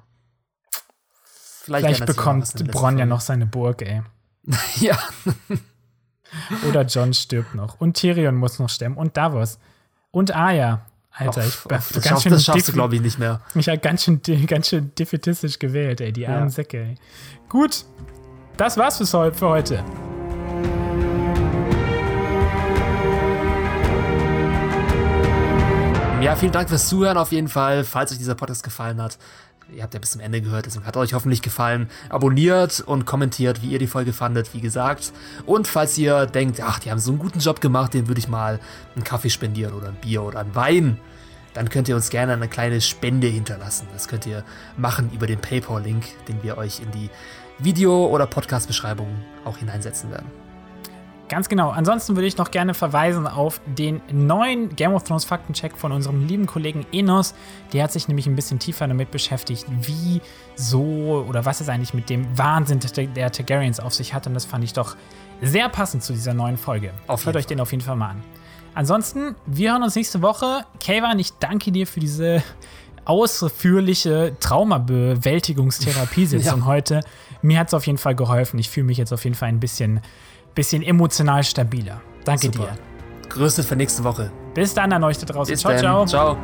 Vielleicht 1.24 2.00
noch 2.00 2.06
bekommt 2.06 2.70
Bronn 2.70 2.98
ja 2.98 3.06
noch 3.06 3.20
seine 3.20 3.46
Burg, 3.46 3.82
ey. 3.82 4.02
Ja. 4.80 4.98
Oder 6.68 6.82
John 6.82 7.12
stirbt 7.12 7.54
noch. 7.54 7.80
Und 7.80 7.96
Tyrion 7.96 8.36
muss 8.36 8.58
noch 8.58 8.68
sterben. 8.68 8.96
Und 8.96 9.16
Davos. 9.16 9.58
Und 10.10 10.34
Arya. 10.34 10.86
Alter, 11.10 11.46
ich 11.46 11.62
bin 11.64 11.76
och, 11.76 11.84
das, 11.92 12.04
schaffst, 12.08 12.26
das 12.26 12.44
schaffst 12.44 12.68
du, 12.68 12.72
glaube 12.72 12.94
ich, 12.94 13.02
nicht 13.02 13.18
mehr. 13.18 13.42
Ich 13.54 13.68
habe 13.68 13.78
ganz 13.78 14.04
schön, 14.04 14.22
ganz 14.46 14.68
schön 14.68 14.92
defetistisch 14.98 15.58
gewählt, 15.58 16.00
ey. 16.00 16.10
Die 16.10 16.26
armen 16.26 16.44
Ja. 16.44 16.48
Säcke, 16.48 16.78
ey. 16.78 16.94
Gut. 17.50 17.84
Das 18.56 18.78
war's 18.78 18.96
für 18.96 19.48
heute. 19.48 19.84
Ja, 26.22 26.36
vielen 26.36 26.52
Dank 26.52 26.68
fürs 26.68 26.88
Zuhören 26.88 27.16
auf 27.16 27.32
jeden 27.32 27.48
Fall. 27.48 27.82
Falls 27.82 28.12
euch 28.12 28.18
dieser 28.18 28.36
Podcast 28.36 28.62
gefallen 28.62 29.02
hat, 29.02 29.18
ihr 29.74 29.82
habt 29.82 29.92
ja 29.92 29.98
bis 29.98 30.12
zum 30.12 30.20
Ende 30.20 30.40
gehört, 30.40 30.66
deswegen 30.66 30.86
hat 30.86 30.94
er 30.94 31.02
euch 31.02 31.14
hoffentlich 31.14 31.42
gefallen. 31.42 31.90
Abonniert 32.10 32.78
und 32.78 33.06
kommentiert, 33.06 33.60
wie 33.60 33.70
ihr 33.70 33.80
die 33.80 33.88
Folge 33.88 34.12
fandet, 34.12 34.54
wie 34.54 34.60
gesagt. 34.60 35.12
Und 35.46 35.66
falls 35.66 35.98
ihr 35.98 36.26
denkt, 36.26 36.60
ach, 36.62 36.78
die 36.78 36.92
haben 36.92 37.00
so 37.00 37.10
einen 37.10 37.18
guten 37.18 37.40
Job 37.40 37.60
gemacht, 37.60 37.92
den 37.92 38.06
würde 38.06 38.20
ich 38.20 38.28
mal 38.28 38.60
einen 38.94 39.02
Kaffee 39.02 39.30
spendieren 39.30 39.74
oder 39.74 39.88
ein 39.88 39.96
Bier 39.96 40.22
oder 40.22 40.38
ein 40.38 40.54
Wein, 40.54 40.96
dann 41.54 41.68
könnt 41.70 41.88
ihr 41.88 41.96
uns 41.96 42.08
gerne 42.08 42.34
eine 42.34 42.46
kleine 42.46 42.80
Spende 42.80 43.26
hinterlassen. 43.26 43.88
Das 43.92 44.06
könnt 44.06 44.24
ihr 44.24 44.44
machen 44.76 45.10
über 45.12 45.26
den 45.26 45.40
PayPal-Link, 45.40 46.04
den 46.28 46.40
wir 46.44 46.56
euch 46.56 46.78
in 46.78 46.92
die 46.92 47.10
Video- 47.58 48.06
oder 48.06 48.26
Podcast-Beschreibung 48.26 49.08
auch 49.44 49.56
hineinsetzen 49.56 50.12
werden. 50.12 50.41
Ganz 51.32 51.48
genau. 51.48 51.70
Ansonsten 51.70 52.14
würde 52.14 52.26
ich 52.26 52.36
noch 52.36 52.50
gerne 52.50 52.74
verweisen 52.74 53.26
auf 53.26 53.62
den 53.64 54.02
neuen 54.12 54.76
Game 54.76 54.92
of 54.92 55.04
Thrones 55.04 55.24
Faktencheck 55.24 55.78
von 55.78 55.90
unserem 55.90 56.26
lieben 56.26 56.44
Kollegen 56.44 56.84
Enos. 56.92 57.34
Der 57.72 57.84
hat 57.84 57.90
sich 57.90 58.06
nämlich 58.06 58.26
ein 58.26 58.36
bisschen 58.36 58.58
tiefer 58.58 58.86
damit 58.86 59.10
beschäftigt, 59.10 59.64
wie 59.80 60.20
so 60.56 61.24
oder 61.26 61.46
was 61.46 61.62
es 61.62 61.70
eigentlich 61.70 61.94
mit 61.94 62.10
dem 62.10 62.26
Wahnsinn 62.36 62.80
der 63.16 63.32
Targaryens 63.32 63.80
auf 63.80 63.94
sich 63.94 64.12
hat. 64.12 64.26
Und 64.26 64.34
das 64.34 64.44
fand 64.44 64.62
ich 64.62 64.74
doch 64.74 64.94
sehr 65.40 65.70
passend 65.70 66.02
zu 66.02 66.12
dieser 66.12 66.34
neuen 66.34 66.58
Folge. 66.58 66.92
Auf 67.06 67.24
Hört 67.24 67.36
euch 67.36 67.46
den 67.46 67.60
auf 67.60 67.70
jeden 67.70 67.82
Fall 67.82 67.96
mal 67.96 68.10
an. 68.10 68.22
Ansonsten, 68.74 69.34
wir 69.46 69.72
hören 69.72 69.84
uns 69.84 69.94
nächste 69.94 70.20
Woche. 70.20 70.66
Kayvan, 70.84 71.18
ich 71.18 71.32
danke 71.38 71.72
dir 71.72 71.86
für 71.86 72.00
diese 72.00 72.42
ausführliche 73.06 74.36
Traumabewältigungstherapiesitzung 74.38 76.60
ja. 76.60 76.66
heute. 76.66 77.00
Mir 77.40 77.58
hat 77.58 77.68
es 77.68 77.74
auf 77.74 77.86
jeden 77.86 77.96
Fall 77.96 78.14
geholfen. 78.14 78.58
Ich 78.58 78.68
fühle 78.68 78.84
mich 78.84 78.98
jetzt 78.98 79.14
auf 79.14 79.24
jeden 79.24 79.34
Fall 79.34 79.48
ein 79.48 79.60
bisschen, 79.60 80.02
bisschen 80.54 80.82
emotional 80.82 81.42
stabiler. 81.42 82.00
Danke 82.24 82.46
Super. 82.46 82.58
dir. 82.58 83.28
Grüße 83.28 83.62
für 83.62 83.76
nächste 83.76 84.04
Woche. 84.04 84.30
Bis 84.54 84.74
dann 84.74 84.92
an 84.92 85.02
euch 85.04 85.18
da 85.18 85.26
draußen. 85.26 85.52
Bis 85.52 85.60
ciao, 85.60 85.72
denn. 85.72 85.80
ciao. 85.80 86.06
Ciao. 86.06 86.36